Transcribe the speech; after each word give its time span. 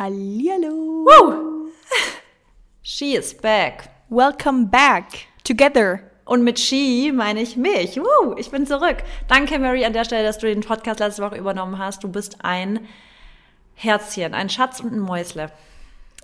Hallihallo. 0.00 1.04
Woo! 1.04 1.70
She 2.80 3.14
is 3.14 3.34
back. 3.34 3.90
Welcome 4.08 4.68
back 4.70 5.26
together. 5.44 6.00
Und 6.24 6.42
mit 6.42 6.58
she 6.58 7.12
meine 7.12 7.42
ich 7.42 7.58
mich. 7.58 7.98
Woo! 7.98 8.34
Ich 8.38 8.50
bin 8.50 8.66
zurück. 8.66 8.96
Danke, 9.28 9.58
Mary, 9.58 9.84
an 9.84 9.92
der 9.92 10.06
Stelle, 10.06 10.24
dass 10.24 10.38
du 10.38 10.46
den 10.46 10.62
Podcast 10.62 11.00
letzte 11.00 11.22
Woche 11.22 11.36
übernommen 11.36 11.76
hast. 11.78 12.02
Du 12.02 12.08
bist 12.08 12.38
ein 12.42 12.80
Herzchen, 13.74 14.32
ein 14.32 14.48
Schatz 14.48 14.80
und 14.80 14.94
ein 14.94 15.00
Mäusle. 15.00 15.52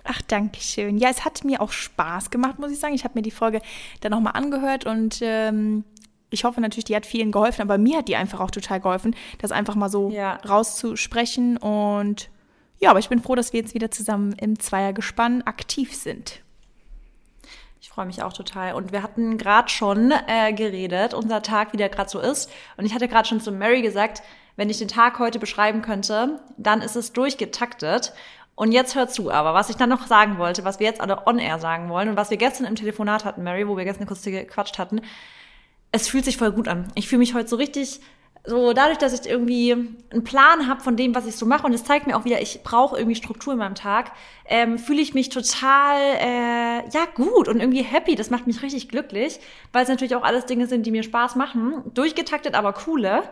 Ach, 0.04 0.22
danke 0.22 0.58
schön. 0.62 0.96
Ja, 0.96 1.10
es 1.10 1.26
hat 1.26 1.44
mir 1.44 1.60
auch 1.60 1.72
Spaß 1.72 2.30
gemacht, 2.30 2.58
muss 2.58 2.72
ich 2.72 2.78
sagen. 2.80 2.94
Ich 2.94 3.04
habe 3.04 3.12
mir 3.18 3.22
die 3.22 3.30
Folge 3.30 3.60
dann 4.00 4.12
nochmal 4.12 4.36
angehört 4.36 4.86
und 4.86 5.18
ähm, 5.20 5.84
ich 6.30 6.44
hoffe 6.44 6.62
natürlich, 6.62 6.86
die 6.86 6.96
hat 6.96 7.04
vielen 7.04 7.30
geholfen, 7.30 7.60
aber 7.60 7.76
mir 7.76 7.98
hat 7.98 8.08
die 8.08 8.16
einfach 8.16 8.40
auch 8.40 8.50
total 8.50 8.80
geholfen, 8.80 9.14
das 9.36 9.52
einfach 9.52 9.74
mal 9.74 9.90
so 9.90 10.08
Ja. 10.08 10.36
rauszusprechen. 10.48 11.58
Und 11.58 12.30
ja, 12.78 12.90
aber 12.90 12.98
ich 12.98 13.08
bin 13.08 13.22
froh, 13.22 13.34
dass 13.34 13.52
wir 13.52 13.60
jetzt 13.60 13.74
wieder 13.74 13.90
zusammen 13.90 14.32
im 14.32 14.58
Zweiergespann 14.58 15.42
aktiv 15.42 15.94
sind. 15.94 16.40
Ich 17.80 17.90
freue 17.90 18.06
mich 18.06 18.22
auch 18.22 18.32
total. 18.32 18.74
Und 18.74 18.92
wir 18.92 19.02
hatten 19.02 19.38
gerade 19.38 19.68
schon 19.68 20.12
äh, 20.26 20.52
geredet, 20.52 21.14
unser 21.14 21.42
Tag, 21.42 21.72
wie 21.72 21.76
der 21.76 21.88
gerade 21.88 22.10
so 22.10 22.20
ist. 22.20 22.50
Und 22.76 22.84
ich 22.84 22.94
hatte 22.94 23.08
gerade 23.08 23.28
schon 23.28 23.40
zu 23.40 23.52
Mary 23.52 23.80
gesagt, 23.80 24.22
wenn 24.56 24.70
ich 24.70 24.78
den 24.78 24.88
Tag 24.88 25.18
heute 25.18 25.38
beschreiben 25.38 25.82
könnte, 25.82 26.40
dann 26.56 26.82
ist 26.82 26.96
es 26.96 27.12
durchgetaktet. 27.12 28.12
Und 28.54 28.72
jetzt 28.72 28.94
hör 28.94 29.06
zu, 29.06 29.30
aber 29.30 29.52
was 29.52 29.68
ich 29.68 29.76
dann 29.76 29.90
noch 29.90 30.06
sagen 30.06 30.38
wollte, 30.38 30.64
was 30.64 30.80
wir 30.80 30.86
jetzt 30.86 31.02
alle 31.02 31.26
on-air 31.26 31.58
sagen 31.58 31.90
wollen 31.90 32.08
und 32.08 32.16
was 32.16 32.30
wir 32.30 32.38
gestern 32.38 32.66
im 32.66 32.74
Telefonat 32.74 33.26
hatten, 33.26 33.42
Mary, 33.42 33.68
wo 33.68 33.76
wir 33.76 33.84
gestern 33.84 34.06
kurz 34.06 34.22
gequatscht 34.22 34.78
hatten, 34.78 35.02
es 35.92 36.08
fühlt 36.08 36.24
sich 36.24 36.38
voll 36.38 36.52
gut 36.52 36.66
an. 36.66 36.88
Ich 36.94 37.08
fühle 37.08 37.20
mich 37.20 37.34
heute 37.34 37.48
so 37.48 37.56
richtig, 37.56 38.00
so 38.46 38.72
dadurch, 38.72 38.98
dass 38.98 39.12
ich 39.12 39.28
irgendwie 39.28 39.72
einen 39.72 40.24
Plan 40.24 40.68
habe 40.68 40.80
von 40.80 40.96
dem, 40.96 41.14
was 41.14 41.26
ich 41.26 41.36
so 41.36 41.46
mache 41.46 41.66
und 41.66 41.72
es 41.72 41.84
zeigt 41.84 42.06
mir 42.06 42.16
auch 42.16 42.24
wieder, 42.24 42.40
ich 42.40 42.62
brauche 42.62 42.96
irgendwie 42.96 43.16
Struktur 43.16 43.52
in 43.52 43.58
meinem 43.58 43.74
Tag, 43.74 44.12
ähm, 44.46 44.78
fühle 44.78 45.02
ich 45.02 45.14
mich 45.14 45.28
total, 45.28 45.98
äh, 46.20 46.88
ja, 46.90 47.06
gut 47.14 47.48
und 47.48 47.60
irgendwie 47.60 47.82
happy. 47.82 48.14
Das 48.14 48.30
macht 48.30 48.46
mich 48.46 48.62
richtig 48.62 48.88
glücklich, 48.88 49.40
weil 49.72 49.82
es 49.82 49.88
natürlich 49.88 50.14
auch 50.14 50.22
alles 50.22 50.46
Dinge 50.46 50.66
sind, 50.66 50.86
die 50.86 50.92
mir 50.92 51.02
Spaß 51.02 51.34
machen. 51.34 51.82
Durchgetaktet, 51.94 52.54
aber 52.54 52.72
coole. 52.72 53.24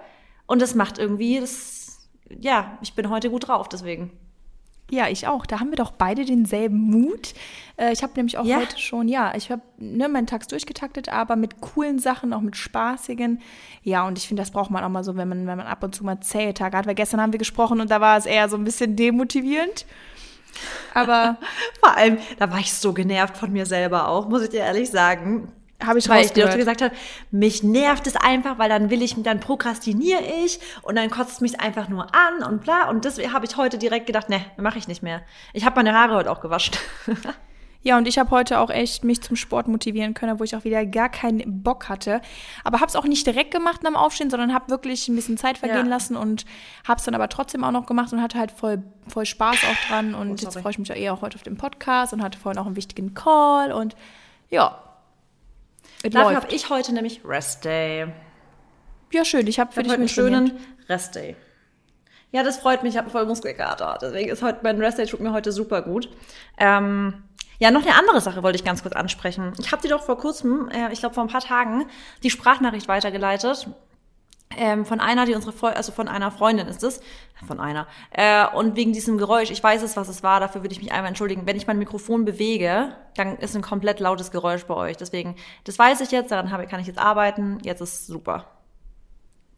Und 0.46 0.60
das 0.60 0.74
macht 0.74 0.98
irgendwie, 0.98 1.40
das, 1.40 2.08
ja, 2.40 2.76
ich 2.82 2.94
bin 2.94 3.08
heute 3.08 3.30
gut 3.30 3.48
drauf, 3.48 3.68
deswegen. 3.68 4.10
Ja, 4.94 5.08
ich 5.08 5.26
auch. 5.26 5.44
Da 5.46 5.58
haben 5.60 5.70
wir 5.70 5.76
doch 5.76 5.90
beide 5.90 6.24
denselben 6.24 6.78
Mut. 6.78 7.34
Äh, 7.76 7.92
ich 7.92 8.02
habe 8.02 8.12
nämlich 8.16 8.38
auch 8.38 8.44
Ja. 8.44 8.58
heute 8.58 8.78
schon, 8.78 9.08
ja, 9.08 9.34
ich 9.34 9.50
habe 9.50 9.62
ne, 9.78 10.08
meinen 10.08 10.26
Tag 10.26 10.46
durchgetaktet, 10.48 11.08
aber 11.08 11.34
mit 11.36 11.60
coolen 11.60 11.98
Sachen, 11.98 12.32
auch 12.32 12.40
mit 12.40 12.56
spaßigen. 12.56 13.40
Ja, 13.82 14.06
und 14.06 14.18
ich 14.18 14.28
finde, 14.28 14.42
das 14.42 14.52
braucht 14.52 14.70
man 14.70 14.84
auch 14.84 14.88
mal 14.88 15.02
so, 15.02 15.16
wenn 15.16 15.28
man, 15.28 15.46
wenn 15.46 15.58
man 15.58 15.66
ab 15.66 15.82
und 15.82 15.94
zu 15.94 16.04
mal 16.04 16.20
zähe 16.20 16.54
Tage 16.54 16.76
hat. 16.78 16.86
Weil 16.86 16.94
gestern 16.94 17.20
haben 17.20 17.32
wir 17.32 17.38
gesprochen 17.38 17.80
und 17.80 17.90
da 17.90 18.00
war 18.00 18.16
es 18.16 18.26
eher 18.26 18.48
so 18.48 18.56
ein 18.56 18.64
bisschen 18.64 18.94
demotivierend. 18.96 19.84
Aber 20.94 21.38
Vor 21.80 21.96
allem, 21.96 22.18
da 22.38 22.50
war 22.50 22.60
ich 22.60 22.72
so 22.72 22.92
genervt 22.92 23.36
von 23.36 23.52
mir 23.52 23.66
selber 23.66 24.08
auch, 24.08 24.28
muss 24.28 24.42
ich 24.42 24.50
dir 24.50 24.60
ehrlich 24.60 24.90
sagen. 24.90 25.48
Habe 25.86 25.98
ich 25.98 26.08
Weil 26.08 26.24
ich 26.24 26.32
dir 26.32 26.48
gesagt 26.56 26.82
habe, 26.82 26.94
mich 27.30 27.62
nervt 27.62 28.06
es 28.06 28.16
einfach, 28.16 28.58
weil 28.58 28.68
dann 28.68 28.90
will 28.90 29.02
ich, 29.02 29.14
dann 29.22 29.40
prokrastiniere 29.40 30.22
ich 30.44 30.60
und 30.82 30.96
dann 30.96 31.10
kotzt 31.10 31.40
mich 31.40 31.60
einfach 31.60 31.88
nur 31.88 32.06
an 32.14 32.42
und 32.48 32.62
bla. 32.62 32.88
Und 32.90 33.04
deswegen 33.04 33.32
habe 33.32 33.46
ich 33.46 33.56
heute 33.56 33.78
direkt 33.78 34.06
gedacht, 34.06 34.28
ne, 34.28 34.40
mache 34.56 34.78
ich 34.78 34.88
nicht 34.88 35.02
mehr. 35.02 35.22
Ich 35.52 35.64
habe 35.64 35.76
meine 35.76 35.94
Haare 35.94 36.14
heute 36.14 36.30
auch 36.30 36.40
gewaschen. 36.40 36.74
Ja, 37.86 37.98
und 37.98 38.08
ich 38.08 38.16
habe 38.18 38.30
heute 38.30 38.60
auch 38.60 38.70
echt 38.70 39.04
mich 39.04 39.20
zum 39.20 39.36
Sport 39.36 39.68
motivieren 39.68 40.14
können, 40.14 40.40
wo 40.40 40.44
ich 40.44 40.56
auch 40.56 40.64
wieder 40.64 40.86
gar 40.86 41.10
keinen 41.10 41.62
Bock 41.62 41.90
hatte. 41.90 42.22
Aber 42.64 42.80
habe 42.80 42.86
es 42.88 42.96
auch 42.96 43.04
nicht 43.04 43.26
direkt 43.26 43.50
gemacht 43.50 43.82
nach 43.82 43.90
dem 43.90 43.96
Aufstehen, 43.96 44.30
sondern 44.30 44.54
habe 44.54 44.70
wirklich 44.70 45.06
ein 45.08 45.14
bisschen 45.14 45.36
Zeit 45.36 45.58
vergehen 45.58 45.84
Ja. 45.84 45.90
lassen 45.92 46.16
und 46.16 46.46
habe 46.88 46.98
es 46.98 47.04
dann 47.04 47.14
aber 47.14 47.28
trotzdem 47.28 47.62
auch 47.62 47.72
noch 47.72 47.84
gemacht 47.84 48.10
und 48.14 48.22
hatte 48.22 48.38
halt 48.38 48.52
voll, 48.52 48.82
voll 49.06 49.26
Spaß 49.26 49.58
auch 49.64 49.88
dran. 49.88 50.14
Und 50.14 50.30
Oh, 50.30 50.34
jetzt 50.46 50.58
freue 50.58 50.70
ich 50.72 50.78
mich 50.78 50.88
ja 50.88 50.94
eher 50.94 51.12
auch 51.12 51.20
heute 51.20 51.34
auf 51.36 51.42
den 51.42 51.58
Podcast 51.58 52.14
und 52.14 52.22
hatte 52.22 52.38
vorhin 52.38 52.58
auch 52.58 52.64
einen 52.64 52.76
wichtigen 52.76 53.12
Call 53.12 53.70
und 53.70 53.94
ja. 54.48 54.78
Dafür 56.10 56.36
habe 56.36 56.54
ich 56.54 56.70
heute 56.70 56.92
nämlich 56.92 57.20
Rest 57.24 57.64
Day. 57.64 58.06
Ja, 59.12 59.24
schön. 59.24 59.46
Ich 59.46 59.58
habe 59.58 59.70
Ich 59.70 59.74
für 59.74 59.80
habe 59.80 59.84
dich 59.84 59.92
heute 59.92 60.00
einen 60.00 60.08
schönen 60.08 60.60
Rest 60.88 61.14
Day. 61.14 61.36
Ja, 62.32 62.42
das 62.42 62.58
freut 62.58 62.82
mich. 62.82 62.94
Ich 62.94 62.98
habe 62.98 63.10
voll 63.10 63.26
Muskelkater. 63.26 63.98
Deswegen 64.00 64.28
ist 64.28 64.42
heute 64.42 64.60
mein 64.62 64.80
Rest 64.80 64.98
Day 64.98 65.06
tut 65.06 65.20
mir 65.20 65.32
heute 65.32 65.52
super 65.52 65.82
gut. 65.82 66.08
Ähm, 66.58 67.22
ja, 67.58 67.70
noch 67.70 67.82
eine 67.82 67.94
andere 67.94 68.20
Sache 68.20 68.42
wollte 68.42 68.56
ich 68.56 68.64
ganz 68.64 68.82
kurz 68.82 68.94
ansprechen. 68.94 69.52
Ich 69.60 69.70
habe 69.70 69.80
dir 69.82 69.88
doch 69.88 70.02
vor 70.02 70.18
kurzem, 70.18 70.68
äh, 70.70 70.92
ich 70.92 70.98
glaube 70.98 71.14
vor 71.14 71.24
ein 71.24 71.28
paar 71.28 71.40
Tagen, 71.40 71.86
die 72.22 72.30
Sprachnachricht 72.30 72.88
weitergeleitet. 72.88 73.68
Ähm, 74.56 74.84
von 74.84 75.00
einer, 75.00 75.26
die 75.26 75.34
unsere 75.34 75.52
Freundin, 75.52 75.76
also 75.76 75.92
von 75.92 76.08
einer 76.08 76.30
Freundin 76.30 76.66
ist 76.66 76.82
es, 76.82 77.00
von 77.46 77.60
einer. 77.60 77.86
Äh, 78.10 78.46
und 78.54 78.76
wegen 78.76 78.92
diesem 78.92 79.18
Geräusch, 79.18 79.50
ich 79.50 79.62
weiß 79.62 79.82
es, 79.82 79.96
was 79.96 80.08
es 80.08 80.22
war, 80.22 80.40
dafür 80.40 80.62
würde 80.62 80.72
ich 80.74 80.80
mich 80.82 80.92
einmal 80.92 81.08
entschuldigen. 81.08 81.42
Wenn 81.46 81.56
ich 81.56 81.66
mein 81.66 81.78
Mikrofon 81.78 82.24
bewege, 82.24 82.94
dann 83.16 83.36
ist 83.38 83.54
ein 83.56 83.62
komplett 83.62 84.00
lautes 84.00 84.30
Geräusch 84.30 84.64
bei 84.64 84.74
euch. 84.74 84.96
Deswegen, 84.96 85.36
das 85.64 85.78
weiß 85.78 86.00
ich 86.00 86.10
jetzt, 86.10 86.30
daran 86.30 86.50
habe, 86.50 86.66
kann 86.66 86.80
ich 86.80 86.86
jetzt 86.86 86.98
arbeiten. 86.98 87.58
Jetzt 87.62 87.80
ist 87.80 88.06
super. 88.06 88.46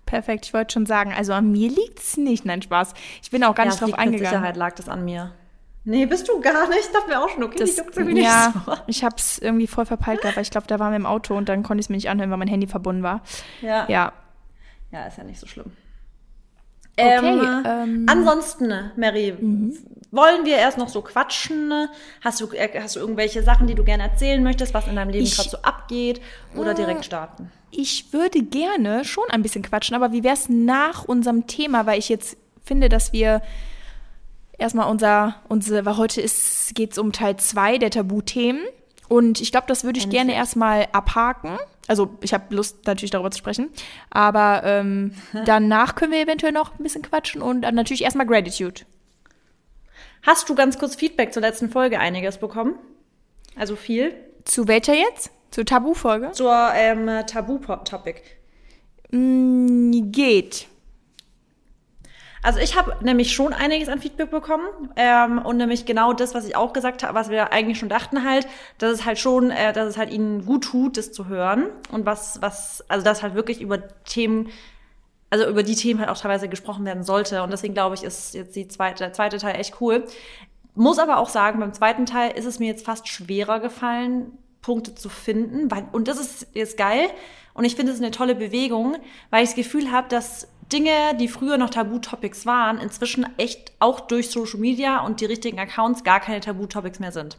Perfekt, 0.05 0.47
ich 0.47 0.55
wollte 0.55 0.73
schon 0.75 0.87
sagen, 0.87 1.13
also 1.17 1.33
an 1.33 1.51
mir 1.51 1.69
liegt's 1.69 2.17
nicht. 2.17 2.45
Nein, 2.45 2.63
Spaß. 2.63 2.95
Ich 3.23 3.31
bin 3.31 3.43
auch 3.43 3.55
gar 3.57 3.67
Ja, 3.67 3.71
nicht 3.71 3.75
es 3.75 3.81
drauf 3.81 3.89
liegt 3.89 3.99
Mit 3.99 4.07
eingegangen. 4.07 4.31
Sicherheit 4.39 4.57
lag 4.57 4.75
das 4.77 4.89
an 4.89 5.05
mir. 5.05 5.33
Nee, 5.89 6.07
bist 6.07 6.29
du 6.29 6.41
gar 6.41 6.69
nicht. 6.69 6.93
Dachte 6.95 7.09
mir 7.09 7.21
auch 7.21 7.29
schon, 7.29 7.43
okay, 7.45 7.59
Das, 7.59 7.71
ich 7.71 7.77
juckt's 7.79 7.97
irgendwie 7.97 8.21
ja, 8.23 8.53
nicht 8.55 8.67
so. 8.67 8.73
ich 8.89 9.05
habe 9.05 9.17
es 9.19 9.39
irgendwie 9.39 9.67
voll 9.67 9.87
verpeilt 9.87 10.21
gehabt, 10.21 10.37
weil 10.37 10.43
ich 10.43 10.51
glaube, 10.51 10.67
da 10.69 10.79
waren 10.79 10.91
wir 10.93 10.97
im 10.97 11.07
Auto 11.07 11.37
und 11.37 11.49
dann 11.49 11.63
konnte 11.63 11.81
ich 11.81 11.87
es 11.87 11.91
mir 11.91 11.97
nicht 11.97 12.09
anhören, 12.09 12.31
weil 12.31 12.39
mein 12.39 12.49
Handy 12.49 12.67
verbunden 12.67 13.03
war. 13.03 13.21
Ja. 13.63 13.85
Ja, 13.89 14.13
ja, 14.93 15.07
ist 15.07 15.19
ja 15.19 15.25
nicht 15.25 15.41
so 15.41 15.47
schlimm. 15.47 15.73
Okay, 16.99 17.19
ähm, 17.19 17.63
ähm, 17.67 18.07
ansonsten, 18.09 18.73
Mary, 18.97 19.37
wollen 20.11 20.47
wir 20.47 20.57
erst 20.57 20.79
noch 20.79 20.89
so 20.89 21.03
quatschen? 21.03 21.89
Hast 22.23 22.41
du, 22.41 22.51
äh, 22.53 22.71
hast 22.81 22.97
du 22.97 23.01
irgendwelche 23.01 23.43
Sachen, 23.43 23.67
die 23.67 23.75
du 23.75 23.85
gerne 23.85 24.05
erzählen 24.05 24.43
möchtest, 24.43 24.73
was 24.73 24.89
in 24.89 24.97
deinem 24.97 25.11
Leben 25.11 25.27
gerade 25.27 25.51
so 25.51 25.59
abgeht? 25.59 26.23
Oder 26.55 26.73
direkt 26.73 27.05
starten? 27.05 27.53
ich 27.71 28.13
würde 28.13 28.43
gerne 28.43 29.05
schon 29.05 29.25
ein 29.31 29.43
bisschen 29.43 29.63
quatschen, 29.63 29.95
aber 29.95 30.13
wie 30.13 30.25
wäre 30.25 30.35
es 30.35 30.49
nach 30.49 31.05
unserem 31.05 31.47
Thema, 31.47 31.87
weil 31.87 31.99
ich 31.99 32.09
jetzt 32.09 32.37
finde, 32.65 32.89
dass 32.89 33.13
wir 33.13 33.43
erstmal 34.59 34.91
unser, 34.91 35.37
unsere, 35.49 35.85
weil 35.85 35.97
heute 35.97 36.25
geht 36.75 36.93
es 36.93 36.99
um 36.99 37.13
Teil 37.13 37.37
2 37.37 37.79
der 37.79 37.91
Tabuthemen 37.91 38.63
und 39.09 39.41
ich 39.41 39.53
glaube, 39.53 39.67
das 39.69 39.85
würde 39.85 39.99
ich 39.99 40.09
gerne 40.09 40.35
erstmal 40.35 40.89
abhaken. 40.93 41.59
Also 41.89 42.17
ich 42.21 42.35
habe 42.35 42.55
Lust 42.55 42.87
natürlich 42.87 43.11
darüber 43.11 43.31
zu 43.31 43.39
sprechen, 43.39 43.71
aber 44.11 44.63
ähm, 44.65 45.15
danach 45.45 45.95
können 45.95 46.13
wir 46.13 46.21
eventuell 46.21 46.53
noch 46.53 46.79
ein 46.79 46.83
bisschen 46.83 47.03
quatschen 47.03 47.43
und 47.43 47.63
dann 47.63 47.75
natürlich 47.75 48.03
erstmal 48.03 48.27
Gratitude. 48.27 48.83
Hast 50.23 50.49
du 50.49 50.55
ganz 50.55 50.79
kurz 50.79 50.97
Feedback 50.97 51.33
zur 51.33 51.43
letzten 51.43 51.71
Folge 51.71 52.01
einiges 52.01 52.39
bekommen? 52.39 52.75
Also 53.55 53.77
viel? 53.77 54.15
Zu 54.45 54.67
welcher 54.69 54.95
jetzt? 54.95 55.31
Zur 55.51 55.65
Tabu-Folge? 55.65 56.33
Zur 56.33 56.71
ähm, 56.75 57.09
Tabu-Topic. 57.27 58.21
Mm, 59.11 60.11
geht. 60.11 60.67
Also 62.47 62.61
ich 62.61 62.77
habe 62.77 62.97
nämlich 63.03 63.33
schon 63.35 63.53
einiges 63.53 63.89
an 63.89 64.01
Feedback 64.01 64.31
bekommen 64.31 64.69
ähm, 64.95 65.39
und 65.39 65.57
nämlich 65.57 65.85
genau 65.85 66.13
das, 66.13 66.33
was 66.33 66.47
ich 66.47 66.55
auch 66.55 66.73
gesagt 66.73 67.03
habe, 67.03 67.13
was 67.13 67.29
wir 67.29 67.53
eigentlich 67.53 67.77
schon 67.77 67.89
dachten 67.89 68.23
halt, 68.23 68.47
dass 68.79 68.93
es 68.93 69.05
halt 69.05 69.19
schon, 69.19 69.51
äh, 69.51 69.73
dass 69.73 69.89
es 69.89 69.97
halt 69.97 70.13
ihnen 70.13 70.47
gut 70.47 70.63
tut, 70.63 70.97
das 70.97 71.11
zu 71.11 71.27
hören 71.27 71.67
und 71.91 72.07
was, 72.07 72.41
was, 72.43 72.85
also 72.87 73.05
dass 73.05 73.25
halt 73.25 73.35
wirklich 73.35 73.61
über 73.61 73.89
Themen, 74.05 74.51
also 75.29 75.45
über 75.49 75.65
die 75.65 75.75
Themen 75.75 75.99
halt 75.99 76.09
auch 76.09 76.19
teilweise 76.19 76.49
gesprochen 76.49 76.85
werden 76.85 77.03
sollte 77.03 77.43
und 77.43 77.51
deswegen 77.51 77.75
glaube 77.75 77.97
ich, 77.97 78.05
ist 78.05 78.33
jetzt 78.35 78.55
die 78.55 78.69
zweite, 78.69 79.03
der 79.03 79.13
zweite 79.13 79.39
Teil 79.39 79.57
echt 79.57 79.81
cool. 79.81 80.05
Muss 80.77 81.01
aber 81.01 81.17
auch 81.17 81.31
sagen, 81.31 81.59
beim 81.59 81.73
zweiten 81.73 82.07
Teil 82.07 82.31
ist 82.31 82.45
es 82.45 82.61
mir 82.61 82.69
jetzt 82.69 82.87
fast 82.87 83.09
schwerer 83.09 83.59
gefallen, 83.59 84.39
Punkte 84.63 84.95
zu 84.95 85.09
finden, 85.09 85.69
weil, 85.73 85.89
und 85.91 86.07
das 86.07 86.21
ist 86.21 86.47
jetzt 86.55 86.77
geil 86.77 87.09
und 87.55 87.65
ich 87.65 87.75
finde 87.75 87.91
es 87.91 87.99
eine 87.99 88.13
tolle 88.13 88.37
Bewegung, 88.37 88.99
weil 89.31 89.43
ich 89.43 89.49
das 89.49 89.57
Gefühl 89.57 89.91
habe, 89.91 90.09
dass 90.09 90.47
Dinge, 90.73 91.15
die 91.19 91.29
früher 91.29 91.59
noch 91.59 91.71
Tabu-Topics 91.71 92.47
waren, 92.47 92.79
inzwischen 92.79 93.27
echt 93.39 93.73
auch 93.79 94.01
durch 94.01 94.31
Social 94.31 94.59
Media 94.59 95.01
und 95.01 95.21
die 95.21 95.27
richtigen 95.27 95.59
Accounts 95.59 96.05
gar 96.05 96.21
keine 96.21 96.41
Tabu-Topics 96.41 96.99
mehr 96.99 97.13
sind. 97.13 97.39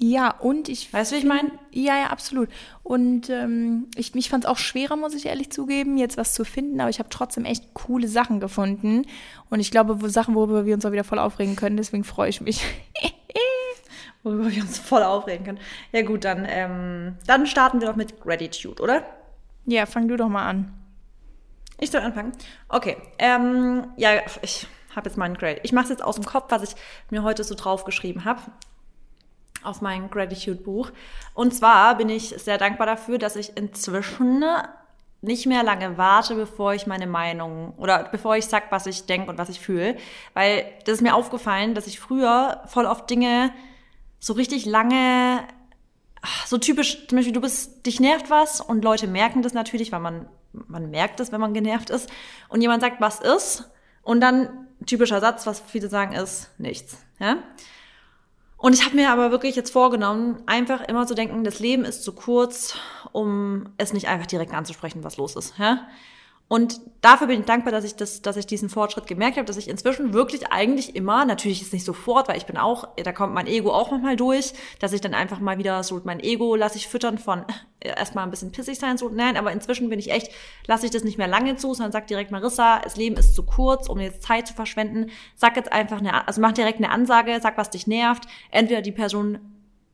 Ja, 0.00 0.30
und 0.30 0.68
ich. 0.68 0.92
Weißt 0.92 1.10
du, 1.10 1.16
wie 1.16 1.20
ich 1.20 1.26
meine? 1.26 1.50
Ja, 1.72 1.96
ja, 1.96 2.06
absolut. 2.06 2.48
Und 2.84 3.30
ähm, 3.30 3.88
ich, 3.96 4.14
mich 4.14 4.30
fand 4.30 4.44
es 4.44 4.50
auch 4.50 4.56
schwerer, 4.56 4.94
muss 4.94 5.12
ich 5.12 5.26
ehrlich 5.26 5.50
zugeben, 5.50 5.98
jetzt 5.98 6.16
was 6.16 6.34
zu 6.34 6.44
finden, 6.44 6.80
aber 6.80 6.90
ich 6.90 7.00
habe 7.00 7.08
trotzdem 7.08 7.44
echt 7.44 7.74
coole 7.74 8.06
Sachen 8.06 8.38
gefunden. 8.38 9.06
Und 9.50 9.58
ich 9.58 9.72
glaube, 9.72 10.00
wo, 10.00 10.06
Sachen, 10.06 10.36
worüber 10.36 10.66
wir 10.66 10.74
uns 10.74 10.86
auch 10.86 10.92
wieder 10.92 11.02
voll 11.02 11.18
aufregen 11.18 11.56
können, 11.56 11.76
deswegen 11.76 12.04
freue 12.04 12.30
ich 12.30 12.40
mich. 12.40 12.62
Worüber 14.24 14.50
wir 14.50 14.62
uns 14.62 14.78
voll 14.78 15.04
aufregen 15.04 15.44
können. 15.44 15.60
Ja 15.92 16.02
gut, 16.02 16.24
dann, 16.24 16.44
ähm, 16.48 17.16
dann 17.26 17.46
starten 17.46 17.80
wir 17.80 17.86
doch 17.86 17.96
mit 17.96 18.20
Gratitude, 18.20 18.82
oder? 18.82 19.04
ja, 19.68 19.86
fang 19.86 20.08
du 20.08 20.16
doch 20.16 20.28
mal 20.28 20.48
an. 20.48 20.72
Ich 21.80 21.90
soll 21.90 22.00
anfangen? 22.00 22.32
Okay. 22.68 22.96
Ähm, 23.18 23.92
ja, 23.96 24.22
ich 24.42 24.66
habe 24.94 25.08
jetzt 25.08 25.16
meinen 25.16 25.36
Grade. 25.36 25.60
Ich 25.62 25.72
mache 25.72 25.84
es 25.84 25.90
jetzt 25.90 26.04
aus 26.04 26.16
dem 26.16 26.24
Kopf, 26.24 26.46
was 26.50 26.62
ich 26.62 26.74
mir 27.10 27.22
heute 27.22 27.44
so 27.44 27.54
draufgeschrieben 27.54 28.24
habe. 28.24 28.42
Auf 29.62 29.80
mein 29.80 30.10
Gratitude-Buch. 30.10 30.90
Und 31.34 31.54
zwar 31.54 31.96
bin 31.96 32.08
ich 32.08 32.28
sehr 32.30 32.58
dankbar 32.58 32.86
dafür, 32.86 33.18
dass 33.18 33.36
ich 33.36 33.56
inzwischen 33.56 34.44
nicht 35.20 35.46
mehr 35.46 35.64
lange 35.64 35.98
warte, 35.98 36.34
bevor 36.36 36.74
ich 36.74 36.86
meine 36.86 37.06
Meinung 37.06 37.74
oder 37.76 38.04
bevor 38.04 38.36
ich 38.36 38.46
sag, 38.46 38.70
was 38.70 38.86
ich 38.86 39.06
denke 39.06 39.30
und 39.30 39.38
was 39.38 39.48
ich 39.48 39.60
fühle. 39.60 39.96
Weil 40.34 40.64
das 40.84 40.94
ist 40.94 41.02
mir 41.02 41.14
aufgefallen, 41.14 41.74
dass 41.74 41.86
ich 41.86 41.98
früher 41.98 42.62
voll 42.66 42.86
oft 42.86 43.10
Dinge 43.10 43.52
so 44.20 44.32
richtig 44.32 44.64
lange, 44.64 45.44
so 46.46 46.58
typisch, 46.58 47.06
zum 47.08 47.16
Beispiel 47.16 47.32
du 47.32 47.40
bist, 47.40 47.86
dich 47.86 48.00
nervt 48.00 48.30
was 48.30 48.60
und 48.60 48.84
Leute 48.84 49.06
merken 49.08 49.42
das 49.42 49.54
natürlich, 49.54 49.90
weil 49.92 50.00
man, 50.00 50.28
man 50.52 50.90
merkt 50.90 51.20
es, 51.20 51.32
wenn 51.32 51.40
man 51.40 51.54
genervt 51.54 51.90
ist. 51.90 52.10
Und 52.48 52.60
jemand 52.60 52.82
sagt, 52.82 53.00
was 53.00 53.20
ist? 53.20 53.70
Und 54.02 54.20
dann 54.20 54.68
typischer 54.86 55.20
Satz, 55.20 55.46
was 55.46 55.60
viele 55.60 55.88
sagen, 55.88 56.12
ist 56.12 56.50
nichts. 56.58 56.98
Ja? 57.18 57.38
Und 58.56 58.72
ich 58.72 58.84
habe 58.84 58.96
mir 58.96 59.10
aber 59.10 59.30
wirklich 59.30 59.54
jetzt 59.54 59.70
vorgenommen, 59.70 60.42
einfach 60.46 60.80
immer 60.82 61.06
zu 61.06 61.14
denken, 61.14 61.44
das 61.44 61.60
Leben 61.60 61.84
ist 61.84 62.02
zu 62.02 62.12
kurz, 62.12 62.76
um 63.12 63.72
es 63.76 63.92
nicht 63.92 64.08
einfach 64.08 64.26
direkt 64.26 64.52
anzusprechen, 64.52 65.04
was 65.04 65.16
los 65.16 65.36
ist. 65.36 65.56
Ja? 65.58 65.86
Und 66.48 66.80
dafür 67.02 67.26
bin 67.26 67.40
ich 67.40 67.46
dankbar, 67.46 67.72
dass 67.72 67.84
ich 67.84 67.94
das, 67.94 68.22
dass 68.22 68.38
ich 68.38 68.46
diesen 68.46 68.70
Fortschritt 68.70 69.06
gemerkt 69.06 69.36
habe, 69.36 69.44
dass 69.44 69.58
ich 69.58 69.68
inzwischen 69.68 70.14
wirklich 70.14 70.50
eigentlich 70.50 70.96
immer, 70.96 71.26
natürlich 71.26 71.60
ist 71.60 71.74
nicht 71.74 71.84
sofort, 71.84 72.26
weil 72.26 72.38
ich 72.38 72.46
bin 72.46 72.56
auch, 72.56 72.88
da 72.96 73.12
kommt 73.12 73.34
mein 73.34 73.46
Ego 73.46 73.70
auch 73.70 73.90
manchmal 73.90 74.16
durch, 74.16 74.54
dass 74.80 74.94
ich 74.94 75.02
dann 75.02 75.12
einfach 75.12 75.40
mal 75.40 75.58
wieder 75.58 75.82
so 75.82 76.00
mein 76.04 76.20
Ego 76.20 76.56
lasse 76.56 76.78
ich 76.78 76.88
füttern 76.88 77.18
von 77.18 77.44
äh, 77.80 77.90
erstmal 77.90 78.24
ein 78.24 78.30
bisschen 78.30 78.50
pissig 78.50 78.78
sein, 78.78 78.96
so 78.96 79.10
nein, 79.10 79.36
aber 79.36 79.52
inzwischen 79.52 79.90
bin 79.90 79.98
ich 79.98 80.10
echt, 80.10 80.32
lasse 80.66 80.86
ich 80.86 80.92
das 80.92 81.04
nicht 81.04 81.18
mehr 81.18 81.28
lange 81.28 81.56
zu, 81.56 81.74
sondern 81.74 81.92
sag 81.92 82.06
direkt 82.06 82.30
Marissa, 82.30 82.78
das 82.78 82.96
Leben 82.96 83.16
ist 83.16 83.34
zu 83.34 83.42
kurz, 83.42 83.86
um 83.86 84.00
jetzt 84.00 84.22
Zeit 84.22 84.48
zu 84.48 84.54
verschwenden. 84.54 85.10
Sag 85.36 85.54
jetzt 85.56 85.70
einfach 85.70 85.98
eine, 85.98 86.26
also 86.26 86.40
mach 86.40 86.52
direkt 86.52 86.78
eine 86.78 86.90
Ansage, 86.90 87.38
sag, 87.42 87.58
was 87.58 87.68
dich 87.68 87.86
nervt. 87.86 88.24
Entweder 88.50 88.80
die 88.80 88.92
Person 88.92 89.38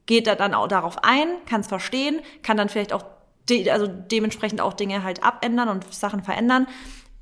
geht 0.07 0.29
da 0.29 0.37
dann 0.37 0.55
auch 0.55 0.69
darauf 0.69 1.03
ein, 1.03 1.27
kann 1.47 1.63
es 1.63 1.67
verstehen, 1.67 2.21
kann 2.43 2.57
dann 2.57 2.69
vielleicht 2.69 2.93
auch 2.93 3.05
de 3.49 3.71
also 3.71 3.87
dementsprechend 3.87 4.61
auch 4.61 4.73
Dinge 4.73 5.03
halt 5.03 5.23
abändern 5.23 5.69
und 5.69 5.93
Sachen 5.93 6.23
verändern. 6.23 6.67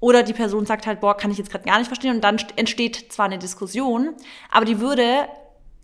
Oder 0.01 0.25
die 0.25 0.33
Person 0.33 0.67
sagt 0.67 0.87
halt, 0.87 1.01
boah, 1.01 1.17
kann 1.17 1.31
ich 1.31 1.39
jetzt 1.39 1.51
gerade 1.51 1.65
gar 1.65 1.79
nicht 1.79 1.87
verstehen. 1.87 2.17
Und 2.17 2.25
dann 2.25 2.37
entsteht 2.57 3.13
zwar 3.13 3.27
eine 3.27 3.39
Diskussion, 3.39 4.15
aber 4.51 4.65
die 4.65 4.81
würde 4.81 5.29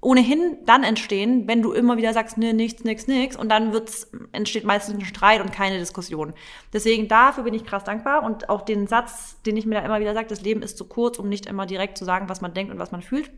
ohnehin 0.00 0.58
dann 0.64 0.84
entstehen, 0.84 1.48
wenn 1.48 1.60
du 1.60 1.72
immer 1.72 1.96
wieder 1.96 2.12
sagst, 2.12 2.38
nee, 2.38 2.52
nichts, 2.52 2.84
nichts, 2.84 3.08
nichts. 3.08 3.36
Und 3.36 3.48
dann 3.48 3.72
wird's, 3.72 4.10
entsteht 4.32 4.64
meistens 4.64 4.96
ein 4.96 5.04
Streit 5.04 5.40
und 5.40 5.52
keine 5.52 5.78
Diskussion. 5.78 6.34
Deswegen 6.72 7.08
dafür 7.08 7.44
bin 7.44 7.54
ich 7.54 7.64
krass 7.64 7.84
dankbar. 7.84 8.22
Und 8.22 8.48
auch 8.48 8.62
den 8.62 8.86
Satz, 8.86 9.40
den 9.42 9.56
ich 9.56 9.66
mir 9.66 9.76
da 9.76 9.84
immer 9.84 10.00
wieder 10.00 10.14
sage, 10.14 10.28
das 10.28 10.42
Leben 10.42 10.62
ist 10.62 10.78
zu 10.78 10.84
kurz, 10.84 11.18
um 11.18 11.28
nicht 11.28 11.46
immer 11.46 11.66
direkt 11.66 11.98
zu 11.98 12.04
sagen, 12.04 12.28
was 12.28 12.40
man 12.40 12.54
denkt 12.54 12.72
und 12.72 12.78
was 12.78 12.92
man 12.92 13.02
fühlt. 13.02 13.30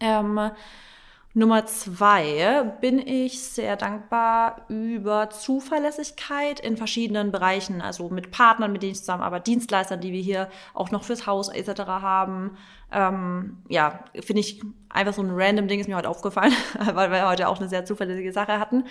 Ähm, 0.00 0.50
Nummer 1.36 1.66
zwei 1.66 2.76
bin 2.80 3.04
ich 3.04 3.42
sehr 3.42 3.76
dankbar 3.76 4.66
über 4.68 5.30
Zuverlässigkeit 5.30 6.60
in 6.60 6.76
verschiedenen 6.76 7.32
Bereichen, 7.32 7.82
also 7.82 8.08
mit 8.08 8.30
Partnern, 8.30 8.70
mit 8.70 8.84
denen 8.84 8.92
ich 8.92 9.00
zusammenarbeite, 9.00 9.42
Dienstleistern, 9.42 10.00
die 10.00 10.12
wir 10.12 10.22
hier 10.22 10.48
auch 10.74 10.92
noch 10.92 11.02
fürs 11.02 11.26
Haus 11.26 11.48
etc. 11.48 11.80
haben. 11.86 12.56
Ähm, 12.92 13.58
ja, 13.68 14.04
finde 14.20 14.40
ich 14.40 14.62
einfach 14.88 15.12
so 15.12 15.22
ein 15.22 15.32
random 15.32 15.66
Ding 15.66 15.80
ist 15.80 15.88
mir 15.88 15.96
heute 15.96 16.08
aufgefallen, 16.08 16.52
weil 16.94 17.10
wir 17.10 17.28
heute 17.28 17.48
auch 17.48 17.58
eine 17.58 17.68
sehr 17.68 17.84
zuverlässige 17.84 18.32
Sache 18.32 18.60
hatten. 18.60 18.84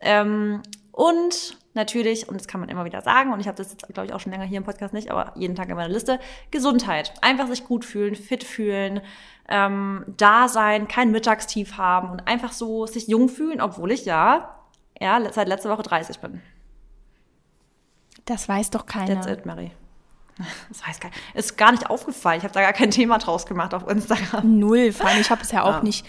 Ähm, 0.00 0.60
und 0.92 1.56
natürlich, 1.76 2.28
und 2.28 2.40
das 2.40 2.48
kann 2.48 2.58
man 2.58 2.68
immer 2.68 2.84
wieder 2.84 3.00
sagen, 3.02 3.32
und 3.32 3.38
ich 3.38 3.46
habe 3.46 3.56
das 3.56 3.70
jetzt, 3.70 3.86
glaube 3.86 4.06
ich, 4.06 4.12
auch 4.12 4.20
schon 4.20 4.32
länger 4.32 4.44
hier 4.44 4.58
im 4.58 4.64
Podcast 4.64 4.92
nicht, 4.92 5.10
aber 5.10 5.32
jeden 5.36 5.54
Tag 5.54 5.68
in 5.68 5.76
meiner 5.76 5.92
Liste, 5.92 6.18
Gesundheit. 6.50 7.14
Einfach 7.22 7.46
sich 7.46 7.64
gut 7.64 7.84
fühlen, 7.84 8.16
fit 8.16 8.42
fühlen, 8.42 9.00
ähm, 9.48 10.04
da 10.16 10.48
sein, 10.48 10.88
kein 10.88 11.12
Mittagstief 11.12 11.76
haben 11.76 12.10
und 12.10 12.26
einfach 12.26 12.52
so 12.52 12.86
sich 12.86 13.06
jung 13.06 13.28
fühlen, 13.28 13.60
obwohl 13.60 13.92
ich 13.92 14.04
ja, 14.04 14.56
ja 15.00 15.20
seit 15.32 15.46
letzter 15.46 15.70
Woche 15.70 15.84
30 15.84 16.18
bin. 16.18 16.42
Das 18.24 18.48
weiß 18.48 18.70
doch 18.70 18.86
keiner. 18.86 19.14
That's 19.14 19.26
it, 19.28 19.46
Mary. 19.46 19.70
Das 20.68 20.86
weiß 20.86 21.00
gar 21.00 21.08
nicht. 21.08 21.20
Ist 21.34 21.56
gar 21.56 21.72
nicht 21.72 21.88
aufgefallen. 21.88 22.38
Ich 22.38 22.44
habe 22.44 22.52
da 22.52 22.60
gar 22.60 22.74
kein 22.74 22.90
Thema 22.90 23.18
draus 23.18 23.46
gemacht 23.46 23.72
auf 23.72 23.88
Instagram. 23.88 24.58
Null. 24.58 24.92
Vor 24.92 25.06
allem, 25.06 25.20
ich 25.20 25.30
habe 25.30 25.42
es 25.42 25.50
ja 25.50 25.62
auch 25.62 25.76
ah. 25.76 25.82
nicht. 25.82 26.06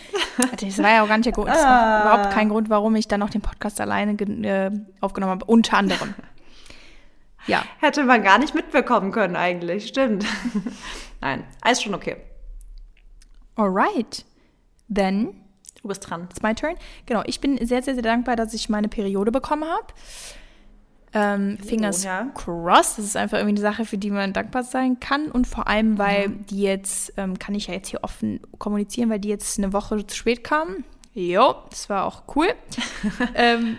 Das 0.60 0.78
war 0.80 0.92
ja 0.92 1.04
auch 1.04 1.08
gar 1.08 1.18
nicht 1.18 1.28
der 1.28 1.34
Grund. 1.34 1.48
Das 1.48 1.64
war 1.64 1.82
ah. 1.82 2.02
überhaupt 2.02 2.34
kein 2.34 2.50
Grund, 2.50 2.70
warum 2.70 2.96
ich 2.96 3.08
dann 3.08 3.22
noch 3.22 3.30
den 3.30 3.42
Podcast 3.42 3.80
alleine 3.80 4.14
äh, 4.14 4.72
aufgenommen 5.00 5.32
habe. 5.32 5.46
Unter 5.46 5.78
anderem. 5.78 6.14
Ja. 7.48 7.64
Hätte 7.80 8.04
man 8.04 8.22
gar 8.24 8.38
nicht 8.38 8.54
mitbekommen 8.54 9.12
können, 9.12 9.38
eigentlich. 9.38 9.88
Stimmt. 9.88 10.26
Nein, 11.22 11.46
alles 11.62 11.82
schon 11.82 11.96
okay. 11.96 12.18
Alright. 13.56 14.26
Then. 14.94 15.42
Du 15.82 15.88
bist 15.88 16.10
dran. 16.10 16.28
It's 16.30 16.42
my 16.42 16.54
turn. 16.54 16.76
Genau, 17.06 17.24
ich 17.26 17.40
bin 17.40 17.58
sehr, 17.66 17.82
sehr, 17.82 17.94
sehr 17.94 18.04
dankbar, 18.04 18.36
dass 18.36 18.54
ich 18.54 18.68
meine 18.68 18.90
Periode 18.90 19.32
bekommen 19.32 19.64
habe. 19.64 19.88
Ähm, 21.14 21.58
Fingers 21.60 22.04
oh, 22.04 22.08
ja. 22.08 22.28
crossed. 22.34 22.98
Das 22.98 23.06
ist 23.06 23.18
einfach 23.18 23.38
irgendwie 23.38 23.56
eine 23.56 23.62
Sache, 23.62 23.86
für 23.86 23.98
die 23.98 24.12
man 24.12 24.34
dankbar 24.34 24.64
sein 24.64 25.00
kann. 25.00 25.32
Und 25.32 25.48
vor 25.48 25.68
allem, 25.68 25.98
weil 25.98 26.30
mhm. 26.30 26.46
die 26.48 26.62
jetzt, 26.62 27.14
ähm, 27.18 27.40
kann 27.40 27.56
ich 27.56 27.68
ja 27.68 27.74
jetzt 27.74 27.90
hier 27.90 28.04
offen 28.04 28.42
kommunizieren, 28.58 29.10
weil 29.10 29.20
die 29.20 29.30
jetzt 29.30 29.58
eine 29.58 29.74
Woche 29.74 30.06
zu 30.06 30.16
spät 30.16 30.44
kamen. 30.44 30.84
Jo, 31.14 31.56
das 31.70 31.90
war 31.90 32.06
auch 32.06 32.24
cool. 32.36 32.48
ähm, 33.36 33.78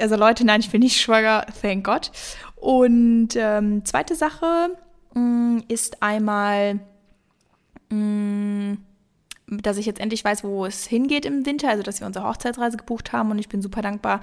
also 0.00 0.16
Leute, 0.16 0.44
nein, 0.44 0.60
ich 0.60 0.70
bin 0.70 0.80
nicht 0.80 1.00
schwanger, 1.00 1.46
thank 1.62 1.84
God. 1.84 2.10
Und 2.56 3.30
ähm, 3.36 3.84
zweite 3.84 4.14
Sache 4.14 4.70
mh, 5.14 5.20
mm, 5.20 5.62
ist 5.68 6.02
einmal, 6.02 6.80
mh, 7.90 7.96
mm, 7.96 8.78
dass 9.46 9.76
ich 9.76 9.86
jetzt 9.86 10.00
endlich 10.00 10.24
weiß, 10.24 10.42
wo 10.42 10.66
es 10.66 10.86
hingeht 10.86 11.26
im 11.26 11.46
Winter, 11.46 11.68
also 11.68 11.82
dass 11.82 12.00
wir 12.00 12.06
unsere 12.06 12.26
Hochzeitsreise 12.26 12.76
gebucht 12.76 13.12
haben 13.12 13.30
und 13.30 13.38
ich 13.38 13.48
bin 13.48 13.62
super 13.62 13.82
dankbar 13.82 14.20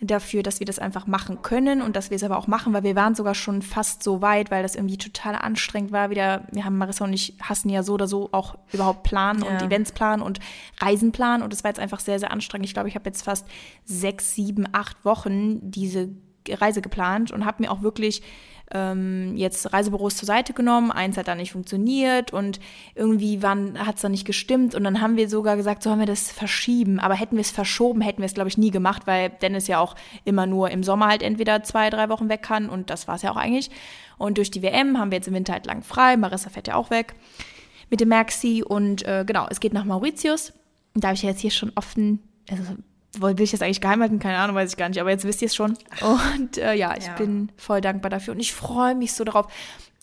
dafür, 0.00 0.42
dass 0.42 0.60
wir 0.60 0.66
das 0.66 0.78
einfach 0.78 1.06
machen 1.06 1.42
können 1.42 1.82
und 1.82 1.96
dass 1.96 2.10
wir 2.10 2.16
es 2.16 2.22
aber 2.22 2.38
auch 2.38 2.46
machen, 2.46 2.72
weil 2.72 2.82
wir 2.82 2.96
waren 2.96 3.14
sogar 3.14 3.34
schon 3.34 3.62
fast 3.62 4.02
so 4.02 4.22
weit, 4.22 4.50
weil 4.50 4.62
das 4.62 4.74
irgendwie 4.74 4.98
total 4.98 5.34
anstrengend 5.34 5.92
war. 5.92 6.10
Wieder, 6.10 6.46
wir 6.52 6.64
haben 6.64 6.78
Marissa 6.78 7.04
und 7.04 7.12
ich 7.12 7.36
hassen 7.40 7.68
ja 7.68 7.82
so 7.82 7.94
oder 7.94 8.06
so 8.06 8.28
auch 8.32 8.56
überhaupt 8.72 9.02
planen 9.02 9.44
ja. 9.44 9.50
und 9.50 9.62
Events 9.62 9.92
planen 9.92 10.22
und 10.22 10.40
Reisen 10.78 11.12
planen 11.12 11.42
und 11.42 11.52
es 11.52 11.64
war 11.64 11.70
jetzt 11.70 11.80
einfach 11.80 12.00
sehr, 12.00 12.18
sehr 12.18 12.30
anstrengend. 12.30 12.66
Ich 12.66 12.74
glaube, 12.74 12.88
ich 12.88 12.94
habe 12.94 13.06
jetzt 13.06 13.22
fast 13.22 13.46
sechs, 13.84 14.34
sieben, 14.34 14.66
acht 14.72 15.04
Wochen 15.04 15.58
diese 15.70 16.10
Reise 16.52 16.82
geplant 16.82 17.30
und 17.30 17.44
habe 17.44 17.62
mir 17.62 17.70
auch 17.70 17.82
wirklich 17.82 18.22
ähm, 18.70 19.36
jetzt 19.36 19.72
Reisebüros 19.72 20.16
zur 20.16 20.26
Seite 20.26 20.52
genommen. 20.52 20.90
Eins 20.90 21.16
hat 21.16 21.28
dann 21.28 21.38
nicht 21.38 21.52
funktioniert 21.52 22.32
und 22.32 22.60
irgendwie 22.94 23.40
hat 23.40 23.96
es 23.96 24.02
dann 24.02 24.12
nicht 24.12 24.26
gestimmt. 24.26 24.74
Und 24.74 24.84
dann 24.84 25.00
haben 25.00 25.16
wir 25.16 25.28
sogar 25.28 25.56
gesagt, 25.56 25.82
sollen 25.82 26.00
wir 26.00 26.06
das 26.06 26.30
verschieben? 26.30 27.00
Aber 27.00 27.14
hätten 27.14 27.36
wir 27.36 27.40
es 27.40 27.50
verschoben, 27.50 28.00
hätten 28.00 28.18
wir 28.18 28.26
es, 28.26 28.34
glaube 28.34 28.48
ich, 28.48 28.58
nie 28.58 28.70
gemacht, 28.70 29.06
weil 29.06 29.30
Dennis 29.30 29.66
ja 29.68 29.80
auch 29.80 29.94
immer 30.24 30.46
nur 30.46 30.70
im 30.70 30.82
Sommer 30.82 31.06
halt 31.06 31.22
entweder 31.22 31.62
zwei, 31.62 31.90
drei 31.90 32.08
Wochen 32.08 32.28
weg 32.28 32.42
kann. 32.42 32.68
Und 32.68 32.90
das 32.90 33.08
war 33.08 33.16
es 33.16 33.22
ja 33.22 33.32
auch 33.32 33.36
eigentlich. 33.36 33.70
Und 34.18 34.38
durch 34.38 34.50
die 34.50 34.62
WM 34.62 34.98
haben 34.98 35.10
wir 35.10 35.16
jetzt 35.16 35.28
im 35.28 35.34
Winter 35.34 35.52
halt 35.54 35.66
lang 35.66 35.82
frei. 35.82 36.16
Marissa 36.16 36.50
fährt 36.50 36.68
ja 36.68 36.74
auch 36.74 36.90
weg 36.90 37.14
mit 37.90 38.00
dem 38.00 38.08
Maxi. 38.08 38.62
Und 38.66 39.06
äh, 39.06 39.24
genau, 39.26 39.46
es 39.48 39.60
geht 39.60 39.72
nach 39.72 39.84
Mauritius. 39.84 40.52
Da 40.94 41.08
habe 41.08 41.14
ich 41.14 41.22
ja 41.22 41.30
jetzt 41.30 41.40
hier 41.40 41.50
schon 41.50 41.72
offen, 41.74 42.20
also 42.50 42.62
will 43.16 43.40
ich 43.40 43.50
das 43.50 43.62
eigentlich 43.62 43.80
geheim 43.80 44.00
halten? 44.00 44.18
Keine 44.18 44.38
Ahnung, 44.38 44.56
weiß 44.56 44.70
ich 44.70 44.76
gar 44.76 44.88
nicht. 44.88 45.00
Aber 45.00 45.10
jetzt 45.10 45.24
wisst 45.24 45.42
ihr 45.42 45.46
es 45.46 45.54
schon. 45.54 45.76
Und 46.00 46.58
äh, 46.58 46.74
ja, 46.74 46.96
ich 46.96 47.06
ja. 47.06 47.14
bin 47.14 47.50
voll 47.56 47.80
dankbar 47.80 48.10
dafür. 48.10 48.34
Und 48.34 48.40
ich 48.40 48.52
freue 48.52 48.94
mich 48.94 49.12
so 49.12 49.24
darauf. 49.24 49.46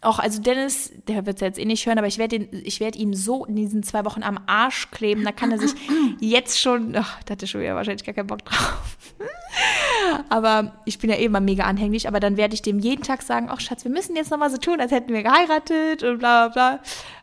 Auch, 0.02 0.20
also 0.20 0.42
Dennis, 0.42 0.92
der 1.08 1.26
wird 1.26 1.38
es 1.38 1.42
jetzt 1.42 1.60
eh 1.60 1.66
nicht 1.66 1.86
hören, 1.86 1.98
aber 1.98 2.08
ich 2.08 2.18
werde 2.18 2.48
werd 2.52 2.96
ihm 2.96 3.14
so 3.14 3.46
in 3.46 3.56
diesen 3.56 3.82
zwei 3.82 4.06
Wochen 4.06 4.22
am 4.22 4.40
Arsch 4.46 4.92
kleben. 4.92 5.24
Da 5.24 5.32
kann 5.32 5.52
er 5.52 5.60
sich 5.60 5.74
jetzt 6.20 6.60
schon, 6.60 6.96
ach, 6.96 7.24
da 7.24 7.32
hatte 7.32 7.48
schon 7.48 7.62
wieder 7.62 7.76
wahrscheinlich 7.76 8.06
gar 8.06 8.14
keinen 8.14 8.28
Bock 8.28 8.46
drauf. 8.46 8.98
aber 10.30 10.74
ich 10.86 11.00
bin 11.00 11.10
ja 11.10 11.16
eh 11.16 11.26
immer 11.26 11.40
mega 11.40 11.64
anhänglich. 11.64 12.08
Aber 12.08 12.20
dann 12.20 12.38
werde 12.38 12.54
ich 12.54 12.62
dem 12.62 12.80
jeden 12.80 13.04
Tag 13.04 13.22
sagen, 13.22 13.48
ach 13.50 13.60
Schatz, 13.62 13.84
wir 13.84 13.92
müssen 13.92 14.16
jetzt 14.16 14.32
noch 14.32 14.38
mal 14.38 14.52
so 14.52 14.58
tun, 14.58 14.80
als 14.80 14.92
hätten 14.92 15.14
wir 15.14 15.24
geheiratet 15.24 16.04
und 16.04 16.20
bla 16.20 16.50
bla 16.50 16.76
bla. 16.76 16.80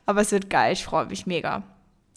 Aber 0.06 0.22
es 0.22 0.32
wird 0.32 0.50
geil, 0.50 0.72
ich 0.72 0.84
freue 0.84 1.06
mich 1.06 1.26
mega. 1.26 1.62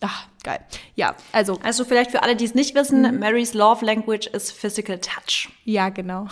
Ach, 0.08 0.28
geil. 0.44 0.60
Ja, 0.94 1.16
also. 1.32 1.60
Also 1.64 1.84
vielleicht 1.84 2.12
für 2.12 2.22
alle, 2.22 2.36
die 2.36 2.46
es 2.46 2.54
nicht 2.54 2.76
wissen, 2.76 3.02
mhm. 3.02 3.20
Mary's 3.20 3.56
Love 3.56 3.84
Language 3.84 4.28
ist 4.28 4.52
Physical 4.52 5.00
Touch. 5.00 5.50
Ja, 5.64 5.90
genau. 5.90 6.28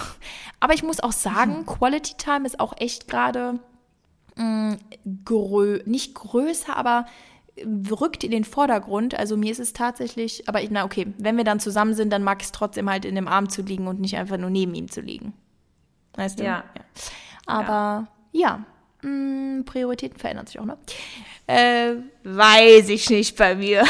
Aber 0.59 0.75
ich 0.75 0.83
muss 0.83 0.99
auch 0.99 1.11
sagen, 1.11 1.59
mhm. 1.59 1.65
Quality 1.65 2.13
Time 2.17 2.45
ist 2.45 2.59
auch 2.59 2.73
echt 2.77 3.07
gerade 3.07 3.59
mm, 4.35 4.73
grö 5.25 5.81
nicht 5.85 6.13
größer, 6.13 6.77
aber 6.77 7.07
rückt 7.89 8.23
in 8.23 8.29
den 8.29 8.43
Vordergrund. 8.43 9.17
Also 9.17 9.37
mir 9.37 9.51
ist 9.51 9.59
es 9.59 9.73
tatsächlich, 9.73 10.47
aber 10.47 10.61
ich, 10.61 10.69
na 10.69 10.85
okay, 10.85 11.11
wenn 11.17 11.35
wir 11.35 11.43
dann 11.43 11.59
zusammen 11.59 11.95
sind, 11.95 12.11
dann 12.13 12.23
mag 12.23 12.41
ich 12.41 12.47
es 12.47 12.51
trotzdem 12.51 12.89
halt 12.89 13.05
in 13.05 13.15
dem 13.15 13.27
Arm 13.27 13.49
zu 13.49 13.63
liegen 13.63 13.87
und 13.87 13.99
nicht 13.99 14.17
einfach 14.17 14.37
nur 14.37 14.51
neben 14.51 14.75
ihm 14.75 14.89
zu 14.89 15.01
liegen. 15.01 15.33
Weißt 16.13 16.39
du? 16.39 16.43
Ja. 16.43 16.63
ja. 16.77 16.83
Aber 17.47 18.07
ja, 18.31 18.63
ja 19.03 19.09
mm, 19.09 19.65
Prioritäten 19.65 20.19
verändern 20.19 20.45
sich 20.45 20.59
auch, 20.59 20.65
ne? 20.65 20.77
Äh, 21.45 21.95
weiß 22.23 22.89
ich 22.89 23.09
nicht 23.09 23.35
bei 23.37 23.55
mir. 23.55 23.83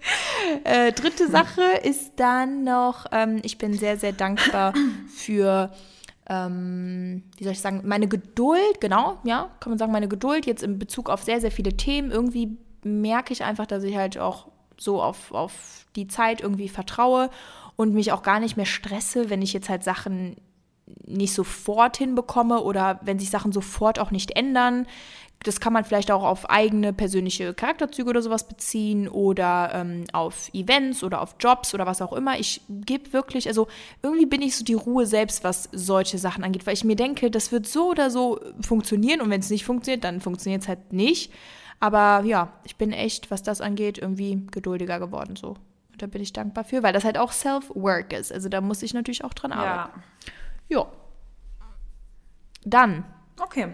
äh, 0.64 0.92
dritte 0.92 1.28
Sache 1.28 1.62
ist 1.82 2.12
dann 2.16 2.64
noch, 2.64 3.06
ähm, 3.12 3.40
ich 3.42 3.58
bin 3.58 3.74
sehr, 3.74 3.98
sehr 3.98 4.12
dankbar 4.12 4.72
für, 5.14 5.70
ähm, 6.28 7.22
wie 7.36 7.44
soll 7.44 7.52
ich 7.52 7.60
sagen, 7.60 7.82
meine 7.84 8.08
Geduld, 8.08 8.80
genau, 8.80 9.18
ja, 9.24 9.50
kann 9.60 9.70
man 9.70 9.78
sagen, 9.78 9.92
meine 9.92 10.08
Geduld 10.08 10.46
jetzt 10.46 10.62
in 10.62 10.78
Bezug 10.78 11.10
auf 11.10 11.22
sehr, 11.22 11.40
sehr 11.40 11.50
viele 11.50 11.76
Themen. 11.76 12.10
Irgendwie 12.10 12.56
merke 12.82 13.32
ich 13.32 13.44
einfach, 13.44 13.66
dass 13.66 13.84
ich 13.84 13.96
halt 13.96 14.16
auch 14.16 14.48
so 14.78 15.02
auf, 15.02 15.32
auf 15.32 15.86
die 15.96 16.08
Zeit 16.08 16.40
irgendwie 16.40 16.68
vertraue 16.68 17.30
und 17.76 17.92
mich 17.92 18.12
auch 18.12 18.22
gar 18.22 18.40
nicht 18.40 18.56
mehr 18.56 18.66
stresse, 18.66 19.28
wenn 19.28 19.42
ich 19.42 19.52
jetzt 19.52 19.68
halt 19.68 19.84
Sachen 19.84 20.36
nicht 21.04 21.34
sofort 21.34 21.96
hinbekomme 21.96 22.62
oder 22.62 23.00
wenn 23.02 23.18
sich 23.18 23.30
Sachen 23.30 23.52
sofort 23.52 23.98
auch 23.98 24.10
nicht 24.10 24.36
ändern. 24.36 24.86
Das 25.42 25.60
kann 25.60 25.72
man 25.72 25.84
vielleicht 25.84 26.10
auch 26.10 26.24
auf 26.24 26.50
eigene 26.50 26.92
persönliche 26.92 27.54
Charakterzüge 27.54 28.10
oder 28.10 28.22
sowas 28.22 28.48
beziehen 28.48 29.06
oder 29.08 29.70
ähm, 29.74 30.04
auf 30.12 30.52
Events 30.52 31.04
oder 31.04 31.20
auf 31.20 31.36
Jobs 31.38 31.72
oder 31.72 31.86
was 31.86 32.02
auch 32.02 32.12
immer. 32.12 32.38
Ich 32.38 32.62
gebe 32.68 33.12
wirklich, 33.12 33.46
also 33.46 33.68
irgendwie 34.02 34.26
bin 34.26 34.42
ich 34.42 34.56
so 34.56 34.64
die 34.64 34.74
Ruhe 34.74 35.06
selbst, 35.06 35.44
was 35.44 35.68
solche 35.72 36.18
Sachen 36.18 36.42
angeht, 36.42 36.66
weil 36.66 36.74
ich 36.74 36.84
mir 36.84 36.96
denke, 36.96 37.30
das 37.30 37.52
wird 37.52 37.66
so 37.66 37.90
oder 37.90 38.10
so 38.10 38.40
funktionieren 38.60 39.20
und 39.20 39.30
wenn 39.30 39.40
es 39.40 39.50
nicht 39.50 39.64
funktioniert, 39.64 40.04
dann 40.04 40.20
funktioniert 40.20 40.62
es 40.62 40.68
halt 40.68 40.92
nicht. 40.92 41.32
Aber 41.78 42.22
ja, 42.24 42.52
ich 42.64 42.76
bin 42.76 42.92
echt, 42.92 43.30
was 43.30 43.42
das 43.42 43.60
angeht, 43.60 43.98
irgendwie 43.98 44.46
geduldiger 44.50 44.98
geworden 44.98 45.36
so. 45.36 45.56
Und 45.92 46.02
da 46.02 46.06
bin 46.06 46.22
ich 46.22 46.32
dankbar 46.32 46.64
für, 46.64 46.82
weil 46.82 46.92
das 46.92 47.04
halt 47.04 47.18
auch 47.18 47.32
Self-Work 47.32 48.12
ist. 48.12 48.32
Also 48.32 48.48
da 48.48 48.60
muss 48.60 48.82
ich 48.82 48.94
natürlich 48.94 49.24
auch 49.24 49.34
dran 49.34 49.52
arbeiten. 49.52 50.02
Ja. 50.68 50.78
Ja. 50.78 50.86
Dann. 52.64 53.04
Okay. 53.40 53.68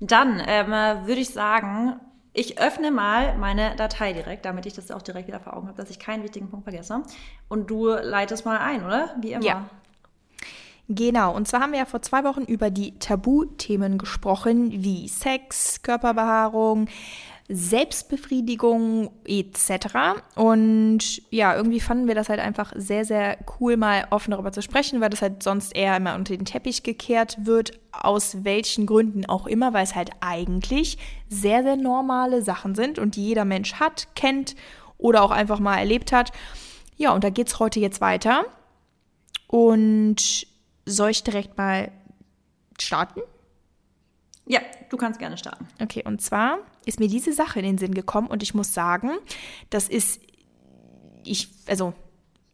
Dann 0.00 0.42
ähm, 0.46 0.70
würde 1.06 1.20
ich 1.20 1.30
sagen, 1.30 2.00
ich 2.32 2.58
öffne 2.58 2.90
mal 2.90 3.36
meine 3.36 3.76
Datei 3.76 4.12
direkt, 4.12 4.44
damit 4.44 4.66
ich 4.66 4.72
das 4.72 4.90
auch 4.90 5.02
direkt 5.02 5.28
wieder 5.28 5.40
vor 5.40 5.56
Augen 5.56 5.68
habe, 5.68 5.76
dass 5.76 5.90
ich 5.90 5.98
keinen 5.98 6.22
wichtigen 6.22 6.48
Punkt 6.48 6.64
vergesse. 6.64 7.02
Und 7.48 7.70
du 7.70 7.88
leitest 7.88 8.44
mal 8.44 8.58
ein, 8.58 8.84
oder? 8.84 9.14
Wie 9.20 9.32
immer. 9.32 9.44
Ja. 9.44 9.70
Genau, 10.92 11.36
und 11.36 11.46
zwar 11.46 11.60
haben 11.60 11.70
wir 11.70 11.78
ja 11.78 11.84
vor 11.84 12.02
zwei 12.02 12.24
Wochen 12.24 12.42
über 12.42 12.68
die 12.68 12.98
Tabuthemen 12.98 13.96
gesprochen, 13.96 14.72
wie 14.72 15.06
Sex, 15.06 15.82
Körperbehaarung, 15.82 16.88
Selbstbefriedigung 17.52 19.10
etc. 19.26 20.22
Und 20.36 21.20
ja, 21.30 21.56
irgendwie 21.56 21.80
fanden 21.80 22.06
wir 22.06 22.14
das 22.14 22.28
halt 22.28 22.38
einfach 22.38 22.72
sehr, 22.76 23.04
sehr 23.04 23.38
cool, 23.58 23.76
mal 23.76 24.06
offen 24.10 24.30
darüber 24.30 24.52
zu 24.52 24.62
sprechen, 24.62 25.00
weil 25.00 25.10
das 25.10 25.20
halt 25.20 25.42
sonst 25.42 25.74
eher 25.74 25.96
immer 25.96 26.14
unter 26.14 26.36
den 26.36 26.44
Teppich 26.44 26.84
gekehrt 26.84 27.38
wird, 27.40 27.72
aus 27.92 28.44
welchen 28.44 28.86
Gründen 28.86 29.26
auch 29.26 29.48
immer, 29.48 29.72
weil 29.72 29.82
es 29.82 29.96
halt 29.96 30.10
eigentlich 30.20 30.96
sehr, 31.28 31.64
sehr 31.64 31.76
normale 31.76 32.42
Sachen 32.42 32.76
sind 32.76 33.00
und 33.00 33.16
die 33.16 33.26
jeder 33.26 33.44
Mensch 33.44 33.74
hat, 33.74 34.06
kennt 34.14 34.54
oder 34.96 35.22
auch 35.22 35.32
einfach 35.32 35.58
mal 35.58 35.78
erlebt 35.78 36.12
hat. 36.12 36.30
Ja, 36.96 37.12
und 37.12 37.24
da 37.24 37.30
geht 37.30 37.48
es 37.48 37.58
heute 37.58 37.80
jetzt 37.80 38.00
weiter. 38.00 38.44
Und 39.48 40.46
soll 40.86 41.10
ich 41.10 41.24
direkt 41.24 41.58
mal 41.58 41.90
starten? 42.78 43.20
Ja, 44.46 44.60
du 44.88 44.96
kannst 44.96 45.18
gerne 45.18 45.36
starten. 45.36 45.66
Okay, 45.82 46.04
und 46.04 46.20
zwar 46.22 46.58
ist 46.86 47.00
mir 47.00 47.08
diese 47.08 47.32
Sache 47.32 47.60
in 47.60 47.64
den 47.64 47.78
Sinn 47.78 47.94
gekommen 47.94 48.28
und 48.28 48.42
ich 48.42 48.54
muss 48.54 48.74
sagen, 48.74 49.10
das 49.68 49.88
ist, 49.88 50.20
ich, 51.24 51.48
also 51.66 51.94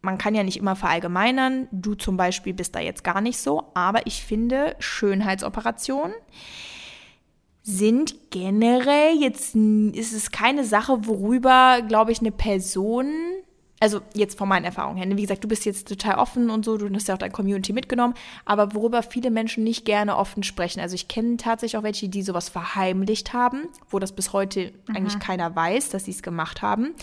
man 0.02 0.18
kann 0.18 0.34
ja 0.34 0.44
nicht 0.44 0.56
immer 0.56 0.76
verallgemeinern. 0.76 1.68
Du 1.72 1.94
zum 1.94 2.16
Beispiel 2.16 2.54
bist 2.54 2.74
da 2.74 2.80
jetzt 2.80 3.04
gar 3.04 3.20
nicht 3.20 3.38
so, 3.38 3.64
aber 3.74 4.06
ich 4.06 4.22
finde, 4.22 4.76
Schönheitsoperationen 4.78 6.14
sind 7.62 8.30
generell 8.30 9.16
jetzt, 9.18 9.56
ist 9.56 10.12
es 10.12 10.30
keine 10.30 10.64
Sache, 10.64 11.06
worüber, 11.06 11.82
glaube 11.86 12.12
ich, 12.12 12.20
eine 12.20 12.30
Person 12.30 13.10
also 13.78 14.00
jetzt 14.14 14.38
von 14.38 14.48
meinen 14.48 14.64
Erfahrungen 14.64 14.96
her, 14.96 15.06
ne? 15.06 15.16
wie 15.16 15.22
gesagt, 15.22 15.44
du 15.44 15.48
bist 15.48 15.66
jetzt 15.66 15.88
total 15.88 16.16
offen 16.16 16.48
und 16.48 16.64
so, 16.64 16.78
du 16.78 16.92
hast 16.94 17.08
ja 17.08 17.14
auch 17.14 17.18
deine 17.18 17.32
Community 17.32 17.72
mitgenommen, 17.72 18.14
aber 18.44 18.74
worüber 18.74 19.02
viele 19.02 19.30
Menschen 19.30 19.64
nicht 19.64 19.84
gerne 19.84 20.16
offen 20.16 20.42
sprechen. 20.42 20.80
Also 20.80 20.94
ich 20.94 21.08
kenne 21.08 21.36
tatsächlich 21.36 21.76
auch 21.76 21.82
welche, 21.82 22.08
die 22.08 22.22
sowas 22.22 22.48
verheimlicht 22.48 23.34
haben, 23.34 23.68
wo 23.90 23.98
das 23.98 24.12
bis 24.12 24.32
heute 24.32 24.72
mhm. 24.88 24.96
eigentlich 24.96 25.18
keiner 25.18 25.54
weiß, 25.54 25.90
dass 25.90 26.06
sie 26.06 26.12
es 26.12 26.22
gemacht 26.22 26.62
haben. 26.62 26.94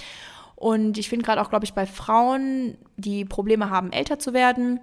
Und 0.56 0.98
ich 0.98 1.10
finde 1.10 1.26
gerade 1.26 1.42
auch, 1.42 1.50
glaube 1.50 1.66
ich, 1.66 1.74
bei 1.74 1.86
Frauen, 1.86 2.78
die 2.98 3.26
Probleme 3.26 3.70
haben, 3.70 3.92
älter 3.92 4.18
zu 4.18 4.34
werden, 4.34 4.80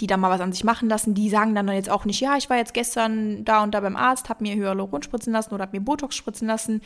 die 0.00 0.06
da 0.06 0.16
mal 0.16 0.30
was 0.30 0.40
an 0.40 0.52
sich 0.52 0.64
machen 0.64 0.88
lassen, 0.88 1.12
die 1.12 1.28
sagen 1.28 1.54
dann 1.54 1.68
jetzt 1.68 1.90
auch 1.90 2.04
nicht, 2.04 2.20
ja, 2.20 2.36
ich 2.36 2.48
war 2.48 2.56
jetzt 2.56 2.72
gestern 2.72 3.44
da 3.44 3.62
und 3.62 3.72
da 3.74 3.80
beim 3.80 3.96
Arzt, 3.96 4.28
habe 4.28 4.44
mir 4.44 4.54
Hyaluron 4.54 5.02
spritzen 5.02 5.32
lassen 5.32 5.52
oder 5.52 5.62
habe 5.62 5.76
mir 5.76 5.84
Botox 5.84 6.16
spritzen 6.16 6.48
lassen 6.48 6.80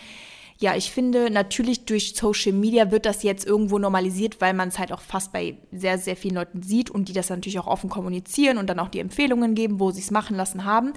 ja, 0.58 0.74
ich 0.74 0.90
finde, 0.90 1.30
natürlich 1.30 1.84
durch 1.84 2.14
Social 2.14 2.52
Media 2.52 2.90
wird 2.90 3.04
das 3.04 3.22
jetzt 3.22 3.46
irgendwo 3.46 3.78
normalisiert, 3.78 4.40
weil 4.40 4.54
man 4.54 4.68
es 4.68 4.78
halt 4.78 4.90
auch 4.90 5.02
fast 5.02 5.32
bei 5.32 5.58
sehr, 5.70 5.98
sehr 5.98 6.16
vielen 6.16 6.36
Leuten 6.36 6.62
sieht 6.62 6.90
und 6.90 7.08
die 7.08 7.12
das 7.12 7.28
natürlich 7.28 7.58
auch 7.58 7.66
offen 7.66 7.90
kommunizieren 7.90 8.56
und 8.56 8.68
dann 8.68 8.78
auch 8.78 8.88
die 8.88 9.00
Empfehlungen 9.00 9.54
geben, 9.54 9.80
wo 9.80 9.90
sie 9.90 10.00
es 10.00 10.10
machen 10.10 10.34
lassen 10.34 10.64
haben. 10.64 10.94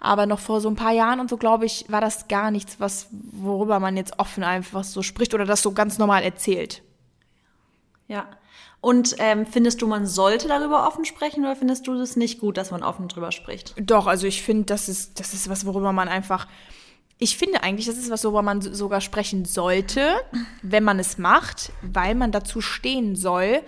Aber 0.00 0.26
noch 0.26 0.40
vor 0.40 0.60
so 0.60 0.68
ein 0.68 0.74
paar 0.74 0.92
Jahren 0.92 1.20
und 1.20 1.30
so, 1.30 1.36
glaube 1.36 1.64
ich, 1.64 1.84
war 1.88 2.00
das 2.00 2.26
gar 2.26 2.50
nichts, 2.50 2.80
was, 2.80 3.08
worüber 3.10 3.78
man 3.78 3.96
jetzt 3.96 4.18
offen 4.18 4.42
einfach 4.42 4.82
so 4.82 5.02
spricht 5.02 5.32
oder 5.32 5.44
das 5.44 5.62
so 5.62 5.72
ganz 5.72 5.98
normal 5.98 6.24
erzählt. 6.24 6.82
Ja. 8.08 8.26
Und 8.80 9.16
ähm, 9.18 9.44
findest 9.44 9.82
du, 9.82 9.86
man 9.86 10.06
sollte 10.06 10.46
darüber 10.48 10.86
offen 10.86 11.04
sprechen 11.04 11.44
oder 11.44 11.56
findest 11.56 11.86
du 11.86 11.96
das 11.98 12.16
nicht 12.16 12.40
gut, 12.40 12.56
dass 12.56 12.70
man 12.70 12.82
offen 12.82 13.08
drüber 13.08 13.32
spricht? 13.32 13.74
Doch, 13.76 14.06
also 14.06 14.26
ich 14.26 14.42
finde, 14.42 14.64
das 14.64 14.88
ist, 14.88 15.18
das 15.18 15.34
ist 15.34 15.48
was, 15.48 15.66
worüber 15.66 15.92
man 15.92 16.08
einfach 16.08 16.46
ich 17.18 17.36
finde 17.36 17.62
eigentlich, 17.62 17.86
das 17.86 17.98
ist 17.98 18.10
was, 18.10 18.24
worüber 18.24 18.42
man 18.42 18.60
sogar 18.60 19.00
sprechen 19.00 19.44
sollte, 19.44 20.14
wenn 20.62 20.84
man 20.84 20.98
es 20.98 21.18
macht, 21.18 21.72
weil 21.82 22.14
man 22.14 22.30
dazu 22.32 22.60
stehen 22.60 23.16
soll, 23.16 23.60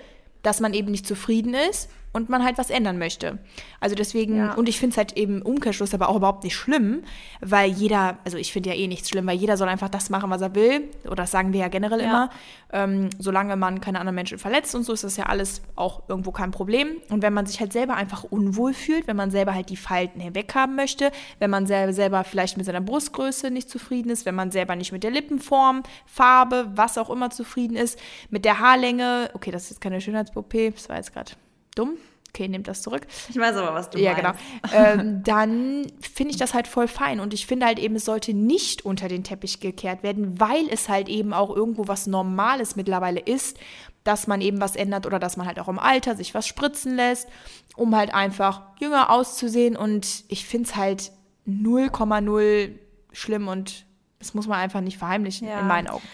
dass 0.42 0.60
man 0.60 0.72
eben 0.72 0.90
nicht 0.90 1.06
zufrieden 1.06 1.54
ist 1.54 1.88
und 2.12 2.28
man 2.28 2.44
halt 2.44 2.58
was 2.58 2.70
ändern 2.70 2.98
möchte. 2.98 3.38
Also 3.78 3.94
deswegen, 3.94 4.36
ja. 4.36 4.54
und 4.54 4.68
ich 4.68 4.78
finde 4.78 4.94
es 4.94 4.96
halt 4.96 5.16
eben 5.16 5.42
Umkehrschluss 5.42 5.94
aber 5.94 6.08
auch 6.08 6.16
überhaupt 6.16 6.44
nicht 6.44 6.56
schlimm, 6.56 7.02
weil 7.40 7.70
jeder, 7.70 8.18
also 8.24 8.36
ich 8.36 8.52
finde 8.52 8.70
ja 8.70 8.74
eh 8.74 8.88
nichts 8.88 9.08
schlimm, 9.08 9.26
weil 9.26 9.36
jeder 9.36 9.56
soll 9.56 9.68
einfach 9.68 9.88
das 9.88 10.10
machen, 10.10 10.30
was 10.30 10.40
er 10.40 10.54
will. 10.54 10.88
Oder 11.04 11.16
das 11.16 11.30
sagen 11.30 11.52
wir 11.52 11.60
ja 11.60 11.68
generell 11.68 12.00
ja. 12.00 12.06
immer. 12.06 12.30
Ähm, 12.72 13.10
solange 13.18 13.56
man 13.56 13.80
keine 13.80 14.00
anderen 14.00 14.14
Menschen 14.14 14.38
verletzt 14.38 14.74
und 14.74 14.84
so, 14.84 14.92
ist 14.92 15.04
das 15.04 15.16
ja 15.16 15.26
alles 15.26 15.62
auch 15.76 16.08
irgendwo 16.08 16.32
kein 16.32 16.50
Problem. 16.50 16.96
Und 17.10 17.22
wenn 17.22 17.32
man 17.32 17.46
sich 17.46 17.60
halt 17.60 17.72
selber 17.72 17.94
einfach 17.94 18.24
unwohl 18.24 18.74
fühlt, 18.74 19.06
wenn 19.06 19.16
man 19.16 19.30
selber 19.30 19.54
halt 19.54 19.70
die 19.70 19.76
Falten 19.76 20.20
hinweghaben 20.20 20.74
möchte, 20.74 21.12
wenn 21.38 21.50
man 21.50 21.66
selber, 21.66 21.92
selber 21.92 22.24
vielleicht 22.24 22.56
mit 22.56 22.66
seiner 22.66 22.80
Brustgröße 22.80 23.50
nicht 23.50 23.70
zufrieden 23.70 24.10
ist, 24.10 24.26
wenn 24.26 24.34
man 24.34 24.50
selber 24.50 24.74
nicht 24.74 24.92
mit 24.92 25.04
der 25.04 25.10
Lippenform, 25.10 25.82
Farbe, 26.06 26.70
was 26.74 26.98
auch 26.98 27.10
immer 27.10 27.30
zufrieden 27.30 27.76
ist, 27.76 27.98
mit 28.30 28.44
der 28.44 28.58
Haarlänge, 28.58 29.30
okay, 29.34 29.50
das 29.50 29.64
ist 29.64 29.70
jetzt 29.70 29.80
keine 29.80 30.00
Schönheits-OP, 30.00 30.54
das 30.74 30.88
war 30.88 30.96
jetzt 30.96 31.12
gerade 31.12 31.32
dumm. 31.74 31.96
Okay, 32.32 32.46
nehmt 32.46 32.68
das 32.68 32.82
zurück. 32.82 33.06
Ich 33.28 33.36
weiß 33.36 33.56
aber, 33.56 33.74
was 33.74 33.90
du 33.90 33.98
ja, 33.98 34.12
meinst. 34.12 34.40
Ja, 34.72 34.72
genau. 34.72 35.00
ähm, 35.02 35.22
dann 35.24 35.86
finde 36.00 36.30
ich 36.30 36.36
das 36.36 36.54
halt 36.54 36.68
voll 36.68 36.86
fein. 36.86 37.18
Und 37.18 37.34
ich 37.34 37.46
finde 37.46 37.66
halt 37.66 37.80
eben, 37.80 37.96
es 37.96 38.04
sollte 38.04 38.34
nicht 38.34 38.84
unter 38.84 39.08
den 39.08 39.24
Teppich 39.24 39.58
gekehrt 39.58 40.04
werden, 40.04 40.38
weil 40.38 40.68
es 40.70 40.88
halt 40.88 41.08
eben 41.08 41.32
auch 41.32 41.54
irgendwo 41.54 41.88
was 41.88 42.06
Normales 42.06 42.76
mittlerweile 42.76 43.18
ist, 43.18 43.58
dass 44.04 44.28
man 44.28 44.40
eben 44.40 44.60
was 44.60 44.76
ändert 44.76 45.06
oder 45.06 45.18
dass 45.18 45.36
man 45.36 45.46
halt 45.46 45.58
auch 45.58 45.68
im 45.68 45.80
Alter 45.80 46.14
sich 46.14 46.32
was 46.32 46.46
spritzen 46.46 46.94
lässt, 46.94 47.28
um 47.74 47.96
halt 47.96 48.14
einfach 48.14 48.62
jünger 48.78 49.10
auszusehen. 49.10 49.76
Und 49.76 50.24
ich 50.28 50.46
finde 50.46 50.68
es 50.68 50.76
halt 50.76 51.10
0,0 51.48 52.70
schlimm 53.12 53.48
und 53.48 53.86
das 54.20 54.34
muss 54.34 54.46
man 54.46 54.58
einfach 54.58 54.80
nicht 54.82 54.98
verheimlichen, 54.98 55.48
ja. 55.48 55.60
in 55.60 55.66
meinen 55.66 55.88
Augen. 55.88 56.06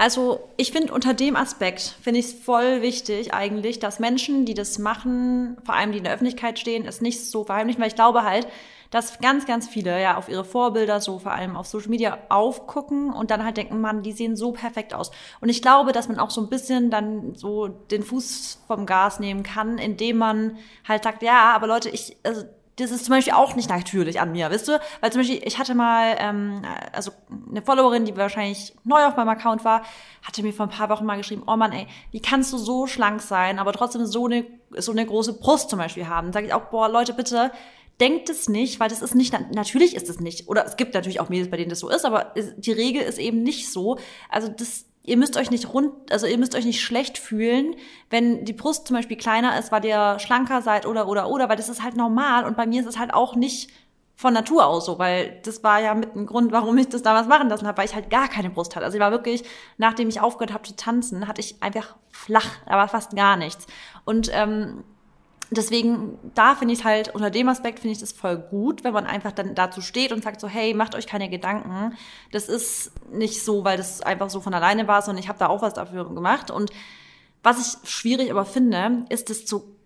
Also 0.00 0.48
ich 0.56 0.70
finde 0.70 0.92
unter 0.92 1.12
dem 1.12 1.34
Aspekt 1.34 1.96
finde 2.00 2.20
ich 2.20 2.26
es 2.26 2.32
voll 2.32 2.82
wichtig 2.82 3.34
eigentlich, 3.34 3.80
dass 3.80 3.98
Menschen, 3.98 4.44
die 4.44 4.54
das 4.54 4.78
machen, 4.78 5.56
vor 5.64 5.74
allem 5.74 5.90
die 5.90 5.98
in 5.98 6.04
der 6.04 6.14
Öffentlichkeit 6.14 6.60
stehen, 6.60 6.86
es 6.86 7.00
nicht 7.00 7.28
so 7.28 7.42
verheimlichen, 7.42 7.80
weil 7.80 7.88
ich 7.88 7.96
glaube 7.96 8.22
halt, 8.22 8.46
dass 8.90 9.18
ganz, 9.18 9.44
ganz 9.44 9.68
viele 9.68 10.00
ja 10.00 10.16
auf 10.16 10.28
ihre 10.28 10.44
Vorbilder, 10.44 11.00
so 11.00 11.18
vor 11.18 11.32
allem 11.32 11.56
auf 11.56 11.66
Social 11.66 11.90
Media 11.90 12.16
aufgucken 12.28 13.12
und 13.12 13.32
dann 13.32 13.44
halt 13.44 13.56
denken, 13.56 13.80
Mann, 13.80 14.04
die 14.04 14.12
sehen 14.12 14.36
so 14.36 14.52
perfekt 14.52 14.94
aus. 14.94 15.10
Und 15.40 15.48
ich 15.48 15.62
glaube, 15.62 15.90
dass 15.90 16.06
man 16.06 16.20
auch 16.20 16.30
so 16.30 16.40
ein 16.40 16.48
bisschen 16.48 16.90
dann 16.90 17.34
so 17.34 17.66
den 17.66 18.04
Fuß 18.04 18.62
vom 18.68 18.86
Gas 18.86 19.18
nehmen 19.18 19.42
kann, 19.42 19.78
indem 19.78 20.18
man 20.18 20.58
halt 20.86 21.02
sagt, 21.02 21.24
ja, 21.24 21.52
aber 21.54 21.66
Leute, 21.66 21.90
ich, 21.90 22.16
also 22.22 22.44
das 22.78 22.92
ist 22.92 23.04
zum 23.04 23.14
Beispiel 23.14 23.32
auch 23.32 23.56
nicht 23.56 23.68
natürlich 23.68 24.20
an 24.20 24.32
mir, 24.32 24.50
wisst 24.50 24.68
du? 24.68 24.80
Weil 25.00 25.12
zum 25.12 25.20
Beispiel, 25.20 25.40
ich 25.44 25.58
hatte 25.58 25.74
mal, 25.74 26.16
ähm, 26.18 26.62
also 26.92 27.10
eine 27.50 27.62
Followerin, 27.62 28.04
die 28.04 28.16
wahrscheinlich 28.16 28.74
neu 28.84 29.04
auf 29.04 29.16
meinem 29.16 29.30
Account 29.30 29.64
war, 29.64 29.82
hatte 30.22 30.42
mir 30.42 30.52
vor 30.52 30.66
ein 30.66 30.70
paar 30.70 30.88
Wochen 30.88 31.04
mal 31.04 31.16
geschrieben, 31.16 31.42
oh 31.46 31.56
Mann, 31.56 31.72
ey, 31.72 31.86
wie 32.12 32.20
kannst 32.20 32.52
du 32.52 32.58
so 32.58 32.86
schlank 32.86 33.20
sein, 33.20 33.58
aber 33.58 33.72
trotzdem 33.72 34.06
so 34.06 34.26
eine, 34.26 34.46
so 34.76 34.92
eine 34.92 35.04
große 35.04 35.34
Brust 35.34 35.70
zum 35.70 35.78
Beispiel 35.78 36.08
haben? 36.08 36.32
Sag 36.32 36.44
ich 36.44 36.52
auch, 36.52 36.66
boah, 36.66 36.88
Leute, 36.88 37.14
bitte, 37.14 37.50
denkt 38.00 38.28
es 38.30 38.48
nicht, 38.48 38.78
weil 38.78 38.88
das 38.88 39.02
ist 39.02 39.14
nicht, 39.14 39.34
natürlich 39.52 39.96
ist 39.96 40.08
es 40.08 40.20
nicht. 40.20 40.48
Oder 40.48 40.64
es 40.64 40.76
gibt 40.76 40.94
natürlich 40.94 41.20
auch 41.20 41.28
Mädels, 41.28 41.50
bei 41.50 41.56
denen 41.56 41.70
das 41.70 41.80
so 41.80 41.88
ist, 41.88 42.04
aber 42.04 42.32
die 42.56 42.72
Regel 42.72 43.02
ist 43.02 43.18
eben 43.18 43.42
nicht 43.42 43.72
so. 43.72 43.98
Also 44.28 44.48
das 44.48 44.84
ihr 45.02 45.16
müsst 45.16 45.36
euch 45.36 45.50
nicht 45.50 45.72
rund, 45.72 45.92
also 46.10 46.26
ihr 46.26 46.38
müsst 46.38 46.54
euch 46.54 46.64
nicht 46.64 46.82
schlecht 46.82 47.18
fühlen, 47.18 47.74
wenn 48.10 48.44
die 48.44 48.52
Brust 48.52 48.86
zum 48.86 48.96
Beispiel 48.96 49.16
kleiner 49.16 49.58
ist, 49.58 49.72
weil 49.72 49.84
ihr 49.84 50.18
schlanker 50.18 50.62
seid 50.62 50.86
oder 50.86 51.08
oder 51.08 51.28
oder, 51.28 51.48
weil 51.48 51.56
das 51.56 51.68
ist 51.68 51.82
halt 51.82 51.96
normal 51.96 52.44
und 52.44 52.56
bei 52.56 52.66
mir 52.66 52.80
ist 52.80 52.86
es 52.86 52.98
halt 52.98 53.14
auch 53.14 53.34
nicht 53.34 53.70
von 54.18 54.34
Natur 54.34 54.66
aus 54.66 54.86
so, 54.86 54.98
weil 54.98 55.40
das 55.44 55.62
war 55.62 55.80
ja 55.80 55.94
mit 55.94 56.16
ein 56.16 56.26
Grund, 56.26 56.50
warum 56.50 56.76
ich 56.76 56.88
das 56.88 57.02
damals 57.02 57.28
machen 57.28 57.48
lassen 57.48 57.68
habe, 57.68 57.78
weil 57.78 57.86
ich 57.86 57.94
halt 57.94 58.10
gar 58.10 58.26
keine 58.28 58.50
Brust 58.50 58.74
hatte. 58.74 58.84
Also 58.84 58.96
ich 58.96 59.00
war 59.00 59.12
wirklich, 59.12 59.44
nachdem 59.76 60.08
ich 60.08 60.20
aufgehört 60.20 60.52
habe 60.52 60.64
zu 60.64 60.74
tanzen, 60.74 61.28
hatte 61.28 61.40
ich 61.40 61.62
einfach 61.62 61.94
flach, 62.10 62.48
aber 62.66 62.88
fast 62.88 63.14
gar 63.14 63.36
nichts. 63.36 63.68
Und 64.04 64.28
ähm, 64.32 64.82
deswegen, 65.50 66.18
da 66.34 66.54
finde 66.54 66.74
ich 66.74 66.84
halt, 66.84 67.14
unter 67.14 67.30
dem 67.30 67.48
Aspekt 67.48 67.80
finde 67.80 67.92
ich 67.92 68.00
das 68.00 68.12
voll 68.12 68.36
gut, 68.38 68.84
wenn 68.84 68.92
man 68.92 69.06
einfach 69.06 69.32
dann 69.32 69.54
dazu 69.54 69.80
steht 69.80 70.12
und 70.12 70.22
sagt 70.22 70.40
so, 70.40 70.48
hey, 70.48 70.74
macht 70.74 70.94
euch 70.94 71.06
keine 71.06 71.28
Gedanken. 71.28 71.96
Das 72.32 72.48
ist 72.48 72.92
nicht 73.10 73.42
so, 73.42 73.64
weil 73.64 73.76
das 73.76 74.02
einfach 74.02 74.30
so 74.30 74.40
von 74.40 74.54
alleine 74.54 74.88
war, 74.88 75.02
sondern 75.02 75.22
ich 75.22 75.28
habe 75.28 75.38
da 75.38 75.48
auch 75.48 75.62
was 75.62 75.74
dafür 75.74 76.04
gemacht. 76.12 76.50
Und 76.50 76.70
was 77.42 77.60
ich 77.60 77.90
schwierig 77.90 78.30
aber 78.30 78.44
finde, 78.44 79.04
ist 79.08 79.30
es 79.30 79.46
zu 79.46 79.76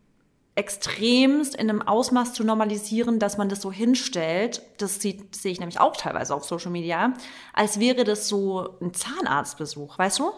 extremst 0.55 1.55
in 1.55 1.71
einem 1.71 1.81
Ausmaß 1.81 2.35
zu 2.35 2.45
normalisieren, 2.45 3.19
dass 3.19 3.39
man 3.39 3.49
das 3.49 3.63
so 3.63 3.73
hinstellt, 3.73 4.63
das, 4.79 5.01
sieht, 5.01 5.35
sehe 5.35 5.53
ich 5.53 5.61
nämlich 5.61 5.81
auch 5.81 5.97
teilweise 5.97 6.35
auf 6.35 6.45
Social 6.45 6.71
Media, 6.71 7.15
als 7.55 7.81
wäre 7.81 8.05
das 8.05 8.29
so 8.29 8.77
ein 8.81 8.93
Zahnarztbesuch, 8.93 9.99
weißt 9.99 10.19
du? 10.19 10.31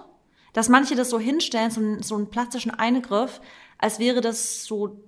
Dass 0.53 0.69
manche 0.69 0.95
das 0.95 1.11
so 1.11 1.19
hinstellen, 1.19 1.71
so, 1.73 1.81
so 2.01 2.15
einen 2.15 2.31
plastischen 2.31 2.71
Eingriff, 2.71 3.41
als 3.79 3.99
wäre 3.99 4.21
das 4.21 4.65
so, 4.65 5.01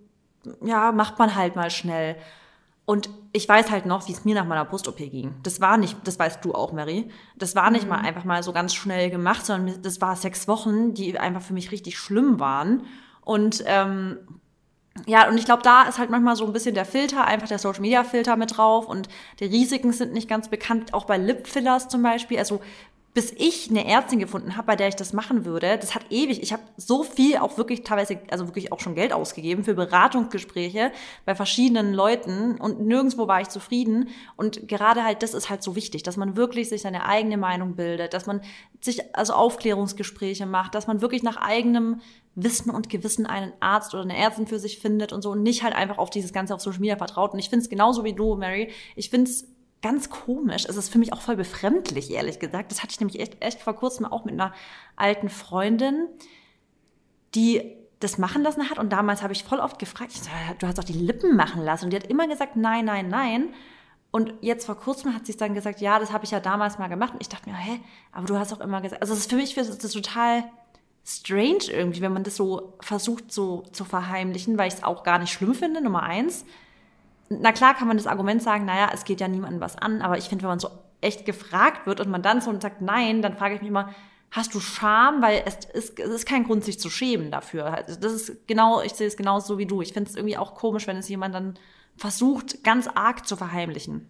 ja, 0.63 0.93
macht 0.93 1.19
man 1.19 1.35
halt 1.35 1.57
mal 1.57 1.71
schnell. 1.71 2.17
Und 2.85 3.11
ich 3.33 3.49
weiß 3.49 3.71
halt 3.71 3.85
noch, 3.85 4.07
wie 4.09 4.13
es 4.13 4.25
mir 4.25 4.37
nach 4.37 4.47
meiner 4.47 4.65
Brust-OP 4.65 4.99
ging. 4.99 5.35
Das 5.43 5.61
war 5.61 5.77
nicht, 5.77 5.97
das 6.05 6.19
weißt 6.19 6.45
du 6.45 6.55
auch, 6.55 6.73
Mary. 6.73 7.11
Das 7.37 7.57
war 7.57 7.71
nicht 7.71 7.85
mhm. 7.85 7.91
mal 7.91 7.99
einfach 7.99 8.25
mal 8.25 8.43
so 8.45 8.53
ganz 8.53 8.75
schnell 8.75 9.11
gemacht, 9.11 9.45
sondern 9.45 9.83
das 9.83 10.01
war 10.01 10.15
sechs 10.15 10.47
Wochen, 10.47 10.95
die 10.95 11.19
einfach 11.19 11.43
für 11.43 11.53
mich 11.53 11.73
richtig 11.73 11.99
schlimm 11.99 12.39
waren. 12.39 12.85
Und 13.23 13.65
ähm, 13.67 14.19
ja, 15.07 15.29
und 15.29 15.37
ich 15.37 15.45
glaube, 15.45 15.63
da 15.63 15.83
ist 15.83 15.99
halt 15.99 16.11
manchmal 16.11 16.37
so 16.37 16.47
ein 16.47 16.53
bisschen 16.53 16.75
der 16.75 16.87
Filter, 16.87 17.27
einfach 17.27 17.49
der 17.49 17.59
Social 17.59 17.81
Media 17.81 18.05
Filter 18.05 18.37
mit 18.37 18.57
drauf 18.57 18.89
und 18.89 19.09
die 19.41 19.45
Risiken 19.45 19.93
sind 19.93 20.13
nicht 20.13 20.29
ganz 20.29 20.49
bekannt, 20.49 20.95
auch 20.95 21.05
bei 21.05 21.19
Lip 21.19 21.47
Fillers 21.47 21.89
zum 21.89 22.03
Beispiel. 22.03 22.39
Also 22.39 22.61
bis 23.17 23.33
ich 23.35 23.71
eine 23.71 23.87
Ärztin 23.89 24.19
gefunden 24.19 24.59
habe, 24.59 24.67
bei 24.67 24.77
der 24.77 24.89
ich 24.89 24.95
das 24.95 25.15
machen 25.15 25.47
würde, 25.47 25.79
das 25.79 25.95
hat 25.95 26.05
ewig. 26.11 26.43
Ich 26.43 26.53
habe 26.53 26.63
so 26.77 27.03
viel 27.03 27.39
auch 27.39 27.57
wirklich 27.57 27.83
teilweise, 27.83 28.21
also 28.31 28.47
wirklich 28.47 28.73
auch 28.73 28.81
schon 28.81 28.95
Geld 28.95 29.15
ausgegeben 29.15 29.65
für 29.65 29.73
Beratungsgespräche 29.73 30.93
bei 31.25 31.35
verschiedenen 31.35 31.95
Leuten 31.95 32.61
und 32.61 32.83
nirgendwo 32.83 33.27
war 33.27 33.41
ich 33.41 33.49
zufrieden. 33.49 34.11
Und 34.37 34.69
gerade 34.69 35.03
halt, 35.03 35.23
das 35.23 35.33
ist 35.33 35.49
halt 35.49 35.63
so 35.63 35.75
wichtig, 35.75 36.03
dass 36.03 36.19
man 36.19 36.37
wirklich 36.37 36.69
sich 36.69 36.83
seine 36.83 37.07
eigene 37.07 37.39
Meinung 37.39 37.75
bildet, 37.75 38.13
dass 38.13 38.27
man 38.27 38.43
sich 38.83 39.17
also 39.17 39.33
Aufklärungsgespräche 39.33 40.45
macht, 40.45 40.75
dass 40.75 40.87
man 40.87 41.01
wirklich 41.01 41.23
nach 41.23 41.39
eigenem 41.39 42.03
Wissen 42.35 42.69
und 42.69 42.91
Gewissen 42.91 43.25
einen 43.25 43.55
Arzt 43.61 43.95
oder 43.95 44.03
eine 44.03 44.19
Ärztin 44.19 44.47
für 44.47 44.59
sich 44.59 44.79
findet 44.79 45.15
und 45.15 45.23
so 45.23 45.31
und 45.31 45.43
nicht 45.43 45.63
halt 45.63 45.75
einfach 45.75 45.97
auf 45.97 46.11
dieses 46.11 46.35
Ganze 46.35 46.55
auf 46.55 46.61
Social 46.61 46.81
Media 46.81 46.99
vertraut. 46.99 47.33
Und 47.33 47.39
ich 47.39 47.49
finde 47.49 47.63
es 47.63 47.71
genauso 47.71 48.05
wie 48.05 48.13
du, 48.13 48.37
Mary. 48.37 48.71
Ich 48.95 49.09
finde 49.09 49.31
es 49.31 49.56
ganz 49.83 50.11
komisch. 50.11 50.65
Es 50.69 50.77
ist 50.77 50.89
für 50.89 50.99
mich 50.99 51.13
auch 51.13 51.21
voll 51.21 51.37
befremdlich, 51.37 52.11
ehrlich 52.11 52.39
gesagt. 52.39 52.71
Das 52.71 52.83
hatte 52.83 52.93
ich 52.93 53.01
nämlich 53.01 53.21
echt, 53.21 53.43
echt 53.43 53.61
vor 53.61 53.75
kurzem 53.75 54.07
auch 54.07 54.25
mit 54.25 54.35
einer 54.35 54.53
alten 54.97 55.29
Freundin, 55.29 56.09
die 57.35 57.77
das 58.01 58.19
machen 58.19 58.43
lassen 58.43 58.69
hat. 58.71 58.79
Und 58.79 58.91
damals 58.91 59.23
habe 59.23 59.33
ich 59.33 59.45
voll 59.45 59.61
oft 59.61 59.79
gefragt, 59.79 60.13
so, 60.13 60.31
du 60.59 60.67
hast 60.67 60.79
doch 60.79 60.85
die 60.85 60.93
Lippen 60.93 61.37
machen 61.37 61.63
lassen. 61.63 61.85
Und 61.85 61.93
die 61.93 61.97
hat 61.97 62.07
immer 62.07 62.27
gesagt, 62.29 62.57
nein, 62.57 62.85
nein, 62.85 63.09
nein. 63.09 63.55
Und 64.11 64.35
jetzt 64.41 64.67
vor 64.67 64.77
kurzem 64.77 65.15
hat 65.15 65.27
sie 65.27 65.37
dann 65.37 65.55
gesagt, 65.55 65.81
ja, 65.81 65.99
das 65.99 66.13
habe 66.13 66.25
ich 66.25 66.31
ja 66.31 66.41
damals 66.41 66.79
mal 66.79 66.89
gemacht. 66.89 67.13
Und 67.13 67.21
ich 67.21 67.29
dachte 67.29 67.49
mir, 67.49 67.57
hä, 67.57 67.81
aber 68.13 68.27
du 68.27 68.39
hast 68.39 68.53
auch 68.53 68.61
immer 68.61 68.81
gesagt, 68.81 69.03
also 69.03 69.13
es 69.13 69.21
ist 69.21 69.31
für 69.31 69.37
mich 69.37 69.55
das 69.55 69.69
ist 69.69 69.93
total 69.93 70.45
strange 71.05 71.71
irgendwie, 71.71 72.01
wenn 72.01 72.13
man 72.13 72.25
das 72.25 72.35
so 72.35 72.75
versucht 72.81 73.33
so 73.33 73.63
zu 73.73 73.85
verheimlichen, 73.85 74.59
weil 74.59 74.69
ich 74.69 74.75
es 74.75 74.83
auch 74.83 75.05
gar 75.05 75.19
nicht 75.19 75.33
schlimm 75.33 75.55
finde, 75.55 75.81
Nummer 75.81 76.03
eins 76.03 76.45
na 77.29 77.53
klar 77.53 77.75
kann 77.75 77.89
man 77.89 77.97
das 77.97 78.07
Argument 78.07 78.43
sagen, 78.43 78.65
naja, 78.65 78.91
es 78.93 79.05
geht 79.05 79.21
ja 79.21 79.29
niemandem 79.29 79.61
was 79.61 79.77
an, 79.77 80.03
aber 80.03 80.19
ich 80.19 80.29
finde, 80.29 80.43
wenn 80.45 80.51
man 80.51 80.59
so 80.59 80.71
echt 81.01 81.25
gefragt 81.25 81.87
wird 81.87 82.01
und 82.01 82.09
man 82.09 82.23
dann 82.23 82.41
so 82.41 82.51
und 82.51 82.63
sagt 82.63 82.81
nein, 82.81 83.23
dann 83.23 83.37
frage 83.37 83.55
ich 83.55 83.61
mich 83.61 83.71
immer, 83.71 83.95
hast 84.31 84.55
du 84.55 84.61
Scham? 84.61 85.23
Weil 85.23 85.43
es 85.45 85.65
ist, 85.73 85.99
es 85.99 86.11
ist 86.11 86.27
kein 86.27 86.45
Grund, 86.45 86.65
sich 86.65 86.79
zu 86.79 86.91
schämen 86.91 87.31
dafür. 87.31 87.67
Also 87.67 87.99
das 87.99 88.13
ist 88.13 88.47
genau, 88.47 88.83
ich 88.83 88.93
sehe 88.93 89.07
es 89.07 89.17
genauso 89.17 89.59
wie 89.59 89.67
du. 89.67 89.83
Ich 89.83 89.93
finde 89.93 90.11
es 90.11 90.17
irgendwie 90.17 90.37
auch 90.37 90.55
komisch, 90.55 90.87
wenn 90.87 90.97
es 90.97 91.09
jemand 91.09 91.35
dann 91.35 91.59
versucht, 91.97 92.63
ganz 92.63 92.89
arg 92.89 93.27
zu 93.27 93.37
verheimlichen. 93.37 94.09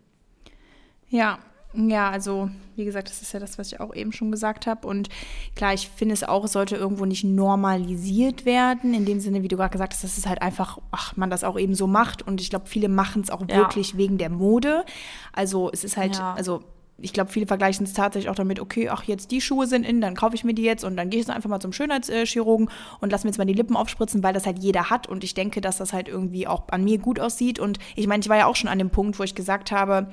Ja, 1.09 1.39
ja, 1.77 2.11
also 2.11 2.51
wie 2.75 2.85
gesagt, 2.85 3.09
das 3.09 3.23
ist 3.23 3.33
ja 3.33 3.41
das, 3.41 3.59
was 3.59 3.73
ich 3.73 3.81
auch 3.81 3.95
eben 3.95 4.13
schon 4.13 4.31
gesagt 4.31 4.67
habe. 4.67 4.87
Und 4.87 5.09
klar, 5.55 5.75
ich 5.75 5.89
finde 5.89 6.15
es 6.15 6.25
auch, 6.25 6.45
es 6.45 6.53
sollte 6.53 6.77
irgendwo 6.77 7.05
nicht 7.05 7.25
normalisiert 7.25 8.45
werden, 8.45 8.95
in 8.95 9.05
dem 9.05 9.21
Sinne, 9.21 9.43
wie 9.43 9.49
du 9.49 9.57
gerade 9.57 9.71
gesagt 9.71 9.95
hast, 9.95 10.05
dass 10.05 10.19
es 10.19 10.27
halt 10.27 10.43
einfach, 10.43 10.79
ach, 10.91 11.17
man 11.17 11.31
das 11.31 11.45
auch 11.45 11.59
eben 11.59 11.75
so 11.75 11.87
macht. 11.87 12.23
Und 12.23 12.41
ich 12.41 12.51
glaube, 12.51 12.67
viele 12.67 12.89
machen 12.89 13.23
es 13.23 13.31
auch 13.31 13.43
ja. 13.49 13.57
wirklich 13.57 13.97
wegen 13.97 14.19
der 14.19 14.31
Mode. 14.31 14.85
Also 15.33 15.71
es 15.73 15.85
ist 15.85 15.97
halt, 15.97 16.17
ja. 16.17 16.35
also 16.35 16.63
ich 16.99 17.13
glaube, 17.13 17.31
viele 17.31 17.47
vergleichen 17.47 17.85
es 17.85 17.93
tatsächlich 17.93 18.31
auch 18.31 18.35
damit, 18.35 18.59
okay, 18.59 18.89
ach, 18.89 19.05
jetzt 19.05 19.31
die 19.31 19.41
Schuhe 19.41 19.67
sind 19.67 19.85
in, 19.85 20.01
dann 20.01 20.15
kaufe 20.15 20.35
ich 20.35 20.45
mir 20.45 20.55
die 20.55 20.63
jetzt 20.63 20.83
und 20.83 20.97
dann 20.97 21.11
gehe 21.11 21.21
ich 21.21 21.29
einfach 21.29 21.51
mal 21.51 21.61
zum 21.61 21.73
Schönheitschirurgen 21.73 22.71
und 23.01 23.13
lass 23.13 23.25
mir 23.25 23.31
jetzt 23.31 23.39
mal 23.39 23.45
die 23.45 23.53
Lippen 23.53 23.77
aufspritzen, 23.77 24.23
weil 24.23 24.33
das 24.33 24.47
halt 24.47 24.59
jeder 24.61 24.89
hat 24.89 25.07
und 25.07 25.23
ich 25.23 25.35
denke, 25.35 25.61
dass 25.61 25.77
das 25.77 25.93
halt 25.93 26.09
irgendwie 26.09 26.47
auch 26.47 26.69
an 26.69 26.85
mir 26.85 26.99
gut 26.99 27.21
aussieht. 27.21 27.59
Und 27.59 27.79
ich 27.97 28.07
meine, 28.07 28.23
ich 28.23 28.29
war 28.29 28.39
ja 28.39 28.47
auch 28.47 28.57
schon 28.57 28.71
an 28.71 28.79
dem 28.79 28.91
Punkt, 28.91 29.19
wo 29.19 29.25
ich 29.25 29.35
gesagt 29.35 29.73
habe, 29.73 30.09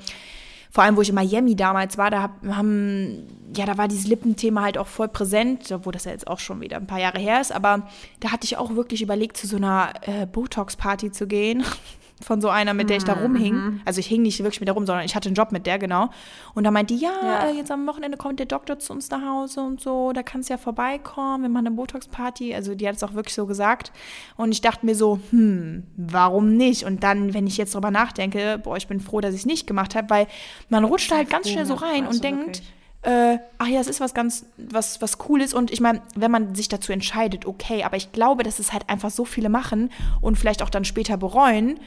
vor 0.73 0.83
allem, 0.83 0.97
wo 0.97 1.01
ich 1.01 1.09
in 1.09 1.15
Miami 1.15 1.55
damals 1.55 1.99
war, 1.99 2.09
da 2.09 2.31
haben, 2.47 3.27
ja, 3.55 3.67
da 3.67 3.77
war 3.77 3.87
dieses 3.87 4.07
Lippenthema 4.07 4.63
halt 4.63 4.79
auch 4.79 4.87
voll 4.87 5.07
präsent, 5.07 5.71
obwohl 5.71 5.93
das 5.93 6.05
ja 6.05 6.11
jetzt 6.11 6.25
auch 6.25 6.39
schon 6.39 6.61
wieder 6.61 6.77
ein 6.77 6.87
paar 6.87 6.99
Jahre 6.99 7.19
her 7.19 7.39
ist, 7.39 7.51
aber 7.51 7.87
da 8.21 8.31
hatte 8.31 8.45
ich 8.45 8.57
auch 8.57 8.73
wirklich 8.73 9.03
überlegt, 9.03 9.37
zu 9.37 9.45
so 9.45 9.57
einer 9.57 9.93
äh, 10.01 10.25
Botox-Party 10.25 11.11
zu 11.11 11.27
gehen 11.27 11.63
von 12.23 12.41
so 12.41 12.49
einer, 12.49 12.73
mit 12.73 12.89
der 12.89 12.97
ich 12.97 13.03
da 13.03 13.15
mhm, 13.15 13.21
rumhing. 13.21 13.55
Mhm. 13.55 13.81
Also 13.85 13.99
ich 13.99 14.07
hing 14.07 14.21
nicht 14.21 14.39
wirklich 14.39 14.59
mit 14.59 14.67
der 14.67 14.73
rum, 14.73 14.85
sondern 14.85 15.05
ich 15.05 15.15
hatte 15.15 15.29
einen 15.29 15.35
Job 15.35 15.51
mit 15.51 15.65
der, 15.65 15.79
genau. 15.79 16.09
Und 16.53 16.63
da 16.63 16.71
meinte 16.71 16.93
die, 16.93 16.99
ja, 17.01 17.11
ja. 17.21 17.47
Äh, 17.47 17.55
jetzt 17.55 17.71
am 17.71 17.85
Wochenende 17.87 18.17
kommt 18.17 18.39
der 18.39 18.45
Doktor 18.45 18.79
zu 18.79 18.93
uns 18.93 19.09
nach 19.09 19.21
Hause 19.21 19.61
und 19.61 19.81
so, 19.81 20.11
da 20.13 20.23
kannst 20.23 20.49
du 20.49 20.53
ja 20.53 20.57
vorbeikommen, 20.57 21.43
wir 21.43 21.49
machen 21.49 21.67
eine 21.67 21.75
Botox-Party. 21.75 22.53
Also 22.53 22.75
die 22.75 22.87
hat 22.87 22.95
es 22.95 23.03
auch 23.03 23.13
wirklich 23.13 23.33
so 23.33 23.45
gesagt. 23.45 23.91
Und 24.37 24.51
ich 24.51 24.61
dachte 24.61 24.85
mir 24.85 24.95
so, 24.95 25.19
hm, 25.31 25.83
warum 25.95 26.55
nicht? 26.55 26.85
Und 26.85 27.03
dann, 27.03 27.33
wenn 27.33 27.47
ich 27.47 27.57
jetzt 27.57 27.75
drüber 27.75 27.91
nachdenke, 27.91 28.59
boah, 28.63 28.77
ich 28.77 28.87
bin 28.87 28.99
froh, 28.99 29.21
dass 29.21 29.33
ich 29.33 29.41
es 29.41 29.45
nicht 29.45 29.67
gemacht 29.67 29.95
habe, 29.95 30.09
weil 30.09 30.27
man 30.69 30.83
rutscht 30.83 31.11
halt 31.11 31.29
ganz 31.29 31.49
schnell 31.49 31.65
so 31.65 31.75
rein 31.75 32.07
und 32.07 32.23
denkt, 32.23 32.61
äh, 33.03 33.37
ach 33.57 33.67
ja, 33.67 33.81
es 33.81 33.87
ist 33.87 33.99
was 33.99 34.13
ganz, 34.13 34.45
was, 34.57 35.01
was 35.01 35.17
Cooles. 35.17 35.53
Und 35.53 35.71
ich 35.71 35.81
meine, 35.81 36.01
wenn 36.15 36.31
man 36.31 36.55
sich 36.55 36.69
dazu 36.69 36.91
entscheidet, 36.91 37.45
okay, 37.45 37.83
aber 37.83 37.97
ich 37.97 38.11
glaube, 38.11 38.43
dass 38.43 38.59
es 38.59 38.71
halt 38.71 38.89
einfach 38.89 39.11
so 39.11 39.25
viele 39.25 39.49
machen 39.49 39.91
und 40.21 40.37
vielleicht 40.37 40.61
auch 40.61 40.69
dann 40.69 40.85
später 40.85 41.17
bereuen 41.17 41.79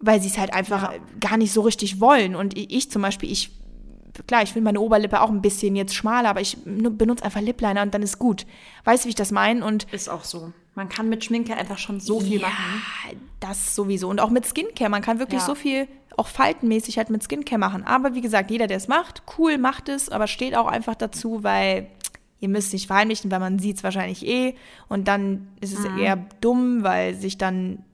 weil 0.00 0.20
sie 0.20 0.28
es 0.28 0.38
halt 0.38 0.52
einfach 0.52 0.92
ja. 0.92 0.98
gar 1.20 1.36
nicht 1.36 1.52
so 1.52 1.62
richtig 1.62 2.00
wollen. 2.00 2.34
Und 2.34 2.56
ich 2.56 2.90
zum 2.90 3.02
Beispiel, 3.02 3.30
ich, 3.30 3.50
klar, 4.26 4.42
ich 4.42 4.52
finde 4.52 4.66
meine 4.66 4.80
Oberlippe 4.80 5.20
auch 5.20 5.30
ein 5.30 5.42
bisschen 5.42 5.76
jetzt 5.76 5.94
schmaler, 5.94 6.30
aber 6.30 6.40
ich 6.40 6.56
benutze 6.64 7.24
einfach 7.24 7.40
Lip 7.40 7.60
Liner 7.60 7.82
und 7.82 7.94
dann 7.94 8.02
ist 8.02 8.18
gut. 8.18 8.46
Weißt 8.84 9.04
du, 9.04 9.06
wie 9.06 9.10
ich 9.10 9.14
das 9.14 9.30
meine? 9.30 9.64
Und 9.64 9.84
ist 9.92 10.08
auch 10.08 10.24
so. 10.24 10.52
Man 10.74 10.88
kann 10.88 11.08
mit 11.08 11.24
Schminke 11.24 11.56
einfach 11.56 11.78
schon 11.78 12.00
so 12.00 12.20
viel 12.20 12.40
ja, 12.40 12.48
machen. 12.48 12.82
Das 13.38 13.74
sowieso. 13.76 14.08
Und 14.08 14.20
auch 14.20 14.30
mit 14.30 14.44
Skincare. 14.44 14.90
Man 14.90 15.02
kann 15.02 15.20
wirklich 15.20 15.40
ja. 15.40 15.46
so 15.46 15.54
viel, 15.54 15.86
auch 16.16 16.26
faltenmäßig 16.26 16.98
halt 16.98 17.10
mit 17.10 17.22
Skincare 17.22 17.58
machen. 17.58 17.84
Aber 17.84 18.14
wie 18.14 18.20
gesagt, 18.20 18.50
jeder, 18.50 18.66
der 18.66 18.78
es 18.78 18.88
macht, 18.88 19.22
cool, 19.38 19.56
macht 19.56 19.88
es, 19.88 20.08
aber 20.08 20.26
steht 20.26 20.56
auch 20.56 20.66
einfach 20.66 20.96
dazu, 20.96 21.44
weil 21.44 21.88
ihr 22.40 22.48
müsst 22.48 22.72
nicht 22.72 22.88
verheimlichen, 22.88 23.30
weil 23.30 23.40
man 23.40 23.58
sieht 23.58 23.76
es 23.76 23.84
wahrscheinlich 23.84 24.26
eh. 24.26 24.54
Und 24.88 25.06
dann 25.06 25.48
ist 25.60 25.72
es 25.78 25.88
mhm. 25.88 25.98
eher 25.98 26.16
dumm, 26.40 26.82
weil 26.82 27.14
sich 27.14 27.38
dann 27.38 27.84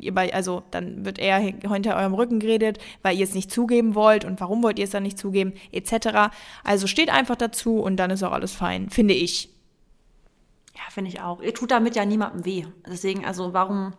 ihr 0.00 0.14
bei, 0.14 0.32
also 0.34 0.62
dann 0.70 1.04
wird 1.04 1.18
eher 1.18 1.38
hinter 1.38 1.96
eurem 1.96 2.14
Rücken 2.14 2.40
geredet, 2.40 2.78
weil 3.02 3.16
ihr 3.16 3.24
es 3.24 3.34
nicht 3.34 3.50
zugeben 3.50 3.94
wollt 3.94 4.24
und 4.24 4.40
warum 4.40 4.62
wollt 4.62 4.78
ihr 4.78 4.84
es 4.84 4.90
dann 4.90 5.02
nicht 5.02 5.18
zugeben, 5.18 5.52
etc. 5.72 6.32
Also 6.64 6.86
steht 6.86 7.10
einfach 7.10 7.36
dazu 7.36 7.80
und 7.80 7.96
dann 7.96 8.10
ist 8.10 8.22
auch 8.22 8.32
alles 8.32 8.52
fein, 8.52 8.90
finde 8.90 9.14
ich. 9.14 9.48
Ja, 10.74 10.82
finde 10.90 11.10
ich 11.10 11.20
auch. 11.20 11.42
Ihr 11.42 11.54
tut 11.54 11.70
damit 11.70 11.96
ja 11.96 12.04
niemandem 12.04 12.44
weh. 12.44 12.64
Deswegen, 12.86 13.24
also 13.24 13.52
warum 13.52 13.92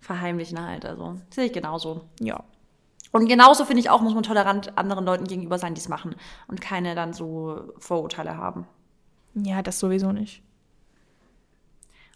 verheimlichen 0.00 0.60
halt? 0.64 0.84
Also 0.84 1.16
sehe 1.30 1.46
ich 1.46 1.52
genauso. 1.52 2.02
Ja. 2.20 2.42
Und 3.12 3.28
genauso 3.28 3.64
finde 3.64 3.80
ich 3.80 3.88
auch, 3.88 4.02
muss 4.02 4.14
man 4.14 4.22
tolerant 4.22 4.76
anderen 4.76 5.06
Leuten 5.06 5.26
gegenüber 5.26 5.58
sein, 5.58 5.74
die 5.74 5.80
es 5.80 5.88
machen 5.88 6.14
und 6.48 6.60
keine 6.60 6.94
dann 6.94 7.12
so 7.14 7.72
Vorurteile 7.78 8.36
haben. 8.36 8.66
Ja, 9.34 9.62
das 9.62 9.78
sowieso 9.78 10.12
nicht. 10.12 10.42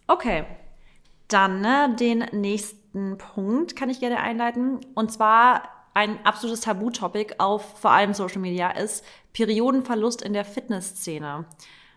Okay. 0.06 0.44
Dann 1.28 1.60
ne, 1.60 1.94
den 1.98 2.26
nächsten 2.32 2.79
nächsten 2.92 3.18
Punkt 3.18 3.76
kann 3.76 3.90
ich 3.90 4.00
gerne 4.00 4.20
einleiten. 4.20 4.80
Und 4.94 5.12
zwar 5.12 5.62
ein 5.94 6.24
absolutes 6.24 6.60
Tabutopic 6.60 7.36
auf 7.38 7.80
vor 7.80 7.90
allem 7.90 8.14
Social 8.14 8.40
Media 8.40 8.70
ist 8.70 9.04
Periodenverlust 9.32 10.22
in 10.22 10.32
der 10.32 10.44
Fitnessszene. 10.44 11.44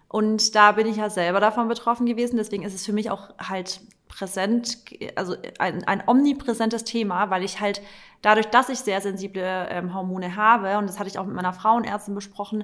Und 0.08 0.56
da 0.56 0.74
bin 0.74 0.88
ich 0.88 0.98
ja 0.98 1.10
selber 1.10 1.40
davon 1.40 1.68
betroffen 1.68 2.06
gewesen. 2.06 2.38
Deswegen 2.38 2.64
ist 2.64 2.76
es 2.76 2.86
für 2.86 2.94
mich 2.94 3.10
auch 3.10 3.30
halt 3.40 3.82
präsent, 4.08 4.78
also 5.16 5.36
ein, 5.58 5.84
ein 5.86 6.04
omnipräsentes 6.08 6.84
Thema, 6.84 7.32
weil 7.32 7.44
ich 7.44 7.60
halt 7.60 7.82
dadurch, 8.22 8.48
dass 8.48 8.70
ich 8.70 8.80
sehr 8.80 9.02
sensible 9.02 9.68
ähm, 9.72 9.94
Hormone 9.96 10.36
habe, 10.36 10.78
und 10.78 10.88
das 10.88 11.00
hatte 11.00 11.10
ich 11.10 11.18
auch 11.18 11.26
mit 11.26 11.36
meiner 11.36 11.54
Frauenärztin 11.54 12.14
besprochen, 12.14 12.64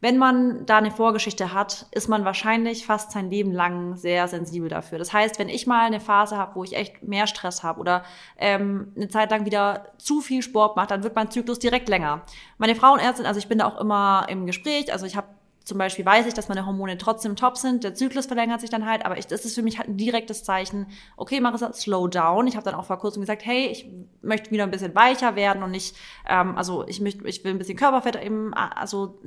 wenn 0.00 0.16
man 0.16 0.64
da 0.64 0.78
eine 0.78 0.92
Vorgeschichte 0.92 1.52
hat, 1.52 1.86
ist 1.90 2.08
man 2.08 2.24
wahrscheinlich 2.24 2.86
fast 2.86 3.10
sein 3.10 3.30
Leben 3.30 3.52
lang 3.52 3.96
sehr 3.96 4.28
sensibel 4.28 4.68
dafür. 4.68 4.98
Das 4.98 5.12
heißt, 5.12 5.38
wenn 5.38 5.48
ich 5.48 5.66
mal 5.66 5.86
eine 5.86 6.00
Phase 6.00 6.36
habe, 6.36 6.54
wo 6.54 6.64
ich 6.64 6.76
echt 6.76 7.02
mehr 7.02 7.26
Stress 7.26 7.64
habe 7.64 7.80
oder 7.80 8.04
ähm, 8.36 8.92
eine 8.94 9.08
Zeit 9.08 9.30
lang 9.32 9.44
wieder 9.44 9.92
zu 9.98 10.20
viel 10.20 10.42
Sport 10.42 10.76
mache, 10.76 10.88
dann 10.88 11.02
wird 11.02 11.16
mein 11.16 11.30
Zyklus 11.30 11.58
direkt 11.58 11.88
länger. 11.88 12.22
Meine 12.58 12.76
Frauenärztin, 12.76 13.26
also 13.26 13.38
ich 13.38 13.48
bin 13.48 13.58
da 13.58 13.66
auch 13.66 13.80
immer 13.80 14.26
im 14.28 14.46
Gespräch, 14.46 14.92
also 14.92 15.04
ich 15.04 15.16
habe 15.16 15.26
zum 15.68 15.76
Beispiel 15.76 16.06
weiß 16.06 16.26
ich, 16.26 16.32
dass 16.32 16.48
meine 16.48 16.64
Hormone 16.64 16.96
trotzdem 16.96 17.36
top 17.36 17.58
sind, 17.58 17.84
der 17.84 17.94
Zyklus 17.94 18.24
verlängert 18.24 18.62
sich 18.62 18.70
dann 18.70 18.86
halt, 18.86 19.04
aber 19.04 19.18
ich, 19.18 19.26
das 19.26 19.44
ist 19.44 19.54
für 19.54 19.62
mich 19.62 19.78
halt 19.78 19.88
ein 19.88 19.98
direktes 19.98 20.42
Zeichen, 20.42 20.86
okay, 21.18 21.40
Marissa, 21.40 21.74
slow 21.74 22.08
down. 22.08 22.46
Ich 22.46 22.56
habe 22.56 22.64
dann 22.64 22.74
auch 22.74 22.86
vor 22.86 22.98
kurzem 22.98 23.20
gesagt, 23.20 23.44
hey, 23.44 23.66
ich 23.66 23.86
möchte 24.22 24.50
wieder 24.50 24.62
ein 24.62 24.70
bisschen 24.70 24.94
weicher 24.94 25.36
werden 25.36 25.62
und 25.62 25.70
nicht, 25.70 25.94
ähm, 26.26 26.56
also 26.56 26.88
ich 26.88 27.02
möchte, 27.02 27.28
ich 27.28 27.44
will 27.44 27.52
ein 27.52 27.58
bisschen 27.58 27.76
Körperfett 27.76 28.16
eben, 28.16 28.54
also 28.54 29.18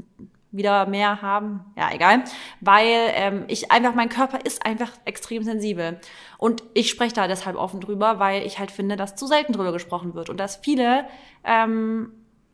wieder 0.52 0.86
mehr 0.86 1.22
haben. 1.22 1.62
Ja, 1.78 1.92
egal. 1.94 2.24
Weil 2.60 3.12
ähm, 3.14 3.46
ich 3.48 3.72
einfach, 3.72 3.96
mein 3.96 4.10
Körper 4.10 4.40
ist 4.44 4.66
einfach 4.66 4.92
extrem 5.06 5.44
sensibel. 5.44 6.00
Und 6.38 6.64
ich 6.74 6.90
spreche 6.90 7.16
da 7.16 7.28
deshalb 7.28 7.56
offen 7.56 7.80
drüber, 7.80 8.20
weil 8.20 8.46
ich 8.46 8.60
halt 8.60 8.72
finde, 8.72 8.96
dass 8.96 9.16
zu 9.16 9.28
selten 9.28 9.54
drüber 9.54 9.72
gesprochen 9.72 10.14
wird. 10.14 10.30
Und 10.30 10.40
dass 10.40 10.58
viele 10.58 11.06
ähm, 11.44 12.12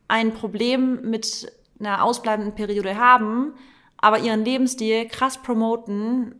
ein 0.07 0.33
Problem 0.33 1.01
mit 1.01 1.51
einer 1.79 2.03
ausbleibenden 2.03 2.55
Periode 2.55 2.97
haben, 2.97 3.53
aber 3.97 4.19
ihren 4.19 4.45
Lebensstil 4.45 5.07
krass 5.07 5.41
promoten 5.41 6.35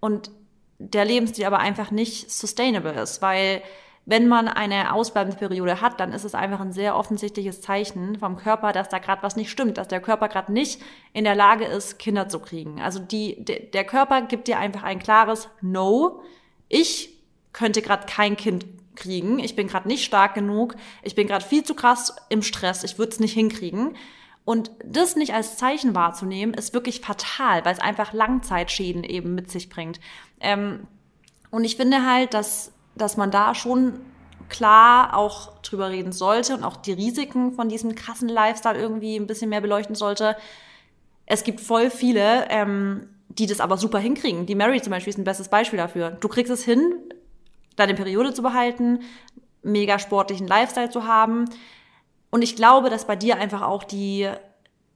und 0.00 0.30
der 0.78 1.04
Lebensstil 1.04 1.44
aber 1.44 1.58
einfach 1.58 1.90
nicht 1.90 2.30
sustainable 2.30 2.92
ist, 2.92 3.20
weil 3.20 3.62
wenn 4.08 4.26
man 4.26 4.48
eine 4.48 4.94
ausbleibende 4.94 5.36
Periode 5.36 5.82
hat, 5.82 6.00
dann 6.00 6.14
ist 6.14 6.24
es 6.24 6.34
einfach 6.34 6.60
ein 6.60 6.72
sehr 6.72 6.96
offensichtliches 6.96 7.60
Zeichen 7.60 8.18
vom 8.18 8.38
Körper, 8.38 8.72
dass 8.72 8.88
da 8.88 9.00
gerade 9.00 9.22
was 9.22 9.36
nicht 9.36 9.50
stimmt, 9.50 9.76
dass 9.76 9.86
der 9.86 10.00
Körper 10.00 10.30
gerade 10.30 10.50
nicht 10.50 10.80
in 11.12 11.24
der 11.24 11.34
Lage 11.34 11.66
ist, 11.66 11.98
Kinder 11.98 12.26
zu 12.26 12.38
kriegen. 12.40 12.80
Also 12.80 13.00
die, 13.00 13.44
de, 13.44 13.68
der 13.68 13.84
Körper 13.84 14.22
gibt 14.22 14.48
dir 14.48 14.58
einfach 14.58 14.82
ein 14.82 14.98
klares 14.98 15.50
No. 15.60 16.22
Ich 16.70 17.18
könnte 17.52 17.82
gerade 17.82 18.06
kein 18.06 18.38
Kind 18.38 18.64
kriegen. 18.96 19.40
Ich 19.40 19.54
bin 19.54 19.68
gerade 19.68 19.86
nicht 19.86 20.06
stark 20.06 20.34
genug. 20.34 20.74
Ich 21.02 21.14
bin 21.14 21.26
gerade 21.26 21.44
viel 21.44 21.62
zu 21.62 21.74
krass 21.74 22.16
im 22.30 22.40
Stress. 22.40 22.84
Ich 22.84 22.98
würde 22.98 23.12
es 23.12 23.20
nicht 23.20 23.34
hinkriegen. 23.34 23.94
Und 24.46 24.70
das 24.82 25.16
nicht 25.16 25.34
als 25.34 25.58
Zeichen 25.58 25.94
wahrzunehmen, 25.94 26.54
ist 26.54 26.72
wirklich 26.72 27.02
fatal, 27.02 27.62
weil 27.66 27.74
es 27.74 27.80
einfach 27.80 28.14
Langzeitschäden 28.14 29.04
eben 29.04 29.34
mit 29.34 29.50
sich 29.50 29.68
bringt. 29.68 30.00
Ähm, 30.40 30.86
und 31.50 31.64
ich 31.64 31.76
finde 31.76 32.06
halt, 32.06 32.32
dass 32.32 32.72
dass 32.98 33.16
man 33.16 33.30
da 33.30 33.54
schon 33.54 34.00
klar 34.48 35.16
auch 35.16 35.60
drüber 35.62 35.90
reden 35.90 36.12
sollte 36.12 36.54
und 36.54 36.64
auch 36.64 36.76
die 36.76 36.92
Risiken 36.92 37.52
von 37.52 37.68
diesem 37.68 37.94
krassen 37.94 38.28
Lifestyle 38.28 38.78
irgendwie 38.78 39.16
ein 39.16 39.26
bisschen 39.26 39.50
mehr 39.50 39.60
beleuchten 39.60 39.94
sollte. 39.94 40.36
Es 41.26 41.44
gibt 41.44 41.60
voll 41.60 41.90
viele, 41.90 42.48
ähm, 42.50 43.08
die 43.28 43.46
das 43.46 43.60
aber 43.60 43.76
super 43.76 43.98
hinkriegen. 43.98 44.46
Die 44.46 44.54
Mary 44.54 44.80
zum 44.80 44.90
Beispiel 44.90 45.12
ist 45.12 45.18
ein 45.18 45.24
bestes 45.24 45.48
Beispiel 45.48 45.76
dafür. 45.76 46.10
Du 46.12 46.28
kriegst 46.28 46.50
es 46.50 46.64
hin, 46.64 46.94
deine 47.76 47.94
Periode 47.94 48.32
zu 48.32 48.42
behalten, 48.42 49.00
mega 49.62 49.98
sportlichen 49.98 50.46
Lifestyle 50.46 50.90
zu 50.90 51.06
haben. 51.06 51.44
Und 52.30 52.42
ich 52.42 52.56
glaube, 52.56 52.90
dass 52.90 53.06
bei 53.06 53.16
dir 53.16 53.36
einfach 53.36 53.62
auch 53.62 53.84
die 53.84 54.28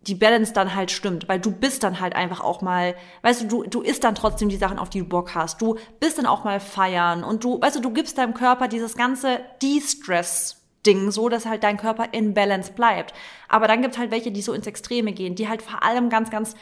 die 0.07 0.15
Balance 0.15 0.53
dann 0.53 0.75
halt 0.75 0.91
stimmt, 0.91 1.29
weil 1.29 1.39
du 1.39 1.53
bist 1.53 1.83
dann 1.83 2.01
halt 2.01 2.15
einfach 2.15 2.41
auch 2.41 2.61
mal, 2.61 2.95
weißt 3.23 3.43
du, 3.43 3.47
du, 3.47 3.63
du 3.65 3.83
isst 3.83 4.05
dann 4.05 4.15
trotzdem 4.15 4.49
die 4.49 4.57
Sachen, 4.57 4.79
auf 4.79 4.91
die 4.91 4.99
du 4.99 5.05
Bock 5.05 5.35
hast. 5.35 5.63
Du 5.63 5.77
bist 6.01 6.19
dann 6.19 6.27
auch 6.27 6.45
mal 6.45 6.61
feiern 6.61 7.23
und 7.23 7.45
du, 7.45 7.61
weißt 7.61 7.77
du, 7.77 7.81
du 7.81 7.91
gibst 7.91 8.19
deinem 8.19 8.35
Körper 8.35 8.69
dieses 8.69 8.97
ganze 8.97 9.41
De-Stress 9.63 10.59
Ding, 10.85 11.11
so 11.13 11.29
dass 11.29 11.47
halt 11.47 11.63
dein 11.63 11.77
Körper 11.77 12.09
in 12.13 12.35
Balance 12.35 12.73
bleibt. 12.73 13.15
Aber 13.49 13.69
dann 13.69 13.83
gibt's 13.83 13.99
halt 13.99 14.11
welche, 14.11 14.33
die 14.33 14.43
so 14.43 14.53
ins 14.53 14.67
Extreme 14.67 15.13
gehen, 15.13 15.35
die 15.35 15.49
halt 15.49 15.63
vor 15.63 15.85
allem 15.85 16.11
ganz, 16.11 16.31
ganz 16.31 16.55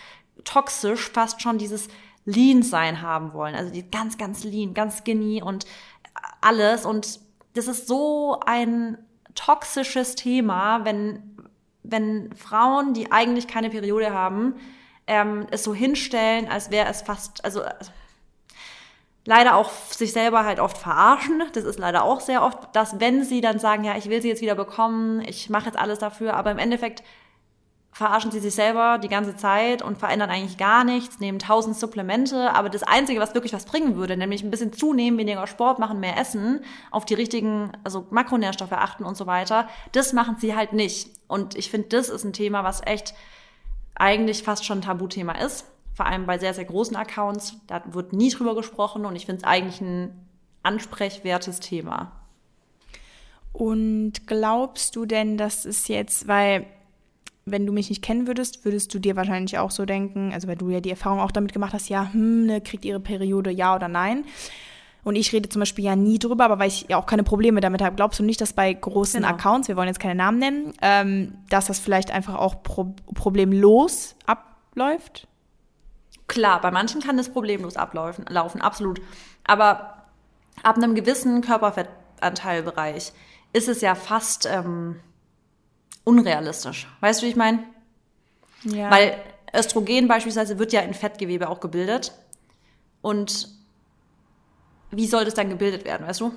toxisch 0.45 1.11
fast 1.11 1.41
schon 1.41 1.59
dieses 1.59 1.89
Lean-Sein 2.27 3.01
haben 3.03 3.33
wollen. 3.33 3.55
Also 3.55 3.73
die 3.73 3.91
ganz, 3.91 4.19
ganz 4.19 4.45
lean, 4.45 4.75
ganz 4.75 4.99
skinny 4.99 5.43
und 5.43 5.65
alles. 6.41 6.85
Und 6.85 7.21
das 7.55 7.67
ist 7.67 7.87
so 7.87 8.41
ein 8.45 8.99
toxisches 9.35 10.17
Thema, 10.17 10.85
wenn 10.85 11.30
wenn 11.83 12.35
Frauen, 12.35 12.95
die 12.95 13.11
eigentlich 13.11 13.49
keine 13.49 13.71
Periode 13.71 14.13
haben, 14.13 14.55
ähm, 15.07 15.47
es 15.51 15.65
so 15.65 15.75
hinstellen, 15.75 16.49
als 16.49 16.71
wäre 16.71 16.89
es 16.89 17.03
fast, 17.03 17.45
also, 17.45 17.63
also 17.63 17.91
leider 19.25 19.57
auch 19.57 19.71
sich 19.71 20.13
selber 20.13 20.45
halt 20.45 20.61
oft 20.61 20.79
verarschen. 20.79 21.43
Das 21.53 21.65
ist 21.65 21.79
leider 21.79 22.05
auch 22.05 22.21
sehr 22.21 22.43
oft, 22.43 22.59
dass 22.75 23.01
wenn 23.01 23.25
sie 23.25 23.41
dann 23.41 23.59
sagen, 23.59 23.85
ja, 23.85 23.97
ich 23.97 24.09
will 24.09 24.23
sie 24.23 24.29
jetzt 24.29 24.43
wieder 24.43 24.55
bekommen, 24.55 25.21
ich 25.23 25.51
mache 25.51 25.67
jetzt 25.67 25.79
alles 25.79 25.99
dafür, 25.99 26.35
aber 26.35 26.51
im 26.51 26.59
Endeffekt 26.59 27.03
verarschen 28.01 28.31
sie 28.31 28.41
sich 28.41 28.55
selber 28.55 28.97
die 28.97 29.11
ganze 29.11 29.37
Zeit 29.37 29.83
und 29.83 29.99
verändern 29.99 30.31
eigentlich 30.31 30.57
gar 30.57 30.85
nichts, 30.85 31.21
nehmen 31.21 31.39
tausend 31.39 31.77
Supplemente, 31.77 32.51
aber 32.55 32.71
das 32.71 32.83
Einzige, 32.83 33.21
was 33.21 33.35
wirklich 33.35 33.53
was 33.53 33.67
bringen 33.67 33.95
würde, 33.97 34.17
nämlich 34.17 34.43
ein 34.43 34.51
bisschen 34.51 34.73
zunehmen, 34.73 35.19
weniger 35.19 35.47
Sport 35.47 35.79
machen, 35.79 36.01
mehr 36.01 36.17
essen, 36.17 36.63
auf 36.91 37.05
die 37.05 37.13
richtigen, 37.13 37.73
also 37.85 38.07
Makronährstoffe 38.09 38.73
achten 38.73 39.05
und 39.05 39.19
so 39.19 39.27
weiter, 39.27 39.69
das 39.93 40.15
machen 40.15 40.37
sie 40.39 40.57
halt 40.57 40.73
nicht. 40.73 41.11
Und 41.29 41.57
ich 41.57 41.71
finde, 41.71 41.89
das 41.89 42.09
ist 42.09 42.25
ein 42.25 42.33
Thema, 42.33 42.65
was 42.65 42.81
echt 42.87 43.13
eigentlich 43.97 44.45
fast 44.45 44.65
schon 44.65 44.79
ein 44.79 44.83
Tabuthema 44.83 45.33
ist, 45.33 45.67
vor 45.93 46.07
allem 46.07 46.25
bei 46.25 46.39
sehr, 46.39 46.55
sehr 46.55 46.65
großen 46.65 46.97
Accounts, 46.97 47.59
da 47.67 47.83
wird 47.85 48.15
nie 48.15 48.31
drüber 48.31 48.55
gesprochen 48.55 49.05
und 49.05 49.15
ich 49.15 49.27
finde 49.27 49.43
es 49.43 49.45
eigentlich 49.45 49.83
ein 49.83 50.27
ansprechwertes 50.63 51.61
Thema. 51.61 52.13
Und 53.53 54.27
glaubst 54.27 54.97
du 54.97 55.05
denn, 55.05 55.37
dass 55.37 55.67
es 55.67 55.87
jetzt, 55.89 56.29
weil 56.29 56.65
wenn 57.51 57.67
du 57.67 57.73
mich 57.73 57.89
nicht 57.89 58.03
kennen 58.03 58.27
würdest, 58.27 58.65
würdest 58.65 58.93
du 58.95 58.99
dir 58.99 59.17
wahrscheinlich 59.17 59.59
auch 59.59 59.71
so 59.71 59.85
denken, 59.85 60.33
also 60.33 60.49
weil 60.49 60.57
du 60.57 60.71
ja 60.71 60.81
die 60.81 60.91
Erfahrung 60.91 61.21
auch 61.21 61.33
damit 61.33 61.53
gemacht 61.53 61.73
hast, 61.73 61.89
ja, 61.89 62.13
hm, 62.13 62.47
ne, 62.47 62.61
kriegt 62.61 62.85
ihre 62.85 63.01
Periode 63.01 63.51
ja 63.51 63.75
oder 63.75 63.89
nein. 63.89 64.25
Und 65.03 65.17
ich 65.17 65.33
rede 65.33 65.49
zum 65.49 65.61
Beispiel 65.61 65.85
ja 65.85 65.97
nie 65.97 66.19
drüber, 66.19 66.45
aber 66.45 66.59
weil 66.59 66.69
ich 66.69 66.87
ja 66.89 66.99
auch 66.99 67.07
keine 67.07 67.23
Probleme 67.23 67.61
damit 67.61 67.81
habe. 67.83 67.97
Glaubst 67.97 68.19
du 68.19 68.23
nicht, 68.23 68.41
dass 68.41 68.53
bei 68.53 68.73
großen 68.73 69.23
genau. 69.23 69.33
Accounts, 69.33 69.69
wir 69.69 69.77
wollen 69.77 69.89
jetzt 69.89 70.01
keine 70.01 70.15
Namen 70.15 70.39
nennen, 70.39 70.73
ähm, 70.83 71.39
dass 71.49 71.67
das 71.67 71.79
vielleicht 71.79 72.11
einfach 72.11 72.35
auch 72.35 72.63
pro 72.63 72.95
problemlos 73.15 74.15
abläuft? 74.27 75.27
Klar, 76.27 76.61
bei 76.61 76.71
manchen 76.71 77.01
kann 77.01 77.17
das 77.17 77.31
problemlos 77.31 77.77
ablaufen, 77.77 78.27
laufen, 78.29 78.61
absolut. 78.61 79.01
Aber 79.45 80.05
ab 80.63 80.77
einem 80.77 80.95
gewissen 80.95 81.41
Körperfettanteilbereich 81.41 83.13
ist 83.53 83.69
es 83.69 83.81
ja 83.81 83.95
fast 83.95 84.47
ähm, 84.47 85.01
unrealistisch. 86.05 86.87
Weißt 87.01 87.21
du, 87.21 87.27
wie 87.27 87.31
ich 87.31 87.37
meine? 87.37 87.65
Ja. 88.65 88.91
Weil 88.91 89.17
Östrogen 89.55 90.09
beispielsweise 90.09 90.59
wird 90.59 90.73
ja 90.73 90.81
in 90.81 90.95
Fettgewebe 90.95 91.49
auch 91.49 91.61
gebildet. 91.61 92.13
Und 93.03 93.49
wie 94.91 95.07
soll 95.07 95.25
das 95.25 95.35
dann 95.35 95.49
gebildet 95.49 95.85
werden, 95.85 96.07
weißt 96.07 96.21
du? 96.21 96.33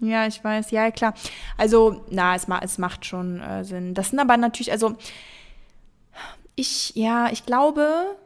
Ja, 0.00 0.26
ich 0.26 0.42
weiß, 0.42 0.70
ja, 0.70 0.90
klar. 0.90 1.14
Also, 1.56 2.04
na, 2.10 2.34
es, 2.34 2.48
ma 2.48 2.60
es 2.62 2.78
macht 2.78 3.06
schon 3.06 3.40
äh, 3.40 3.64
Sinn. 3.64 3.94
Das 3.94 4.10
sind 4.10 4.18
aber 4.18 4.36
natürlich, 4.36 4.72
also, 4.72 4.96
ich, 6.56 6.94
ja, 6.94 7.30
ich 7.30 7.46
glaube, 7.46 8.16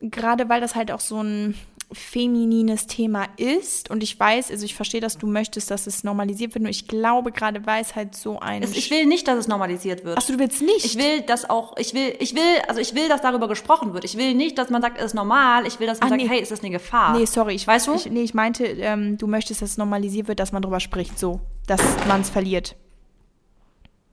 gerade 0.00 0.48
weil 0.48 0.60
das 0.60 0.74
halt 0.74 0.90
auch 0.90 1.00
so 1.00 1.22
ein 1.22 1.54
feminines 1.92 2.86
Thema 2.86 3.26
ist. 3.36 3.90
Und 3.90 4.02
ich 4.02 4.18
weiß, 4.18 4.50
also 4.50 4.64
ich 4.64 4.74
verstehe, 4.74 5.00
dass 5.00 5.18
du 5.18 5.26
möchtest, 5.26 5.70
dass 5.70 5.86
es 5.86 6.04
normalisiert 6.04 6.54
wird. 6.54 6.62
Nur 6.62 6.70
ich 6.70 6.88
glaube, 6.88 7.32
gerade 7.32 7.66
weil 7.66 7.82
es 7.82 7.94
halt 7.94 8.14
so 8.14 8.40
ein. 8.40 8.62
Ich 8.62 8.90
will 8.90 9.06
nicht, 9.06 9.28
dass 9.28 9.38
es 9.38 9.48
normalisiert 9.48 10.04
wird. 10.04 10.18
Achso, 10.18 10.32
du 10.32 10.38
willst 10.38 10.62
nicht? 10.62 10.84
Ich 10.84 10.96
will, 10.96 11.22
dass 11.22 11.48
auch, 11.48 11.76
ich 11.76 11.94
will, 11.94 12.14
ich 12.18 12.34
will, 12.34 12.60
also 12.68 12.80
ich 12.80 12.94
will, 12.94 13.08
dass 13.08 13.20
darüber 13.20 13.48
gesprochen 13.48 13.94
wird. 13.94 14.04
Ich 14.04 14.16
will 14.16 14.34
nicht, 14.34 14.58
dass 14.58 14.70
man 14.70 14.82
sagt, 14.82 14.98
es 14.98 15.06
ist 15.06 15.14
normal. 15.14 15.66
Ich 15.66 15.80
will, 15.80 15.86
dass 15.86 16.00
man 16.00 16.06
Ach, 16.06 16.10
sagt, 16.10 16.22
nee. 16.22 16.28
hey, 16.28 16.40
ist 16.40 16.50
das 16.50 16.60
eine 16.60 16.70
Gefahr? 16.70 17.18
Nee, 17.18 17.26
sorry. 17.26 17.54
Ich, 17.54 17.66
weißt 17.66 17.86
du? 17.86 17.94
Ich, 17.94 18.06
nee, 18.10 18.22
ich 18.22 18.34
meinte, 18.34 18.64
ähm, 18.64 19.18
du 19.18 19.26
möchtest, 19.26 19.62
dass 19.62 19.70
es 19.70 19.78
normalisiert 19.78 20.28
wird, 20.28 20.40
dass 20.40 20.52
man 20.52 20.62
darüber 20.62 20.80
spricht. 20.80 21.18
So, 21.18 21.40
dass 21.66 21.80
man 22.08 22.22
es 22.22 22.30
verliert. 22.30 22.76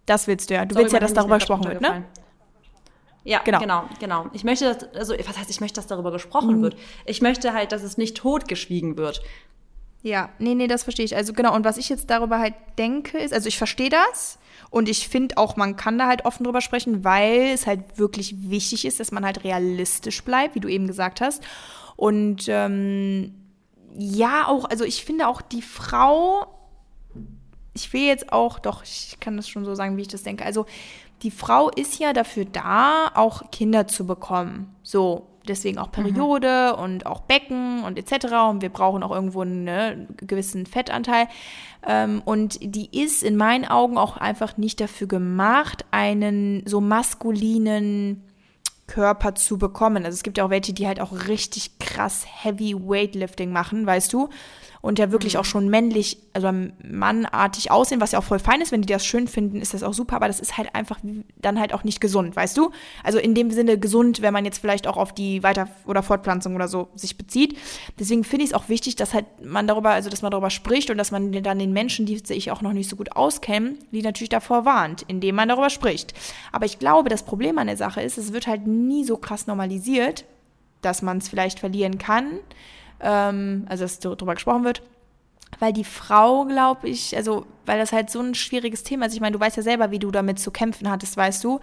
Das 0.05 0.27
willst 0.27 0.49
du 0.49 0.55
ja. 0.55 0.65
Du 0.65 0.73
sorry, 0.73 0.85
willst 0.85 0.93
ja, 0.93 0.99
dass 0.99 1.13
darüber 1.13 1.37
gesprochen 1.37 1.65
wird, 1.65 1.81
ne? 1.81 2.05
Ja, 3.29 3.41
genau. 3.45 3.59
genau, 3.59 3.83
genau. 3.99 4.25
Ich 4.33 4.43
möchte, 4.43 4.73
dass, 4.73 4.95
also 4.95 5.13
was 5.13 5.37
heißt, 5.37 5.51
ich 5.51 5.61
möchte, 5.61 5.75
dass 5.75 5.85
darüber 5.85 6.11
gesprochen 6.11 6.57
mhm. 6.57 6.61
wird. 6.63 6.77
Ich 7.05 7.21
möchte 7.21 7.53
halt, 7.53 7.71
dass 7.71 7.83
es 7.83 7.95
nicht 7.95 8.17
totgeschwiegen 8.17 8.97
wird. 8.97 9.21
Ja, 10.01 10.29
nee, 10.39 10.55
nee, 10.55 10.65
das 10.65 10.81
verstehe 10.81 11.05
ich. 11.05 11.15
Also 11.15 11.33
genau, 11.33 11.53
und 11.53 11.63
was 11.63 11.77
ich 11.77 11.89
jetzt 11.89 12.09
darüber 12.09 12.39
halt 12.39 12.55
denke, 12.79 13.19
ist, 13.19 13.31
also 13.31 13.47
ich 13.47 13.59
verstehe 13.59 13.91
das 13.91 14.39
und 14.71 14.89
ich 14.89 15.09
finde 15.09 15.37
auch, 15.37 15.57
man 15.57 15.75
kann 15.75 15.99
da 15.99 16.07
halt 16.07 16.25
offen 16.25 16.43
drüber 16.43 16.61
sprechen, 16.61 17.03
weil 17.03 17.51
es 17.53 17.67
halt 17.67 17.99
wirklich 17.99 18.49
wichtig 18.49 18.83
ist, 18.83 18.99
dass 18.99 19.11
man 19.11 19.23
halt 19.23 19.43
realistisch 19.43 20.23
bleibt, 20.23 20.55
wie 20.55 20.59
du 20.59 20.67
eben 20.67 20.87
gesagt 20.87 21.21
hast. 21.21 21.43
Und 21.97 22.45
ähm, 22.47 23.35
ja, 23.95 24.47
auch, 24.47 24.65
also 24.65 24.85
ich 24.85 25.05
finde 25.05 25.27
auch 25.27 25.41
die 25.41 25.61
Frau, 25.61 26.47
ich 27.75 27.93
will 27.93 28.07
jetzt 28.07 28.33
auch, 28.33 28.57
doch, 28.57 28.81
ich 28.81 29.17
kann 29.19 29.37
das 29.37 29.47
schon 29.47 29.65
so 29.65 29.75
sagen, 29.75 29.97
wie 29.97 30.01
ich 30.01 30.07
das 30.07 30.23
denke. 30.23 30.45
Also 30.45 30.65
die 31.21 31.31
Frau 31.31 31.69
ist 31.69 31.99
ja 31.99 32.13
dafür 32.13 32.45
da, 32.45 33.11
auch 33.13 33.51
Kinder 33.51 33.87
zu 33.87 34.05
bekommen. 34.05 34.75
So, 34.83 35.27
deswegen 35.47 35.77
auch 35.77 35.91
Periode 35.91 36.73
mhm. 36.75 36.83
und 36.83 37.05
auch 37.05 37.21
Becken 37.21 37.83
und 37.83 37.97
etc. 37.97 38.33
Und 38.49 38.61
wir 38.61 38.69
brauchen 38.69 39.03
auch 39.03 39.11
irgendwo 39.11 39.41
einen 39.41 39.63
ne, 39.63 40.07
gewissen 40.17 40.65
Fettanteil. 40.65 41.27
Ähm, 41.85 42.21
und 42.23 42.59
die 42.61 43.01
ist 43.03 43.23
in 43.23 43.35
meinen 43.35 43.65
Augen 43.65 43.97
auch 43.97 44.17
einfach 44.17 44.57
nicht 44.57 44.79
dafür 44.79 45.07
gemacht, 45.07 45.85
einen 45.91 46.63
so 46.65 46.81
maskulinen 46.81 48.23
Körper 48.87 49.35
zu 49.35 49.57
bekommen. 49.57 50.03
Also 50.05 50.15
es 50.15 50.23
gibt 50.23 50.37
ja 50.37 50.45
auch 50.45 50.49
welche, 50.49 50.73
die 50.73 50.87
halt 50.87 50.99
auch 50.99 51.27
richtig 51.27 51.79
krass 51.79 52.25
Heavy 52.27 52.75
Weightlifting 52.75 53.51
machen, 53.51 53.85
weißt 53.85 54.11
du? 54.13 54.29
Und 54.81 54.99
ja 54.99 55.11
wirklich 55.11 55.33
mhm. 55.33 55.39
auch 55.41 55.45
schon 55.45 55.69
männlich, 55.69 56.17
also 56.33 56.51
mannartig 56.83 57.71
aussehen, 57.71 57.99
was 58.01 58.13
ja 58.13 58.19
auch 58.19 58.23
voll 58.23 58.39
fein 58.39 58.61
ist. 58.61 58.71
Wenn 58.71 58.81
die 58.81 58.91
das 58.91 59.05
schön 59.05 59.27
finden, 59.27 59.61
ist 59.61 59.73
das 59.73 59.83
auch 59.83 59.93
super, 59.93 60.15
aber 60.15 60.27
das 60.27 60.39
ist 60.39 60.57
halt 60.57 60.73
einfach 60.73 60.99
dann 61.37 61.59
halt 61.59 61.73
auch 61.73 61.83
nicht 61.83 61.99
gesund, 61.99 62.35
weißt 62.35 62.55
du? 62.57 62.71
Also 63.03 63.19
in 63.19 63.35
dem 63.35 63.51
Sinne 63.51 63.77
gesund, 63.77 64.21
wenn 64.21 64.33
man 64.33 64.45
jetzt 64.45 64.59
vielleicht 64.59 64.87
auch 64.87 64.97
auf 64.97 65.13
die 65.13 65.43
Weiter- 65.43 65.67
oder 65.85 66.03
Fortpflanzung 66.03 66.55
oder 66.55 66.67
so 66.67 66.89
sich 66.95 67.17
bezieht. 67.17 67.57
Deswegen 67.99 68.23
finde 68.23 68.45
ich 68.45 68.51
es 68.51 68.55
auch 68.55 68.69
wichtig, 68.69 68.95
dass 68.95 69.13
halt 69.13 69.25
man 69.43 69.67
darüber, 69.67 69.89
also 69.89 70.09
dass 70.09 70.21
man 70.21 70.31
darüber 70.31 70.49
spricht 70.49 70.89
und 70.89 70.97
dass 70.97 71.11
man 71.11 71.31
dann 71.31 71.59
den 71.59 71.73
Menschen, 71.73 72.05
die 72.05 72.17
sich 72.19 72.51
auch 72.51 72.61
noch 72.61 72.73
nicht 72.73 72.89
so 72.89 72.95
gut 72.95 73.15
auskennen, 73.15 73.77
die 73.91 74.01
natürlich 74.01 74.29
davor 74.29 74.65
warnt, 74.65 75.03
indem 75.07 75.35
man 75.35 75.49
darüber 75.49 75.69
spricht. 75.69 76.13
Aber 76.51 76.65
ich 76.65 76.79
glaube, 76.79 77.09
das 77.09 77.23
Problem 77.23 77.57
an 77.57 77.67
der 77.67 77.77
Sache 77.77 78.01
ist, 78.01 78.17
es 78.17 78.33
wird 78.33 78.47
halt 78.47 78.67
nie 78.67 79.03
so 79.03 79.17
krass 79.17 79.47
normalisiert, 79.47 80.25
dass 80.81 81.01
man 81.01 81.17
es 81.17 81.27
vielleicht 81.27 81.59
verlieren 81.59 81.97
kann 81.97 82.39
ähm, 83.01 83.65
also 83.69 83.83
dass 83.83 83.99
darüber 83.99 84.35
gesprochen 84.35 84.63
wird. 84.63 84.81
Weil 85.59 85.73
die 85.73 85.83
Frau, 85.83 86.45
glaube 86.45 86.87
ich, 86.87 87.15
also 87.17 87.45
weil 87.65 87.79
das 87.79 87.91
halt 87.91 88.09
so 88.09 88.19
ein 88.19 88.35
schwieriges 88.35 88.83
Thema 88.83 89.07
ist. 89.07 89.13
Ich 89.13 89.21
meine, 89.21 89.33
du 89.33 89.39
weißt 89.39 89.57
ja 89.57 89.63
selber, 89.63 89.91
wie 89.91 89.99
du 89.99 90.11
damit 90.11 90.39
zu 90.39 90.51
kämpfen 90.51 90.89
hattest, 90.89 91.17
weißt 91.17 91.43
du. 91.43 91.59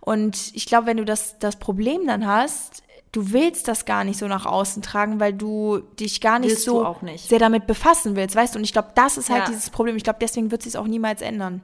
Und 0.00 0.54
ich 0.54 0.66
glaube, 0.66 0.86
wenn 0.86 0.96
du 0.96 1.04
das, 1.04 1.38
das 1.38 1.56
Problem 1.56 2.06
dann 2.06 2.26
hast, 2.26 2.82
du 3.12 3.32
willst 3.32 3.68
das 3.68 3.84
gar 3.84 4.04
nicht 4.04 4.18
so 4.18 4.26
nach 4.26 4.46
außen 4.46 4.82
tragen, 4.82 5.20
weil 5.20 5.32
du 5.32 5.80
dich 5.98 6.20
gar 6.20 6.38
nicht 6.38 6.50
willst 6.50 6.64
so 6.64 6.96
nicht. 7.02 7.28
sehr 7.28 7.38
damit 7.38 7.66
befassen 7.66 8.16
willst, 8.16 8.36
weißt 8.36 8.54
du? 8.54 8.58
Und 8.58 8.64
ich 8.64 8.72
glaube, 8.72 8.88
das 8.94 9.18
ist 9.18 9.30
halt 9.30 9.44
ja. 9.44 9.50
dieses 9.50 9.70
Problem. 9.70 9.96
Ich 9.96 10.04
glaube, 10.04 10.18
deswegen 10.20 10.50
wird 10.50 10.62
sich 10.62 10.72
es 10.74 10.76
auch 10.76 10.86
niemals 10.86 11.22
ändern. 11.22 11.62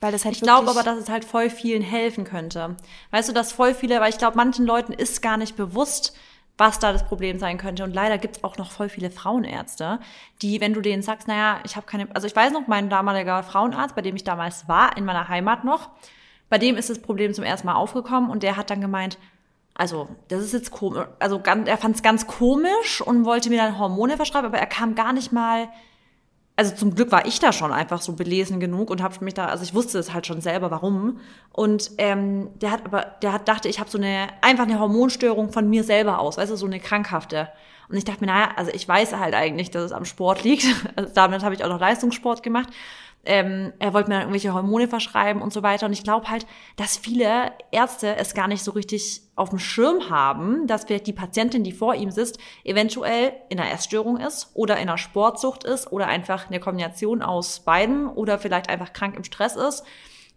Weil 0.00 0.10
das 0.10 0.24
halt 0.24 0.34
ich 0.34 0.42
glaube 0.42 0.68
aber, 0.68 0.82
dass 0.82 0.98
es 0.98 1.08
halt 1.08 1.24
voll 1.24 1.48
vielen 1.48 1.82
helfen 1.82 2.24
könnte. 2.24 2.76
Weißt 3.12 3.28
du, 3.28 3.32
dass 3.32 3.52
voll 3.52 3.72
viele, 3.72 4.00
weil 4.00 4.10
ich 4.10 4.18
glaube, 4.18 4.36
manchen 4.36 4.66
Leuten 4.66 4.92
ist 4.92 5.22
gar 5.22 5.36
nicht 5.36 5.54
bewusst, 5.56 6.12
was 6.62 6.78
da 6.78 6.92
das 6.92 7.04
Problem 7.04 7.40
sein 7.40 7.58
könnte. 7.58 7.82
Und 7.82 7.92
leider 7.92 8.18
gibt's 8.18 8.44
auch 8.44 8.56
noch 8.56 8.70
voll 8.70 8.88
viele 8.88 9.10
Frauenärzte, 9.10 9.98
die, 10.42 10.60
wenn 10.60 10.74
du 10.74 10.80
denen 10.80 11.02
sagst, 11.02 11.26
naja, 11.26 11.58
ich 11.64 11.74
habe 11.74 11.86
keine, 11.86 12.06
also 12.14 12.28
ich 12.28 12.36
weiß 12.36 12.52
noch, 12.52 12.68
mein 12.68 12.88
damaliger 12.88 13.42
Frauenarzt, 13.42 13.96
bei 13.96 14.02
dem 14.02 14.14
ich 14.14 14.22
damals 14.22 14.68
war, 14.68 14.96
in 14.96 15.04
meiner 15.04 15.28
Heimat 15.28 15.64
noch, 15.64 15.90
bei 16.48 16.58
dem 16.58 16.76
ist 16.76 16.88
das 16.88 17.02
Problem 17.02 17.34
zum 17.34 17.42
ersten 17.42 17.66
Mal 17.66 17.74
aufgekommen 17.74 18.30
und 18.30 18.44
der 18.44 18.56
hat 18.56 18.70
dann 18.70 18.80
gemeint, 18.80 19.18
also 19.74 20.08
das 20.28 20.40
ist 20.44 20.52
jetzt 20.52 20.70
komisch, 20.70 21.04
also 21.18 21.40
ganz, 21.40 21.68
er 21.68 21.78
fand 21.78 21.96
es 21.96 22.02
ganz 22.04 22.28
komisch 22.28 23.00
und 23.00 23.24
wollte 23.24 23.50
mir 23.50 23.58
dann 23.58 23.80
Hormone 23.80 24.14
verschreiben, 24.14 24.46
aber 24.46 24.58
er 24.58 24.66
kam 24.66 24.94
gar 24.94 25.12
nicht 25.12 25.32
mal 25.32 25.68
also 26.62 26.76
zum 26.76 26.94
Glück 26.94 27.10
war 27.10 27.26
ich 27.26 27.40
da 27.40 27.52
schon 27.52 27.72
einfach 27.72 28.00
so 28.00 28.12
belesen 28.12 28.60
genug 28.60 28.90
und 28.90 29.02
habe 29.02 29.24
mich 29.24 29.34
da, 29.34 29.46
also 29.46 29.64
ich 29.64 29.74
wusste 29.74 29.98
es 29.98 30.14
halt 30.14 30.28
schon 30.28 30.40
selber, 30.40 30.70
warum. 30.70 31.18
Und 31.50 31.90
ähm, 31.98 32.50
der 32.60 32.70
hat 32.70 32.86
aber, 32.86 33.16
der 33.20 33.32
hat 33.32 33.48
dachte, 33.48 33.68
ich 33.68 33.80
habe 33.80 33.90
so 33.90 33.98
eine 33.98 34.28
einfach 34.42 34.64
eine 34.64 34.78
Hormonstörung 34.78 35.52
von 35.52 35.68
mir 35.68 35.82
selber 35.82 36.20
aus, 36.20 36.36
weißt 36.36 36.52
du, 36.52 36.56
so 36.56 36.66
eine 36.66 36.78
krankhafte. 36.78 37.48
Und 37.88 37.96
ich 37.96 38.04
dachte 38.04 38.20
mir, 38.20 38.28
naja, 38.28 38.50
also 38.54 38.70
ich 38.72 38.86
weiß 38.86 39.16
halt 39.16 39.34
eigentlich, 39.34 39.72
dass 39.72 39.82
es 39.82 39.92
am 39.92 40.04
Sport 40.04 40.44
liegt. 40.44 40.64
Also 40.96 41.10
damit 41.14 41.42
habe 41.42 41.54
ich 41.54 41.64
auch 41.64 41.68
noch 41.68 41.80
Leistungssport 41.80 42.42
gemacht 42.42 42.68
ähm, 43.24 43.72
er 43.78 43.94
wollte 43.94 44.08
mir 44.08 44.14
dann 44.16 44.22
irgendwelche 44.22 44.52
Hormone 44.52 44.88
verschreiben 44.88 45.42
und 45.42 45.52
so 45.52 45.62
weiter. 45.62 45.86
Und 45.86 45.92
ich 45.92 46.02
glaube 46.02 46.28
halt, 46.28 46.46
dass 46.76 46.96
viele 46.96 47.52
Ärzte 47.70 48.16
es 48.16 48.34
gar 48.34 48.48
nicht 48.48 48.64
so 48.64 48.72
richtig 48.72 49.22
auf 49.36 49.50
dem 49.50 49.58
Schirm 49.58 50.10
haben, 50.10 50.66
dass 50.66 50.84
vielleicht 50.84 51.06
die 51.06 51.12
Patientin, 51.12 51.62
die 51.62 51.72
vor 51.72 51.94
ihm 51.94 52.10
sitzt, 52.10 52.38
eventuell 52.64 53.32
in 53.48 53.60
einer 53.60 53.70
Essstörung 53.70 54.18
ist 54.18 54.50
oder 54.54 54.76
in 54.76 54.88
einer 54.88 54.98
Sportsucht 54.98 55.64
ist 55.64 55.92
oder 55.92 56.08
einfach 56.08 56.48
eine 56.48 56.60
Kombination 56.60 57.22
aus 57.22 57.60
beiden 57.60 58.08
oder 58.08 58.38
vielleicht 58.38 58.68
einfach 58.68 58.92
krank 58.92 59.16
im 59.16 59.24
Stress 59.24 59.56
ist. 59.56 59.84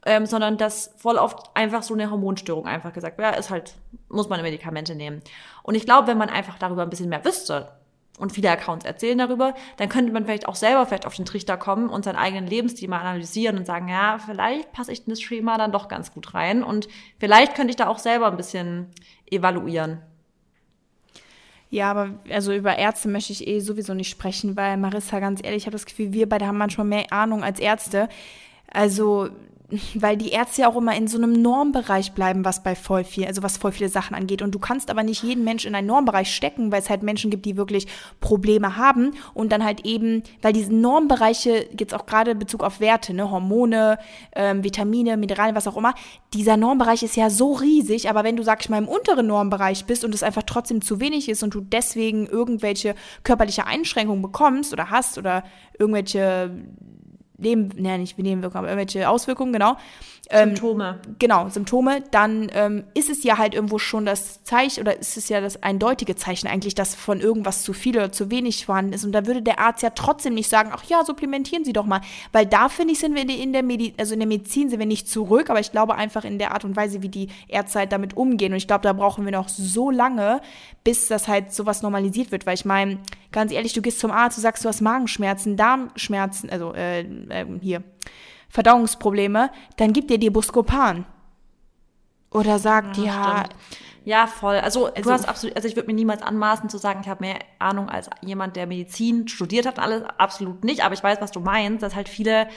Ähm, 0.07 0.27
sondern 0.27 0.57
dass 0.57 0.93
voll 0.97 1.17
oft 1.17 1.49
einfach 1.55 1.81
so 1.81 1.95
eine 1.95 2.11
Hormonstörung 2.11 2.67
einfach 2.67 2.93
gesagt, 2.93 3.19
ja, 3.19 3.31
ist 3.31 3.49
halt, 3.49 3.73
muss 4.07 4.29
man 4.29 4.39
Medikamente 4.43 4.93
nehmen. 4.93 5.23
Und 5.63 5.73
ich 5.73 5.85
glaube, 5.85 6.07
wenn 6.07 6.19
man 6.19 6.29
einfach 6.29 6.59
darüber 6.59 6.83
ein 6.83 6.91
bisschen 6.91 7.09
mehr 7.09 7.25
wüsste, 7.25 7.71
und 8.17 8.31
viele 8.31 8.49
Accounts 8.49 8.85
erzählen 8.85 9.17
darüber, 9.17 9.53
dann 9.77 9.89
könnte 9.89 10.11
man 10.11 10.25
vielleicht 10.25 10.47
auch 10.47 10.55
selber 10.55 10.85
vielleicht 10.85 11.05
auf 11.05 11.15
den 11.15 11.25
Trichter 11.25 11.57
kommen 11.57 11.89
und 11.89 12.05
seinen 12.05 12.15
eigenen 12.15 12.47
Lebensstil 12.47 12.87
mal 12.87 13.01
analysieren 13.01 13.57
und 13.57 13.65
sagen, 13.65 13.87
ja, 13.89 14.19
vielleicht 14.25 14.71
passe 14.71 14.91
ich 14.91 14.99
in 14.99 15.09
das 15.09 15.21
Schema 15.21 15.57
dann 15.57 15.71
doch 15.71 15.87
ganz 15.87 16.13
gut 16.13 16.33
rein 16.33 16.63
und 16.63 16.87
vielleicht 17.19 17.55
könnte 17.55 17.71
ich 17.71 17.75
da 17.75 17.87
auch 17.87 17.99
selber 17.99 18.27
ein 18.27 18.37
bisschen 18.37 18.87
evaluieren. 19.29 20.01
Ja, 21.69 21.91
aber 21.91 22.19
also 22.29 22.53
über 22.53 22.77
Ärzte 22.77 23.09
möchte 23.09 23.33
ich 23.33 23.47
eh 23.47 23.59
sowieso 23.59 23.93
nicht 23.93 24.09
sprechen, 24.09 24.55
weil 24.55 24.77
Marissa, 24.77 25.19
ganz 25.19 25.41
ehrlich, 25.43 25.63
ich 25.63 25.65
habe 25.65 25.75
das 25.75 25.85
Gefühl, 25.85 26.13
wir 26.13 26.29
beide 26.29 26.47
haben 26.47 26.57
manchmal 26.57 26.87
mehr 26.87 27.11
Ahnung 27.11 27.43
als 27.43 27.59
Ärzte. 27.59 28.07
Also 28.71 29.29
weil 29.95 30.17
die 30.17 30.29
Ärzte 30.29 30.61
ja 30.61 30.69
auch 30.69 30.75
immer 30.75 30.95
in 30.95 31.07
so 31.07 31.17
einem 31.17 31.33
Normbereich 31.33 32.13
bleiben, 32.13 32.45
was 32.45 32.61
bei 32.61 32.75
voll 32.75 33.03
viel, 33.03 33.25
also 33.25 33.41
was 33.41 33.57
voll 33.57 33.71
viele 33.71 33.89
Sachen 33.89 34.15
angeht. 34.15 34.41
Und 34.41 34.53
du 34.53 34.59
kannst 34.59 34.89
aber 34.89 35.03
nicht 35.03 35.23
jeden 35.23 35.43
Mensch 35.43 35.65
in 35.65 35.73
einen 35.75 35.87
Normbereich 35.87 36.33
stecken, 36.33 36.71
weil 36.71 36.81
es 36.81 36.89
halt 36.89 37.03
Menschen 37.03 37.31
gibt, 37.31 37.45
die 37.45 37.57
wirklich 37.57 37.87
Probleme 38.19 38.77
haben 38.77 39.13
und 39.33 39.51
dann 39.51 39.63
halt 39.63 39.85
eben, 39.85 40.23
weil 40.41 40.53
diese 40.53 40.73
Normbereiche, 40.73 41.67
jetzt 41.77 41.93
auch 41.93 42.05
gerade 42.05 42.31
in 42.31 42.39
Bezug 42.39 42.63
auf 42.63 42.79
Werte, 42.79 43.13
ne, 43.13 43.31
Hormone, 43.31 43.97
ähm, 44.33 44.63
Vitamine, 44.63 45.17
Mineralien, 45.17 45.55
was 45.55 45.67
auch 45.67 45.77
immer, 45.77 45.95
dieser 46.33 46.57
Normbereich 46.57 47.01
ist 47.03 47.15
ja 47.15 47.29
so 47.29 47.53
riesig, 47.53 48.09
aber 48.09 48.23
wenn 48.23 48.35
du, 48.35 48.43
sag 48.43 48.61
ich 48.61 48.69
mal, 48.69 48.77
im 48.77 48.87
unteren 48.87 49.27
Normbereich 49.27 49.85
bist 49.85 50.05
und 50.05 50.13
es 50.13 50.23
einfach 50.23 50.43
trotzdem 50.43 50.81
zu 50.81 50.99
wenig 50.99 51.29
ist 51.29 51.43
und 51.43 51.53
du 51.53 51.61
deswegen 51.61 52.27
irgendwelche 52.27 52.95
körperliche 53.23 53.65
Einschränkungen 53.65 54.21
bekommst 54.21 54.73
oder 54.73 54.89
hast 54.89 55.17
oder 55.17 55.43
irgendwelche 55.79 56.51
Neben, 57.37 57.69
ne, 57.75 57.97
nicht 57.97 58.17
Nebenwirkungen, 58.17 58.65
aber 58.65 58.69
irgendwelche 58.69 59.09
Auswirkungen, 59.09 59.53
genau. 59.53 59.77
Ähm, 60.29 60.49
Symptome. 60.49 60.99
Genau, 61.19 61.49
Symptome, 61.49 62.03
dann 62.11 62.49
ähm, 62.53 62.83
ist 62.93 63.09
es 63.09 63.23
ja 63.23 63.37
halt 63.37 63.53
irgendwo 63.53 63.77
schon 63.77 64.05
das 64.05 64.43
Zeichen 64.43 64.81
oder 64.81 64.97
ist 64.97 65.17
es 65.17 65.29
ja 65.29 65.41
das 65.41 65.61
eindeutige 65.61 66.15
Zeichen 66.15 66.47
eigentlich, 66.47 66.75
dass 66.75 66.95
von 66.95 67.19
irgendwas 67.19 67.63
zu 67.63 67.73
viel 67.73 67.95
oder 67.95 68.11
zu 68.11 68.31
wenig 68.31 68.65
vorhanden 68.65 68.93
ist. 68.93 69.05
Und 69.05 69.11
da 69.11 69.27
würde 69.27 69.41
der 69.41 69.59
Arzt 69.59 69.83
ja 69.83 69.91
trotzdem 69.91 70.33
nicht 70.33 70.49
sagen, 70.49 70.71
ach 70.73 70.83
ja, 70.85 71.03
supplementieren 71.05 71.63
Sie 71.63 71.73
doch 71.73 71.85
mal. 71.85 72.01
Weil 72.31 72.45
da, 72.45 72.69
finde 72.69 72.93
ich, 72.93 72.99
sind 72.99 73.15
wir 73.15 73.27
in 73.29 73.53
der, 73.53 73.63
Medi 73.63 73.93
also 73.97 74.13
in 74.13 74.19
der 74.19 74.27
Medizin 74.27 74.69
sind 74.69 74.79
wir 74.79 74.87
nicht 74.87 75.07
zurück, 75.07 75.49
aber 75.49 75.59
ich 75.59 75.71
glaube 75.71 75.95
einfach 75.95 76.23
in 76.23 76.39
der 76.39 76.51
Art 76.51 76.65
und 76.65 76.75
Weise, 76.75 77.01
wie 77.01 77.09
die 77.09 77.27
Ärzte 77.47 77.79
halt 77.79 77.91
damit 77.91 78.17
umgehen. 78.17 78.51
Und 78.51 78.57
ich 78.57 78.67
glaube, 78.67 78.83
da 78.83 78.93
brauchen 78.93 79.25
wir 79.25 79.31
noch 79.31 79.49
so 79.49 79.91
lange, 79.91 80.41
bis 80.83 81.07
das 81.07 81.27
halt 81.27 81.53
sowas 81.53 81.81
normalisiert 81.83 82.31
wird. 82.31 82.45
Weil 82.45 82.55
ich 82.55 82.65
meine, 82.65 82.99
ganz 83.35 83.51
ehrlich, 83.51 83.73
du 83.73 83.81
gehst 83.81 83.99
zum 83.99 84.11
Arzt, 84.11 84.37
du 84.37 84.41
sagst, 84.41 84.63
du 84.63 84.69
hast 84.69 84.81
Magenschmerzen, 84.81 85.57
Darmschmerzen, 85.57 86.49
also 86.49 86.73
äh, 86.73 87.01
äh 87.01 87.45
hier 87.61 87.83
Verdauungsprobleme, 88.49 89.51
dann 89.75 89.91
gibt 89.91 90.09
dir 90.09 90.17
die 90.17 90.29
Buscopan. 90.29 91.05
Oder 92.31 92.57
sagt, 92.59 92.97
ja. 92.97 93.03
Ja, 93.03 93.43
ja 94.05 94.27
voll. 94.27 94.55
Also, 94.55 94.85
also, 94.85 95.01
du 95.01 95.11
hast 95.11 95.27
absolut, 95.27 95.55
also 95.57 95.67
ich 95.67 95.75
würde 95.75 95.87
mir 95.87 95.93
niemals 95.93 96.21
anmaßen 96.21 96.69
zu 96.69 96.77
sagen, 96.77 97.01
ich 97.03 97.09
habe 97.09 97.25
mehr 97.25 97.39
Ahnung 97.59 97.89
als 97.89 98.09
jemand, 98.21 98.55
der 98.55 98.67
Medizin 98.67 99.27
studiert 99.27 99.65
hat, 99.65 99.79
alles 99.79 100.03
absolut 100.17 100.63
nicht. 100.63 100.85
Aber 100.85 100.93
ich 100.93 101.03
weiß, 101.03 101.19
was 101.19 101.31
du 101.31 101.41
meinst, 101.41 101.83
dass 101.83 101.93
halt 101.93 102.07
viele 102.07 102.47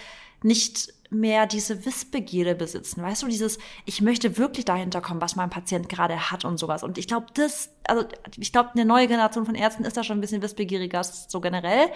nicht 0.45 0.95
mehr 1.11 1.47
diese 1.47 1.85
Wissbegierde 1.85 2.55
besitzen. 2.55 3.03
Weißt 3.03 3.23
du, 3.23 3.29
dieses, 3.29 3.59
ich 3.85 4.01
möchte 4.01 4.37
wirklich 4.37 4.65
dahinter 4.65 5.01
kommen, 5.01 5.21
was 5.21 5.37
mein 5.37 5.51
Patient 5.51 5.89
gerade 5.89 6.31
hat 6.31 6.45
und 6.45 6.59
sowas. 6.59 6.83
Und 6.83 6.99
ich 6.99 7.09
glaube, 7.09 7.27
das, 7.35 7.71
also 7.87 8.05
ich 8.37 8.53
glaube, 8.53 8.71
eine 8.75 8.85
neue 8.85 9.07
Generation 9.07 9.47
von 9.47 9.55
Ärzten 9.55 9.85
ist 9.85 9.97
da 9.97 10.05
schon 10.05 10.19
ein 10.19 10.21
bisschen 10.21 10.43
wissbegieriger, 10.43 11.03
so 11.05 11.41
generell. 11.41 11.89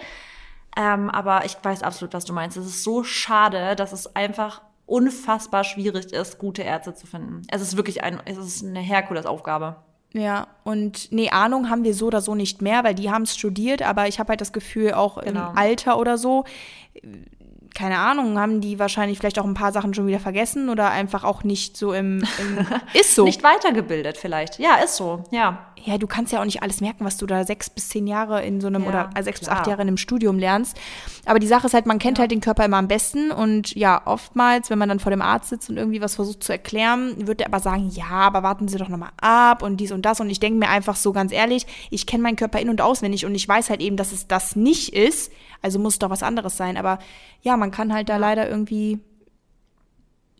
Ähm, 0.75 1.09
aber 1.09 1.45
ich 1.45 1.57
weiß 1.61 1.83
absolut, 1.83 2.13
was 2.13 2.25
du 2.25 2.33
meinst. 2.33 2.57
Es 2.57 2.65
ist 2.65 2.83
so 2.83 3.03
schade, 3.03 3.75
dass 3.75 3.91
es 3.91 4.15
einfach 4.15 4.61
unfassbar 4.85 5.63
schwierig 5.63 6.11
ist, 6.11 6.39
gute 6.39 6.63
Ärzte 6.63 6.93
zu 6.93 7.07
finden. 7.07 7.43
Es 7.49 7.61
ist 7.61 7.77
wirklich 7.77 8.03
ein, 8.03 8.19
es 8.25 8.37
ist 8.37 8.63
eine 8.63 8.79
Herkulesaufgabe. 8.79 9.77
Ja, 10.13 10.47
und 10.63 11.11
nee, 11.11 11.29
Ahnung 11.29 11.69
haben 11.71 11.83
wir 11.83 11.95
so 11.95 12.07
oder 12.07 12.21
so 12.21 12.35
nicht 12.35 12.61
mehr, 12.61 12.83
weil 12.83 12.93
die 12.93 13.09
haben 13.09 13.23
es 13.23 13.35
studiert, 13.35 13.81
aber 13.81 14.07
ich 14.07 14.19
habe 14.19 14.29
halt 14.29 14.41
das 14.41 14.53
Gefühl, 14.53 14.93
auch 14.93 15.19
genau. 15.19 15.49
im 15.49 15.57
Alter 15.57 15.97
oder 15.97 16.19
so, 16.19 16.45
keine 17.73 17.97
Ahnung, 17.97 18.39
haben 18.39 18.61
die 18.61 18.79
wahrscheinlich 18.79 19.19
vielleicht 19.19 19.39
auch 19.39 19.45
ein 19.45 19.53
paar 19.53 19.71
Sachen 19.71 19.93
schon 19.93 20.07
wieder 20.07 20.19
vergessen 20.19 20.69
oder 20.69 20.89
einfach 20.89 21.23
auch 21.23 21.43
nicht 21.43 21.77
so 21.77 21.93
im, 21.93 22.23
im 22.39 22.65
ist 22.99 23.15
so. 23.15 23.23
nicht 23.23 23.43
weitergebildet 23.43 24.17
vielleicht. 24.17 24.59
Ja, 24.59 24.75
ist 24.75 24.95
so, 24.95 25.23
ja 25.31 25.73
ja, 25.85 25.97
du 25.97 26.07
kannst 26.07 26.31
ja 26.31 26.39
auch 26.39 26.45
nicht 26.45 26.63
alles 26.63 26.81
merken, 26.81 27.03
was 27.03 27.17
du 27.17 27.25
da 27.25 27.43
sechs 27.43 27.69
bis 27.69 27.89
zehn 27.89 28.07
Jahre 28.07 28.43
in 28.43 28.61
so 28.61 28.67
einem 28.67 28.83
ja, 28.83 28.89
oder 28.89 29.09
also 29.13 29.25
sechs 29.25 29.41
klar. 29.41 29.51
bis 29.51 29.59
acht 29.59 29.67
Jahre 29.67 29.81
in 29.81 29.89
einem 29.89 29.97
Studium 29.97 30.39
lernst. 30.39 30.77
Aber 31.25 31.39
die 31.39 31.47
Sache 31.47 31.67
ist 31.67 31.73
halt, 31.73 31.85
man 31.85 31.99
kennt 31.99 32.17
ja. 32.17 32.21
halt 32.21 32.31
den 32.31 32.39
Körper 32.39 32.63
immer 32.63 32.77
am 32.77 32.87
besten 32.87 33.31
und 33.31 33.75
ja, 33.75 34.01
oftmals, 34.05 34.69
wenn 34.69 34.79
man 34.79 34.89
dann 34.89 34.99
vor 34.99 35.09
dem 35.09 35.21
Arzt 35.21 35.49
sitzt 35.49 35.69
und 35.69 35.77
irgendwie 35.77 36.01
was 36.01 36.15
versucht 36.15 36.43
zu 36.43 36.51
erklären, 36.51 37.27
wird 37.27 37.41
er 37.41 37.47
aber 37.47 37.59
sagen, 37.59 37.89
ja, 37.89 38.09
aber 38.09 38.43
warten 38.43 38.67
Sie 38.67 38.77
doch 38.77 38.89
nochmal 38.89 39.11
ab 39.19 39.61
und 39.61 39.77
dies 39.77 39.91
und 39.91 40.03
das. 40.05 40.21
Und 40.21 40.29
ich 40.29 40.39
denke 40.39 40.57
mir 40.57 40.69
einfach 40.69 40.95
so 40.95 41.11
ganz 41.11 41.33
ehrlich, 41.33 41.65
ich 41.89 42.05
kenne 42.05 42.23
meinen 42.23 42.37
Körper 42.37 42.59
in- 42.59 42.69
und 42.69 42.81
auswendig 42.81 43.25
und 43.25 43.35
ich 43.35 43.47
weiß 43.47 43.69
halt 43.69 43.81
eben, 43.81 43.97
dass 43.97 44.11
es 44.13 44.27
das 44.27 44.55
nicht 44.55 44.93
ist. 44.93 45.31
Also 45.63 45.79
muss 45.79 45.97
doch 45.97 46.11
was 46.11 46.21
anderes 46.21 46.55
sein. 46.55 46.77
Aber 46.77 46.99
ja, 47.41 47.57
man 47.57 47.71
kann 47.71 47.91
halt 47.91 48.09
da 48.09 48.17
leider 48.17 48.47
irgendwie 48.47 48.99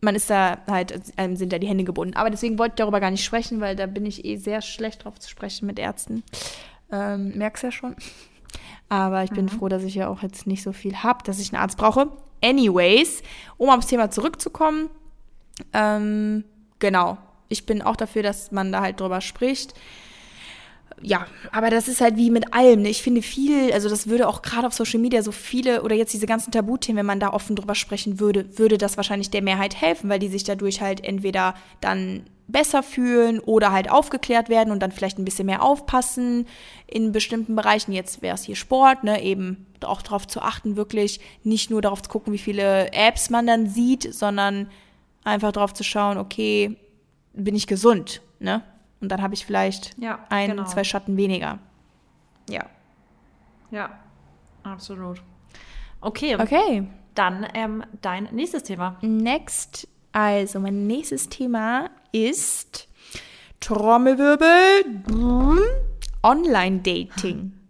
man 0.04 0.14
ist 0.14 0.30
da 0.30 0.58
halt, 0.68 1.00
einem 1.16 1.34
sind 1.34 1.52
da 1.52 1.58
die 1.58 1.66
Hände 1.66 1.84
gebunden. 1.84 2.14
Aber 2.14 2.30
deswegen 2.30 2.58
wollte 2.58 2.74
ich 2.74 2.76
darüber 2.76 3.00
gar 3.00 3.10
nicht 3.10 3.24
sprechen, 3.24 3.60
weil 3.60 3.74
da 3.74 3.86
bin 3.86 4.06
ich 4.06 4.24
eh 4.24 4.36
sehr 4.36 4.62
schlecht 4.62 5.04
drauf 5.04 5.18
zu 5.18 5.28
sprechen 5.28 5.66
mit 5.66 5.78
Ärzten. 5.78 6.22
Ähm, 6.92 7.32
merkst 7.36 7.64
ja 7.64 7.72
schon. 7.72 7.96
Aber 8.88 9.24
ich 9.24 9.30
bin 9.30 9.46
mhm. 9.46 9.50
froh, 9.50 9.68
dass 9.68 9.82
ich 9.82 9.94
ja 9.94 10.08
auch 10.08 10.22
jetzt 10.22 10.46
nicht 10.46 10.62
so 10.62 10.72
viel 10.72 10.96
habe, 10.96 11.24
dass 11.24 11.40
ich 11.40 11.52
einen 11.52 11.62
Arzt 11.62 11.78
brauche. 11.78 12.10
Anyways, 12.42 13.22
um 13.56 13.70
aufs 13.70 13.86
Thema 13.86 14.10
zurückzukommen, 14.10 14.90
ähm, 15.72 16.44
genau. 16.78 17.16
ich 17.48 17.66
bin 17.66 17.82
auch 17.82 17.96
dafür, 17.96 18.22
dass 18.22 18.52
man 18.52 18.70
da 18.70 18.82
halt 18.82 19.00
drüber 19.00 19.20
spricht. 19.20 19.74
Ja, 21.06 21.26
aber 21.52 21.68
das 21.68 21.86
ist 21.86 22.00
halt 22.00 22.16
wie 22.16 22.30
mit 22.30 22.54
allem. 22.54 22.80
Ne? 22.80 22.88
Ich 22.88 23.02
finde 23.02 23.20
viel, 23.20 23.70
also 23.72 23.90
das 23.90 24.06
würde 24.06 24.26
auch 24.26 24.40
gerade 24.40 24.66
auf 24.66 24.72
Social 24.72 24.98
Media 24.98 25.22
so 25.22 25.32
viele 25.32 25.82
oder 25.82 25.94
jetzt 25.94 26.14
diese 26.14 26.24
ganzen 26.24 26.50
Tabuthemen, 26.50 26.96
wenn 26.96 27.06
man 27.06 27.20
da 27.20 27.30
offen 27.30 27.56
drüber 27.56 27.74
sprechen 27.74 28.20
würde, 28.20 28.58
würde 28.58 28.78
das 28.78 28.96
wahrscheinlich 28.96 29.28
der 29.28 29.42
Mehrheit 29.42 29.78
helfen, 29.78 30.08
weil 30.08 30.18
die 30.18 30.28
sich 30.28 30.44
dadurch 30.44 30.80
halt 30.80 31.04
entweder 31.04 31.56
dann 31.82 32.24
besser 32.48 32.82
fühlen 32.82 33.38
oder 33.38 33.70
halt 33.70 33.90
aufgeklärt 33.90 34.48
werden 34.48 34.70
und 34.70 34.80
dann 34.80 34.92
vielleicht 34.92 35.18
ein 35.18 35.26
bisschen 35.26 35.44
mehr 35.44 35.62
aufpassen 35.62 36.46
in 36.86 37.12
bestimmten 37.12 37.54
Bereichen. 37.54 37.92
Jetzt 37.92 38.22
wäre 38.22 38.36
es 38.36 38.44
hier 38.44 38.56
Sport, 38.56 39.04
ne, 39.04 39.22
eben 39.22 39.66
auch 39.82 40.00
darauf 40.00 40.26
zu 40.26 40.40
achten, 40.40 40.76
wirklich 40.76 41.20
nicht 41.42 41.70
nur 41.70 41.82
darauf 41.82 42.00
zu 42.00 42.08
gucken, 42.08 42.32
wie 42.32 42.38
viele 42.38 42.90
Apps 42.94 43.28
man 43.28 43.46
dann 43.46 43.68
sieht, 43.68 44.14
sondern 44.14 44.70
einfach 45.22 45.52
darauf 45.52 45.74
zu 45.74 45.84
schauen, 45.84 46.16
okay, 46.16 46.76
bin 47.34 47.54
ich 47.54 47.66
gesund, 47.66 48.22
ne? 48.38 48.62
Und 49.04 49.10
dann 49.10 49.20
habe 49.22 49.34
ich 49.34 49.44
vielleicht 49.44 49.96
Ja, 49.98 50.18
ein, 50.30 50.48
genau. 50.50 50.64
zwei 50.64 50.82
Schatten 50.82 51.16
weniger. 51.18 51.58
Ja. 52.48 52.64
Ja, 53.70 53.90
absolut. 54.62 55.22
Okay, 56.00 56.36
Okay. 56.40 56.86
dann 57.14 57.46
ähm, 57.54 57.84
dein 58.02 58.28
nächstes 58.32 58.62
Thema. 58.62 58.96
Next, 59.02 59.86
also 60.12 60.58
mein 60.58 60.86
nächstes 60.86 61.28
Thema 61.28 61.90
ist 62.12 62.88
Trommelwirbel, 63.60 65.02
Online-Dating. 66.22 67.52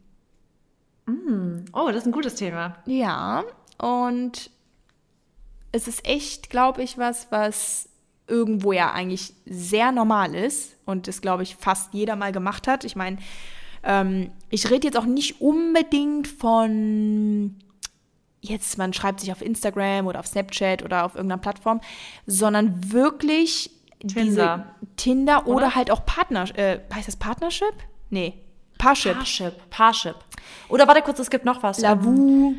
Oh, 1.75 1.88
das 1.88 1.97
ist 1.99 2.07
ein 2.07 2.12
gutes 2.12 2.35
Thema. 2.37 2.77
Ja, 2.87 3.44
und 3.79 4.51
es 5.73 5.87
ist 5.87 6.07
echt, 6.07 6.49
glaube 6.49 6.83
ich, 6.83 6.97
was, 6.97 7.27
was 7.31 7.88
irgendwo 8.27 8.73
ja 8.73 8.90
eigentlich 8.92 9.35
sehr 9.44 9.92
normal 9.92 10.35
ist 10.35 10.73
und 10.87 11.09
das, 11.09 11.20
glaube 11.20 11.42
ich, 11.42 11.57
fast 11.57 11.92
jeder 11.94 12.16
mal 12.16 12.33
gemacht 12.33 12.68
hat. 12.68 12.85
Ich 12.85 12.97
meine, 12.97 13.18
ähm, 13.83 14.31
ich 14.51 14.70
rede 14.70 14.87
jetzt 14.87 14.97
auch 14.97 15.07
nicht 15.07 15.40
unbedingt 15.40 16.29
von 16.29 17.57
jetzt, 18.40 18.77
man 18.77 18.92
schreibt 18.92 19.20
sich 19.20 19.33
auf 19.33 19.40
Instagram 19.40 20.07
oder 20.07 20.20
auf 20.20 20.27
Snapchat 20.27 20.83
oder 20.83 21.05
auf 21.05 21.14
irgendeiner 21.14 21.40
Plattform, 21.40 21.81
sondern 22.27 22.92
wirklich 22.92 23.70
Tinder. 24.01 24.25
diese 24.25 24.64
Tinder 24.97 25.47
oder, 25.47 25.57
Oder? 25.57 25.75
halt 25.75 25.90
auch 25.90 26.05
Partner, 26.05 26.44
äh, 26.59 26.81
heißt 26.92 27.09
das 27.09 27.16
Partnership? 27.16 27.75
Nee, 28.11 28.35
Parship. 28.79 29.14
Parship. 29.14 29.70
Parship. 29.70 30.16
Oder 30.68 30.87
warte 30.87 31.01
kurz, 31.03 31.18
es 31.18 31.31
gibt 31.31 31.44
noch 31.44 31.62
was. 31.62 31.79
Lavu. 31.81 32.11
Ähm, 32.11 32.57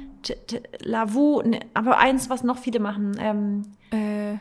Lavu, 0.79 1.41
ne, 1.43 1.59
aber 1.75 1.99
eins, 1.99 2.29
was 2.29 2.43
noch 2.43 2.57
viele 2.57 2.79
machen. 2.79 3.15
Ähm, 3.19 3.61
Äh, 3.91 4.37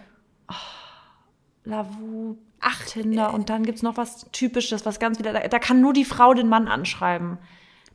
Lavu, 1.65 2.37
ach, 2.65 2.85
Tinder. 2.87 3.33
Und 3.35 3.51
dann 3.51 3.65
gibt's 3.65 3.83
noch 3.83 3.97
was 3.97 4.27
Typisches, 4.33 4.85
was 4.87 4.99
ganz 4.99 5.19
wieder, 5.19 5.33
da, 5.33 5.47
da 5.47 5.59
kann 5.59 5.81
nur 5.81 5.93
die 5.93 6.05
Frau 6.05 6.35
den 6.35 6.49
Mann 6.49 6.69
anschreiben. 6.69 7.39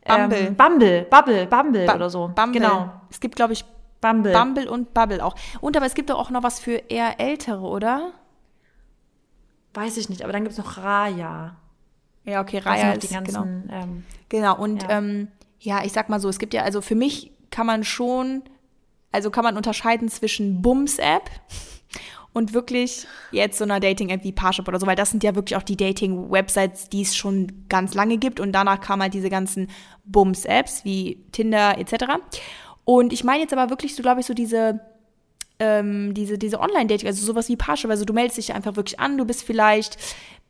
Bumble. 0.06 0.38
Ähm, 0.38 0.56
Bumble, 0.56 1.02
Bubble, 1.10 1.46
Bumble 1.46 1.86
Ba- 1.86 1.94
oder 1.96 2.08
so. 2.10 2.28
Bumble. 2.34 2.60
Genau. 2.60 2.90
Es 3.10 3.20
gibt, 3.20 3.36
glaube 3.36 3.52
ich, 3.52 3.64
Bumble. 4.00 4.32
Bumble 4.32 4.68
und 4.68 4.94
Bubble 4.94 5.22
auch. 5.24 5.34
Und 5.60 5.76
aber 5.76 5.86
es 5.86 5.94
gibt 5.94 6.10
auch 6.10 6.30
noch 6.30 6.42
was 6.42 6.58
für 6.58 6.82
eher 6.88 7.20
Ältere, 7.20 7.60
oder? 7.60 8.12
Weiß 9.74 9.96
ich 9.98 10.08
nicht, 10.08 10.22
aber 10.22 10.32
dann 10.32 10.42
gibt's 10.42 10.58
noch 10.58 10.78
Raya. 10.78 11.56
Ja, 12.24 12.40
okay, 12.40 12.58
Raya 12.58 12.92
ist, 12.92 13.02
die 13.04 13.08
genau. 13.08 13.20
ganzen, 13.22 13.70
ähm, 13.72 14.04
Genau, 14.28 14.56
und 14.56 14.82
Ja. 14.84 14.90
ähm, 14.98 15.28
ja, 15.58 15.84
ich 15.84 15.92
sag 15.92 16.08
mal 16.08 16.20
so, 16.20 16.28
es 16.28 16.38
gibt 16.38 16.54
ja, 16.54 16.62
also 16.62 16.80
für 16.80 16.94
mich 16.94 17.32
kann 17.50 17.66
man 17.66 17.84
schon, 17.84 18.42
also 19.12 19.30
kann 19.30 19.44
man 19.44 19.56
unterscheiden 19.56 20.08
zwischen 20.08 20.62
Bums-App 20.62 21.28
und 22.32 22.54
wirklich 22.54 23.06
jetzt 23.32 23.58
so 23.58 23.64
einer 23.64 23.80
Dating-App 23.80 24.22
wie 24.22 24.32
Parship 24.32 24.68
oder 24.68 24.78
so, 24.78 24.86
weil 24.86 24.96
das 24.96 25.10
sind 25.10 25.24
ja 25.24 25.34
wirklich 25.34 25.56
auch 25.56 25.62
die 25.62 25.76
Dating-Websites, 25.76 26.88
die 26.88 27.02
es 27.02 27.16
schon 27.16 27.64
ganz 27.68 27.94
lange 27.94 28.18
gibt 28.18 28.40
und 28.40 28.52
danach 28.52 28.80
kamen 28.80 29.02
halt 29.02 29.14
diese 29.14 29.30
ganzen 29.30 29.68
Bums-Apps 30.04 30.84
wie 30.84 31.24
Tinder 31.32 31.78
etc. 31.78 32.14
Und 32.84 33.12
ich 33.12 33.24
meine 33.24 33.42
jetzt 33.42 33.52
aber 33.52 33.70
wirklich 33.70 33.94
so, 33.96 34.02
glaube 34.02 34.20
ich, 34.20 34.26
so 34.26 34.34
diese 34.34 34.80
ähm, 35.60 36.14
diese, 36.14 36.38
diese 36.38 36.58
Online-Dating, 36.58 37.06
also 37.06 37.24
sowas 37.24 37.48
wie 37.48 37.56
Parship, 37.56 37.90
also 37.90 38.04
du 38.04 38.14
meldest 38.14 38.38
dich 38.38 38.54
einfach 38.54 38.76
wirklich 38.76 38.98
an, 38.98 39.18
du 39.18 39.26
bist 39.26 39.44
vielleicht 39.44 39.98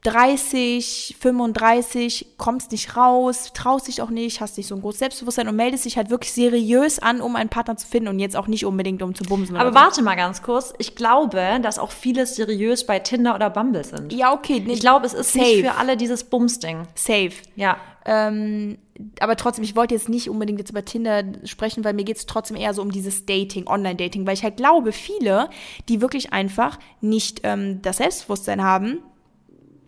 30, 0.03 1.17
35, 1.21 2.39
kommst 2.39 2.73
nicht 2.73 2.97
raus, 2.97 3.53
traust 3.53 3.87
dich 3.87 4.01
auch 4.01 4.09
nicht, 4.09 4.41
hast 4.41 4.57
nicht 4.57 4.67
so 4.67 4.75
ein 4.75 4.81
großes 4.81 4.99
Selbstbewusstsein 4.99 5.47
und 5.47 5.57
meldest 5.57 5.85
dich 5.85 5.99
halt 5.99 6.09
wirklich 6.09 6.33
seriös 6.33 7.01
an, 7.01 7.21
um 7.21 7.37
einen 7.37 7.51
Partner 7.51 7.77
zu 7.77 7.87
finden 7.87 8.09
und 8.09 8.19
jetzt 8.19 8.35
auch 8.35 8.47
nicht 8.47 8.65
unbedingt 8.65 9.03
um 9.03 9.15
zu 9.15 9.25
bumsen. 9.25 9.57
Aber 9.57 9.71
so. 9.71 9.75
warte 9.75 10.03
mal 10.03 10.15
ganz 10.15 10.41
kurz. 10.41 10.73
Ich 10.79 10.95
glaube, 10.95 11.61
dass 11.61 11.79
auch 11.79 11.91
viele 11.91 12.25
seriös 12.25 12.87
bei 12.87 12.99
Tinder 12.99 13.35
oder 13.35 13.51
Bumble 13.51 13.85
sind. 13.85 14.11
Ja, 14.13 14.33
okay. 14.33 14.65
Ich 14.67 14.81
glaube, 14.81 15.05
es 15.05 15.13
ist 15.13 15.35
safe, 15.35 15.45
nicht 15.45 15.67
für 15.67 15.75
alle 15.75 15.99
dieses 15.99 16.25
Bums-Ding. 16.25 16.87
Safe. 16.95 17.33
Ja. 17.55 17.77
Ähm, 18.07 18.79
aber 19.21 19.37
trotzdem, 19.37 19.65
ich 19.65 19.77
wollte 19.77 19.95
jetzt 19.95 20.09
nicht 20.09 20.31
unbedingt 20.31 20.59
jetzt 20.59 20.71
über 20.71 20.85
Tinder 20.85 21.25
sprechen, 21.45 21.85
weil 21.85 21.93
mir 21.93 22.05
geht 22.05 22.17
es 22.17 22.25
trotzdem 22.25 22.57
eher 22.57 22.73
so 22.73 22.81
um 22.81 22.91
dieses 22.91 23.27
Dating, 23.27 23.67
Online-Dating, 23.67 24.27
weil 24.27 24.33
ich 24.33 24.43
halt 24.43 24.57
glaube, 24.57 24.93
viele, 24.93 25.51
die 25.91 26.01
wirklich 26.01 26.33
einfach 26.33 26.79
nicht 27.03 27.41
ähm, 27.43 27.83
das 27.83 27.99
Selbstbewusstsein 27.99 28.63
haben, 28.63 29.03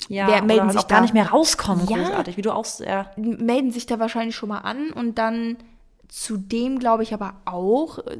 Ja, 0.08 0.26
Wer 0.28 0.42
melden 0.42 0.62
halt 0.64 0.72
sich 0.72 0.80
auch 0.80 0.88
gar 0.88 0.98
da? 0.98 1.02
nicht 1.02 1.14
mehr 1.14 1.28
rauskommen, 1.30 1.86
Ja. 1.88 1.96
großartig, 1.98 2.36
wie 2.36 2.42
du 2.42 2.52
auch 2.52 2.66
ja. 2.80 3.10
melden 3.16 3.70
sich 3.70 3.86
da 3.86 3.98
wahrscheinlich 3.98 4.34
schon 4.36 4.48
mal 4.48 4.58
an 4.58 4.90
und 4.92 5.18
dann 5.18 5.56
zudem 6.08 6.78
glaube 6.78 7.02
ich 7.02 7.14
aber 7.14 7.34
auch 7.44 7.98
äh, 7.98 8.18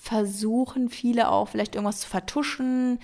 versuchen 0.00 0.88
viele 0.88 1.30
auch 1.30 1.48
vielleicht 1.48 1.74
irgendwas 1.74 2.00
zu 2.00 2.08
vertuschen, 2.08 2.98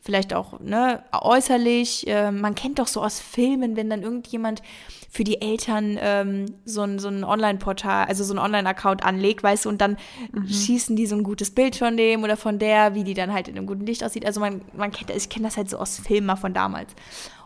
vielleicht 0.00 0.34
auch 0.34 0.60
ne, 0.60 1.02
äußerlich. 1.12 2.06
Äh, 2.06 2.30
man 2.30 2.54
kennt 2.54 2.78
doch 2.78 2.86
so 2.86 3.02
aus 3.02 3.20
Filmen, 3.20 3.76
wenn 3.76 3.90
dann 3.90 4.02
irgendjemand 4.02 4.62
für 5.10 5.24
die 5.24 5.40
Eltern 5.40 5.96
ähm, 6.00 6.46
so 6.64 6.82
ein, 6.82 6.98
so 6.98 7.08
ein 7.08 7.24
Online-Portal, 7.24 8.06
also 8.06 8.24
so 8.24 8.34
ein 8.34 8.38
Online-Account 8.38 9.04
anlegt, 9.04 9.42
weißt 9.42 9.64
du, 9.64 9.68
und 9.68 9.80
dann 9.80 9.96
schießen 10.48 10.96
die 10.96 11.06
so 11.06 11.14
ein 11.16 11.22
gutes 11.22 11.52
Bild 11.52 11.76
von 11.76 11.96
dem 11.96 12.22
oder 12.24 12.36
von 12.36 12.58
der, 12.58 12.94
wie 12.94 13.04
die 13.04 13.14
dann 13.14 13.32
halt 13.32 13.48
in 13.48 13.56
einem 13.56 13.66
guten 13.66 13.86
Licht 13.86 14.02
aussieht. 14.04 14.26
Also 14.26 14.40
man, 14.40 14.60
man 14.76 14.90
kennt, 14.90 15.10
ich 15.10 15.28
kenne 15.28 15.46
das 15.46 15.56
halt 15.56 15.70
so 15.70 15.78
aus 15.78 15.98
Filmen 16.00 16.26
mal 16.26 16.36
von 16.36 16.52
damals. 16.52 16.90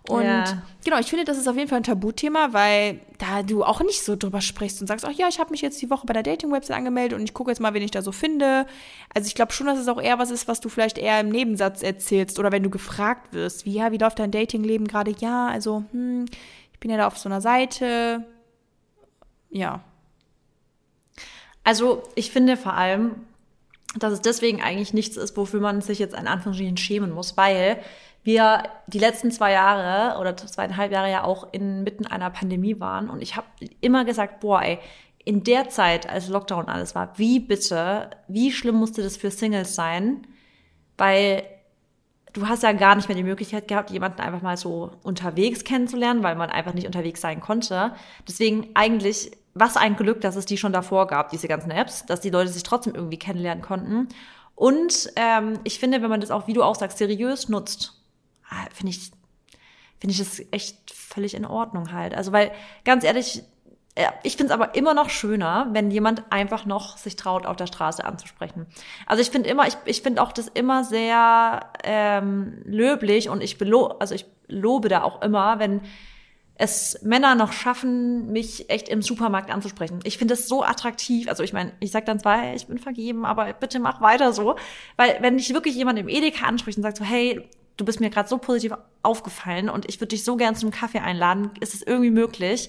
Und 0.09 0.23
Ja. 0.25 0.63
genau, 0.85 0.99
ich 0.99 1.07
finde, 1.09 1.25
das 1.25 1.37
ist 1.37 1.47
auf 1.49 1.57
jeden 1.57 1.69
Fall 1.69 1.81
ein 1.81 1.85
Tabuthema, 1.85 2.53
weil 2.53 3.01
da 3.19 3.43
du 3.43 3.63
auch 3.63 3.81
nicht 3.83 4.03
so 4.03 4.17
drüber 4.17 4.41
sprichst 4.41 4.81
und 4.81 4.87
sagst, 4.87 5.05
ach 5.05 5.13
ja, 5.13 5.29
ich 5.29 5.39
habe 5.39 5.51
mich 5.51 5.61
jetzt 5.61 5.83
die 5.83 5.91
Woche 5.91 6.07
bei 6.07 6.15
der 6.15 6.23
Dating-Website 6.23 6.77
angemeldet 6.77 7.19
und 7.19 7.25
ich 7.25 7.35
gucke 7.35 7.51
jetzt 7.51 7.61
mal, 7.61 7.75
wen 7.75 7.83
ich 7.83 7.91
da 7.91 8.01
so 8.01 8.11
finde. 8.13 8.67
Also 9.15 9.27
ich 9.27 9.35
glaube 9.35 9.53
schon, 9.53 9.67
dass 9.67 9.79
es 9.79 9.87
auch 9.89 10.01
eher 10.01 10.19
was 10.19 10.31
ist, 10.31 10.49
was 10.49 10.61
du 10.61 10.69
vielleicht 10.71 10.97
eher 10.97 11.21
im 11.21 11.29
Nebensatz 11.29 11.83
erzählst 11.83 12.39
oder 12.39 12.53
wenn 12.53 12.63
du 12.63 12.71
gefragt 12.71 13.35
wirst, 13.35 13.67
wie, 13.67 13.75
ja, 13.75 13.93
wie 13.93 13.99
läuft 13.99 14.19
dein 14.19 14.31
Datingleben 14.31 14.89
gerade? 14.89 15.15
Ja, 15.19 15.49
also, 15.49 15.85
hm, 15.93 16.25
ich 16.73 16.79
bin 16.81 16.91
ja 16.91 16.97
da 16.97 17.07
auf 17.07 17.19
so 17.19 17.29
einer 17.29 17.41
Seite. 17.43 18.25
Ja. 19.51 19.81
Also, 21.65 22.03
ich 22.15 22.31
finde 22.31 22.57
vor 22.57 22.75
allem, 22.75 23.17
dass 23.99 24.13
es 24.13 24.21
deswegen 24.21 24.63
eigentlich 24.63 24.95
nichts 24.95 25.17
ist, 25.17 25.37
wofür 25.37 25.61
man 25.61 25.81
sich 25.81 25.99
jetzt 25.99 26.15
in 26.19 26.27
Anführungsstrichen 26.27 26.77
schämen 26.77 27.11
muss, 27.11 27.37
weil 27.37 27.79
wir 28.29 28.65
die 28.87 28.99
letzten 28.99 29.31
zwei 29.33 29.53
Jahre 29.53 30.21
oder 30.21 30.37
zweieinhalb 30.37 30.93
Jahre 30.93 31.11
ja 31.11 31.25
auch 31.25 31.49
inmitten 31.53 32.07
einer 32.07 32.29
Pandemie 32.29 32.79
waren 32.79 33.09
und 33.09 33.23
ich 33.23 33.37
habe 33.37 33.47
immer 33.81 34.05
gesagt, 34.05 34.41
boah, 34.41 34.61
ey, 34.61 34.79
in 35.25 35.45
der 35.45 35.71
Zeit, 35.71 36.09
als 36.09 36.29
Lockdown 36.29 36.69
alles 36.69 36.95
war, 36.95 37.19
wie 37.19 37.41
bitte, 37.41 38.11
wie 38.29 38.53
schlimm 38.53 38.77
musste 38.77 39.03
das 39.03 39.17
für 39.17 39.31
Singles 39.31 39.75
sein? 39.75 40.27
Weil 40.99 41.43
du 42.35 42.47
hast 42.47 42.63
ja 42.63 42.73
gar 42.73 42.97
nicht 42.97 43.09
mehr 43.09 43.17
die 43.17 43.23
Möglichkeit 43.23 43.67
gehabt, 43.67 43.91
jemanden 43.91 44.21
einfach 44.21 44.43
mal 44.43 44.59
so 44.59 44.91
unterwegs 45.03 45.65
kennenzulernen, 45.65 46.23
weil 46.23 46.37
man 46.37 46.51
einfach 46.51 46.75
nicht 46.75 46.87
unterwegs 46.87 47.23
sein 47.23 47.41
konnte. 47.41 47.93
Deswegen 48.27 48.69
eigentlich, 48.75 49.31
was 49.55 49.79
ein 49.79 49.97
Glück, 49.97 50.21
dass 50.21 50.37
es 50.37 50.45
die 50.45 50.59
schon 50.59 50.75
davor 50.75 51.07
gab, 51.07 51.31
diese 51.31 51.49
ganzen 51.49 51.71
Apps, 51.71 52.05
dass 52.05 52.21
die 52.21 52.31
Leute 52.31 52.51
sich 52.51 52.63
trotzdem 52.63 52.95
irgendwie 52.95 53.19
kennenlernen 53.19 53.63
konnten. 53.63 54.09
Und 54.55 55.11
ähm, 55.17 55.61
ich 55.65 55.79
finde, 55.79 56.03
wenn 56.03 56.11
man 56.11 56.21
das 56.21 56.31
auch, 56.31 56.47
wie 56.47 56.53
du 56.53 56.63
auch 56.63 56.75
sagst, 56.75 56.99
seriös 56.99 57.49
nutzt, 57.49 57.98
finde 58.73 58.91
ich, 58.91 59.11
finde 60.01 60.13
ich 60.13 60.19
das 60.19 60.43
echt 60.51 60.91
völlig 60.91 61.35
in 61.35 61.45
Ordnung 61.45 61.93
halt. 61.93 62.15
Also, 62.15 62.33
weil, 62.33 62.53
ganz 62.85 63.05
ehrlich, 63.05 63.43
äh, 63.99 64.07
ich 64.23 64.37
finde 64.37 64.53
es 64.53 64.61
aber 64.61 64.75
immer 64.77 64.95
noch 64.95 65.11
schöner, 65.11 65.69
wenn 65.73 65.91
jemand 65.91 66.31
einfach 66.31 66.65
noch 66.67 66.97
sich 66.97 67.17
traut, 67.17 67.47
auf 67.47 67.57
der 67.57 67.67
Straße 67.67 68.05
anzusprechen. 68.05 68.67
Also 69.07 69.21
ich 69.21 69.31
finde 69.31 69.49
immer, 69.49 69.67
ich, 69.67 69.77
ich 69.87 70.03
finde 70.03 70.23
auch 70.23 70.33
das 70.33 70.47
immer 70.49 70.85
sehr 70.85 71.67
ähm, 71.83 72.63
löblich 72.65 73.29
und 73.29 73.43
ich 73.43 73.59
belo 73.59 73.87
also 73.99 74.15
ich 74.15 74.25
lobe 74.47 74.89
da 74.89 75.03
auch 75.03 75.21
immer, 75.21 75.59
wenn 75.59 75.81
es 76.55 77.01
Männer 77.03 77.35
noch 77.35 77.53
schaffen, 77.53 78.33
mich 78.33 78.71
echt 78.71 78.89
im 78.89 79.03
Supermarkt 79.03 79.51
anzusprechen. 79.51 80.01
Ich 80.05 80.19
finde 80.19 80.35
es 80.35 80.49
so 80.49 80.65
attraktiv. 80.65 81.29
Also 81.29 81.45
ich 81.45 81.53
meine, 81.53 81.73
ich 81.79 81.93
sag 81.93 82.05
dann 82.07 82.19
zwar, 82.19 82.55
ich 82.55 82.67
bin 82.67 82.79
vergeben, 82.79 83.25
aber 83.25 83.53
bitte 83.53 83.79
mach 83.79 84.01
weiter 84.01 84.33
so. 84.33 84.57
Weil 84.97 85.19
wenn 85.21 85.39
dich 85.39 85.55
wirklich 85.55 85.77
jemand 85.77 86.01
im 86.01 86.09
Edeka 86.09 86.47
anspricht 86.47 86.77
und 86.77 86.83
sagt 86.83 86.97
so, 86.97 87.05
hey, 87.05 87.49
du 87.79 87.85
bist 87.85 88.01
mir 88.01 88.11
gerade 88.11 88.29
so 88.29 88.37
positiv 88.37 88.77
aufgefallen 89.03 89.71
und 89.71 89.89
ich 89.89 90.01
würde 90.01 90.09
dich 90.09 90.25
so 90.25 90.37
gern 90.37 90.55
zum 90.55 90.71
Kaffee 90.71 90.99
einladen, 90.99 91.53
ist 91.61 91.73
es 91.73 91.83
irgendwie 91.83 92.11
möglich? 92.11 92.69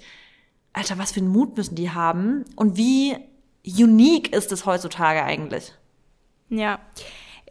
Alter, 0.71 0.97
was 0.97 1.11
für 1.11 1.19
einen 1.19 1.29
Mut 1.29 1.57
müssen 1.57 1.75
die 1.75 1.91
haben? 1.91 2.45
Und 2.55 2.77
wie 2.77 3.17
unique 3.65 4.33
ist 4.33 4.51
es 4.51 4.65
heutzutage 4.65 5.23
eigentlich? 5.23 5.73
Ja. 6.49 6.79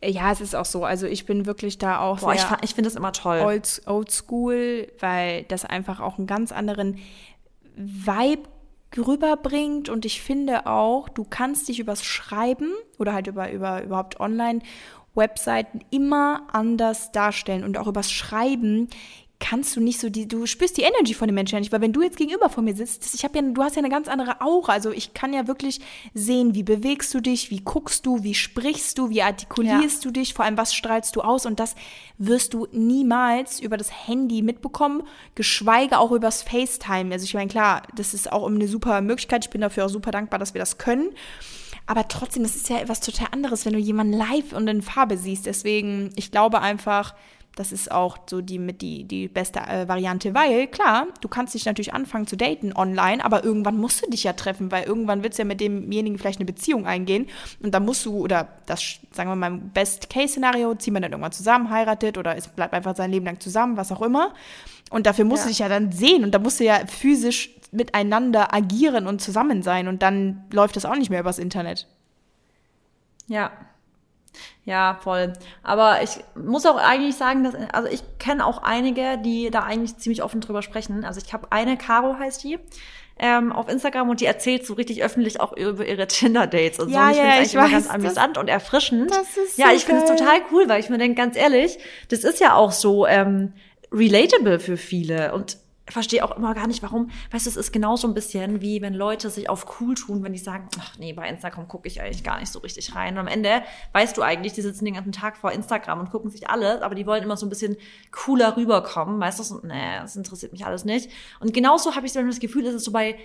Ja, 0.02 0.30
es 0.30 0.40
ist 0.40 0.54
auch 0.54 0.64
so. 0.64 0.84
Also 0.84 1.06
ich 1.06 1.26
bin 1.26 1.44
wirklich 1.44 1.78
da 1.78 1.98
auch 1.98 2.20
Boah, 2.20 2.32
ich, 2.32 2.44
ich 2.62 2.74
finde 2.74 2.88
das 2.88 2.94
immer 2.94 3.12
toll. 3.12 3.40
old, 3.40 3.82
old 3.86 4.10
school, 4.12 4.86
weil 5.00 5.42
das 5.44 5.64
einfach 5.64 5.98
auch 5.98 6.18
einen 6.18 6.28
ganz 6.28 6.52
anderen 6.52 6.98
Vibe 7.74 8.48
rüberbringt 8.96 9.88
und 9.88 10.04
ich 10.04 10.22
finde 10.22 10.66
auch, 10.66 11.08
du 11.08 11.24
kannst 11.24 11.68
dich 11.68 11.80
übers 11.80 12.04
Schreiben 12.04 12.72
oder 12.98 13.12
halt 13.12 13.26
über, 13.26 13.50
über 13.50 13.82
überhaupt 13.82 14.20
online 14.20 14.60
Webseiten 15.18 15.80
immer 15.90 16.46
anders 16.50 17.12
darstellen 17.12 17.64
und 17.64 17.76
auch 17.76 17.86
übers 17.86 18.10
Schreiben 18.10 18.88
kannst 19.40 19.76
du 19.76 19.80
nicht 19.80 20.00
so 20.00 20.10
die, 20.10 20.26
du 20.26 20.46
spürst 20.46 20.76
die 20.76 20.82
Energy 20.82 21.14
von 21.14 21.28
den 21.28 21.34
Menschen 21.34 21.54
ja 21.54 21.60
nicht, 21.60 21.70
weil 21.72 21.80
wenn 21.80 21.92
du 21.92 22.02
jetzt 22.02 22.16
gegenüber 22.16 22.48
von 22.48 22.64
mir 22.64 22.74
sitzt, 22.74 23.14
ich 23.14 23.24
habe 23.24 23.38
ja, 23.38 23.44
du 23.44 23.62
hast 23.62 23.76
ja 23.76 23.80
eine 23.80 23.88
ganz 23.88 24.08
andere 24.08 24.40
Aura, 24.40 24.72
also 24.72 24.90
ich 24.90 25.14
kann 25.14 25.32
ja 25.32 25.46
wirklich 25.46 25.80
sehen, 26.12 26.54
wie 26.54 26.64
bewegst 26.64 27.14
du 27.14 27.20
dich, 27.20 27.50
wie 27.50 27.60
guckst 27.60 28.04
du, 28.04 28.24
wie 28.24 28.34
sprichst 28.34 28.98
du, 28.98 29.10
wie 29.10 29.22
artikulierst 29.22 30.04
du 30.04 30.10
dich, 30.10 30.34
vor 30.34 30.44
allem 30.44 30.56
was 30.56 30.74
strahlst 30.74 31.14
du 31.14 31.20
aus 31.20 31.46
und 31.46 31.60
das 31.60 31.76
wirst 32.18 32.54
du 32.54 32.66
niemals 32.72 33.60
über 33.60 33.76
das 33.76 34.08
Handy 34.08 34.42
mitbekommen, 34.42 35.02
geschweige 35.34 35.98
auch 35.98 36.10
übers 36.10 36.42
FaceTime. 36.42 37.12
Also 37.12 37.24
ich 37.24 37.34
meine, 37.34 37.48
klar, 37.48 37.82
das 37.94 38.14
ist 38.14 38.32
auch 38.32 38.46
eine 38.46 38.66
super 38.66 39.00
Möglichkeit, 39.00 39.44
ich 39.44 39.50
bin 39.50 39.60
dafür 39.60 39.86
auch 39.86 39.90
super 39.90 40.10
dankbar, 40.10 40.40
dass 40.40 40.54
wir 40.54 40.58
das 40.58 40.78
können. 40.78 41.10
Aber 41.88 42.06
trotzdem, 42.06 42.42
das 42.42 42.54
ist 42.54 42.68
ja 42.68 42.78
etwas 42.78 43.00
total 43.00 43.28
anderes, 43.32 43.64
wenn 43.64 43.72
du 43.72 43.78
jemanden 43.78 44.12
live 44.12 44.52
und 44.52 44.68
in 44.68 44.82
Farbe 44.82 45.16
siehst. 45.16 45.46
Deswegen, 45.46 46.10
ich 46.16 46.30
glaube 46.30 46.60
einfach, 46.60 47.14
das 47.56 47.72
ist 47.72 47.90
auch 47.90 48.18
so 48.30 48.40
die 48.40 48.58
mit 48.58 48.82
die, 48.82 49.02
die 49.04 49.26
beste 49.26 49.58
äh, 49.58 49.88
Variante, 49.88 50.32
weil 50.32 50.68
klar, 50.68 51.08
du 51.20 51.28
kannst 51.28 51.54
dich 51.54 51.64
natürlich 51.64 51.92
anfangen 51.92 52.26
zu 52.28 52.36
daten 52.36 52.72
online, 52.72 53.24
aber 53.24 53.42
irgendwann 53.42 53.76
musst 53.76 54.04
du 54.06 54.10
dich 54.10 54.22
ja 54.24 54.32
treffen, 54.32 54.70
weil 54.70 54.84
irgendwann 54.84 55.24
willst 55.24 55.38
du 55.38 55.42
ja 55.42 55.46
mit 55.46 55.60
demjenigen 55.60 56.18
vielleicht 56.18 56.38
eine 56.38 56.46
Beziehung 56.46 56.86
eingehen 56.86 57.26
und 57.60 57.72
dann 57.74 57.84
musst 57.84 58.06
du, 58.06 58.16
oder 58.16 58.48
das, 58.66 59.00
sagen 59.12 59.28
wir 59.30 59.34
mal, 59.36 59.48
im 59.48 59.70
Best-Case-Szenario, 59.70 60.76
ziehen 60.76 60.94
wir 60.94 61.00
dann 61.00 61.10
irgendwann 61.10 61.32
zusammen, 61.32 61.70
heiratet 61.70 62.16
oder 62.16 62.36
es 62.36 62.46
bleibt 62.46 62.74
einfach 62.74 62.94
sein 62.94 63.10
Leben 63.10 63.26
lang 63.26 63.40
zusammen, 63.40 63.76
was 63.76 63.90
auch 63.90 64.02
immer. 64.02 64.34
Und 64.90 65.06
dafür 65.06 65.24
musst 65.24 65.42
du 65.44 65.48
Ja. 65.48 65.50
dich 65.50 65.58
ja 65.58 65.68
dann 65.68 65.90
sehen 65.90 66.22
und 66.24 66.34
da 66.34 66.38
musst 66.38 66.60
du 66.60 66.64
ja 66.64 66.86
physisch 66.86 67.50
miteinander 67.72 68.54
agieren 68.54 69.06
und 69.06 69.20
zusammen 69.20 69.62
sein 69.62 69.88
und 69.88 70.00
dann 70.02 70.44
läuft 70.52 70.76
das 70.76 70.84
auch 70.84 70.96
nicht 70.96 71.10
mehr 71.10 71.20
übers 71.20 71.38
Internet. 71.38 71.86
Ja. 73.26 73.50
Ja, 74.64 74.98
voll. 75.02 75.32
Aber 75.62 76.02
ich 76.02 76.10
muss 76.34 76.66
auch 76.66 76.76
eigentlich 76.76 77.16
sagen, 77.16 77.44
dass, 77.44 77.54
also 77.72 77.88
ich 77.88 78.02
kenne 78.18 78.44
auch 78.44 78.62
einige, 78.62 79.18
die 79.18 79.50
da 79.50 79.62
eigentlich 79.62 79.96
ziemlich 79.96 80.22
offen 80.22 80.40
drüber 80.40 80.62
sprechen. 80.62 81.04
Also 81.04 81.20
ich 81.24 81.32
habe 81.32 81.48
eine, 81.50 81.76
Caro 81.76 82.18
heißt 82.18 82.44
die, 82.44 82.58
ähm, 83.20 83.50
auf 83.52 83.68
Instagram 83.68 84.08
und 84.10 84.20
die 84.20 84.26
erzählt 84.26 84.64
so 84.64 84.74
richtig 84.74 85.02
öffentlich 85.02 85.40
auch 85.40 85.52
über 85.56 85.86
ihre 85.86 86.06
Tinder-Dates 86.08 86.78
und 86.78 86.90
so. 86.90 86.94
Ja, 86.94 87.06
Und 87.06 87.10
ich 87.12 87.16
ja, 87.16 87.22
finde 87.24 87.42
es 87.42 87.52
ich 87.52 87.52
eigentlich 87.52 87.54
immer 87.54 87.62
weiß, 87.64 87.70
ganz 87.72 87.86
das- 87.86 87.94
amüsant 87.94 88.38
und 88.38 88.48
erfrischend. 88.48 89.10
das 89.10 89.36
ist 89.36 89.58
ja, 89.58 89.68
so 89.70 89.74
ich 89.76 89.84
finde 89.84 90.02
es 90.04 90.10
total 90.10 90.40
cool, 90.52 90.68
weil 90.68 90.80
ich 90.80 90.88
mir 90.90 90.98
denke, 90.98 91.16
ganz 91.16 91.36
ehrlich, 91.36 91.78
das 92.10 92.22
ist 92.24 92.38
ja 92.40 92.54
auch 92.54 92.70
so 92.72 93.06
ähm, 93.06 93.54
relatable 93.90 94.60
für 94.60 94.76
viele 94.76 95.32
und 95.34 95.56
verstehe 95.90 96.24
auch 96.24 96.36
immer 96.36 96.54
gar 96.54 96.66
nicht, 96.66 96.82
warum. 96.82 97.10
Weißt 97.30 97.46
du, 97.46 97.50
es 97.50 97.56
ist 97.56 97.72
genauso 97.72 98.08
ein 98.08 98.14
bisschen 98.14 98.60
wie 98.60 98.82
wenn 98.82 98.94
Leute 98.94 99.30
sich 99.30 99.48
auf 99.48 99.80
cool 99.80 99.94
tun, 99.94 100.22
wenn 100.22 100.32
die 100.32 100.38
sagen, 100.38 100.68
ach 100.80 100.98
nee, 100.98 101.12
bei 101.12 101.28
Instagram 101.28 101.68
gucke 101.68 101.88
ich 101.88 102.00
eigentlich 102.00 102.24
gar 102.24 102.38
nicht 102.38 102.52
so 102.52 102.58
richtig 102.60 102.94
rein. 102.94 103.14
Und 103.14 103.20
am 103.20 103.26
Ende 103.26 103.62
weißt 103.92 104.16
du 104.16 104.22
eigentlich, 104.22 104.52
die 104.52 104.62
sitzen 104.62 104.84
den 104.84 104.94
ganzen 104.94 105.12
Tag 105.12 105.36
vor 105.36 105.52
Instagram 105.52 106.00
und 106.00 106.10
gucken 106.10 106.30
sich 106.30 106.48
alles, 106.48 106.82
aber 106.82 106.94
die 106.94 107.06
wollen 107.06 107.22
immer 107.22 107.36
so 107.36 107.46
ein 107.46 107.48
bisschen 107.50 107.76
cooler 108.10 108.56
rüberkommen. 108.56 109.20
Weißt 109.20 109.38
du, 109.38 109.42
so, 109.42 109.60
nee, 109.64 109.98
das 110.00 110.16
interessiert 110.16 110.52
mich 110.52 110.66
alles 110.66 110.84
nicht. 110.84 111.10
Und 111.40 111.54
genauso 111.54 111.94
habe 111.94 112.06
ich 112.06 112.12
so 112.12 112.22
das 112.22 112.40
Gefühl, 112.40 112.66
ist 112.66 112.74
es 112.74 112.84
so 112.84 112.92
bei, 112.92 113.16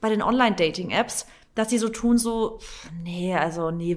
bei 0.00 0.08
den 0.08 0.22
Online-Dating-Apps, 0.22 1.26
dass 1.54 1.70
sie 1.70 1.78
so 1.78 1.88
tun, 1.88 2.18
so, 2.18 2.58
nee, 3.02 3.34
also 3.34 3.70
nee, 3.70 3.96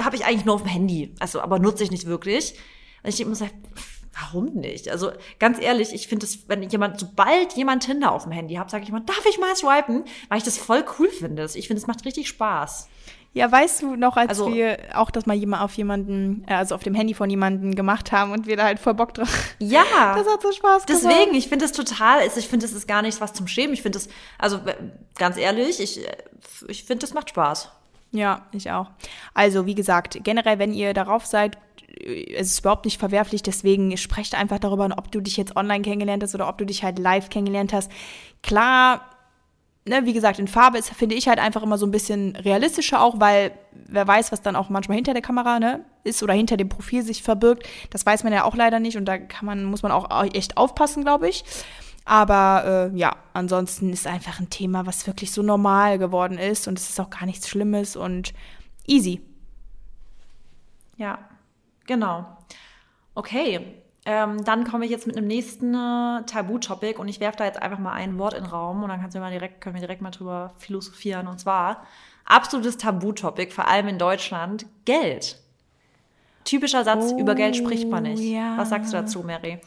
habe 0.00 0.16
ich 0.16 0.24
eigentlich 0.24 0.44
nur 0.44 0.56
auf 0.56 0.62
dem 0.62 0.70
Handy. 0.70 1.14
Also, 1.20 1.40
aber 1.40 1.58
nutze 1.58 1.84
ich 1.84 1.90
nicht 1.90 2.06
wirklich. 2.06 2.54
Und 3.02 3.10
ich 3.10 3.16
denke 3.16 3.30
mir 3.30 3.36
so, 3.36 3.46
warum 4.20 4.46
nicht? 4.54 4.88
Also 4.88 5.12
ganz 5.38 5.60
ehrlich, 5.60 5.92
ich 5.92 6.08
finde 6.08 6.26
es, 6.26 6.48
wenn 6.48 6.62
jemand, 6.62 7.00
sobald 7.00 7.52
jemand 7.54 7.84
Tinder 7.84 8.12
auf 8.12 8.24
dem 8.24 8.32
Handy 8.32 8.54
hat, 8.54 8.70
sage 8.70 8.84
ich 8.84 8.90
mal, 8.92 9.00
darf 9.00 9.24
ich 9.28 9.38
mal 9.38 9.54
swipen? 9.56 10.04
Weil 10.28 10.38
ich 10.38 10.44
das 10.44 10.58
voll 10.58 10.84
cool 10.98 11.08
finde. 11.08 11.44
Ich 11.54 11.66
finde, 11.68 11.80
es 11.80 11.86
macht 11.86 12.04
richtig 12.04 12.28
Spaß. 12.28 12.88
Ja, 13.36 13.50
weißt 13.50 13.82
du 13.82 13.96
noch, 13.96 14.16
als 14.16 14.28
Also- 14.28 14.54
wir 14.54 14.78
auch 14.94 15.10
das 15.10 15.26
mal 15.26 15.34
jemand 15.34 15.62
auf 15.62 15.74
jemanden, 15.74 16.44
äh, 16.46 16.54
also 16.54 16.76
auf 16.76 16.84
dem 16.84 16.94
Handy 16.94 17.14
von 17.14 17.28
jemanden 17.28 17.74
gemacht 17.74 18.12
haben 18.12 18.30
und 18.30 18.46
wir 18.46 18.56
da 18.56 18.62
halt 18.62 18.78
voll 18.78 18.94
Bock 18.94 19.12
drauf. 19.14 19.28
Ja. 19.58 19.82
Das 20.16 20.26
hat 20.32 20.40
so 20.40 20.52
Spaß 20.52 20.86
gemacht. 20.86 21.04
Deswegen, 21.04 21.34
ich 21.34 21.48
finde 21.48 21.64
es 21.64 21.72
total, 21.72 22.20
ich 22.24 22.46
finde, 22.46 22.64
es 22.66 22.72
ist 22.72 22.86
gar 22.86 23.02
nichts 23.02 23.20
was 23.20 23.32
zum 23.32 23.48
Schämen. 23.48 23.74
Ich 23.74 23.82
finde 23.82 23.98
es, 23.98 24.08
also 24.38 24.60
ganz 25.16 25.36
ehrlich, 25.36 25.80
ich, 25.80 26.06
äh, 26.06 26.12
ich 26.68 26.84
finde, 26.84 27.04
es 27.06 27.12
macht 27.12 27.30
Spaß. 27.30 27.70
Ja, 28.12 28.42
ich 28.52 28.70
auch. 28.70 28.90
Also, 29.34 29.66
wie 29.66 29.74
gesagt, 29.74 30.20
generell, 30.22 30.60
wenn 30.60 30.72
ihr 30.72 30.94
darauf 30.94 31.26
seid, 31.26 31.58
es 32.00 32.52
ist 32.52 32.60
überhaupt 32.60 32.84
nicht 32.84 32.98
verwerflich, 32.98 33.42
deswegen 33.42 33.96
sprecht 33.96 34.34
einfach 34.34 34.58
darüber, 34.58 34.88
ob 34.96 35.10
du 35.12 35.20
dich 35.20 35.36
jetzt 35.36 35.56
online 35.56 35.82
kennengelernt 35.82 36.22
hast 36.22 36.34
oder 36.34 36.48
ob 36.48 36.58
du 36.58 36.66
dich 36.66 36.82
halt 36.82 36.98
live 36.98 37.28
kennengelernt 37.28 37.72
hast. 37.72 37.90
Klar, 38.42 39.02
ne, 39.86 40.04
wie 40.04 40.12
gesagt, 40.12 40.38
in 40.38 40.48
Farbe 40.48 40.78
ist, 40.78 40.90
finde 40.90 41.14
ich 41.14 41.28
halt 41.28 41.38
einfach 41.38 41.62
immer 41.62 41.78
so 41.78 41.86
ein 41.86 41.90
bisschen 41.90 42.36
realistischer 42.36 43.02
auch, 43.02 43.20
weil 43.20 43.52
wer 43.72 44.06
weiß, 44.06 44.32
was 44.32 44.42
dann 44.42 44.56
auch 44.56 44.68
manchmal 44.68 44.96
hinter 44.96 45.12
der 45.12 45.22
Kamera 45.22 45.58
ne, 45.58 45.84
ist 46.04 46.22
oder 46.22 46.34
hinter 46.34 46.56
dem 46.56 46.68
Profil 46.68 47.02
sich 47.02 47.22
verbirgt. 47.22 47.68
Das 47.90 48.04
weiß 48.04 48.24
man 48.24 48.32
ja 48.32 48.44
auch 48.44 48.56
leider 48.56 48.80
nicht 48.80 48.96
und 48.96 49.04
da 49.04 49.18
kann 49.18 49.46
man, 49.46 49.64
muss 49.64 49.82
man 49.82 49.92
auch 49.92 50.24
echt 50.34 50.56
aufpassen, 50.56 51.04
glaube 51.04 51.28
ich. 51.28 51.44
Aber 52.06 52.90
äh, 52.92 52.98
ja, 52.98 53.16
ansonsten 53.32 53.92
ist 53.92 54.06
einfach 54.06 54.38
ein 54.38 54.50
Thema, 54.50 54.84
was 54.84 55.06
wirklich 55.06 55.32
so 55.32 55.42
normal 55.42 55.98
geworden 55.98 56.36
ist 56.36 56.68
und 56.68 56.78
es 56.78 56.90
ist 56.90 57.00
auch 57.00 57.08
gar 57.08 57.24
nichts 57.24 57.48
Schlimmes 57.48 57.96
und 57.96 58.34
easy. 58.86 59.22
Ja, 60.96 61.18
genau. 61.86 62.26
Okay, 63.14 63.82
ähm, 64.06 64.44
dann 64.44 64.64
komme 64.64 64.84
ich 64.84 64.90
jetzt 64.90 65.06
mit 65.06 65.16
einem 65.16 65.26
nächsten 65.26 65.74
äh, 65.74 66.24
Tabu-Topic 66.26 66.98
und 66.98 67.08
ich 67.08 67.20
werfe 67.20 67.38
da 67.38 67.44
jetzt 67.44 67.62
einfach 67.62 67.78
mal 67.78 67.92
ein 67.92 68.18
Wort 68.18 68.34
in 68.34 68.44
den 68.44 68.50
Raum 68.50 68.82
und 68.82 68.90
dann 68.90 69.00
kannst 69.00 69.14
du 69.16 69.20
mal 69.20 69.30
direkt, 69.30 69.60
können 69.60 69.76
wir 69.76 69.80
direkt 69.80 70.02
mal 70.02 70.10
drüber 70.10 70.52
philosophieren. 70.58 71.26
Und 71.26 71.38
zwar 71.38 71.86
absolutes 72.24 72.76
Tabu-Topic, 72.76 73.50
vor 73.52 73.66
allem 73.66 73.88
in 73.88 73.98
Deutschland, 73.98 74.66
Geld. 74.84 75.38
Typischer 76.44 76.84
Satz, 76.84 77.12
Oh, 77.14 77.18
über 77.18 77.34
Geld 77.34 77.56
spricht 77.56 77.88
man 77.88 78.02
nicht. 78.02 78.22
ja. 78.22 78.56
Was 78.58 78.68
sagst 78.68 78.92
du 78.92 78.96
dazu, 78.98 79.22
Mary? 79.22 79.58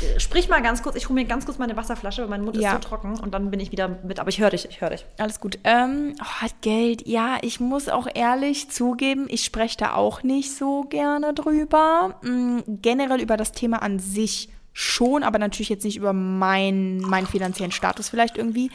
Äh, 0.00 0.18
Sprich 0.18 0.48
mal 0.48 0.60
ganz 0.62 0.82
kurz, 0.82 0.96
ich 0.96 1.08
hole 1.08 1.14
mir 1.14 1.26
ganz 1.26 1.44
kurz 1.46 1.58
meine 1.58 1.76
Wasserflasche, 1.76 2.22
weil 2.22 2.28
mein 2.28 2.42
Mund 2.44 2.56
Ja. 2.56 2.74
ist 2.74 2.82
so 2.82 2.88
trocken 2.88 3.18
und 3.20 3.32
dann 3.34 3.50
bin 3.52 3.60
ich 3.60 3.70
wieder 3.70 3.88
mit, 4.02 4.18
aber 4.18 4.28
ich 4.30 4.40
höre 4.40 4.50
dich, 4.50 4.68
ich 4.68 4.80
höre 4.80 4.90
dich. 4.90 5.06
Alles 5.18 5.38
gut. 5.40 5.58
Ähm, 5.62 6.16
oh, 6.20 6.46
Geld, 6.60 7.06
ja, 7.06 7.38
ich 7.42 7.60
muss 7.60 7.88
auch 7.88 8.08
ehrlich 8.12 8.68
zugeben, 8.70 9.26
ich 9.28 9.44
spreche 9.44 9.76
da 9.78 9.94
auch 9.94 10.24
nicht 10.24 10.52
so 10.56 10.82
gerne 10.82 11.34
drüber. 11.34 12.16
Mm, 12.22 12.58
generell 12.66 13.20
über 13.20 13.36
das 13.36 13.52
Thema 13.52 13.82
an 13.82 14.00
sich 14.00 14.48
schon, 14.72 15.22
aber 15.22 15.38
natürlich 15.38 15.68
jetzt 15.68 15.84
nicht 15.84 15.96
über 15.96 16.12
mein, 16.12 16.98
meinen 16.98 17.28
finanziellen 17.28 17.70
Status 17.70 18.08
vielleicht 18.08 18.36
irgendwie. 18.36 18.72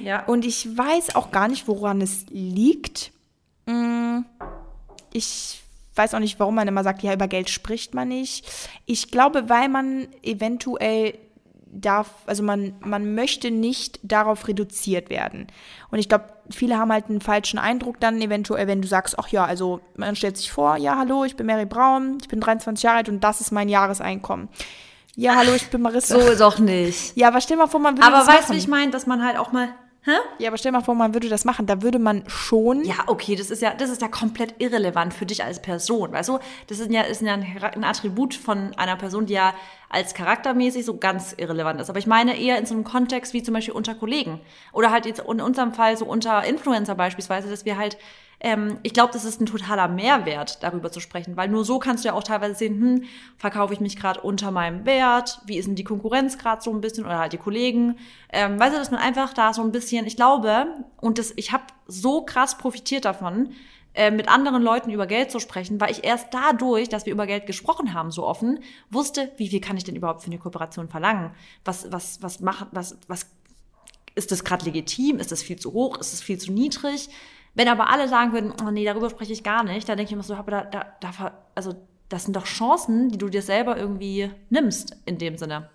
Ja. 0.00 0.24
Und 0.26 0.44
ich 0.44 0.68
weiß 0.78 1.16
auch 1.16 1.32
gar 1.32 1.48
nicht, 1.48 1.66
woran 1.66 2.00
es 2.00 2.26
liegt. 2.30 3.10
Mm, 3.66 4.20
Ich 5.12 5.61
weiß 5.94 6.14
auch 6.14 6.18
nicht, 6.18 6.40
warum 6.40 6.54
man 6.54 6.68
immer 6.68 6.84
sagt, 6.84 7.02
ja, 7.02 7.12
über 7.12 7.28
Geld 7.28 7.50
spricht 7.50 7.94
man 7.94 8.08
nicht. 8.08 8.46
Ich 8.86 9.10
glaube, 9.10 9.48
weil 9.48 9.68
man 9.68 10.08
eventuell 10.22 11.18
darf, 11.72 12.10
also 12.26 12.42
man, 12.42 12.74
man 12.80 13.14
möchte 13.14 13.50
nicht 13.50 13.98
darauf 14.02 14.46
reduziert 14.46 15.08
werden. 15.08 15.46
Und 15.90 15.98
ich 15.98 16.08
glaube, 16.08 16.26
viele 16.50 16.76
haben 16.78 16.92
halt 16.92 17.08
einen 17.08 17.22
falschen 17.22 17.58
Eindruck 17.58 17.98
dann 17.98 18.20
eventuell, 18.20 18.66
wenn 18.66 18.82
du 18.82 18.88
sagst, 18.88 19.18
ach 19.18 19.28
ja, 19.28 19.44
also 19.44 19.80
man 19.96 20.14
stellt 20.14 20.36
sich 20.36 20.52
vor, 20.52 20.76
ja, 20.76 20.98
hallo, 20.98 21.24
ich 21.24 21.34
bin 21.34 21.46
Mary 21.46 21.64
Braun, 21.64 22.18
ich 22.20 22.28
bin 22.28 22.40
23 22.40 22.82
Jahre 22.82 22.98
alt 22.98 23.08
und 23.08 23.24
das 23.24 23.40
ist 23.40 23.52
mein 23.52 23.68
Jahreseinkommen. 23.70 24.48
Ja, 25.14 25.36
hallo, 25.36 25.52
ich 25.54 25.68
bin 25.68 25.82
Marissa. 25.82 26.18
So 26.18 26.38
doch 26.38 26.58
nicht. 26.58 27.16
Ja, 27.16 27.28
aber 27.28 27.40
stell 27.40 27.56
mal 27.56 27.66
vor, 27.66 27.80
man 27.80 27.96
würde 27.96 28.06
Aber 28.06 28.26
weißt 28.26 28.50
du, 28.50 28.54
wie 28.54 28.58
ich 28.58 28.68
meine, 28.68 28.90
dass 28.90 29.06
man 29.06 29.24
halt 29.24 29.38
auch 29.38 29.52
mal, 29.52 29.68
hä? 30.04 30.12
Ja, 30.38 30.48
aber 30.48 30.58
stell 30.58 30.72
mal 30.72 30.82
vor, 30.82 30.94
man 30.94 31.14
würde 31.14 31.28
das 31.28 31.44
machen. 31.44 31.66
Da 31.66 31.82
würde 31.82 31.98
man 31.98 32.24
schon. 32.26 32.84
Ja, 32.84 33.04
okay, 33.06 33.36
das 33.36 33.50
ist 33.50 33.62
ja, 33.62 33.74
das 33.74 33.90
ist 33.90 34.02
ja 34.02 34.08
komplett 34.08 34.54
irrelevant 34.58 35.14
für 35.14 35.26
dich 35.26 35.44
als 35.44 35.60
Person, 35.60 36.12
weißt 36.12 36.28
du? 36.28 36.38
Das 36.66 36.78
ist 36.78 36.90
ja, 36.90 37.02
ist 37.02 37.22
ja 37.22 37.34
ein, 37.34 37.84
Attribut 37.84 38.34
von 38.34 38.74
einer 38.76 38.96
Person, 38.96 39.26
die 39.26 39.34
ja 39.34 39.54
als 39.88 40.14
charaktermäßig 40.14 40.84
so 40.84 40.96
ganz 40.96 41.34
irrelevant 41.36 41.80
ist. 41.80 41.90
Aber 41.90 41.98
ich 41.98 42.06
meine 42.06 42.38
eher 42.38 42.58
in 42.58 42.66
so 42.66 42.74
einem 42.74 42.84
Kontext 42.84 43.34
wie 43.34 43.42
zum 43.42 43.54
Beispiel 43.54 43.74
unter 43.74 43.94
Kollegen. 43.94 44.40
Oder 44.72 44.90
halt 44.90 45.06
jetzt 45.06 45.20
in 45.20 45.40
unserem 45.40 45.74
Fall 45.74 45.96
so 45.96 46.06
unter 46.06 46.44
Influencer 46.44 46.94
beispielsweise, 46.94 47.50
dass 47.50 47.64
wir 47.64 47.76
halt, 47.76 47.98
ähm, 48.44 48.78
ich 48.82 48.92
glaube, 48.92 49.12
das 49.12 49.24
ist 49.24 49.40
ein 49.40 49.46
totaler 49.46 49.86
Mehrwert, 49.86 50.62
darüber 50.64 50.90
zu 50.90 50.98
sprechen, 50.98 51.36
weil 51.36 51.48
nur 51.48 51.64
so 51.64 51.78
kannst 51.78 52.04
du 52.04 52.08
ja 52.08 52.14
auch 52.14 52.24
teilweise 52.24 52.56
sehen, 52.56 52.80
hm, 52.80 53.04
verkaufe 53.38 53.72
ich 53.72 53.78
mich 53.78 53.96
gerade 53.96 54.20
unter 54.20 54.50
meinem 54.50 54.84
Wert, 54.84 55.40
wie 55.46 55.58
ist 55.58 55.66
denn 55.66 55.76
die 55.76 55.84
Konkurrenz 55.84 56.38
gerade 56.38 56.60
so 56.60 56.72
ein 56.72 56.80
bisschen 56.80 57.04
oder 57.04 57.18
halt 57.18 57.32
die 57.32 57.38
Kollegen. 57.38 57.96
Ähm, 58.32 58.58
weißt 58.58 58.74
du, 58.74 58.78
dass 58.78 58.90
man 58.90 58.98
einfach 58.98 59.32
da 59.32 59.54
so 59.54 59.62
ein 59.62 59.70
bisschen, 59.70 60.06
ich 60.06 60.16
glaube, 60.16 60.66
und 61.00 61.18
das, 61.18 61.32
ich 61.36 61.52
habe 61.52 61.62
so 61.86 62.22
krass 62.24 62.58
profitiert 62.58 63.04
davon, 63.04 63.50
äh, 63.94 64.10
mit 64.10 64.28
anderen 64.28 64.62
Leuten 64.62 64.90
über 64.90 65.06
Geld 65.06 65.30
zu 65.30 65.38
sprechen, 65.38 65.80
weil 65.80 65.92
ich 65.92 66.02
erst 66.02 66.34
dadurch, 66.34 66.88
dass 66.88 67.06
wir 67.06 67.12
über 67.12 67.26
Geld 67.26 67.46
gesprochen 67.46 67.94
haben, 67.94 68.10
so 68.10 68.26
offen, 68.26 68.58
wusste, 68.90 69.30
wie 69.36 69.48
viel 69.50 69.60
kann 69.60 69.76
ich 69.76 69.84
denn 69.84 69.94
überhaupt 69.94 70.22
für 70.22 70.26
eine 70.26 70.38
Kooperation 70.38 70.88
verlangen? 70.88 71.30
Was, 71.64 71.92
was, 71.92 72.20
was 72.22 72.40
macht, 72.40 72.66
was, 72.72 72.98
was 73.06 73.26
ist 74.16 74.32
das 74.32 74.42
gerade 74.42 74.64
legitim? 74.64 75.18
Ist 75.20 75.30
das 75.30 75.44
viel 75.44 75.58
zu 75.58 75.72
hoch? 75.74 75.98
Ist 75.98 76.12
das 76.12 76.22
viel 76.22 76.38
zu 76.38 76.50
niedrig? 76.50 77.08
Wenn 77.54 77.68
aber 77.68 77.90
alle 77.90 78.08
sagen 78.08 78.32
würden, 78.32 78.52
oh 78.64 78.70
nee, 78.70 78.84
darüber 78.84 79.10
spreche 79.10 79.32
ich 79.32 79.44
gar 79.44 79.62
nicht, 79.62 79.88
dann 79.88 79.96
denke 79.96 80.08
ich 80.08 80.14
immer 80.14 80.22
so, 80.22 80.34
aber 80.34 80.50
da, 80.50 80.64
da, 80.64 80.86
da, 81.00 81.32
also 81.54 81.74
das 82.08 82.24
sind 82.24 82.36
doch 82.36 82.44
Chancen, 82.44 83.10
die 83.10 83.18
du 83.18 83.28
dir 83.28 83.42
selber 83.42 83.76
irgendwie 83.76 84.30
nimmst 84.50 84.96
in 85.04 85.18
dem 85.18 85.36
Sinne. 85.36 85.68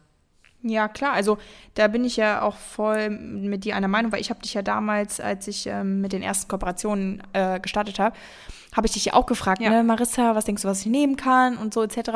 Ja, 0.63 0.87
klar. 0.87 1.13
Also 1.13 1.37
da 1.75 1.87
bin 1.87 2.03
ich 2.03 2.17
ja 2.17 2.41
auch 2.41 2.55
voll 2.55 3.09
mit 3.09 3.63
dir 3.63 3.75
einer 3.75 3.87
Meinung, 3.87 4.11
weil 4.11 4.21
ich 4.21 4.29
habe 4.29 4.41
dich 4.41 4.53
ja 4.53 4.61
damals, 4.61 5.19
als 5.19 5.47
ich 5.47 5.67
ähm, 5.67 6.01
mit 6.01 6.13
den 6.13 6.23
ersten 6.23 6.47
Kooperationen 6.47 7.21
äh, 7.33 7.59
gestartet 7.59 7.99
habe, 7.99 8.15
habe 8.75 8.87
ich 8.87 8.93
dich 8.93 9.05
ja 9.05 9.13
auch 9.13 9.25
gefragt, 9.25 9.61
ja. 9.61 9.69
ne, 9.69 9.83
Marissa, 9.83 10.35
was 10.35 10.45
denkst 10.45 10.63
du, 10.63 10.67
was 10.67 10.81
ich 10.81 10.87
nehmen 10.87 11.15
kann 11.15 11.57
und 11.57 11.73
so 11.73 11.83
etc. 11.83 12.11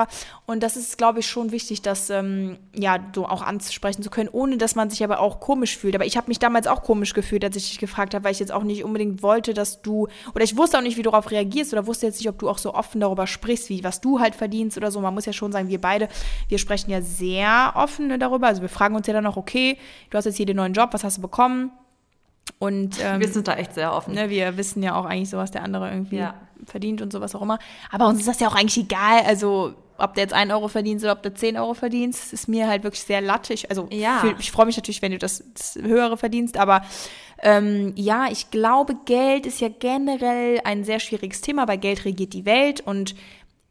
Und 0.46 0.62
das 0.64 0.78
ist, 0.78 0.98
glaube 0.98 1.20
ich, 1.20 1.28
schon 1.28 1.52
wichtig, 1.52 1.82
das 1.82 2.10
ähm, 2.10 2.58
ja 2.76 3.00
so 3.16 3.28
auch 3.28 3.42
ansprechen 3.42 4.04
zu 4.04 4.10
können, 4.10 4.30
ohne 4.32 4.58
dass 4.58 4.76
man 4.76 4.90
sich 4.90 5.04
aber 5.04 5.20
auch 5.20 5.40
komisch 5.40 5.78
fühlt. 5.78 5.96
Aber 5.96 6.06
ich 6.06 6.18
habe 6.18 6.28
mich 6.28 6.40
damals 6.40 6.68
auch 6.68 6.84
komisch 6.84 7.14
gefühlt, 7.14 7.44
als 7.44 7.56
ich 7.56 7.70
dich 7.70 7.80
gefragt 7.80 8.14
habe, 8.14 8.26
weil 8.26 8.32
ich 8.32 8.40
jetzt 8.40 8.52
auch 8.52 8.64
nicht 8.64 8.84
unbedingt 8.84 9.24
wollte, 9.24 9.54
dass 9.54 9.82
du 9.82 10.08
oder 10.34 10.44
ich 10.44 10.58
wusste 10.58 10.78
auch 10.78 10.82
nicht, 10.82 10.98
wie 10.98 11.04
du 11.04 11.12
darauf 11.12 11.32
reagierst 11.32 11.74
oder 11.74 11.88
wusste 11.88 12.06
jetzt 12.06 12.20
nicht, 12.20 12.30
ob 12.30 12.40
du 12.40 12.50
auch 12.50 12.58
so 12.58 12.74
offen 12.74 13.02
darüber 13.02 13.28
sprichst, 13.28 13.70
wie 13.70 13.84
was 13.84 14.02
du 14.02 14.20
halt 14.20 14.36
verdienst 14.36 14.78
oder 14.78 14.92
so. 14.92 15.00
Man 15.02 15.14
muss 15.14 15.26
ja 15.26 15.34
schon 15.34 15.52
sagen, 15.52 15.70
wir 15.70 15.82
beide, 15.82 16.10
wir 16.48 16.58
sprechen 16.58 16.92
ja 16.92 17.02
sehr 17.02 17.74
offen 17.76 18.20
darüber. 18.20 18.48
Also 18.48 18.62
wir 18.62 18.70
fragen 18.70 18.96
uns 18.96 19.08
ja 19.08 19.14
dann 19.14 19.26
auch, 19.26 19.38
okay, 19.38 19.78
du 20.10 20.18
hast 20.18 20.26
jetzt 20.26 20.38
hier 20.38 20.46
den 20.46 20.58
neuen 20.58 20.74
Job, 20.74 20.90
was 20.92 21.04
hast 21.04 21.18
du 21.18 21.22
bekommen? 21.22 21.72
Und 22.62 22.98
ähm, 23.04 23.20
wir 23.20 23.28
sind 23.28 23.48
da 23.48 23.56
echt 23.56 23.74
sehr 23.74 23.92
offen. 23.92 24.14
Ne, 24.14 24.30
wir 24.30 24.56
wissen 24.56 24.84
ja 24.84 24.96
auch 24.96 25.06
eigentlich 25.06 25.32
so, 25.32 25.38
was 25.38 25.50
der 25.50 25.64
andere 25.64 25.90
irgendwie 25.90 26.18
ja. 26.18 26.36
verdient 26.64 27.02
und 27.02 27.12
sowas 27.12 27.34
auch 27.34 27.42
immer. 27.42 27.58
Aber 27.92 28.08
uns 28.08 28.20
ist 28.20 28.28
das 28.28 28.40
ja 28.40 28.48
auch 28.48 28.56
eigentlich 28.56 28.86
egal. 28.86 29.22
Also 29.26 29.74
ob 29.98 30.14
der 30.14 30.26
jetzt 30.26 30.34
einen 30.34 30.52
Euro 30.52 30.68
verdient 30.68 31.02
oder 31.02 31.14
ob 31.14 31.24
der 31.24 31.34
zehn 31.34 31.58
Euro 31.58 31.74
verdient, 31.74 32.16
ist 32.16 32.48
mir 32.48 32.68
halt 32.68 32.84
wirklich 32.84 33.02
sehr 33.02 33.20
lattig. 33.20 33.72
Also 33.72 33.88
ja. 33.92 34.20
für, 34.20 34.36
ich 34.40 34.52
freue 34.52 34.68
mich 34.68 34.78
natürlich, 34.78 35.02
wenn 35.02 35.12
du 35.12 35.18
das, 35.18 35.44
das 35.56 35.80
höhere 35.82 36.18
verdienst, 36.18 36.58
aber 36.58 36.84
ähm, 37.42 37.94
ja, 37.96 38.28
ich 38.32 38.52
glaube, 38.52 38.96
Geld 39.06 39.48
ist 39.48 39.60
ja 39.60 39.70
generell 39.70 40.62
ein 40.64 40.84
sehr 40.84 41.00
schwieriges 41.00 41.42
Thema, 41.42 41.68
weil 41.68 41.80
Geld 41.80 42.06
regiert 42.06 42.34
die 42.34 42.46
Welt 42.46 42.82
und 42.82 43.16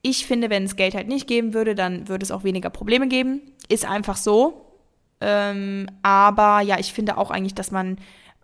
ich 0.02 0.26
finde, 0.26 0.50
wenn 0.50 0.64
es 0.64 0.74
Geld 0.74 0.94
halt 0.94 1.06
nicht 1.06 1.28
geben 1.28 1.54
würde, 1.54 1.76
dann 1.76 2.08
würde 2.08 2.24
es 2.24 2.32
auch 2.32 2.42
weniger 2.42 2.70
Probleme 2.70 3.06
geben. 3.06 3.42
Ist 3.68 3.84
einfach 3.84 4.16
so. 4.16 4.66
Ähm, 5.20 5.86
aber 6.02 6.60
ja, 6.62 6.78
ich 6.78 6.92
finde 6.92 7.18
auch 7.18 7.30
eigentlich, 7.30 7.54
dass 7.54 7.70
man 7.70 7.98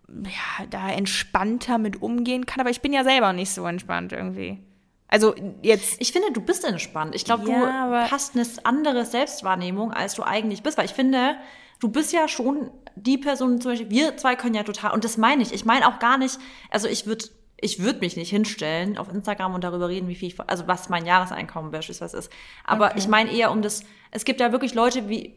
ja, 0.07 0.65
da 0.69 0.89
entspannter 0.89 1.77
mit 1.77 2.01
umgehen 2.01 2.45
kann. 2.45 2.61
Aber 2.61 2.69
ich 2.69 2.81
bin 2.81 2.93
ja 2.93 3.03
selber 3.03 3.33
nicht 3.33 3.51
so 3.51 3.65
entspannt 3.65 4.13
irgendwie. 4.13 4.59
Also 5.07 5.35
jetzt. 5.61 6.01
Ich 6.01 6.11
finde, 6.11 6.31
du 6.31 6.41
bist 6.41 6.65
entspannt. 6.65 7.15
Ich 7.15 7.25
glaube, 7.25 7.49
ja, 7.49 7.87
du 7.87 8.11
hast 8.11 8.35
eine 8.35 8.45
andere 8.63 9.05
Selbstwahrnehmung, 9.05 9.91
als 9.91 10.15
du 10.15 10.23
eigentlich 10.23 10.63
bist. 10.63 10.77
Weil 10.77 10.85
ich 10.85 10.93
finde, 10.93 11.37
du 11.79 11.89
bist 11.89 12.13
ja 12.13 12.27
schon 12.27 12.71
die 12.95 13.17
Person, 13.17 13.61
zum 13.61 13.71
Beispiel, 13.71 13.89
wir 13.89 14.17
zwei 14.17 14.35
können 14.35 14.55
ja 14.55 14.63
total, 14.63 14.91
und 14.93 15.03
das 15.03 15.17
meine 15.17 15.43
ich. 15.43 15.53
Ich 15.53 15.65
meine 15.65 15.87
auch 15.87 15.99
gar 15.99 16.17
nicht, 16.17 16.39
also 16.71 16.87
ich 16.87 17.05
würde 17.05 17.25
ich 17.59 17.79
würde 17.79 17.99
mich 17.99 18.15
nicht 18.15 18.29
hinstellen 18.29 18.97
auf 18.99 19.11
Instagram 19.11 19.55
und 19.55 19.63
darüber 19.63 19.89
reden, 19.89 20.07
wie 20.07 20.15
viel 20.15 20.27
ich, 20.27 20.39
also 20.39 20.67
was 20.67 20.89
mein 20.89 21.07
Jahreseinkommen 21.07 21.71
beispielsweise 21.71 22.17
ist. 22.17 22.31
Aber 22.63 22.87
okay. 22.87 22.99
ich 22.99 23.07
meine 23.07 23.31
eher 23.31 23.51
um 23.51 23.63
das, 23.63 23.81
es 24.11 24.25
gibt 24.25 24.39
ja 24.39 24.51
wirklich 24.51 24.75
Leute 24.75 25.09
wie, 25.09 25.33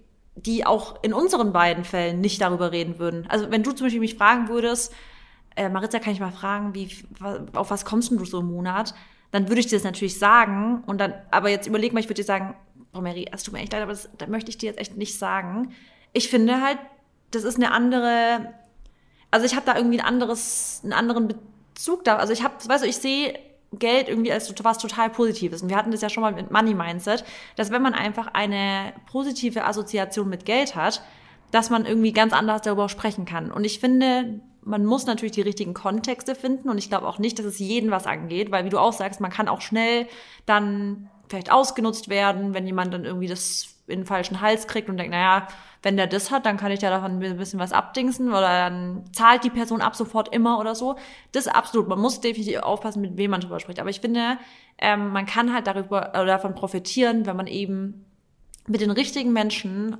die 0.46 0.66
auch 0.66 1.02
in 1.02 1.12
unseren 1.12 1.52
beiden 1.52 1.84
Fällen 1.84 2.20
nicht 2.20 2.40
darüber 2.40 2.72
reden 2.72 2.98
würden. 2.98 3.26
Also 3.28 3.50
wenn 3.50 3.62
du 3.62 3.72
zum 3.72 3.86
Beispiel 3.86 4.00
mich 4.00 4.16
fragen 4.16 4.48
würdest, 4.48 4.92
äh, 5.56 5.68
Maritza, 5.68 5.98
kann 5.98 6.12
ich 6.12 6.20
mal 6.20 6.32
fragen, 6.32 6.74
wie, 6.74 6.88
auf 7.54 7.70
was 7.70 7.84
kommst 7.84 8.10
du 8.10 8.24
so 8.24 8.40
im 8.40 8.50
Monat? 8.50 8.94
Dann 9.30 9.48
würde 9.48 9.60
ich 9.60 9.66
dir 9.66 9.76
das 9.76 9.84
natürlich 9.84 10.18
sagen. 10.18 10.82
Und 10.86 10.98
dann, 10.98 11.14
aber 11.30 11.50
jetzt 11.50 11.66
überleg 11.66 11.92
mal, 11.92 12.00
ich 12.00 12.06
würde 12.06 12.22
dir 12.22 12.24
sagen, 12.24 12.54
oh 12.94 13.00
Mary, 13.00 13.26
es 13.30 13.42
tut 13.42 13.54
mir 13.54 13.60
echt 13.60 13.72
leid, 13.72 13.82
aber 13.82 13.92
das, 13.92 14.08
das 14.16 14.28
möchte 14.28 14.50
ich 14.50 14.58
dir 14.58 14.66
jetzt 14.66 14.80
echt 14.80 14.96
nicht 14.96 15.18
sagen. 15.18 15.72
Ich 16.12 16.28
finde 16.28 16.62
halt, 16.62 16.78
das 17.30 17.44
ist 17.44 17.56
eine 17.56 17.72
andere, 17.72 18.52
also 19.30 19.46
ich 19.46 19.54
habe 19.54 19.66
da 19.66 19.76
irgendwie 19.76 20.00
ein 20.00 20.06
anderes, 20.06 20.80
einen 20.82 20.92
anderen 20.92 21.28
Bezug 21.28 22.04
da. 22.04 22.16
Also 22.16 22.32
ich 22.32 22.42
habe, 22.42 22.54
weißt 22.66 22.84
du, 22.84 22.88
ich 22.88 22.96
sehe 22.96 23.38
Geld 23.72 24.08
irgendwie 24.08 24.32
als 24.32 24.52
was 24.64 24.78
total 24.78 25.10
Positives. 25.10 25.62
Und 25.62 25.68
wir 25.68 25.76
hatten 25.76 25.92
das 25.92 26.00
ja 26.00 26.08
schon 26.08 26.22
mal 26.22 26.32
mit 26.32 26.50
Money 26.50 26.74
Mindset, 26.74 27.24
dass 27.56 27.70
wenn 27.70 27.82
man 27.82 27.94
einfach 27.94 28.28
eine 28.32 28.92
positive 29.10 29.64
Assoziation 29.64 30.28
mit 30.28 30.44
Geld 30.44 30.74
hat, 30.74 31.02
dass 31.52 31.70
man 31.70 31.86
irgendwie 31.86 32.12
ganz 32.12 32.32
anders 32.32 32.62
darüber 32.62 32.88
sprechen 32.88 33.24
kann. 33.24 33.52
Und 33.52 33.64
ich 33.64 33.80
finde, 33.80 34.40
man 34.62 34.84
muss 34.84 35.06
natürlich 35.06 35.32
die 35.32 35.40
richtigen 35.40 35.74
Kontexte 35.74 36.34
finden. 36.34 36.68
Und 36.68 36.78
ich 36.78 36.88
glaube 36.88 37.06
auch 37.06 37.18
nicht, 37.18 37.38
dass 37.38 37.46
es 37.46 37.58
jeden 37.58 37.90
was 37.90 38.06
angeht, 38.06 38.50
weil 38.50 38.64
wie 38.64 38.70
du 38.70 38.78
auch 38.78 38.92
sagst, 38.92 39.20
man 39.20 39.30
kann 39.30 39.48
auch 39.48 39.60
schnell 39.60 40.06
dann 40.46 41.08
vielleicht 41.28 41.52
ausgenutzt 41.52 42.08
werden, 42.08 42.54
wenn 42.54 42.66
jemand 42.66 42.92
dann 42.92 43.04
irgendwie 43.04 43.28
das 43.28 43.76
in 43.86 44.00
den 44.00 44.06
falschen 44.06 44.40
Hals 44.40 44.66
kriegt 44.66 44.88
und 44.88 44.96
denkt, 44.96 45.12
naja, 45.12 45.48
wenn 45.82 45.96
der 45.96 46.06
das 46.06 46.30
hat, 46.30 46.44
dann 46.46 46.56
kann 46.56 46.72
ich 46.72 46.82
ja 46.82 46.90
davon 46.90 47.22
ein 47.22 47.36
bisschen 47.36 47.58
was 47.58 47.72
abdingsen 47.72 48.28
oder 48.28 48.42
dann 48.42 49.04
zahlt 49.12 49.44
die 49.44 49.50
Person 49.50 49.80
ab 49.80 49.96
sofort 49.96 50.34
immer 50.34 50.58
oder 50.58 50.74
so. 50.74 50.96
Das 51.32 51.46
ist 51.46 51.52
absolut. 51.52 51.88
Man 51.88 51.98
muss 51.98 52.20
definitiv 52.20 52.58
aufpassen, 52.58 53.00
mit 53.00 53.16
wem 53.16 53.30
man 53.30 53.40
drüber 53.40 53.60
spricht. 53.60 53.80
Aber 53.80 53.88
ich 53.88 54.00
finde, 54.00 54.38
ähm, 54.78 55.08
man 55.10 55.26
kann 55.26 55.54
halt 55.54 55.66
darüber 55.66 56.10
oder 56.10 56.26
davon 56.26 56.54
profitieren, 56.54 57.24
wenn 57.24 57.36
man 57.36 57.46
eben 57.46 58.04
mit 58.66 58.82
den 58.82 58.90
richtigen 58.90 59.32
Menschen 59.32 59.96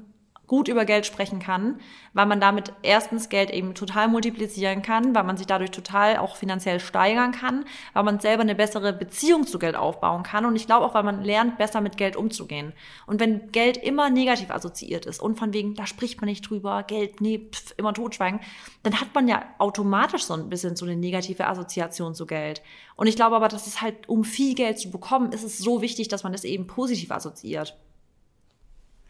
gut 0.50 0.66
über 0.66 0.84
Geld 0.84 1.06
sprechen 1.06 1.38
kann, 1.38 1.78
weil 2.12 2.26
man 2.26 2.40
damit 2.40 2.72
erstens 2.82 3.28
Geld 3.28 3.52
eben 3.52 3.72
total 3.72 4.08
multiplizieren 4.08 4.82
kann, 4.82 5.14
weil 5.14 5.22
man 5.22 5.36
sich 5.36 5.46
dadurch 5.46 5.70
total 5.70 6.16
auch 6.16 6.34
finanziell 6.34 6.80
steigern 6.80 7.30
kann, 7.30 7.64
weil 7.92 8.02
man 8.02 8.18
selber 8.18 8.42
eine 8.42 8.56
bessere 8.56 8.92
Beziehung 8.92 9.46
zu 9.46 9.60
Geld 9.60 9.76
aufbauen 9.76 10.24
kann 10.24 10.44
und 10.44 10.56
ich 10.56 10.66
glaube 10.66 10.84
auch, 10.84 10.92
weil 10.92 11.04
man 11.04 11.22
lernt, 11.22 11.56
besser 11.56 11.80
mit 11.80 11.96
Geld 11.96 12.16
umzugehen. 12.16 12.72
Und 13.06 13.20
wenn 13.20 13.52
Geld 13.52 13.76
immer 13.76 14.10
negativ 14.10 14.50
assoziiert 14.50 15.06
ist 15.06 15.22
und 15.22 15.38
von 15.38 15.52
wegen, 15.52 15.76
da 15.76 15.86
spricht 15.86 16.20
man 16.20 16.28
nicht 16.28 16.50
drüber, 16.50 16.82
Geld, 16.82 17.20
nee, 17.20 17.48
pf, 17.52 17.74
immer 17.76 17.94
totschweigen, 17.94 18.40
dann 18.82 19.00
hat 19.00 19.14
man 19.14 19.28
ja 19.28 19.44
automatisch 19.58 20.24
so 20.24 20.34
ein 20.34 20.48
bisschen 20.48 20.74
so 20.74 20.84
eine 20.84 20.96
negative 20.96 21.46
Assoziation 21.46 22.16
zu 22.16 22.26
Geld. 22.26 22.60
Und 22.96 23.06
ich 23.06 23.14
glaube 23.14 23.36
aber, 23.36 23.46
dass 23.46 23.68
es 23.68 23.82
halt, 23.82 24.08
um 24.08 24.24
viel 24.24 24.56
Geld 24.56 24.80
zu 24.80 24.90
bekommen, 24.90 25.30
ist 25.30 25.44
es 25.44 25.58
so 25.58 25.80
wichtig, 25.80 26.08
dass 26.08 26.24
man 26.24 26.32
das 26.32 26.42
eben 26.42 26.66
positiv 26.66 27.12
assoziiert. 27.12 27.78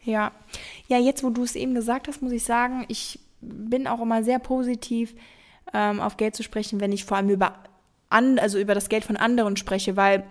Ja, 0.03 0.33
ja, 0.89 0.99
jetzt 0.99 1.23
wo 1.23 1.31
du 1.31 1.43
es 1.43 1.57
eben 1.57 1.75
gesagt 1.75 2.09
hast, 2.09 2.23
muss 2.23 2.33
ich 2.33 2.45
sagen, 2.45 2.85
ich 2.89 3.21
bin 3.41 3.87
auch 3.87 4.01
immer 4.01 4.23
sehr 4.23 4.39
positiv 4.39 5.15
ähm, 5.73 6.01
auf 6.01 6.17
Geld 6.17 6.35
zu 6.35 6.43
sprechen, 6.43 6.81
wenn 6.81 6.93
ich 6.93 7.05
vor 7.05 7.17
allem 7.17 7.31
über 7.31 7.55
an, 8.09 8.39
also 8.39 8.59
über 8.59 8.75
das 8.75 8.89
Geld 8.89 9.05
von 9.05 9.17
anderen 9.17 9.57
spreche, 9.57 9.97
weil 9.97 10.25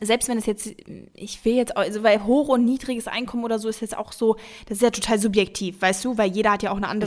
selbst 0.00 0.28
wenn 0.28 0.36
es 0.36 0.46
jetzt, 0.46 0.68
ich 1.14 1.44
will 1.44 1.54
jetzt, 1.54 1.76
also 1.76 2.02
weil 2.02 2.24
hoch 2.24 2.48
und 2.48 2.64
niedriges 2.64 3.06
Einkommen 3.06 3.44
oder 3.44 3.58
so 3.60 3.68
ist 3.68 3.80
jetzt 3.80 3.96
auch 3.96 4.12
so, 4.12 4.36
das 4.66 4.78
ist 4.78 4.82
ja 4.82 4.90
total 4.90 5.18
subjektiv, 5.20 5.80
weißt 5.80 6.04
du, 6.04 6.18
weil 6.18 6.30
jeder 6.30 6.52
hat 6.52 6.62
ja 6.64 6.72
auch 6.72 6.76
eine 6.76 6.88
andere. 6.88 7.06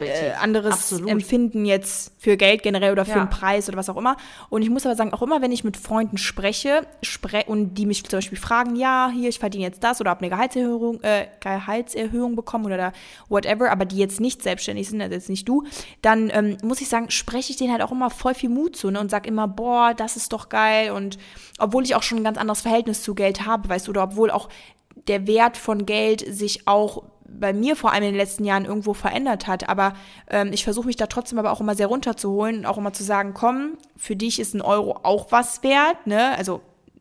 Äh, 0.00 0.32
anderes 0.32 0.72
Absolut. 0.72 1.10
Empfinden 1.10 1.66
jetzt 1.66 2.12
für 2.18 2.38
Geld 2.38 2.62
generell 2.62 2.92
oder 2.92 3.04
für 3.04 3.12
ja. 3.12 3.20
einen 3.20 3.30
Preis 3.30 3.68
oder 3.68 3.76
was 3.76 3.90
auch 3.90 3.98
immer. 3.98 4.16
Und 4.48 4.62
ich 4.62 4.70
muss 4.70 4.86
aber 4.86 4.96
sagen, 4.96 5.12
auch 5.12 5.20
immer 5.20 5.42
wenn 5.42 5.52
ich 5.52 5.62
mit 5.62 5.76
Freunden 5.76 6.16
spreche 6.16 6.86
spre 7.02 7.44
und 7.46 7.74
die 7.74 7.84
mich 7.84 8.02
zum 8.04 8.16
Beispiel 8.16 8.38
fragen, 8.38 8.76
ja, 8.76 9.10
hier, 9.12 9.28
ich 9.28 9.38
verdiene 9.38 9.64
jetzt 9.64 9.84
das 9.84 10.00
oder 10.00 10.10
habe 10.10 10.20
eine 10.20 10.30
Gehaltserhöhung, 10.30 11.02
äh, 11.02 11.26
Gehaltserhöhung 11.40 12.34
bekommen 12.34 12.64
oder 12.64 12.92
whatever, 13.28 13.70
aber 13.70 13.84
die 13.84 13.98
jetzt 13.98 14.20
nicht 14.20 14.42
selbstständig 14.42 14.88
sind, 14.88 15.02
also 15.02 15.14
jetzt 15.14 15.28
nicht 15.28 15.46
du, 15.46 15.64
dann 16.00 16.30
ähm, 16.32 16.56
muss 16.62 16.80
ich 16.80 16.88
sagen, 16.88 17.10
spreche 17.10 17.50
ich 17.50 17.58
denen 17.58 17.72
halt 17.72 17.82
auch 17.82 17.92
immer 17.92 18.08
voll 18.08 18.34
viel 18.34 18.48
Mut 18.48 18.74
zu 18.74 18.90
ne, 18.90 18.98
und 18.98 19.10
sag 19.10 19.26
immer, 19.26 19.46
boah, 19.46 19.92
das 19.94 20.16
ist 20.16 20.32
doch 20.32 20.48
geil 20.48 20.92
und 20.92 21.18
obwohl 21.58 21.84
ich 21.84 21.94
auch 21.94 22.02
schon 22.06 22.18
ein 22.18 22.24
ganz 22.24 22.38
anderes 22.38 22.60
Verhältnis 22.62 23.02
zu 23.02 23.14
Geld 23.14 23.46
habe, 23.46 23.68
weißt 23.68 23.86
du, 23.86 23.90
oder 23.90 24.04
obwohl 24.04 24.30
auch 24.30 24.48
der 25.08 25.26
Wert 25.26 25.56
von 25.56 25.86
Geld 25.86 26.24
sich 26.26 26.66
auch 26.66 27.04
bei 27.28 27.52
mir 27.52 27.76
vor 27.76 27.92
allem 27.92 28.04
in 28.04 28.10
den 28.10 28.16
letzten 28.16 28.44
Jahren 28.44 28.64
irgendwo 28.64 28.94
verändert 28.94 29.46
hat. 29.46 29.68
Aber 29.68 29.94
ähm, 30.30 30.50
ich 30.52 30.64
versuche 30.64 30.86
mich 30.86 30.96
da 30.96 31.06
trotzdem 31.06 31.38
aber 31.38 31.52
auch 31.52 31.60
immer 31.60 31.74
sehr 31.74 31.88
runterzuholen 31.88 32.58
und 32.58 32.66
auch 32.66 32.78
immer 32.78 32.92
zu 32.92 33.04
sagen, 33.04 33.34
komm, 33.34 33.76
für 33.96 34.16
dich 34.16 34.38
ist 34.38 34.54
ein 34.54 34.62
Euro 34.62 35.00
auch 35.02 35.32
was 35.32 35.62
wert, 35.62 36.06
ne? 36.06 36.36
Also 36.36 36.60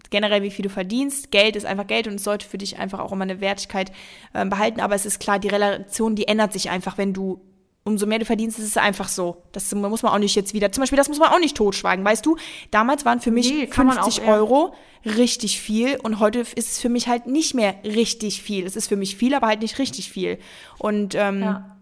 generell, 0.09 0.43
wie 0.43 0.51
viel 0.51 0.63
du 0.63 0.69
verdienst. 0.69 1.31
Geld 1.31 1.55
ist 1.55 1.65
einfach 1.65 1.87
Geld 1.87 2.07
und 2.07 2.15
es 2.15 2.23
sollte 2.23 2.47
für 2.47 2.57
dich 2.57 2.77
einfach 2.79 2.99
auch 2.99 3.11
immer 3.11 3.23
eine 3.23 3.41
Wertigkeit 3.41 3.91
äh, 4.33 4.45
behalten. 4.45 4.79
Aber 4.79 4.95
es 4.95 5.05
ist 5.05 5.19
klar, 5.19 5.39
die 5.39 5.47
Relation, 5.47 6.15
die 6.15 6.27
ändert 6.27 6.53
sich 6.53 6.69
einfach, 6.69 6.97
wenn 6.97 7.13
du 7.13 7.41
umso 7.85 8.07
mehr 8.07 8.17
du 8.17 8.25
verdienst, 8.25 8.57
ist 8.57 8.65
es 8.65 8.77
einfach 8.77 9.07
so. 9.07 9.43
Das 9.51 9.73
muss 9.73 10.01
man 10.01 10.11
auch 10.11 10.17
nicht 10.17 10.35
jetzt 10.35 10.55
wieder, 10.55 10.71
zum 10.71 10.81
Beispiel, 10.81 10.97
das 10.97 11.07
muss 11.07 11.19
man 11.19 11.29
auch 11.29 11.39
nicht 11.39 11.55
totschweigen, 11.55 12.03
weißt 12.03 12.25
du? 12.25 12.35
Damals 12.71 13.05
waren 13.05 13.21
für 13.21 13.29
mich 13.29 13.49
nee, 13.51 13.67
50 13.67 14.23
auch, 14.23 14.27
Euro 14.27 14.73
richtig 15.05 15.61
viel 15.61 15.97
und 16.01 16.19
heute 16.19 16.39
ist 16.39 16.55
es 16.55 16.79
für 16.79 16.89
mich 16.89 17.07
halt 17.07 17.27
nicht 17.27 17.53
mehr 17.53 17.75
richtig 17.83 18.41
viel. 18.41 18.65
Es 18.65 18.75
ist 18.75 18.87
für 18.87 18.95
mich 18.95 19.15
viel, 19.15 19.35
aber 19.35 19.47
halt 19.47 19.61
nicht 19.61 19.77
richtig 19.77 20.09
viel. 20.09 20.39
Und, 20.79 21.13
ähm, 21.13 21.41
ja. 21.41 21.77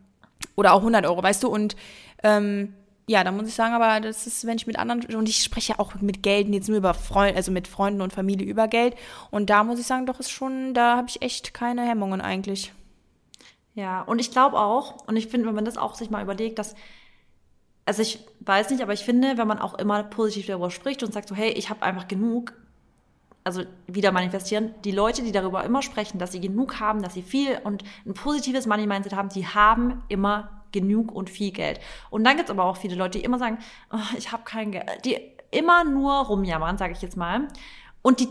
oder 0.55 0.73
auch 0.73 0.79
100 0.79 1.05
Euro, 1.05 1.23
weißt 1.23 1.41
du? 1.41 1.47
Und, 1.47 1.77
ähm, 2.21 2.73
ja, 3.07 3.23
da 3.23 3.31
muss 3.31 3.47
ich 3.47 3.53
sagen, 3.53 3.73
aber 3.73 4.01
das 4.01 4.27
ist, 4.27 4.45
wenn 4.45 4.57
ich 4.57 4.67
mit 4.67 4.77
anderen, 4.77 5.03
und 5.15 5.29
ich 5.29 5.41
spreche 5.41 5.73
ja 5.73 5.79
auch 5.79 5.95
mit 6.01 6.21
Geld, 6.21 6.49
jetzt 6.49 6.67
nur 6.67 6.77
über 6.77 6.93
Freunde, 6.93 7.37
also 7.37 7.51
mit 7.51 7.67
Freunden 7.67 8.01
und 8.01 8.11
Familie 8.11 8.45
über 8.45 8.67
Geld. 8.67 8.95
Und 9.31 9.49
da 9.49 9.63
muss 9.63 9.79
ich 9.79 9.87
sagen, 9.87 10.05
doch 10.05 10.19
ist 10.19 10.31
schon, 10.31 10.73
da 10.73 10.97
habe 10.97 11.07
ich 11.09 11.21
echt 11.21 11.53
keine 11.53 11.83
Hemmungen 11.87 12.19
eigentlich. 12.19 12.73
Ja, 13.75 14.01
und 14.03 14.19
ich 14.19 14.31
glaube 14.31 14.59
auch, 14.59 15.07
und 15.07 15.15
ich 15.15 15.27
finde, 15.27 15.47
wenn 15.47 15.55
man 15.55 15.65
das 15.65 15.77
auch 15.77 15.95
sich 15.95 16.09
mal 16.09 16.21
überlegt, 16.21 16.59
dass, 16.59 16.75
also 17.85 18.01
ich 18.01 18.19
weiß 18.41 18.69
nicht, 18.69 18.83
aber 18.83 18.93
ich 18.93 19.03
finde, 19.03 19.37
wenn 19.37 19.47
man 19.47 19.59
auch 19.59 19.73
immer 19.75 20.03
positiv 20.03 20.45
darüber 20.45 20.69
spricht 20.69 21.01
und 21.01 21.11
sagt 21.11 21.27
so, 21.27 21.35
hey, 21.35 21.49
ich 21.51 21.69
habe 21.69 21.81
einfach 21.81 22.07
genug, 22.07 22.53
also 23.43 23.63
wieder 23.87 24.11
manifestieren, 24.11 24.75
die 24.85 24.91
Leute, 24.91 25.23
die 25.23 25.31
darüber 25.31 25.63
immer 25.63 25.81
sprechen, 25.81 26.19
dass 26.19 26.31
sie 26.31 26.39
genug 26.39 26.79
haben, 26.79 27.01
dass 27.01 27.15
sie 27.15 27.23
viel 27.23 27.59
und 27.63 27.83
ein 28.05 28.13
positives 28.13 28.67
Money-Mindset 28.67 29.15
haben, 29.15 29.29
die 29.29 29.47
haben 29.47 30.03
immer 30.07 30.63
genug 30.71 31.11
und 31.11 31.29
viel 31.29 31.51
Geld. 31.51 31.79
Und 32.09 32.23
dann 32.23 32.37
gibt 32.37 32.49
es 32.49 32.51
aber 32.51 32.65
auch 32.65 32.77
viele 32.77 32.95
Leute, 32.95 33.17
die 33.17 33.25
immer 33.25 33.39
sagen, 33.39 33.57
oh, 33.91 34.17
ich 34.17 34.31
habe 34.31 34.43
kein 34.43 34.71
Geld, 34.71 35.03
die 35.03 35.17
immer 35.51 35.83
nur 35.83 36.13
rumjammern, 36.13 36.77
sage 36.77 36.93
ich 36.93 37.01
jetzt 37.01 37.17
mal. 37.17 37.47
Und 38.01 38.19
die 38.19 38.27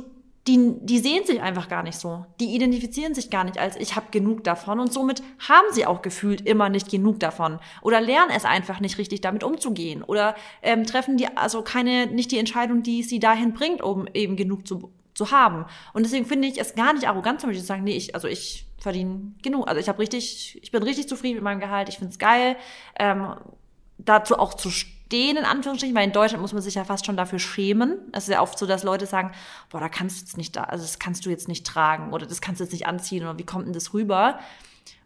die, 0.48 0.74
die 0.80 0.98
sehen 0.98 1.24
sich 1.24 1.40
einfach 1.40 1.68
gar 1.68 1.84
nicht 1.84 1.98
so. 1.98 2.26
Die 2.40 2.54
identifizieren 2.54 3.14
sich 3.14 3.30
gar 3.30 3.44
nicht 3.44 3.58
als 3.58 3.76
ich 3.76 3.94
habe 3.94 4.06
genug 4.10 4.42
davon 4.42 4.80
und 4.80 4.92
somit 4.92 5.22
haben 5.48 5.66
sie 5.70 5.86
auch 5.86 6.02
gefühlt 6.02 6.40
immer 6.40 6.68
nicht 6.68 6.90
genug 6.90 7.20
davon 7.20 7.60
oder 7.80 8.00
lernen 8.00 8.32
es 8.34 8.44
einfach 8.44 8.80
nicht 8.80 8.98
richtig 8.98 9.20
damit 9.20 9.44
umzugehen 9.44 10.02
oder 10.02 10.34
ähm, 10.62 10.84
treffen 10.84 11.16
die 11.16 11.36
also 11.36 11.62
keine 11.62 12.06
nicht 12.08 12.32
die 12.32 12.38
Entscheidung, 12.38 12.82
die 12.82 13.04
sie 13.04 13.20
dahin 13.20 13.52
bringt, 13.52 13.82
um 13.82 14.08
eben 14.14 14.34
genug 14.34 14.66
zu, 14.66 14.92
zu 15.14 15.30
haben. 15.30 15.64
Und 15.92 16.04
deswegen 16.04 16.26
finde 16.26 16.48
ich 16.48 16.60
es 16.60 16.74
gar 16.74 16.92
nicht 16.92 17.06
arrogant 17.06 17.40
zum 17.40 17.50
Beispiel 17.50 17.62
zu 17.62 17.68
sagen, 17.68 17.84
nee, 17.84 17.96
ich 17.96 18.16
also 18.16 18.26
ich 18.26 18.66
verdiene 18.78 19.34
genug, 19.42 19.68
also 19.68 19.80
ich 19.80 19.88
habe 19.88 20.00
richtig, 20.00 20.58
ich 20.60 20.72
bin 20.72 20.82
richtig 20.82 21.08
zufrieden 21.08 21.36
mit 21.36 21.44
meinem 21.44 21.60
Gehalt, 21.60 21.88
ich 21.88 21.98
finde 21.98 22.10
es 22.10 22.18
geil. 22.18 22.56
Ähm, 22.98 23.34
dazu 23.98 24.36
auch 24.36 24.54
zu 24.54 24.70
in 25.12 25.44
Anführungsstrichen, 25.44 25.94
weil 25.96 26.06
in 26.06 26.12
Deutschland 26.12 26.42
muss 26.42 26.52
man 26.52 26.62
sich 26.62 26.74
ja 26.74 26.84
fast 26.84 27.06
schon 27.06 27.16
dafür 27.16 27.38
schämen. 27.38 27.98
Es 28.12 28.24
ist 28.24 28.30
ja 28.34 28.42
oft 28.42 28.58
so, 28.58 28.66
dass 28.66 28.82
Leute 28.82 29.06
sagen, 29.06 29.32
boah, 29.70 29.80
da 29.80 29.88
kannst 29.88 30.18
du 30.18 30.24
jetzt 30.24 30.36
nicht 30.36 30.56
also 30.58 30.84
das 30.84 30.98
kannst 30.98 31.26
du 31.26 31.30
jetzt 31.30 31.48
nicht 31.48 31.66
tragen 31.66 32.12
oder 32.12 32.26
das 32.26 32.40
kannst 32.40 32.60
du 32.60 32.64
jetzt 32.64 32.72
nicht 32.72 32.86
anziehen 32.86 33.22
oder 33.22 33.38
wie 33.38 33.46
kommt 33.46 33.66
denn 33.66 33.72
das 33.72 33.94
rüber? 33.94 34.38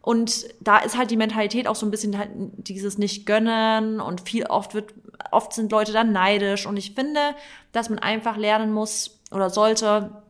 Und 0.00 0.46
da 0.60 0.78
ist 0.78 0.96
halt 0.96 1.10
die 1.10 1.16
Mentalität 1.16 1.66
auch 1.66 1.74
so 1.74 1.84
ein 1.84 1.90
bisschen 1.90 2.16
halt 2.16 2.30
dieses 2.34 2.96
nicht 2.96 3.26
gönnen 3.26 4.00
und 4.00 4.20
viel 4.20 4.46
oft 4.46 4.72
wird, 4.72 4.94
oft 5.32 5.52
sind 5.52 5.72
Leute 5.72 5.92
dann 5.92 6.12
neidisch 6.12 6.64
und 6.66 6.76
ich 6.76 6.94
finde, 6.94 7.34
dass 7.72 7.90
man 7.90 7.98
einfach 7.98 8.36
lernen 8.36 8.72
muss 8.72 9.18
oder 9.32 9.50
sollte, 9.50 10.22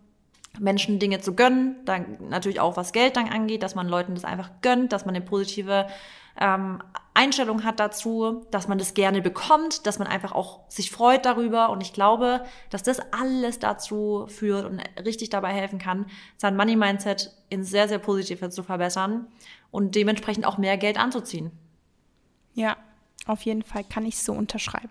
Menschen 0.58 0.98
Dinge 0.98 1.20
zu 1.20 1.34
gönnen, 1.34 1.76
dann 1.84 2.16
natürlich 2.28 2.60
auch 2.60 2.78
was 2.78 2.92
Geld 2.92 3.16
dann 3.16 3.28
angeht, 3.28 3.62
dass 3.62 3.74
man 3.74 3.88
Leuten 3.88 4.14
das 4.14 4.24
einfach 4.24 4.50
gönnt, 4.62 4.92
dass 4.92 5.04
man 5.04 5.14
eine 5.14 5.24
positive 5.24 5.86
ähm, 6.40 6.82
Einstellung 7.16 7.64
hat 7.64 7.80
dazu, 7.80 8.46
dass 8.50 8.68
man 8.68 8.78
das 8.78 8.94
gerne 8.94 9.22
bekommt, 9.22 9.86
dass 9.86 9.98
man 9.98 10.06
einfach 10.06 10.32
auch 10.32 10.60
sich 10.68 10.90
freut 10.90 11.24
darüber. 11.24 11.70
Und 11.70 11.80
ich 11.80 11.92
glaube, 11.92 12.44
dass 12.70 12.82
das 12.82 13.00
alles 13.12 13.58
dazu 13.58 14.26
führt 14.28 14.66
und 14.66 14.82
richtig 15.04 15.30
dabei 15.30 15.52
helfen 15.52 15.78
kann, 15.78 16.06
sein 16.36 16.56
Money-Mindset 16.56 17.32
in 17.48 17.64
sehr, 17.64 17.88
sehr 17.88 17.98
positiv 17.98 18.46
zu 18.50 18.62
verbessern 18.62 19.26
und 19.70 19.94
dementsprechend 19.94 20.44
auch 20.44 20.58
mehr 20.58 20.76
Geld 20.76 20.98
anzuziehen. 20.98 21.50
Ja, 22.54 22.76
auf 23.26 23.42
jeden 23.42 23.62
Fall 23.62 23.84
kann 23.84 24.04
ich 24.04 24.18
so 24.22 24.32
unterschreiben. 24.32 24.90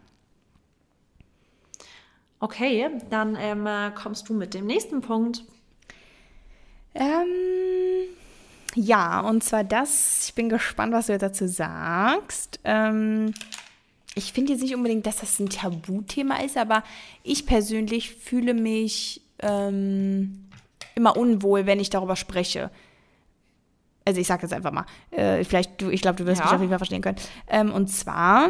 Okay, 2.39 2.89
dann 3.09 3.37
ähm, 3.39 3.67
kommst 3.95 4.29
du 4.29 4.33
mit 4.33 4.53
dem 4.53 4.65
nächsten 4.65 5.01
Punkt. 5.01 5.45
Ähm, 6.93 8.07
ja, 8.75 9.21
und 9.21 9.43
zwar 9.43 9.63
das, 9.63 10.27
ich 10.27 10.35
bin 10.35 10.49
gespannt, 10.49 10.93
was 10.93 11.07
du 11.07 11.13
jetzt 11.13 11.21
dazu 11.21 11.47
sagst. 11.47 12.59
Ähm, 12.65 13.33
ich 14.15 14.33
finde 14.33 14.51
jetzt 14.51 14.61
nicht 14.61 14.75
unbedingt, 14.75 15.05
dass 15.05 15.17
das 15.17 15.39
ein 15.39 15.49
Tabuthema 15.49 16.37
ist, 16.37 16.57
aber 16.57 16.83
ich 17.23 17.45
persönlich 17.45 18.15
fühle 18.15 18.53
mich 18.53 19.21
ähm, 19.39 20.45
immer 20.93 21.15
unwohl, 21.15 21.65
wenn 21.65 21.79
ich 21.79 21.89
darüber 21.89 22.17
spreche. 22.17 22.69
Also 24.03 24.19
ich 24.19 24.27
sage 24.27 24.43
jetzt 24.43 24.53
einfach 24.53 24.71
mal, 24.71 24.85
äh, 25.11 25.43
vielleicht 25.43 25.81
du, 25.81 25.89
ich 25.89 26.01
glaube, 26.01 26.17
du 26.17 26.25
wirst 26.25 26.39
ja. 26.39 26.45
mich 26.45 26.53
auf 26.53 26.59
jeden 26.59 26.69
Fall 26.69 26.79
verstehen 26.79 27.01
können. 27.01 27.17
Ähm, 27.47 27.71
und 27.71 27.87
zwar, 27.87 28.49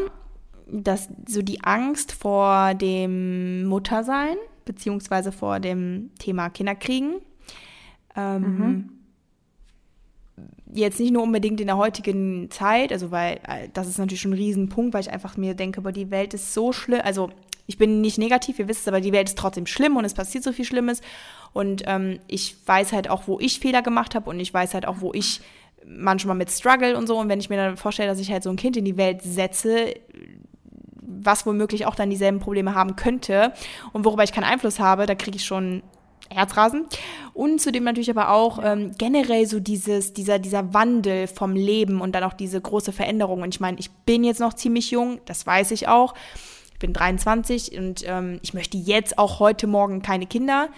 dass 0.68 1.08
so 1.28 1.44
die 1.44 1.64
Angst 1.64 2.12
vor 2.12 2.74
dem 2.74 3.66
Muttersein, 3.66 4.38
beziehungsweise 4.66 5.32
vor 5.32 5.60
dem 5.60 6.12
Thema 6.18 6.50
Kinderkriegen. 6.50 7.22
Ähm, 8.16 8.42
mhm 8.42 8.95
jetzt 10.76 11.00
nicht 11.00 11.12
nur 11.12 11.24
unbedingt 11.24 11.60
in 11.62 11.68
der 11.68 11.78
heutigen 11.78 12.50
Zeit, 12.52 12.92
also 12.92 13.12
weil 13.12 13.40
äh, 13.48 13.70
das 13.74 13.88
ist 13.88 13.98
natürlich 13.98 14.22
schon 14.22 14.32
ein 14.32 14.38
Riesenpunkt, 14.38 14.94
weil 14.94 15.02
ich 15.02 15.12
einfach 15.12 15.38
mir 15.38 15.54
denke, 15.54 15.80
aber 15.80 15.92
die 15.92 16.12
Welt 16.12 16.34
ist 16.34 16.54
so 16.54 16.72
schlimm, 16.72 17.02
also 17.04 17.30
ich 17.68 17.78
bin 17.78 18.02
nicht 18.02 18.18
negativ, 18.18 18.60
ihr 18.60 18.68
wisst 18.68 18.82
es, 18.82 18.88
aber 18.88 19.02
die 19.02 19.12
Welt 19.12 19.30
ist 19.30 19.38
trotzdem 19.38 19.66
schlimm 19.66 19.98
und 19.98 20.06
es 20.06 20.14
passiert 20.14 20.44
so 20.44 20.52
viel 20.52 20.66
Schlimmes. 20.66 21.02
Und 21.54 21.84
ähm, 21.88 22.20
ich 22.28 22.56
weiß 22.66 22.94
halt 22.94 23.10
auch, 23.10 23.24
wo 23.28 23.40
ich 23.40 23.60
Fehler 23.60 23.82
gemacht 23.82 24.14
habe 24.14 24.30
und 24.30 24.40
ich 24.40 24.54
weiß 24.54 24.74
halt 24.76 24.88
auch, 24.88 24.98
wo 25.00 25.14
ich 25.14 25.42
manchmal 25.88 26.36
mit 26.36 26.52
Struggle 26.52 26.98
und 26.98 27.08
so. 27.08 27.18
Und 27.18 27.30
wenn 27.30 27.40
ich 27.40 27.50
mir 27.50 27.58
dann 27.58 27.78
vorstelle, 27.78 28.10
dass 28.10 28.20
ich 28.20 28.32
halt 28.32 28.44
so 28.44 28.52
ein 28.52 28.56
Kind 28.56 28.78
in 28.78 28.86
die 28.86 28.98
Welt 28.98 29.22
setze, 29.24 29.96
was 31.02 31.46
womöglich 31.46 31.86
auch 31.86 31.96
dann 31.96 32.10
dieselben 32.10 32.40
Probleme 32.40 32.76
haben 32.76 32.96
könnte 32.96 33.54
und 33.94 34.06
worüber 34.06 34.24
ich 34.24 34.32
keinen 34.32 34.44
Einfluss 34.44 34.80
habe, 34.80 35.06
da 35.06 35.16
kriege 35.16 35.38
ich 35.38 35.46
schon 35.46 35.82
Herzrasen. 36.30 36.86
Und 37.34 37.62
zudem 37.62 37.84
natürlich 37.84 38.10
aber 38.10 38.30
auch 38.30 38.60
ähm, 38.64 38.94
generell 38.98 39.46
so 39.46 39.60
dieses, 39.60 40.14
dieser, 40.14 40.40
dieser 40.40 40.74
Wandel 40.74 41.28
vom 41.28 41.56
Leben 41.56 42.02
und 42.02 42.14
dann 42.14 42.24
auch 42.24 42.34
diese 42.34 42.60
große 42.60 42.92
Veränderung. 42.92 43.42
Und 43.42 43.54
ich 43.54 43.60
meine, 43.60 43.78
ich 43.80 43.92
bin 43.92 44.24
jetzt 44.24 44.40
noch 44.40 44.54
ziemlich 44.54 44.92
jung, 44.92 45.20
das 45.26 45.46
weiß 45.46 45.72
ich 45.72 45.88
auch. 45.88 46.14
Ich 46.74 46.80
bin 46.80 46.94
23 46.94 47.78
und 47.78 48.04
ähm, 48.06 48.40
ich 48.42 48.54
möchte 48.54 48.78
jetzt 48.78 49.18
auch 49.18 49.40
heute 49.40 49.68
Morgen 49.68 50.02
keine 50.02 50.26
Kinder. 50.26 50.70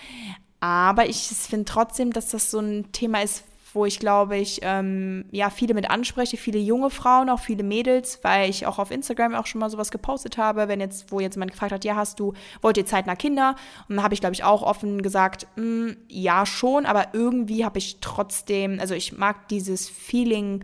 Aber 0.60 1.08
ich 1.08 1.18
finde 1.18 1.66
trotzdem, 1.66 2.12
dass 2.14 2.30
das 2.30 2.52
so 2.52 2.60
ein 2.60 2.92
Thema 2.92 3.22
ist, 3.22 3.44
wo 3.74 3.86
ich 3.86 4.00
glaube 4.00 4.38
ich 4.38 4.60
ähm, 4.64 5.26
ja 5.32 5.50
viele 5.50 5.74
mit 5.74 5.90
anspreche, 5.90 6.38
viele 6.38 6.60
junge 6.60 6.90
Frauen, 6.90 7.30
auch 7.30 7.40
viele 7.40 7.64
Mädels, 7.64 8.20
weil 8.24 8.50
ich 8.50 8.66
auch 8.66 8.80
auf 8.80 8.92
Instagram 8.92 9.36
auch 9.36 9.46
schon 9.46 9.60
mal 9.60 9.70
sowas 9.70 9.92
gepostet 9.92 10.38
habe, 10.38 10.68
wenn 10.68 10.80
jetzt, 10.80 11.12
wo 11.12 11.20
jetzt 11.20 11.36
jemand 11.36 11.52
gefragt 11.52 11.72
hat, 11.72 11.86
ja, 11.86 11.96
hast 11.96 12.20
du, 12.20 12.34
wollt 12.62 12.78
ihr 12.78 12.86
zeitnah 12.86 13.16
Kinder? 13.16 13.56
Und 13.88 13.96
dann 13.96 14.04
habe 14.04 14.14
ich, 14.14 14.20
glaube 14.20 14.34
ich, 14.34 14.44
auch 14.44 14.64
offen 14.64 15.02
gesagt, 15.02 15.48
mh, 15.56 15.64
hm, 15.64 15.98
ja 16.08 16.46
schon, 16.46 16.86
aber 16.86 17.08
irgendwie 17.14 17.66
habe 17.66 17.78
ich 17.78 17.98
trotzdem, 18.02 18.80
also 18.80 18.94
ich 18.94 19.18
mag 19.18 19.48
dieses 19.50 19.90
Feeling 19.90 20.64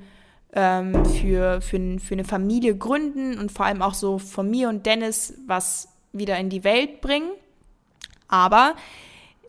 ähm, 0.54 1.06
für, 1.06 1.62
für, 1.62 1.99
für 1.99 2.14
eine 2.14 2.24
Familie 2.24 2.78
gründen 2.78 3.38
und 3.38 3.51
vor 3.51 3.66
allem 3.66 3.82
auch 3.82 3.93
so 3.93 4.20
von 4.20 4.49
mir 4.49 4.70
und 4.70 4.86
Dennis 4.86 5.34
was 5.47 5.89
wieder 6.12 6.38
in 6.38 6.49
die 6.49 6.64
Welt 6.64 7.01
bringen. 7.01 7.30
Aber 8.28 8.76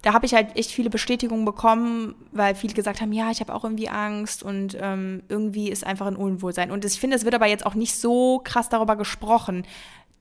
da 0.05 0.12
habe 0.12 0.26
ich 0.26 0.34
halt 0.34 0.55
echt 0.55 0.70
viele 0.70 0.90
Bestätigungen 0.90 1.46
bekommen, 1.46 2.14
weil 2.30 2.55
viele 2.55 2.74
gesagt 2.74 3.00
haben, 3.00 3.12
ja, 3.12 3.30
ich 3.30 3.40
habe 3.40 3.55
auch 3.55 3.64
irgendwie 3.64 3.88
Angst 3.88 4.42
und 4.42 4.76
ähm, 4.78 5.22
irgendwie 5.30 5.70
ist 5.70 5.84
einfach 5.84 6.07
ein 6.07 6.14
Unwohlsein. 6.14 6.70
Und 6.70 6.84
ich 6.84 7.00
finde, 7.00 7.16
es 7.16 7.24
wird 7.24 7.34
aber 7.34 7.46
jetzt 7.46 7.64
auch 7.64 7.74
nicht 7.74 7.96
so 7.96 8.42
krass 8.44 8.68
darüber 8.68 8.96
gesprochen, 8.96 9.66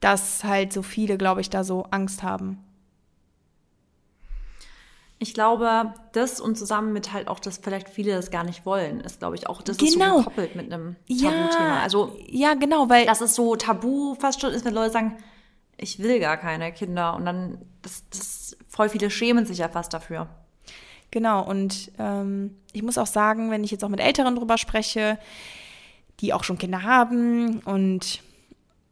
dass 0.00 0.42
halt 0.42 0.72
so 0.72 0.80
viele, 0.80 1.18
glaube 1.18 1.42
ich, 1.42 1.50
da 1.50 1.64
so 1.64 1.86
Angst 1.90 2.22
haben. 2.22 2.64
Ich 5.18 5.34
glaube, 5.34 5.92
das 6.12 6.40
und 6.40 6.56
zusammen 6.56 6.94
mit 6.94 7.12
halt 7.12 7.28
auch, 7.28 7.38
dass 7.38 7.58
vielleicht 7.58 7.90
viele 7.90 8.12
das 8.12 8.30
gar 8.30 8.42
nicht 8.42 8.64
wollen, 8.64 9.00
ist, 9.00 9.18
glaube 9.18 9.36
ich, 9.36 9.48
auch 9.48 9.60
das 9.60 9.76
genau. 9.76 9.90
ist 9.90 9.98
so 9.98 10.16
gekoppelt 10.16 10.56
mit 10.56 10.72
einem 10.72 10.96
Tabuthema. 11.08 11.76
Ja, 11.76 11.80
also 11.82 12.16
ja, 12.26 12.54
genau, 12.54 12.88
weil 12.88 13.04
dass 13.04 13.20
es 13.20 13.34
so 13.34 13.54
tabu 13.54 14.14
fast 14.14 14.40
schon 14.40 14.52
ist, 14.52 14.64
wenn 14.64 14.74
Leute 14.74 14.92
sagen, 14.92 15.18
ich 15.76 15.98
will 15.98 16.20
gar 16.20 16.38
keine 16.38 16.72
Kinder 16.72 17.14
und 17.16 17.26
dann 17.26 17.58
das, 17.82 18.02
das 18.08 18.33
voll 18.74 18.88
viele 18.88 19.10
schämen 19.10 19.46
sich 19.46 19.58
ja 19.58 19.68
fast 19.68 19.94
dafür. 19.94 20.26
Genau, 21.10 21.42
und 21.42 21.92
ähm, 21.98 22.56
ich 22.72 22.82
muss 22.82 22.98
auch 22.98 23.06
sagen, 23.06 23.50
wenn 23.50 23.62
ich 23.62 23.70
jetzt 23.70 23.84
auch 23.84 23.88
mit 23.88 24.00
Älteren 24.00 24.34
drüber 24.34 24.58
spreche, 24.58 25.18
die 26.20 26.32
auch 26.32 26.42
schon 26.42 26.58
Kinder 26.58 26.82
haben 26.82 27.60
und 27.60 28.20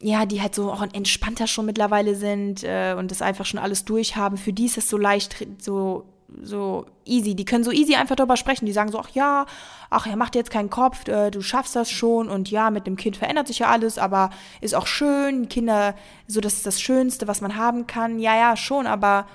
ja, 0.00 0.24
die 0.26 0.40
halt 0.40 0.54
so 0.54 0.72
auch 0.72 0.82
entspannter 0.92 1.46
schon 1.46 1.66
mittlerweile 1.66 2.14
sind 2.14 2.62
äh, 2.64 2.94
und 2.96 3.10
das 3.10 3.22
einfach 3.22 3.44
schon 3.44 3.60
alles 3.60 3.84
durchhaben, 3.84 4.38
für 4.38 4.52
die 4.52 4.66
ist 4.66 4.78
es 4.78 4.88
so 4.88 4.96
leicht, 4.96 5.46
so 5.58 6.06
so 6.42 6.86
easy. 7.04 7.34
Die 7.34 7.44
können 7.44 7.64
so 7.64 7.72
easy 7.72 7.94
einfach 7.94 8.16
darüber 8.16 8.36
sprechen. 8.36 8.66
Die 8.66 8.72
sagen 8.72 8.90
so, 8.90 8.98
ach 8.98 9.10
ja, 9.10 9.46
ach, 9.90 10.06
er 10.06 10.16
macht 10.16 10.34
jetzt 10.34 10.50
keinen 10.50 10.70
Kopf, 10.70 11.06
äh, 11.08 11.30
du 11.30 11.42
schaffst 11.42 11.76
das 11.76 11.90
schon 11.90 12.28
und 12.28 12.50
ja, 12.50 12.70
mit 12.70 12.86
dem 12.86 12.96
Kind 12.96 13.16
verändert 13.16 13.48
sich 13.48 13.58
ja 13.60 13.68
alles, 13.68 13.98
aber 13.98 14.30
ist 14.60 14.74
auch 14.74 14.86
schön. 14.86 15.48
Kinder, 15.48 15.94
so 16.26 16.40
das 16.40 16.54
ist 16.54 16.66
das 16.66 16.80
Schönste, 16.80 17.28
was 17.28 17.40
man 17.40 17.56
haben 17.56 17.86
kann. 17.86 18.18
Ja, 18.18 18.36
ja, 18.36 18.56
schon, 18.56 18.86
aber 18.86 19.26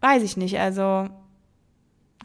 weiß 0.00 0.22
ich 0.22 0.36
nicht. 0.36 0.58
Also 0.58 1.08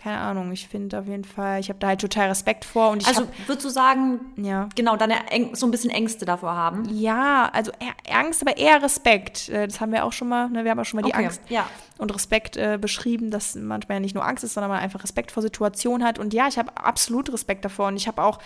keine 0.02 0.18
Ahnung, 0.18 0.52
ich 0.52 0.68
finde 0.68 0.98
auf 0.98 1.06
jeden 1.06 1.26
Fall, 1.26 1.60
ich 1.60 1.70
habe 1.70 1.78
da 1.78 1.88
halt 1.90 2.02
total 2.02 2.30
Respekt 2.30 2.66
vor. 2.66 2.90
Und 2.90 3.04
ich 3.04 3.08
also 3.08 3.22
hab, 3.22 3.48
würdest 3.48 3.66
du 3.66 3.70
sagen, 3.70 4.20
ja. 4.38 4.68
genau, 4.74 4.96
deine 4.96 5.16
so 5.54 5.68
ein 5.68 5.72
bisschen 5.72 5.92
Ängste 5.92 6.26
davor 6.26 6.56
haben? 6.56 6.86
Ja, 6.90 7.50
also 7.54 7.72
Angst, 8.12 8.42
aber 8.42 8.58
eher 8.58 8.82
Respekt. 8.82 9.50
Äh, 9.50 9.68
das 9.68 9.80
haben 9.80 9.92
wir 9.92 10.04
auch 10.04 10.14
schon 10.14 10.30
mal, 10.30 10.50
ne? 10.50 10.64
wir 10.64 10.72
haben 10.72 10.80
auch 10.80 10.86
schon 10.86 11.02
mal 11.02 11.06
die 11.06 11.14
okay, 11.14 11.26
Angst 11.26 11.42
ja. 11.50 11.68
und 12.00 12.12
Respekt 12.16 12.58
äh, 12.58 12.80
beschrieben, 12.82 13.30
dass 13.30 13.54
manchmal 13.54 13.98
ja 13.98 14.00
nicht 14.00 14.16
nur 14.16 14.26
Angst 14.26 14.44
ist, 14.44 14.56
sondern 14.56 14.72
man 14.72 14.80
einfach 14.80 15.04
Respekt 15.04 15.30
vor 15.30 15.44
Situationen 15.44 16.08
hat. 16.08 16.18
Und 16.18 16.34
ja, 16.34 16.48
ich 16.48 16.58
habe 16.58 16.76
absolut 16.78 17.32
Respekt 17.32 17.64
davor. 17.64 17.90
Und 17.90 17.98
ich 17.98 18.08
habe 18.08 18.24
auch, 18.24 18.40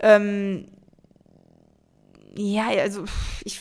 ähm, 0.00 0.68
ja, 2.34 2.68
also 2.68 3.04
ich 3.44 3.60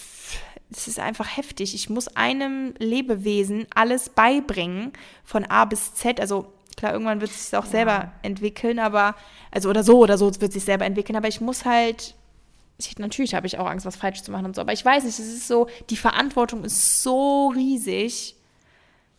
es 0.76 0.88
ist 0.88 1.00
einfach 1.00 1.38
heftig. 1.38 1.74
Ich 1.74 1.90
muss 1.90 2.08
einem 2.16 2.74
Lebewesen 2.78 3.68
alles 3.74 4.10
beibringen, 4.10 4.94
von 5.24 5.46
A 5.46 5.66
bis 5.66 5.94
Z. 5.96 6.20
Also 6.20 6.54
klar, 6.76 6.94
irgendwann 6.94 7.22
wird 7.22 7.32
es 7.32 7.50
sich 7.50 7.58
auch 7.58 7.66
ja. 7.66 7.72
selber 7.72 8.12
entwickeln, 8.22 8.80
aber, 8.80 9.16
also 9.52 9.70
oder 9.70 9.84
so 9.84 10.00
oder 10.00 10.18
so 10.18 10.26
wird 10.26 10.42
es 10.42 10.54
sich 10.54 10.66
selber 10.66 10.86
entwickeln, 10.86 11.16
aber 11.16 11.28
ich 11.28 11.42
muss 11.42 11.66
halt, 11.66 12.16
ich, 12.78 12.98
natürlich 12.98 13.36
habe 13.36 13.48
ich 13.48 13.58
auch 13.58 13.68
Angst, 13.68 13.86
was 13.86 13.96
falsch 13.96 14.24
zu 14.24 14.32
machen 14.32 14.46
und 14.46 14.56
so, 14.56 14.62
aber 14.62 14.74
ich 14.74 14.84
weiß 14.84 15.04
nicht, 15.04 15.20
es 15.20 15.28
ist 15.28 15.48
so, 15.48 15.68
die 15.90 15.98
Verantwortung 15.98 16.64
ist 16.64 17.04
so 17.04 17.48
riesig 17.50 18.36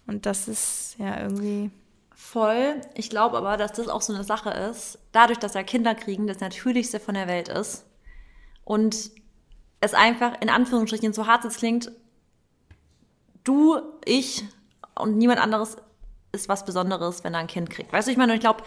und 0.06 0.26
das 0.26 0.48
ist 0.48 0.96
ja 0.98 1.20
irgendwie. 1.20 1.70
Voll. 2.14 2.80
Ich 2.94 3.10
glaube 3.10 3.36
aber, 3.36 3.56
dass 3.56 3.72
das 3.72 3.88
auch 3.88 4.02
so 4.02 4.12
eine 4.12 4.24
Sache 4.24 4.50
ist, 4.50 4.98
dadurch, 5.12 5.38
dass 5.38 5.54
ja 5.54 5.62
Kinder 5.62 5.94
kriegen 5.94 6.26
das 6.26 6.40
Natürlichste 6.40 6.98
von 6.98 7.14
der 7.14 7.28
Welt 7.28 7.48
ist 7.48 7.84
und 8.64 9.10
es 9.84 9.94
einfach 9.94 10.40
in 10.40 10.48
Anführungsstrichen 10.48 11.12
so 11.12 11.26
hart 11.26 11.44
es 11.44 11.56
klingt, 11.56 11.92
du, 13.44 13.80
ich 14.04 14.44
und 14.98 15.16
niemand 15.16 15.40
anderes 15.40 15.76
ist 16.32 16.48
was 16.48 16.64
Besonderes, 16.64 17.24
wenn 17.24 17.34
er 17.34 17.40
ein 17.40 17.46
Kind 17.46 17.70
kriegt. 17.70 17.92
Weißt 17.92 18.08
du, 18.08 18.12
ich 18.12 18.18
meine, 18.18 18.34
ich 18.34 18.40
glaube, 18.40 18.62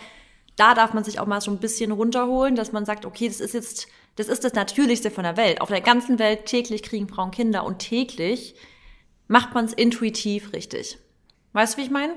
da 0.55 0.73
darf 0.73 0.93
man 0.93 1.03
sich 1.03 1.19
auch 1.19 1.25
mal 1.27 1.41
so 1.41 1.51
ein 1.51 1.59
bisschen 1.59 1.91
runterholen, 1.91 2.55
dass 2.55 2.71
man 2.71 2.85
sagt, 2.85 3.05
okay, 3.05 3.27
das 3.27 3.39
ist 3.39 3.53
jetzt, 3.53 3.87
das 4.15 4.27
ist 4.27 4.43
das 4.43 4.53
Natürlichste 4.53 5.11
von 5.11 5.23
der 5.23 5.37
Welt. 5.37 5.61
Auf 5.61 5.69
der 5.69 5.81
ganzen 5.81 6.19
Welt 6.19 6.45
täglich 6.45 6.83
kriegen 6.83 7.07
Frauen 7.07 7.31
Kinder 7.31 7.63
und 7.63 7.79
täglich 7.79 8.55
macht 9.27 9.53
man 9.53 9.65
es 9.65 9.73
intuitiv 9.73 10.53
richtig. 10.53 10.97
Weißt 11.53 11.73
du, 11.73 11.77
wie 11.77 11.85
ich 11.85 11.91
meine? 11.91 12.13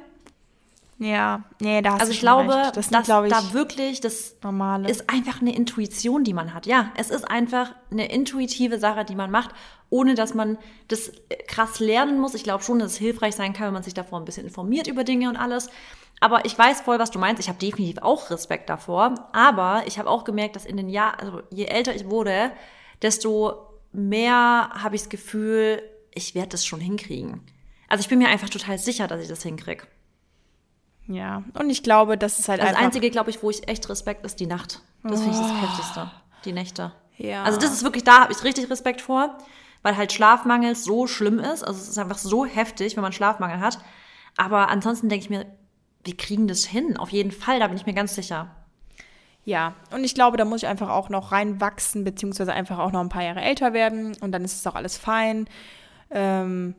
Ja, 1.03 1.44
nee, 1.62 1.80
da 1.80 1.92
hast 1.92 2.01
Also 2.03 2.12
du 2.12 2.14
ich 2.16 2.20
glaube, 2.20 2.55
recht. 2.55 2.76
das 2.76 2.88
dass 2.88 2.88
sind, 2.88 3.05
glaube 3.07 3.26
ich, 3.28 3.32
da 3.32 3.55
wirklich, 3.55 4.03
das 4.03 4.36
normale. 4.42 4.86
ist 4.86 5.09
einfach 5.09 5.40
eine 5.40 5.57
Intuition, 5.57 6.24
die 6.24 6.34
man 6.34 6.53
hat. 6.53 6.66
Ja, 6.66 6.92
es 6.94 7.09
ist 7.09 7.24
einfach 7.24 7.72
eine 7.90 8.12
intuitive 8.12 8.78
Sache, 8.78 9.07
die 9.07 9.14
man 9.14 9.30
macht, 9.30 9.51
ohne 9.88 10.14
dass 10.14 10.34
man 10.34 10.59
das 10.88 11.11
krass 11.48 11.80
lernen 11.80 12.20
muss. 12.20 12.34
Ich 12.34 12.44
glaube 12.44 12.62
schon, 12.62 12.80
dass 12.80 12.92
es 12.92 12.98
hilfreich 12.98 13.34
sein 13.34 13.55
kann, 13.55 13.68
wenn 13.68 13.72
man 13.72 13.82
sich 13.82 13.94
davor 13.94 14.18
ein 14.20 14.26
bisschen 14.26 14.46
informiert 14.46 14.88
über 14.88 15.03
Dinge 15.03 15.30
und 15.30 15.36
alles. 15.36 15.70
Aber 16.20 16.44
ich 16.44 16.57
weiß 16.59 16.82
voll, 16.82 16.98
was 16.98 17.11
du 17.11 17.18
meinst. 17.18 17.40
Ich 17.40 17.48
habe 17.48 17.59
definitiv 17.59 18.03
auch 18.03 18.28
Respekt 18.28 18.68
davor. 18.68 19.14
Aber 19.32 19.84
ich 19.86 19.98
habe 19.98 20.11
auch 20.11 20.24
gemerkt, 20.24 20.55
dass 20.55 20.66
in 20.66 20.76
den 20.76 20.90
Jahren, 20.90 21.18
also 21.18 21.40
je 21.51 21.64
älter 21.64 21.94
ich 21.94 22.11
wurde, 22.11 22.53
desto 23.01 23.55
mehr 23.92 24.68
habe 24.74 24.96
ich 24.96 25.01
das 25.03 25.09
Gefühl, 25.09 25.82
ich 26.14 26.34
werde 26.34 26.51
das 26.51 26.66
schon 26.66 26.80
hinkriegen. 26.80 27.40
Also 27.88 28.03
ich 28.03 28.09
bin 28.11 28.18
mir 28.18 28.28
einfach 28.28 28.51
total 28.51 28.76
sicher, 28.78 29.09
dass 29.09 29.22
ich 29.22 29.28
das 29.28 29.42
hinkriege. 29.42 29.84
Ja, 31.11 31.42
und 31.58 31.70
ich 31.70 31.82
glaube, 31.82 32.16
das 32.16 32.38
ist 32.38 32.48
halt 32.48 32.61
Das 32.61 32.68
einfach. 32.68 32.82
Einzige, 32.82 33.11
glaube 33.11 33.30
ich, 33.30 33.42
wo 33.42 33.50
ich 33.50 33.68
echt 33.68 33.88
Respekt 33.88 34.24
ist 34.24 34.38
die 34.38 34.46
Nacht. 34.46 34.80
Das 35.02 35.20
finde 35.20 35.36
ich 35.36 35.42
das 35.42 35.62
Heftigste. 35.62 36.11
Die 36.44 36.52
Nächte. 36.52 36.92
Ja. 37.16 37.42
Also 37.42 37.58
das 37.58 37.72
ist 37.72 37.82
wirklich, 37.82 38.04
da 38.04 38.20
habe 38.20 38.32
ich 38.32 38.44
richtig 38.44 38.70
Respekt 38.70 39.00
vor, 39.00 39.36
weil 39.82 39.96
halt 39.96 40.12
Schlafmangel 40.12 40.76
so 40.76 41.06
schlimm 41.06 41.38
ist. 41.40 41.64
Also 41.64 41.80
es 41.80 41.88
ist 41.88 41.98
einfach 41.98 42.18
so 42.18 42.46
heftig, 42.46 42.96
wenn 42.96 43.02
man 43.02 43.12
Schlafmangel 43.12 43.61
hat. 43.61 43.78
Aber 44.36 44.68
ansonsten 44.68 45.08
denke 45.08 45.24
ich 45.24 45.30
mir, 45.30 45.46
wir 46.04 46.16
kriegen 46.16 46.46
das 46.46 46.64
hin. 46.64 46.96
Auf 46.96 47.11
jeden 47.11 47.32
Fall, 47.32 47.58
da 47.58 47.66
bin 47.66 47.76
ich 47.76 47.86
mir 47.86 47.94
ganz 47.94 48.14
sicher. 48.14 48.48
Ja, 49.44 49.74
und 49.90 50.04
ich 50.04 50.14
glaube, 50.14 50.36
da 50.36 50.44
muss 50.44 50.62
ich 50.62 50.68
einfach 50.68 50.90
auch 50.90 51.08
noch 51.08 51.32
reinwachsen, 51.32 52.04
beziehungsweise 52.04 52.52
einfach 52.52 52.78
auch 52.78 52.92
noch 52.92 53.00
ein 53.00 53.08
paar 53.08 53.24
Jahre 53.24 53.40
älter 53.40 53.72
werden 53.72 54.16
und 54.20 54.32
dann 54.32 54.44
ist 54.44 54.54
es 54.54 54.66
auch 54.66 54.74
alles 54.76 54.96
fein. 54.96 55.48
Ähm, 56.11 56.74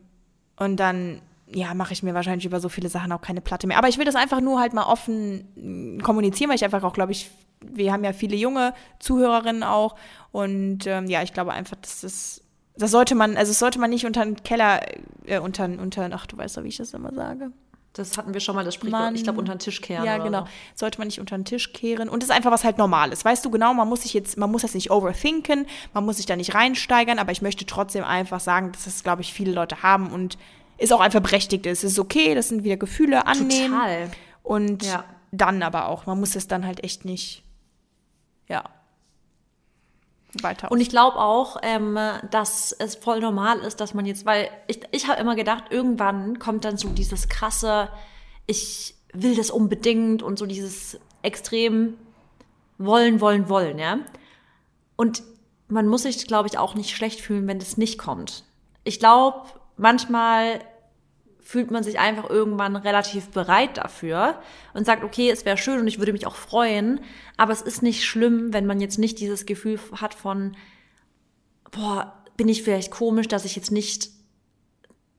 und 0.56 0.76
dann, 0.78 1.20
ja, 1.54 1.74
mache 1.74 1.92
ich 1.92 2.02
mir 2.02 2.14
wahrscheinlich 2.14 2.46
über 2.46 2.60
so 2.60 2.68
viele 2.68 2.88
Sachen 2.88 3.12
auch 3.12 3.20
keine 3.20 3.40
Platte 3.40 3.66
mehr. 3.66 3.78
Aber 3.78 3.88
ich 3.88 3.98
will 3.98 4.04
das 4.04 4.14
einfach 4.14 4.40
nur 4.40 4.60
halt 4.60 4.72
mal 4.72 4.84
offen 4.84 5.48
mh, 5.96 6.02
kommunizieren, 6.02 6.50
weil 6.50 6.56
ich 6.56 6.64
einfach 6.64 6.82
auch, 6.82 6.92
glaube 6.92 7.12
ich, 7.12 7.30
wir 7.60 7.92
haben 7.92 8.04
ja 8.04 8.12
viele 8.12 8.36
junge 8.36 8.74
Zuhörerinnen 8.98 9.62
auch. 9.62 9.96
Und 10.30 10.86
ähm, 10.86 11.06
ja, 11.06 11.22
ich 11.22 11.32
glaube 11.32 11.52
einfach, 11.52 11.76
dass 11.76 12.00
das, 12.00 12.42
das 12.76 12.90
sollte 12.90 13.14
man, 13.14 13.36
also 13.36 13.50
das 13.50 13.58
sollte 13.58 13.78
man 13.78 13.90
nicht 13.90 14.06
unter 14.06 14.24
den 14.24 14.42
Keller, 14.42 14.80
äh, 15.26 15.38
unter, 15.38 15.64
unter, 15.64 16.08
ach, 16.12 16.26
du 16.26 16.36
weißt 16.36 16.56
doch, 16.56 16.64
wie 16.64 16.68
ich 16.68 16.78
das 16.78 16.94
immer 16.94 17.12
sage. 17.12 17.52
Das 17.92 18.16
hatten 18.16 18.32
wir 18.32 18.40
schon 18.40 18.54
mal, 18.54 18.64
das 18.64 18.74
Sprichwort. 18.74 19.02
Mann. 19.02 19.14
Ich 19.14 19.22
glaube, 19.22 19.38
unter 19.38 19.54
den 19.54 19.58
Tisch 19.58 19.82
kehren. 19.82 20.04
Ja, 20.06 20.16
genau. 20.16 20.44
So. 20.44 20.48
Sollte 20.76 20.98
man 20.98 21.08
nicht 21.08 21.20
unter 21.20 21.36
den 21.36 21.44
Tisch 21.44 21.74
kehren. 21.74 22.08
Und 22.08 22.22
das 22.22 22.30
ist 22.30 22.34
einfach 22.34 22.50
was 22.50 22.64
halt 22.64 22.78
Normales. 22.78 23.24
Weißt 23.24 23.44
du 23.44 23.50
genau, 23.50 23.74
man 23.74 23.86
muss 23.86 24.02
sich 24.02 24.14
jetzt, 24.14 24.38
man 24.38 24.50
muss 24.50 24.62
das 24.62 24.72
nicht 24.72 24.90
overthinken, 24.90 25.66
man 25.92 26.04
muss 26.04 26.16
sich 26.16 26.24
da 26.24 26.34
nicht 26.34 26.54
reinsteigern, 26.54 27.18
aber 27.18 27.32
ich 27.32 27.42
möchte 27.42 27.66
trotzdem 27.66 28.04
einfach 28.04 28.40
sagen, 28.40 28.72
dass 28.72 28.84
das, 28.84 29.02
glaube 29.02 29.20
ich, 29.20 29.34
viele 29.34 29.52
Leute 29.52 29.82
haben 29.82 30.10
und 30.10 30.38
ist 30.82 30.92
auch 30.92 31.00
einfach 31.00 31.20
berechtigt 31.20 31.64
ist. 31.66 31.84
Es 31.84 31.92
ist 31.92 31.98
okay, 31.98 32.34
das 32.34 32.48
sind 32.48 32.64
wieder 32.64 32.76
Gefühle 32.76 33.26
annehmen. 33.26 33.72
Total. 33.72 34.10
Und 34.42 34.84
Ja. 34.84 35.04
dann 35.30 35.62
aber 35.62 35.88
auch. 35.88 36.06
Man 36.06 36.18
muss 36.20 36.34
es 36.34 36.48
dann 36.48 36.66
halt 36.66 36.82
echt 36.84 37.04
nicht, 37.04 37.44
ja, 38.48 38.64
weiter. 40.40 40.70
Und 40.72 40.80
ich 40.80 40.88
glaube 40.88 41.18
auch, 41.18 41.58
ähm, 41.62 41.98
dass 42.30 42.72
es 42.72 42.94
voll 42.96 43.20
normal 43.20 43.58
ist, 43.60 43.80
dass 43.80 43.92
man 43.94 44.06
jetzt, 44.06 44.24
weil 44.24 44.48
ich, 44.66 44.80
ich 44.90 45.06
habe 45.08 45.20
immer 45.20 45.36
gedacht, 45.36 45.64
irgendwann 45.70 46.38
kommt 46.38 46.64
dann 46.64 46.76
so 46.78 46.88
dieses 46.88 47.28
krasse, 47.28 47.88
ich 48.46 48.94
will 49.12 49.36
das 49.36 49.50
unbedingt 49.50 50.22
und 50.22 50.38
so 50.38 50.46
dieses 50.46 50.98
extrem 51.22 51.94
wollen, 52.78 53.20
wollen, 53.20 53.48
wollen, 53.48 53.78
ja. 53.78 53.98
Und 54.96 55.22
man 55.68 55.86
muss 55.86 56.02
sich, 56.02 56.26
glaube 56.26 56.48
ich, 56.48 56.58
auch 56.58 56.74
nicht 56.74 56.96
schlecht 56.96 57.20
fühlen, 57.20 57.46
wenn 57.46 57.58
das 57.58 57.76
nicht 57.76 57.98
kommt. 57.98 58.44
Ich 58.84 58.98
glaube, 58.98 59.42
manchmal 59.76 60.60
fühlt 61.42 61.70
man 61.70 61.82
sich 61.82 61.98
einfach 61.98 62.30
irgendwann 62.30 62.76
relativ 62.76 63.28
bereit 63.30 63.76
dafür 63.76 64.40
und 64.74 64.86
sagt, 64.86 65.04
okay, 65.04 65.30
es 65.30 65.44
wäre 65.44 65.56
schön 65.56 65.80
und 65.80 65.88
ich 65.88 65.98
würde 65.98 66.12
mich 66.12 66.26
auch 66.26 66.36
freuen, 66.36 67.00
aber 67.36 67.52
es 67.52 67.62
ist 67.62 67.82
nicht 67.82 68.04
schlimm, 68.04 68.52
wenn 68.52 68.66
man 68.66 68.80
jetzt 68.80 68.98
nicht 68.98 69.18
dieses 69.18 69.44
Gefühl 69.44 69.78
hat 70.00 70.14
von, 70.14 70.56
boah, 71.70 72.22
bin 72.36 72.48
ich 72.48 72.62
vielleicht 72.62 72.90
komisch, 72.90 73.28
dass 73.28 73.44
ich 73.44 73.56
jetzt 73.56 73.72
nicht 73.72 74.10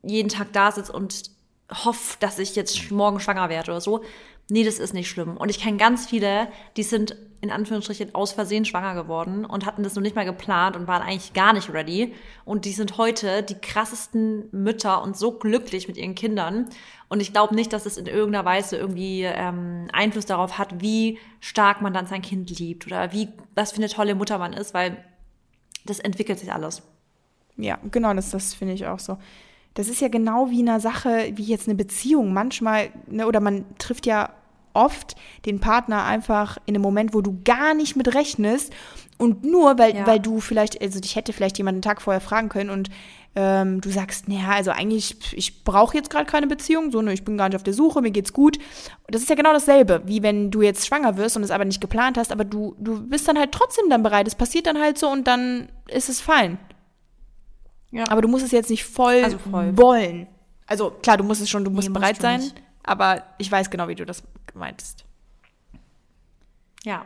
jeden 0.02 0.30
Tag 0.30 0.54
da 0.54 0.72
sitze 0.72 0.92
und 0.94 1.32
hoffe, 1.72 2.18
dass 2.20 2.40
ich 2.40 2.56
jetzt 2.56 2.92
morgen 2.92 3.20
schwanger 3.20 3.50
werde 3.50 3.72
oder 3.72 3.82
so. 3.82 4.04
Nee, 4.50 4.64
das 4.64 4.80
ist 4.80 4.94
nicht 4.94 5.10
schlimm. 5.10 5.38
Und 5.38 5.50
ich 5.50 5.60
kenne 5.60 5.78
ganz 5.78 6.06
viele, 6.06 6.48
die 6.76 6.84
sind 6.84 7.16
in 7.44 7.52
Anführungsstrichen 7.52 8.16
aus 8.16 8.32
Versehen 8.32 8.64
schwanger 8.64 8.96
geworden 8.96 9.44
und 9.44 9.66
hatten 9.66 9.84
das 9.84 9.96
noch 9.96 10.02
nicht 10.02 10.16
mal 10.16 10.24
geplant 10.24 10.78
und 10.78 10.88
waren 10.88 11.02
eigentlich 11.02 11.34
gar 11.34 11.52
nicht 11.52 11.74
ready. 11.74 12.14
Und 12.46 12.64
die 12.64 12.72
sind 12.72 12.98
heute 12.98 13.44
die 13.44 13.56
krassesten 13.56 14.48
Mütter 14.52 15.02
und 15.02 15.18
so 15.18 15.34
glücklich 15.34 15.90
mit 15.90 15.98
ihren 15.98 16.16
Kindern. 16.16 16.70
Und 17.10 17.22
ich 17.22 17.34
glaube 17.34 17.54
nicht, 17.54 17.74
dass 17.74 17.86
es 17.86 17.98
in 17.98 18.06
irgendeiner 18.06 18.46
Weise 18.46 18.78
irgendwie 18.78 19.24
ähm, 19.24 19.88
Einfluss 19.92 20.26
darauf 20.26 20.58
hat, 20.58 20.82
wie 20.82 21.20
stark 21.42 21.82
man 21.82 21.94
dann 21.94 22.08
sein 22.08 22.22
Kind 22.22 22.58
liebt 22.58 22.88
oder 22.88 23.12
wie, 23.12 23.28
was 23.56 23.72
für 23.72 23.78
eine 23.78 23.90
tolle 23.90 24.16
Mutter 24.16 24.38
man 24.38 24.54
ist, 24.54 24.74
weil 24.74 25.04
das 25.86 26.00
entwickelt 26.00 26.40
sich 26.40 26.54
alles. 26.54 26.82
Ja, 27.58 27.78
genau, 27.92 28.14
das, 28.14 28.32
das 28.32 28.54
finde 28.54 28.74
ich 28.74 28.88
auch 28.88 29.00
so. 29.00 29.18
Das 29.74 29.88
ist 29.88 30.02
ja 30.02 30.08
genau 30.08 30.50
wie 30.50 30.60
eine 30.60 30.80
Sache, 30.80 31.32
wie 31.36 31.44
jetzt 31.44 31.68
eine 31.68 31.76
Beziehung. 31.76 32.34
Manchmal, 32.34 32.90
ne, 33.08 33.26
oder 33.28 33.40
man 33.40 33.66
trifft 33.80 34.06
ja 34.06 34.30
oft 34.74 35.16
den 35.46 35.60
Partner 35.60 36.04
einfach 36.04 36.58
in 36.66 36.76
einem 36.76 36.82
Moment, 36.82 37.14
wo 37.14 37.22
du 37.22 37.40
gar 37.44 37.74
nicht 37.74 37.96
mit 37.96 38.14
rechnest. 38.16 38.74
Und 39.18 39.44
nur, 39.44 39.78
weil, 39.78 39.96
Ja. 39.96 40.08
weil 40.08 40.20
du 40.20 40.40
vielleicht, 40.40 40.82
also 40.82 41.00
dich 41.00 41.16
hätte 41.16 41.34
vielleicht 41.34 41.58
jemand 41.58 41.76
einen 41.76 41.82
Tag 41.84 42.02
vorher 42.02 42.22
fragen 42.22 42.50
können 42.50 42.70
und 42.72 42.90
ähm, 43.36 43.82
du 43.82 43.90
sagst, 43.90 44.28
naja, 44.28 44.50
also 44.52 44.70
eigentlich, 44.72 45.18
ich 45.34 45.64
brauche 45.64 45.98
jetzt 45.98 46.10
gerade 46.12 46.26
keine 46.26 46.46
Beziehung, 46.46 46.92
so, 46.92 47.02
ne, 47.02 47.14
ich 47.14 47.24
bin 47.24 47.36
gar 47.38 47.50
nicht 47.50 47.56
auf 47.56 47.64
der 47.64 47.74
Suche, 47.74 48.02
mir 48.02 48.12
geht's 48.12 48.34
gut. 48.34 48.60
Das 49.08 49.22
ist 49.22 49.30
ja 49.30 49.36
genau 49.36 49.54
dasselbe, 49.54 50.04
wie 50.06 50.22
wenn 50.22 50.52
du 50.52 50.62
jetzt 50.62 50.86
schwanger 50.86 51.18
wirst 51.18 51.36
und 51.38 51.44
es 51.44 51.50
aber 51.52 51.66
nicht 51.66 51.82
geplant 51.82 52.18
hast, 52.18 52.32
aber 52.32 52.44
du, 52.44 52.76
du 52.80 53.02
bist 53.08 53.28
dann 53.28 53.40
halt 53.40 53.52
trotzdem 53.52 53.90
dann 53.90 54.04
bereit. 54.04 54.28
Es 54.28 54.36
passiert 54.36 54.68
dann 54.68 54.80
halt 54.80 55.00
so 55.00 55.10
und 55.10 55.26
dann 55.26 55.70
ist 55.88 56.10
es 56.10 56.22
fein. 56.22 56.60
Ja. 57.94 58.06
Aber 58.10 58.22
du 58.22 58.28
musst 58.28 58.44
es 58.44 58.52
jetzt 58.52 58.70
nicht 58.70 58.84
voll, 58.86 59.22
Also 59.24 59.38
voll. 59.38 59.78
wollen. 59.78 60.28
Also 60.68 60.90
klar, 60.92 61.18
du 61.18 61.24
musst 61.24 61.42
es 61.42 61.50
schon, 61.50 61.64
du 61.64 61.70
musst 61.72 61.90
musst 61.90 62.00
bereit 62.00 62.18
du 62.18 62.22
sein, 62.22 62.40
nicht. 62.40 62.56
aber 62.84 63.24
ich 63.38 63.52
weiß 63.52 63.70
genau, 63.70 63.88
wie 63.88 63.96
du 63.96 64.06
das 64.06 64.24
meintest. 64.54 65.06
ja. 66.84 67.06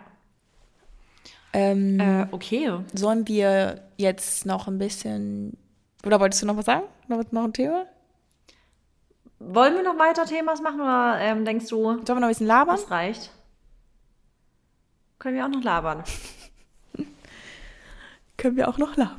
Ähm, 1.53 1.99
Äh, 1.99 2.27
okay. 2.31 2.71
sollen 2.93 3.27
wir 3.27 3.81
jetzt 3.97 4.45
noch 4.45 4.67
ein 4.67 4.77
bisschen, 4.77 5.57
oder 6.05 6.19
wolltest 6.19 6.41
du 6.41 6.45
noch 6.45 6.57
was 6.57 6.65
sagen? 6.65 6.83
Noch, 7.07 7.23
noch 7.31 7.43
ein 7.45 7.53
Thema? 7.53 7.85
Wollen 9.39 9.75
wir 9.75 9.83
noch 9.83 9.97
weiter 9.97 10.25
Themas 10.25 10.61
machen 10.61 10.81
oder 10.81 11.17
ähm, 11.19 11.45
denkst 11.45 11.67
du, 11.67 11.83
Sollen 11.83 12.05
wir 12.07 12.15
noch 12.15 12.23
ein 12.23 12.29
bisschen 12.29 12.47
labern? 12.47 12.75
das 12.75 12.91
reicht? 12.91 13.31
Können 15.19 15.35
wir 15.37 15.45
auch 15.45 15.49
noch 15.49 15.63
labern? 15.63 16.03
Können 18.37 18.55
wir 18.57 18.67
auch 18.67 18.77
noch 18.77 18.95
labern. 18.97 19.17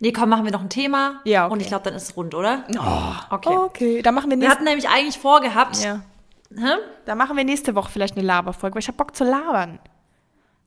Nee, 0.00 0.12
komm, 0.12 0.28
machen 0.28 0.44
wir 0.44 0.52
noch 0.52 0.60
ein 0.60 0.70
Thema. 0.70 1.20
Ja, 1.24 1.44
okay. 1.46 1.52
Und 1.52 1.60
ich 1.60 1.68
glaube, 1.68 1.84
dann 1.84 1.94
ist 1.94 2.02
es 2.02 2.16
rund, 2.16 2.34
oder? 2.34 2.64
Oh, 2.78 3.34
Okay. 3.34 3.48
Okay, 3.56 4.02
dann 4.02 4.14
machen 4.14 4.26
wir 4.30 4.36
Wir 4.36 4.38
nächste, 4.38 4.54
hatten 4.54 4.64
nämlich 4.64 4.88
eigentlich 4.88 5.18
vorgehabt, 5.18 5.82
ja. 5.82 6.02
hä? 6.54 6.74
dann 7.04 7.18
machen 7.18 7.36
wir 7.36 7.44
nächste 7.44 7.74
Woche 7.74 7.90
vielleicht 7.90 8.16
eine 8.16 8.26
Laberfolge, 8.26 8.74
weil 8.74 8.80
ich 8.82 8.88
habe 8.88 8.96
Bock 8.98 9.14
zu 9.14 9.24
labern. 9.24 9.78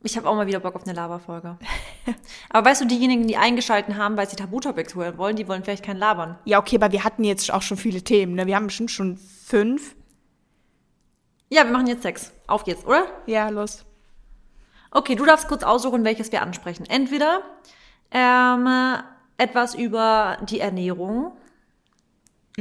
ich 0.02 0.16
habe 0.16 0.28
auch 0.28 0.34
mal 0.34 0.46
wieder 0.46 0.60
Bock 0.60 0.74
auf 0.76 0.84
eine 0.84 0.92
Laberfolge. 0.94 1.58
Aber 2.50 2.68
weißt 2.70 2.80
du, 2.80 2.86
diejenigen, 2.86 3.26
die 3.26 3.36
eingeschalten 3.36 3.96
haben, 3.96 4.16
weil 4.16 4.28
sie 4.28 4.36
Tabutopics 4.36 4.94
hören 4.94 5.18
wollen, 5.18 5.36
die 5.36 5.46
wollen 5.48 5.62
vielleicht 5.62 5.84
kein 5.84 5.98
Labern. 5.98 6.38
Ja, 6.44 6.58
okay, 6.58 6.76
aber 6.76 6.92
wir 6.92 7.04
hatten 7.04 7.24
jetzt 7.24 7.52
auch 7.52 7.62
schon 7.62 7.76
viele 7.76 8.02
Themen, 8.02 8.34
ne? 8.34 8.46
Wir 8.46 8.56
haben 8.56 8.66
bestimmt 8.66 8.90
schon 8.90 9.18
fünf. 9.18 9.94
Ja, 11.50 11.64
wir 11.64 11.72
machen 11.72 11.86
jetzt 11.86 12.02
sechs. 12.02 12.32
Auf 12.46 12.64
geht's, 12.64 12.84
oder? 12.84 13.04
Ja, 13.26 13.48
los. 13.50 13.84
Okay, 14.90 15.14
du 15.16 15.24
darfst 15.26 15.48
kurz 15.48 15.62
aussuchen, 15.64 16.04
welches 16.04 16.32
wir 16.32 16.40
ansprechen. 16.42 16.86
Entweder 16.88 17.40
ähm, 18.10 18.66
etwas 19.38 19.74
über 19.74 20.36
die 20.42 20.60
Ernährung, 20.60 21.32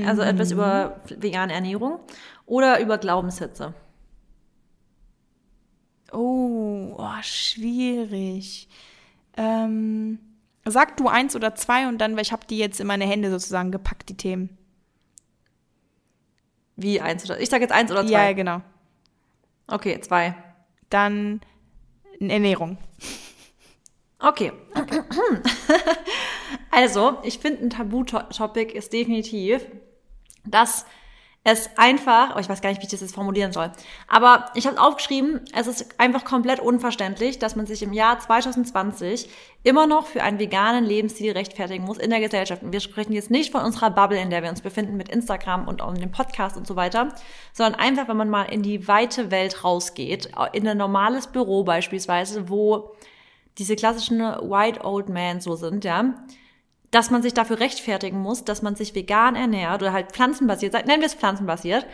also 0.05 0.21
etwas 0.21 0.51
über 0.51 1.01
vegane 1.09 1.51
Ernährung, 1.51 1.99
oder 2.45 2.79
über 2.79 2.97
Glaubenssätze. 2.97 3.73
Oh, 6.11 6.95
oh 6.97 7.21
schwierig. 7.21 8.69
Ähm, 9.35 10.19
sag 10.65 10.97
du 10.97 11.07
eins 11.07 11.35
oder 11.35 11.55
zwei 11.55 11.87
und 11.87 11.97
dann, 11.97 12.15
weil 12.15 12.21
ich 12.21 12.31
habe 12.31 12.45
die 12.47 12.57
jetzt 12.57 12.79
in 12.79 12.87
meine 12.87 13.05
Hände 13.05 13.29
sozusagen 13.31 13.71
gepackt, 13.71 14.09
die 14.09 14.17
Themen. 14.17 14.57
Wie 16.75 17.01
eins 17.01 17.25
oder 17.25 17.39
ich 17.39 17.49
sage 17.49 17.63
jetzt 17.63 17.73
eins 17.73 17.91
oder 17.91 18.05
zwei. 18.05 18.27
Ja, 18.27 18.33
genau. 18.33 18.61
Okay, 19.67 19.99
zwei. 19.99 20.35
Dann 20.89 21.41
Ernährung. 22.19 22.77
Okay. 24.19 24.51
Also, 26.69 27.17
ich 27.23 27.39
finde, 27.39 27.63
ein 27.63 27.69
Tabu-Topic 27.71 28.71
ist 28.71 28.93
definitiv, 28.93 29.65
dass 30.45 30.85
es 31.43 31.69
einfach, 31.77 32.35
oh, 32.35 32.39
ich 32.39 32.49
weiß 32.49 32.61
gar 32.61 32.69
nicht, 32.69 32.81
wie 32.81 32.85
ich 32.85 32.91
das 32.91 32.99
jetzt 32.99 33.15
formulieren 33.15 33.53
soll, 33.53 33.71
aber 34.07 34.51
ich 34.53 34.67
habe 34.67 34.79
aufgeschrieben, 34.79 35.41
es 35.55 35.65
ist 35.65 35.99
einfach 35.99 36.25
komplett 36.25 36.59
unverständlich, 36.59 37.39
dass 37.39 37.55
man 37.55 37.65
sich 37.65 37.81
im 37.83 37.93
Jahr 37.93 38.19
2020 38.19 39.29
immer 39.63 39.87
noch 39.87 40.07
für 40.07 40.21
einen 40.23 40.39
veganen 40.39 40.83
Lebensstil 40.83 41.31
rechtfertigen 41.31 41.85
muss 41.85 41.97
in 41.97 42.09
der 42.09 42.19
Gesellschaft. 42.19 42.63
Und 42.63 42.73
wir 42.73 42.81
sprechen 42.81 43.13
jetzt 43.13 43.31
nicht 43.31 43.51
von 43.51 43.63
unserer 43.63 43.89
Bubble, 43.91 44.21
in 44.21 44.29
der 44.29 44.43
wir 44.43 44.49
uns 44.49 44.61
befinden 44.61 44.97
mit 44.97 45.09
Instagram 45.09 45.67
und 45.69 45.79
dem 45.79 46.11
Podcast 46.11 46.57
und 46.57 46.67
so 46.67 46.75
weiter, 46.75 47.15
sondern 47.53 47.79
einfach, 47.79 48.09
wenn 48.09 48.17
man 48.17 48.29
mal 48.29 48.43
in 48.43 48.61
die 48.61 48.87
weite 48.87 49.31
Welt 49.31 49.63
rausgeht, 49.63 50.31
in 50.51 50.67
ein 50.67 50.77
normales 50.77 51.27
Büro 51.27 51.63
beispielsweise, 51.63 52.49
wo 52.49 52.91
diese 53.57 53.75
klassischen 53.75 54.19
White 54.19 54.83
Old 54.83 55.09
Men 55.09 55.41
so 55.41 55.55
sind, 55.55 55.83
ja, 55.83 56.13
dass 56.91 57.11
man 57.11 57.21
sich 57.21 57.33
dafür 57.33 57.59
rechtfertigen 57.59 58.19
muss, 58.19 58.45
dass 58.45 58.61
man 58.61 58.75
sich 58.75 58.95
vegan 58.95 59.35
ernährt 59.35 59.81
oder 59.81 59.93
halt 59.93 60.11
pflanzenbasiert, 60.11 60.73
nennen 60.73 61.01
wir 61.01 61.07
es 61.07 61.15
pflanzenbasiert, 61.15 61.85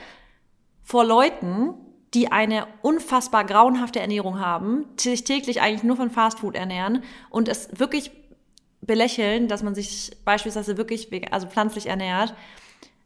vor 0.83 1.05
Leuten, 1.05 1.73
die 2.13 2.31
eine 2.31 2.67
unfassbar 2.81 3.43
grauenhafte 3.43 3.99
Ernährung 3.99 4.39
haben, 4.39 4.85
sich 4.99 5.23
täglich 5.23 5.61
eigentlich 5.61 5.83
nur 5.83 5.95
von 5.95 6.11
Fastfood 6.11 6.55
ernähren 6.55 7.03
und 7.29 7.47
es 7.47 7.69
wirklich 7.79 8.11
belächeln, 8.81 9.47
dass 9.47 9.63
man 9.63 9.73
sich 9.73 10.11
beispielsweise 10.25 10.77
wirklich 10.77 11.09
also 11.33 11.47
pflanzlich 11.47 11.87
ernährt 11.87 12.35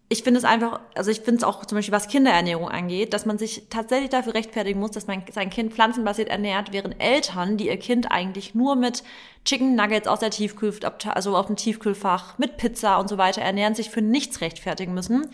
ich 0.10 0.24
finde 0.24 0.38
es 0.38 0.46
einfach, 0.46 0.80
also 0.96 1.12
ich 1.12 1.20
finde 1.20 1.38
es 1.38 1.44
auch 1.44 1.66
zum 1.66 1.78
Beispiel, 1.78 1.94
was 1.94 2.08
Kinderernährung 2.08 2.70
angeht, 2.70 3.14
dass 3.14 3.26
man 3.26 3.38
sich 3.38 3.64
tatsächlich 3.70 4.10
dafür 4.10 4.36
rechtfertigen 4.36 4.80
muss, 4.80 4.92
dass 4.92 5.08
man 5.08 5.24
sein 5.34 5.50
Kind 5.50 5.74
pflanzenbasiert 5.74 6.30
ernährt, 6.30 6.72
während 6.72 7.02
Eltern, 7.02 7.58
die 7.58 7.68
ihr 7.68 7.78
Kind 7.78 8.10
eigentlich 8.10 8.56
nur 8.56 8.78
mit 8.78 9.04
Chicken 9.44 9.76
Nuggets 9.76 10.08
aus 10.08 10.20
der 10.20 10.32
Tiefkühl, 10.32 10.74
also 11.14 11.36
auf 11.36 11.48
dem 11.48 11.58
Tiefkühlfach, 11.58 12.38
mit 12.38 12.56
Pizza 12.56 13.00
und 13.00 13.10
so 13.10 13.18
weiter 13.18 13.42
ernähren, 13.42 13.76
sich 13.76 13.90
für 13.90 14.02
nichts 14.02 14.40
rechtfertigen 14.40 14.94
müssen. 14.94 15.28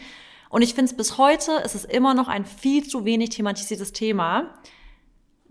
Und 0.50 0.64
ich 0.64 0.74
finde 0.74 0.90
es 0.92 0.98
bis 0.98 1.20
heute, 1.20 1.52
ist 1.64 1.76
es 1.76 1.86
immer 1.86 2.16
noch 2.16 2.28
ein 2.28 2.46
viel 2.46 2.88
zu 2.88 3.06
wenig 3.06 3.30
thematisiertes 3.30 3.94
Thema 3.94 4.56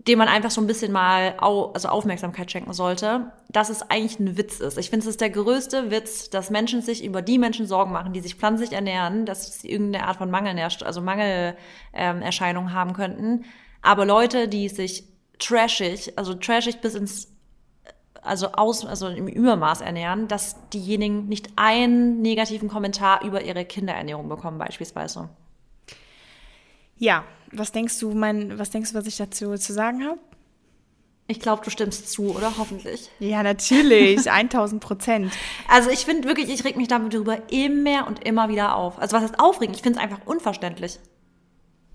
dem 0.07 0.19
man 0.19 0.27
einfach 0.27 0.51
so 0.51 0.59
ein 0.59 0.67
bisschen 0.67 0.91
mal 0.91 1.35
au 1.39 1.71
also 1.71 1.87
Aufmerksamkeit 1.87 2.51
schenken 2.51 2.73
sollte, 2.73 3.31
dass 3.49 3.69
es 3.69 3.89
eigentlich 3.89 4.19
ein 4.19 4.37
Witz 4.37 4.59
ist. 4.59 4.77
Ich 4.77 4.89
finde, 4.89 5.03
es 5.03 5.09
ist 5.09 5.21
der 5.21 5.29
größte 5.29 5.91
Witz, 5.91 6.29
dass 6.29 6.49
Menschen 6.49 6.81
sich 6.81 7.03
über 7.05 7.21
die 7.21 7.37
Menschen 7.37 7.65
Sorgen 7.65 7.91
machen, 7.93 8.11
die 8.11 8.19
sich 8.19 8.35
pflanzlich 8.35 8.73
ernähren, 8.73 9.25
dass 9.25 9.61
sie 9.61 9.71
irgendeine 9.71 10.07
Art 10.07 10.17
von 10.17 10.29
Mangel, 10.29 10.59
also 10.59 11.01
Mangelerscheinungen 11.01 12.69
ähm, 12.69 12.75
haben 12.75 12.93
könnten. 12.93 13.45
Aber 13.81 14.05
Leute, 14.05 14.47
die 14.47 14.67
sich 14.67 15.05
trashig, 15.39 16.17
also 16.17 16.33
trashig 16.33 16.81
bis 16.81 16.95
ins 16.95 17.29
also 18.21 18.47
aus, 18.53 18.85
also 18.85 19.07
im 19.09 19.27
Übermaß 19.27 19.81
ernähren, 19.81 20.27
dass 20.27 20.69
diejenigen 20.69 21.27
nicht 21.27 21.49
einen 21.57 22.21
negativen 22.21 22.69
Kommentar 22.69 23.23
über 23.23 23.41
ihre 23.41 23.65
Kinderernährung 23.65 24.29
bekommen, 24.29 24.57
beispielsweise. 24.57 25.29
Ja, 26.97 27.25
was 27.55 27.71
denkst 27.71 27.99
du, 27.99 28.11
mein, 28.13 28.57
was 28.57 28.69
denkst 28.69 28.91
du, 28.91 28.97
was 28.97 29.07
ich 29.07 29.17
dazu 29.17 29.55
zu 29.55 29.73
sagen 29.73 30.03
habe? 30.03 30.19
Ich 31.27 31.39
glaube, 31.39 31.63
du 31.63 31.69
stimmst 31.69 32.11
zu, 32.11 32.35
oder? 32.35 32.57
Hoffentlich. 32.57 33.09
Ja, 33.19 33.43
natürlich. 33.43 34.29
1000 34.31 34.81
Prozent. 34.81 35.33
Also 35.69 35.89
ich 35.89 36.05
finde 36.05 36.27
wirklich, 36.27 36.49
ich 36.49 36.65
reg 36.65 36.75
mich 36.75 36.89
damit 36.89 37.13
darüber 37.13 37.49
immer 37.49 38.07
und 38.07 38.25
immer 38.25 38.49
wieder 38.49 38.75
auf. 38.75 38.99
Also 38.99 39.15
was 39.15 39.23
heißt 39.23 39.39
aufregen? 39.39 39.73
Ich 39.73 39.81
finde 39.81 39.99
es 39.99 40.03
einfach 40.03 40.19
unverständlich. 40.25 40.99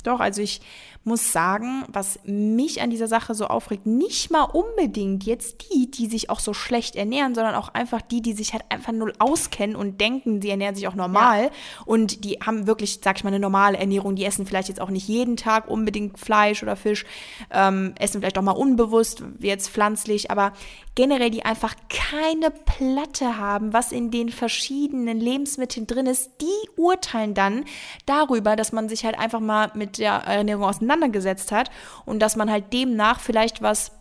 Doch, 0.02 0.20
also 0.20 0.40
ich 0.40 0.60
muss 1.08 1.32
sagen, 1.32 1.84
was 1.88 2.20
mich 2.24 2.80
an 2.80 2.90
dieser 2.90 3.08
Sache 3.08 3.34
so 3.34 3.46
aufregt, 3.46 3.86
nicht 3.86 4.30
mal 4.30 4.44
unbedingt 4.44 5.24
jetzt 5.24 5.72
die, 5.72 5.90
die 5.90 6.06
sich 6.06 6.30
auch 6.30 6.40
so 6.40 6.54
schlecht 6.54 6.94
ernähren, 6.94 7.34
sondern 7.34 7.54
auch 7.54 7.70
einfach 7.74 8.02
die, 8.02 8.22
die 8.22 8.34
sich 8.34 8.52
halt 8.52 8.64
einfach 8.68 8.92
null 8.92 9.12
auskennen 9.18 9.74
und 9.74 10.00
denken, 10.00 10.40
sie 10.40 10.50
ernähren 10.50 10.74
sich 10.74 10.86
auch 10.86 10.94
normal 10.94 11.44
ja. 11.44 11.50
und 11.86 12.24
die 12.24 12.38
haben 12.44 12.66
wirklich, 12.66 13.00
sag 13.02 13.16
ich 13.16 13.24
mal, 13.24 13.30
eine 13.30 13.40
normale 13.40 13.78
Ernährung. 13.78 14.14
Die 14.14 14.24
essen 14.24 14.46
vielleicht 14.46 14.68
jetzt 14.68 14.80
auch 14.80 14.90
nicht 14.90 15.08
jeden 15.08 15.36
Tag 15.36 15.68
unbedingt 15.68 16.18
Fleisch 16.18 16.62
oder 16.62 16.76
Fisch, 16.76 17.04
ähm, 17.50 17.94
essen 17.98 18.20
vielleicht 18.20 18.38
auch 18.38 18.42
mal 18.42 18.52
unbewusst, 18.52 19.24
jetzt 19.40 19.70
pflanzlich, 19.70 20.30
aber 20.30 20.52
generell 20.94 21.30
die 21.30 21.44
einfach 21.44 21.74
keine 21.88 22.50
Platte 22.50 23.38
haben, 23.38 23.72
was 23.72 23.92
in 23.92 24.10
den 24.10 24.30
verschiedenen 24.30 25.20
Lebensmitteln 25.20 25.86
drin 25.86 26.06
ist, 26.06 26.32
die 26.40 26.68
urteilen 26.76 27.34
dann 27.34 27.64
darüber, 28.04 28.56
dass 28.56 28.72
man 28.72 28.88
sich 28.88 29.04
halt 29.04 29.18
einfach 29.18 29.38
mal 29.38 29.70
mit 29.74 29.98
der 29.98 30.14
Ernährung 30.14 30.64
auseinandergesetzt 30.98 31.52
hat 31.52 31.70
und 32.04 32.20
dass 32.20 32.36
man 32.36 32.50
halt 32.50 32.72
demnach 32.72 33.20
vielleicht 33.20 33.62
was 33.62 33.92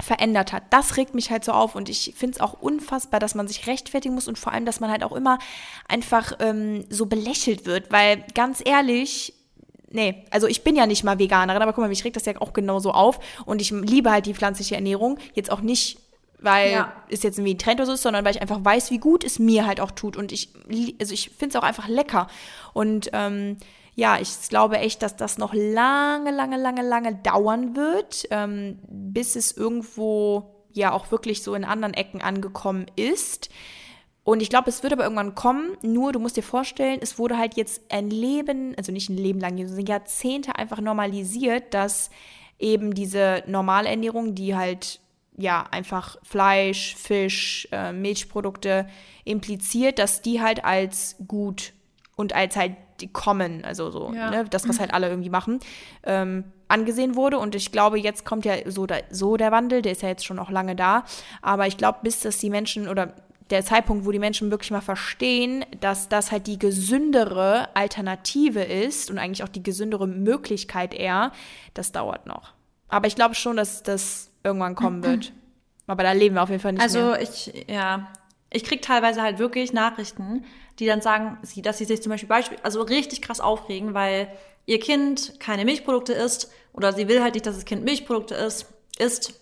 verändert 0.00 0.52
hat. 0.52 0.62
Das 0.70 0.96
regt 0.96 1.14
mich 1.14 1.30
halt 1.30 1.44
so 1.44 1.52
auf 1.52 1.74
und 1.74 1.88
ich 1.88 2.14
finde 2.16 2.36
es 2.36 2.40
auch 2.40 2.54
unfassbar, 2.54 3.20
dass 3.20 3.34
man 3.34 3.46
sich 3.48 3.66
rechtfertigen 3.66 4.14
muss 4.14 4.28
und 4.28 4.38
vor 4.38 4.52
allem, 4.52 4.64
dass 4.64 4.80
man 4.80 4.90
halt 4.90 5.04
auch 5.04 5.12
immer 5.12 5.38
einfach 5.88 6.32
ähm, 6.40 6.86
so 6.88 7.06
belächelt 7.06 7.66
wird, 7.66 7.92
weil 7.92 8.24
ganz 8.34 8.62
ehrlich, 8.64 9.34
nee, 9.90 10.24
also 10.30 10.46
ich 10.46 10.64
bin 10.64 10.74
ja 10.74 10.86
nicht 10.86 11.04
mal 11.04 11.18
Veganerin, 11.18 11.60
aber 11.60 11.72
guck 11.72 11.82
mal, 11.82 11.88
mich 11.88 12.04
regt 12.04 12.16
das 12.16 12.24
ja 12.24 12.32
auch 12.40 12.54
genauso 12.54 12.92
auf 12.92 13.20
und 13.44 13.60
ich 13.60 13.70
liebe 13.70 14.10
halt 14.10 14.24
die 14.26 14.34
pflanzliche 14.34 14.74
Ernährung, 14.74 15.18
jetzt 15.34 15.50
auch 15.50 15.60
nicht 15.60 15.98
weil 16.42 16.72
ja. 16.72 16.92
es 17.10 17.22
jetzt 17.22 17.36
irgendwie 17.36 17.52
ein 17.52 17.58
Trend 17.58 17.80
oder 17.80 17.86
so 17.86 17.92
ist, 17.92 18.02
sondern 18.02 18.24
weil 18.24 18.34
ich 18.34 18.40
einfach 18.40 18.64
weiß, 18.64 18.90
wie 18.90 18.96
gut 18.96 19.24
es 19.24 19.38
mir 19.38 19.66
halt 19.66 19.78
auch 19.78 19.90
tut. 19.90 20.16
Und 20.16 20.32
ich, 20.32 20.48
also 20.98 21.12
ich 21.12 21.28
finde 21.28 21.54
es 21.54 21.62
auch 21.62 21.66
einfach 21.66 21.86
lecker. 21.86 22.28
Und 22.72 23.10
ähm, 23.12 23.58
ja, 24.00 24.18
ich 24.18 24.48
glaube 24.48 24.78
echt, 24.78 25.02
dass 25.02 25.14
das 25.14 25.36
noch 25.36 25.52
lange, 25.52 26.30
lange, 26.30 26.56
lange, 26.56 26.80
lange 26.80 27.16
dauern 27.16 27.76
wird, 27.76 28.26
ähm, 28.30 28.78
bis 28.88 29.36
es 29.36 29.54
irgendwo 29.54 30.64
ja 30.72 30.92
auch 30.92 31.10
wirklich 31.10 31.42
so 31.42 31.54
in 31.54 31.66
anderen 31.66 31.92
Ecken 31.92 32.22
angekommen 32.22 32.86
ist. 32.96 33.50
Und 34.24 34.40
ich 34.40 34.48
glaube, 34.48 34.70
es 34.70 34.82
wird 34.82 34.94
aber 34.94 35.02
irgendwann 35.02 35.34
kommen. 35.34 35.76
Nur, 35.82 36.12
du 36.12 36.18
musst 36.18 36.38
dir 36.38 36.42
vorstellen, 36.42 37.00
es 37.02 37.18
wurde 37.18 37.36
halt 37.36 37.58
jetzt 37.58 37.82
ein 37.92 38.08
Leben, 38.08 38.74
also 38.78 38.90
nicht 38.90 39.10
ein 39.10 39.18
Leben 39.18 39.38
lang, 39.38 39.58
sondern 39.58 39.84
Jahrzehnte 39.84 40.56
einfach 40.56 40.80
normalisiert, 40.80 41.74
dass 41.74 42.08
eben 42.58 42.94
diese 42.94 43.42
Normalernährung, 43.48 44.34
die 44.34 44.56
halt 44.56 45.00
ja, 45.36 45.66
einfach 45.70 46.16
Fleisch, 46.22 46.96
Fisch, 46.96 47.68
äh, 47.70 47.92
Milchprodukte 47.92 48.88
impliziert, 49.26 49.98
dass 49.98 50.22
die 50.22 50.40
halt 50.40 50.64
als 50.64 51.16
gut 51.28 51.74
und 52.16 52.34
als 52.34 52.56
halt 52.56 52.76
die 53.00 53.12
kommen, 53.12 53.64
also 53.64 53.90
so, 53.90 54.12
ja. 54.14 54.30
ne, 54.30 54.44
das, 54.48 54.68
was 54.68 54.80
halt 54.80 54.94
alle 54.94 55.08
irgendwie 55.08 55.30
machen, 55.30 55.60
ähm, 56.04 56.44
angesehen 56.68 57.16
wurde. 57.16 57.38
Und 57.38 57.54
ich 57.54 57.72
glaube, 57.72 57.98
jetzt 57.98 58.24
kommt 58.24 58.44
ja 58.44 58.54
so, 58.70 58.86
da, 58.86 58.96
so 59.10 59.36
der 59.36 59.52
Wandel, 59.52 59.82
der 59.82 59.92
ist 59.92 60.02
ja 60.02 60.08
jetzt 60.08 60.24
schon 60.24 60.38
auch 60.38 60.50
lange 60.50 60.76
da. 60.76 61.04
Aber 61.42 61.66
ich 61.66 61.76
glaube, 61.76 61.98
bis 62.02 62.20
das 62.20 62.38
die 62.38 62.50
Menschen 62.50 62.88
oder 62.88 63.14
der 63.50 63.64
Zeitpunkt, 63.64 64.06
wo 64.06 64.12
die 64.12 64.18
Menschen 64.18 64.50
wirklich 64.50 64.70
mal 64.70 64.80
verstehen, 64.80 65.64
dass 65.80 66.08
das 66.08 66.30
halt 66.30 66.46
die 66.46 66.58
gesündere 66.58 67.68
Alternative 67.74 68.62
ist 68.62 69.10
und 69.10 69.18
eigentlich 69.18 69.42
auch 69.42 69.48
die 69.48 69.62
gesündere 69.62 70.06
Möglichkeit 70.06 70.94
eher, 70.94 71.32
das 71.74 71.92
dauert 71.92 72.26
noch. 72.26 72.54
Aber 72.88 73.06
ich 73.06 73.16
glaube 73.16 73.34
schon, 73.34 73.56
dass 73.56 73.82
das 73.82 74.30
irgendwann 74.44 74.74
kommen 74.74 75.02
wird. 75.04 75.32
Aber 75.86 76.04
da 76.04 76.12
leben 76.12 76.36
wir 76.36 76.42
auf 76.42 76.50
jeden 76.50 76.62
Fall 76.62 76.72
nicht 76.72 76.82
also 76.82 76.98
mehr. 77.00 77.14
Also 77.14 77.22
ich, 77.22 77.66
ja, 77.68 78.08
ich 78.50 78.64
krieg 78.64 78.82
teilweise 78.82 79.22
halt 79.22 79.38
wirklich 79.38 79.72
Nachrichten, 79.72 80.44
die 80.80 80.86
dann 80.86 81.02
sagen, 81.02 81.38
dass 81.62 81.78
sie 81.78 81.84
sich 81.84 82.02
zum 82.02 82.10
Beispiel, 82.10 82.28
Beispiel 82.28 82.58
also 82.62 82.82
richtig 82.82 83.22
krass 83.22 83.40
aufregen, 83.40 83.94
weil 83.94 84.28
ihr 84.66 84.80
Kind 84.80 85.38
keine 85.38 85.64
Milchprodukte 85.64 86.12
isst 86.12 86.50
oder 86.72 86.92
sie 86.92 87.06
will 87.06 87.22
halt 87.22 87.34
nicht, 87.34 87.46
dass 87.46 87.54
das 87.54 87.64
Kind 87.64 87.84
Milchprodukte 87.84 88.34
isst, 88.34 88.66
isst. 88.98 89.34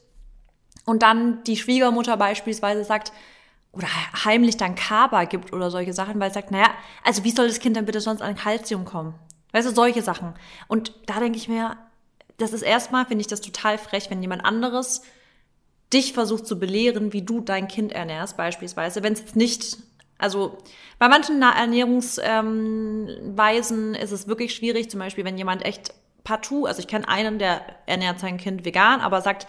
Und 0.85 1.03
dann 1.03 1.43
die 1.45 1.57
Schwiegermutter 1.57 2.17
beispielsweise 2.17 2.85
sagt, 2.85 3.13
oder 3.73 3.89
heimlich 4.25 4.57
dann 4.57 4.75
Kaba 4.75 5.25
gibt 5.25 5.53
oder 5.53 5.71
solche 5.71 5.93
Sachen, 5.93 6.19
weil 6.19 6.31
sie 6.31 6.35
sagt, 6.35 6.51
naja, 6.51 6.71
also 7.05 7.25
wie 7.25 7.31
soll 7.31 7.47
das 7.47 7.61
Kind 7.61 7.77
dann 7.77 7.85
bitte 7.85 8.01
sonst 8.01 8.23
an 8.23 8.35
Kalzium 8.35 8.85
kommen? 8.85 9.15
Weißt 9.53 9.69
du, 9.69 9.75
solche 9.75 10.03
Sachen. 10.03 10.35
Und 10.67 10.93
da 11.07 11.21
denke 11.21 11.39
ich 11.39 11.49
mir, 11.49 11.77
das 12.39 12.53
ist 12.53 12.63
erstmal, 12.63 13.07
finde 13.07 13.21
ich 13.21 13.27
das 13.27 13.41
total 13.41 13.79
frech, 13.79 14.11
wenn 14.11 14.23
jemand 14.23 14.45
anderes 14.45 15.03
dich 15.93 16.13
versucht 16.13 16.47
zu 16.47 16.59
belehren, 16.59 17.13
wie 17.13 17.23
du 17.23 17.41
dein 17.41 17.69
Kind 17.69 17.93
ernährst, 17.93 18.37
beispielsweise, 18.37 19.03
wenn 19.03 19.13
es 19.13 19.21
jetzt 19.21 19.37
nicht, 19.37 19.79
also 20.19 20.59
bei 20.99 21.09
manchen 21.09 21.41
Ernährungsweisen 21.41 23.95
ähm, 23.95 24.01
ist 24.01 24.13
es 24.13 24.29
wirklich 24.29 24.55
schwierig, 24.55 24.91
zum 24.91 25.01
Beispiel, 25.01 25.25
wenn 25.25 25.39
jemand 25.39 25.65
echt 25.65 25.95
partout, 26.25 26.67
also 26.67 26.81
ich 26.81 26.89
kenne 26.89 27.09
einen, 27.09 27.39
der 27.39 27.63
ernährt 27.87 28.21
sein 28.21 28.37
Kind 28.37 28.65
vegan, 28.65 29.01
aber 29.01 29.23
sagt, 29.23 29.47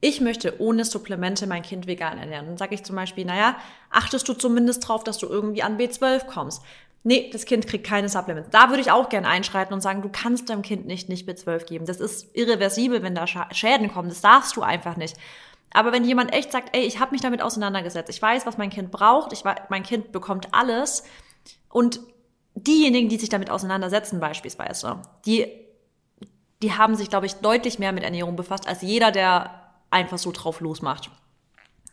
ich 0.00 0.20
möchte 0.20 0.60
ohne 0.60 0.84
Supplemente 0.84 1.46
mein 1.46 1.62
Kind 1.62 1.86
vegan 1.86 2.18
ernähren. 2.18 2.46
Dann 2.46 2.58
sage 2.58 2.74
ich 2.74 2.82
zum 2.82 2.96
Beispiel, 2.96 3.24
naja, 3.24 3.56
achtest 3.90 4.28
du 4.28 4.34
zumindest 4.34 4.86
drauf, 4.86 5.04
dass 5.04 5.18
du 5.18 5.28
irgendwie 5.28 5.62
an 5.62 5.78
B12 5.78 6.26
kommst. 6.26 6.62
Nee, 7.04 7.30
das 7.32 7.46
Kind 7.46 7.66
kriegt 7.66 7.86
keine 7.86 8.08
Supplements. 8.08 8.50
Da 8.50 8.68
würde 8.68 8.80
ich 8.80 8.90
auch 8.90 9.08
gerne 9.08 9.28
einschreiten 9.28 9.72
und 9.72 9.80
sagen, 9.80 10.02
du 10.02 10.08
kannst 10.08 10.50
deinem 10.50 10.62
Kind 10.62 10.86
nicht 10.86 11.08
nicht 11.08 11.28
B12 11.28 11.66
geben. 11.66 11.86
Das 11.86 12.00
ist 12.00 12.34
irreversibel, 12.34 13.02
wenn 13.02 13.14
da 13.14 13.26
Schäden 13.26 13.92
kommen. 13.92 14.08
Das 14.08 14.20
darfst 14.20 14.56
du 14.56 14.62
einfach 14.62 14.96
nicht. 14.96 15.16
Aber 15.72 15.92
wenn 15.92 16.04
jemand 16.04 16.32
echt 16.34 16.52
sagt, 16.52 16.76
ey, 16.76 16.82
ich 16.82 17.00
habe 17.00 17.12
mich 17.12 17.20
damit 17.20 17.42
auseinandergesetzt, 17.42 18.10
ich 18.10 18.20
weiß, 18.20 18.46
was 18.46 18.58
mein 18.58 18.70
Kind 18.70 18.90
braucht, 18.90 19.32
ich 19.32 19.44
weiß, 19.44 19.62
mein 19.70 19.82
Kind 19.82 20.12
bekommt 20.12 20.48
alles 20.52 21.04
und 21.68 22.00
diejenigen, 22.54 23.08
die 23.08 23.18
sich 23.18 23.28
damit 23.28 23.50
auseinandersetzen 23.50 24.20
beispielsweise, 24.20 25.00
die, 25.24 25.46
die 26.62 26.72
haben 26.74 26.94
sich, 26.94 27.08
glaube 27.08 27.26
ich, 27.26 27.34
deutlich 27.36 27.78
mehr 27.78 27.92
mit 27.92 28.04
Ernährung 28.04 28.36
befasst 28.36 28.68
als 28.68 28.82
jeder, 28.82 29.10
der 29.10 29.72
einfach 29.90 30.18
so 30.18 30.32
drauf 30.32 30.60
losmacht. 30.60 31.10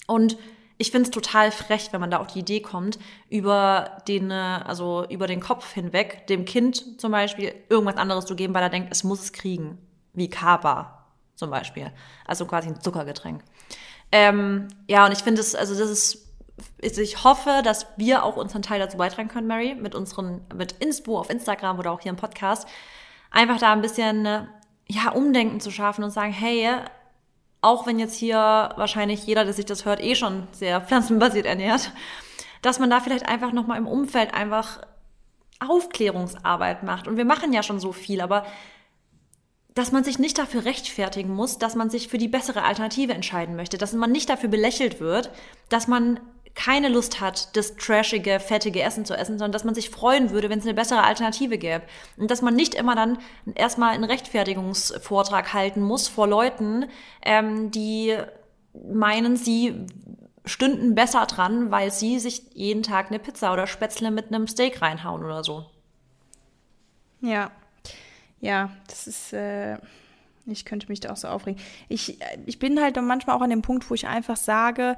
Und 0.08 0.38
ich 0.78 0.92
finde 0.92 1.10
es 1.10 1.12
total 1.12 1.52
frech, 1.52 1.90
wenn 1.92 2.00
man 2.02 2.12
da 2.12 2.20
auf 2.20 2.28
die 2.28 2.40
Idee 2.40 2.62
kommt, 2.62 3.00
über 3.30 4.02
den, 4.08 4.32
äh, 4.32 4.34
also 4.34 5.06
über 5.10 5.28
den 5.28 5.42
Kopf 5.42 5.74
hinweg, 5.74 6.26
dem 6.28 6.46
Kind 6.46 7.00
zum 7.00 7.12
Beispiel 7.12 7.54
irgendwas 7.68 7.98
anderes 7.98 8.26
zu 8.26 8.36
geben, 8.36 8.54
weil 8.54 8.64
er 8.64 8.70
denkt, 8.70 8.90
es 8.92 9.04
muss 9.04 9.22
es 9.22 9.34
kriegen. 9.34 9.78
Wie 10.14 10.30
Kaba 10.30 10.99
zum 11.40 11.50
Beispiel. 11.50 11.92
Also 12.26 12.46
quasi 12.46 12.68
ein 12.70 12.82
Zuckergetränk. 12.82 13.44
Ähm, 14.12 14.68
ja, 14.88 15.06
und 15.06 15.12
ich 15.12 15.20
finde 15.20 15.42
es, 15.42 15.56
also 15.56 15.78
das 15.78 15.90
ist, 15.90 16.28
ich 16.82 17.24
hoffe, 17.24 17.62
dass 17.64 17.88
wir 17.98 18.24
auch 18.24 18.36
unseren 18.36 18.62
Teil 18.62 18.80
dazu 18.80 18.98
beitragen 18.98 19.30
können, 19.30 19.48
Mary, 19.48 19.76
mit 19.76 19.96
unseren, 19.96 20.42
mit 20.54 20.74
Inspo 20.74 21.20
auf 21.20 21.30
Instagram 21.30 21.80
oder 21.80 21.92
auch 21.92 22.02
hier 22.02 22.12
im 22.12 22.18
Podcast, 22.18 22.68
einfach 23.32 23.60
da 23.60 23.74
ein 23.74 23.82
bisschen, 23.82 24.26
äh, 24.26 24.46
ja, 24.88 25.12
Umdenken 25.12 25.60
zu 25.60 25.72
schaffen 25.72 26.04
und 26.04 26.12
sagen, 26.12 26.34
hey, 26.34 26.68
auch 27.62 27.86
wenn 27.86 28.00
jetzt 28.00 28.16
hier 28.16 28.38
wahrscheinlich 28.76 29.26
jeder, 29.26 29.44
der 29.44 29.54
sich 29.54 29.66
das 29.66 29.86
hört, 29.86 30.02
eh 30.02 30.16
schon 30.16 30.48
sehr 30.52 30.82
pflanzenbasiert 30.82 31.46
ernährt, 31.46 31.92
dass 32.62 32.80
man 32.80 32.90
da 32.90 33.00
vielleicht 33.00 33.28
einfach 33.28 33.52
nochmal 33.52 33.78
im 33.78 33.88
Umfeld 33.88 34.34
einfach 34.34 34.82
Aufklärungsarbeit 35.60 36.84
macht. 36.84 37.08
Und 37.08 37.18
wir 37.18 37.26
machen 37.26 37.54
ja 37.54 37.64
schon 37.64 37.80
so 37.80 37.92
viel, 37.92 38.22
aber 38.22 38.46
dass 39.80 39.94
man 39.94 40.04
sich 40.04 40.20
nicht 40.20 40.38
dafür 40.38 40.66
rechtfertigen 40.66 41.34
muss, 41.34 41.58
dass 41.58 41.74
man 41.74 41.90
sich 41.90 42.10
für 42.10 42.18
die 42.18 42.28
bessere 42.28 42.64
Alternative 42.64 43.14
entscheiden 43.14 43.56
möchte, 43.56 43.78
dass 43.78 43.94
man 43.94 44.12
nicht 44.12 44.30
dafür 44.30 44.50
belächelt 44.50 45.00
wird, 45.00 45.32
dass 45.70 45.88
man 45.88 46.20
keine 46.54 46.90
Lust 46.90 47.22
hat, 47.22 47.56
das 47.56 47.78
trashige, 47.78 48.42
fettige 48.42 48.82
Essen 48.82 49.06
zu 49.06 49.16
essen, 49.16 49.38
sondern 49.38 49.54
dass 49.54 49.64
man 49.64 49.76
sich 49.76 49.90
freuen 49.90 50.32
würde, 50.32 50.50
wenn 50.50 50.60
es 50.60 50.66
eine 50.66 50.74
bessere 50.74 51.04
Alternative 51.04 51.58
gäbe. 51.58 51.84
Und 52.18 52.30
dass 52.30 52.42
man 52.42 52.58
nicht 52.58 52.76
immer 52.76 52.94
dann 52.94 53.20
erstmal 53.56 53.94
einen 53.94 54.04
Rechtfertigungsvortrag 54.04 55.54
halten 55.54 55.82
muss 55.82 56.10
vor 56.10 56.28
Leuten, 56.28 56.88
ähm, 57.22 57.72
die 57.72 58.18
meinen, 58.74 59.38
sie 59.38 59.86
stünden 60.44 60.94
besser 60.94 61.26
dran, 61.26 61.72
weil 61.72 61.94
sie 61.94 62.20
sich 62.20 62.42
jeden 62.54 62.84
Tag 62.84 63.08
eine 63.08 63.20
Pizza 63.20 63.54
oder 63.54 63.66
Spätzle 63.66 64.12
mit 64.12 64.28
einem 64.28 64.46
Steak 64.46 64.82
reinhauen 64.82 65.24
oder 65.24 65.42
so. 65.46 65.68
Ja, 67.22 67.52
ja, 68.42 68.72
das 68.88 69.08
ist. 69.08 69.34
Äh 69.34 69.78
ich 70.52 70.66
könnte 70.66 70.88
mich 70.90 71.00
da 71.00 71.12
auch 71.12 71.18
so 71.18 71.28
aufregen. 71.28 71.62
Ich, 71.90 72.18
ich 72.46 72.58
bin 72.58 72.82
halt 72.82 73.00
manchmal 73.02 73.36
auch 73.36 73.42
an 73.42 73.52
dem 73.52 73.62
Punkt, 73.62 73.90
wo 73.90 73.94
ich 73.94 74.08
einfach 74.08 74.36
sage, 74.36 74.96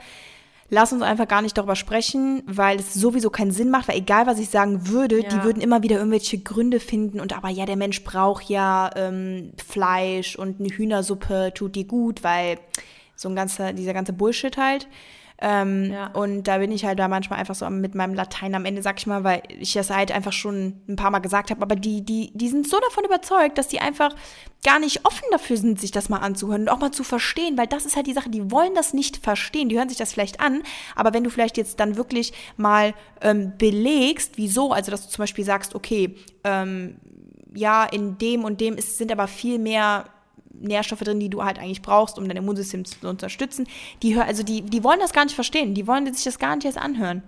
lass 0.69 0.93
uns 0.93 1.01
einfach 1.01 1.27
gar 1.27 1.41
nicht 1.41 1.57
darüber 1.57 1.75
sprechen, 1.75 2.41
weil 2.45 2.79
es 2.79 2.93
sowieso 2.93 3.29
keinen 3.29 3.51
Sinn 3.51 3.69
macht, 3.69 3.89
weil 3.89 3.97
egal 3.97 4.25
was 4.25 4.39
ich 4.39 4.49
sagen 4.49 4.87
würde, 4.87 5.21
ja. 5.21 5.29
die 5.29 5.43
würden 5.43 5.61
immer 5.61 5.83
wieder 5.83 5.97
irgendwelche 5.97 6.39
Gründe 6.39 6.79
finden 6.79 7.19
und 7.19 7.35
aber 7.35 7.49
ja, 7.49 7.65
der 7.65 7.75
Mensch 7.75 8.03
braucht 8.03 8.49
ja 8.49 8.89
ähm, 8.95 9.51
Fleisch 9.63 10.35
und 10.37 10.59
eine 10.59 10.69
Hühnersuppe 10.69 11.51
tut 11.53 11.75
dir 11.75 11.85
gut, 11.85 12.23
weil 12.23 12.57
so 13.15 13.29
ein 13.29 13.35
ganzer, 13.35 13.73
dieser 13.73 13.93
ganze 13.93 14.13
Bullshit 14.13 14.57
halt. 14.57 14.87
Ähm, 15.43 15.91
ja. 15.91 16.07
Und 16.13 16.43
da 16.43 16.59
bin 16.59 16.71
ich 16.71 16.85
halt 16.85 16.99
da 16.99 17.07
manchmal 17.07 17.39
einfach 17.39 17.55
so 17.55 17.67
mit 17.71 17.95
meinem 17.95 18.13
Latein 18.13 18.53
am 18.53 18.63
Ende, 18.63 18.83
sag 18.83 18.99
ich 18.99 19.07
mal, 19.07 19.23
weil 19.23 19.41
ich 19.59 19.73
das 19.73 19.89
halt 19.89 20.11
einfach 20.11 20.33
schon 20.33 20.75
ein 20.87 20.95
paar 20.95 21.09
Mal 21.09 21.19
gesagt 21.19 21.49
habe, 21.49 21.63
aber 21.63 21.75
die, 21.75 22.05
die, 22.05 22.31
die 22.35 22.47
sind 22.47 22.69
so 22.69 22.79
davon 22.79 23.05
überzeugt, 23.05 23.57
dass 23.57 23.67
die 23.67 23.79
einfach 23.79 24.15
gar 24.63 24.79
nicht 24.79 25.03
offen 25.03 25.25
dafür 25.31 25.57
sind, 25.57 25.81
sich 25.81 25.89
das 25.89 26.09
mal 26.09 26.19
anzuhören 26.19 26.61
und 26.61 26.69
auch 26.69 26.79
mal 26.79 26.91
zu 26.91 27.03
verstehen, 27.03 27.57
weil 27.57 27.65
das 27.65 27.87
ist 27.87 27.95
halt 27.95 28.05
die 28.05 28.13
Sache, 28.13 28.29
die 28.29 28.51
wollen 28.51 28.75
das 28.75 28.93
nicht 28.93 29.17
verstehen, 29.17 29.67
die 29.69 29.77
hören 29.79 29.89
sich 29.89 29.97
das 29.97 30.13
vielleicht 30.13 30.39
an, 30.39 30.61
aber 30.95 31.11
wenn 31.15 31.23
du 31.23 31.31
vielleicht 31.31 31.57
jetzt 31.57 31.79
dann 31.79 31.97
wirklich 31.97 32.33
mal 32.57 32.93
ähm, 33.21 33.53
belegst, 33.57 34.37
wieso, 34.37 34.71
also 34.71 34.91
dass 34.91 35.07
du 35.07 35.09
zum 35.09 35.23
Beispiel 35.23 35.43
sagst, 35.43 35.73
okay, 35.73 36.15
ähm, 36.43 36.97
ja, 37.55 37.83
in 37.83 38.19
dem 38.19 38.43
und 38.43 38.61
dem 38.61 38.75
ist, 38.77 38.99
sind 38.99 39.11
aber 39.11 39.27
viel 39.27 39.57
mehr 39.57 40.05
Nährstoffe 40.61 41.01
drin, 41.01 41.19
die 41.19 41.29
du 41.29 41.43
halt 41.43 41.59
eigentlich 41.59 41.81
brauchst, 41.81 42.17
um 42.17 42.27
dein 42.27 42.37
Immunsystem 42.37 42.85
zu 42.85 43.07
unterstützen. 43.07 43.67
Die 44.03 44.15
hör, 44.15 44.25
also 44.25 44.43
die, 44.43 44.61
die 44.61 44.83
wollen 44.83 44.99
das 44.99 45.13
gar 45.13 45.25
nicht 45.25 45.35
verstehen, 45.35 45.73
die 45.73 45.87
wollen 45.87 46.11
sich 46.13 46.23
das 46.23 46.39
gar 46.39 46.55
nicht 46.55 46.65
erst 46.65 46.77
anhören. 46.77 47.23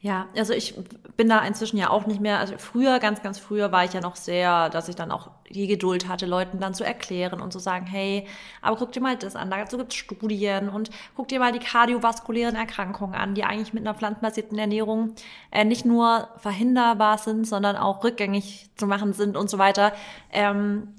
Ja, 0.00 0.28
also 0.36 0.52
ich 0.52 0.74
bin 1.16 1.28
da 1.28 1.40
inzwischen 1.40 1.76
ja 1.76 1.90
auch 1.90 2.06
nicht 2.06 2.20
mehr, 2.20 2.38
also 2.38 2.54
früher, 2.56 3.00
ganz, 3.00 3.20
ganz 3.20 3.40
früher 3.40 3.72
war 3.72 3.84
ich 3.84 3.92
ja 3.94 4.00
noch 4.00 4.14
sehr, 4.14 4.70
dass 4.70 4.88
ich 4.88 4.94
dann 4.94 5.10
auch 5.10 5.32
die 5.50 5.66
Geduld 5.66 6.06
hatte, 6.06 6.24
Leuten 6.24 6.60
dann 6.60 6.72
zu 6.72 6.84
erklären 6.84 7.40
und 7.40 7.52
zu 7.52 7.58
sagen, 7.58 7.84
hey, 7.84 8.24
aber 8.62 8.76
guck 8.76 8.92
dir 8.92 9.00
mal 9.00 9.16
das 9.16 9.34
an, 9.34 9.50
dazu 9.50 9.76
gibt 9.76 9.92
es 9.92 9.98
Studien 9.98 10.68
und 10.68 10.90
guck 11.16 11.26
dir 11.26 11.40
mal 11.40 11.50
die 11.50 11.58
kardiovaskulären 11.58 12.54
Erkrankungen 12.54 13.16
an, 13.16 13.34
die 13.34 13.42
eigentlich 13.42 13.72
mit 13.72 13.84
einer 13.84 13.96
pflanzenbasierten 13.96 14.56
Ernährung 14.56 15.14
äh, 15.50 15.64
nicht 15.64 15.84
nur 15.84 16.28
verhinderbar 16.36 17.18
sind, 17.18 17.44
sondern 17.44 17.74
auch 17.74 18.04
rückgängig 18.04 18.70
zu 18.76 18.86
machen 18.86 19.14
sind 19.14 19.36
und 19.36 19.50
so 19.50 19.58
weiter. 19.58 19.92
Ähm, 20.30 20.94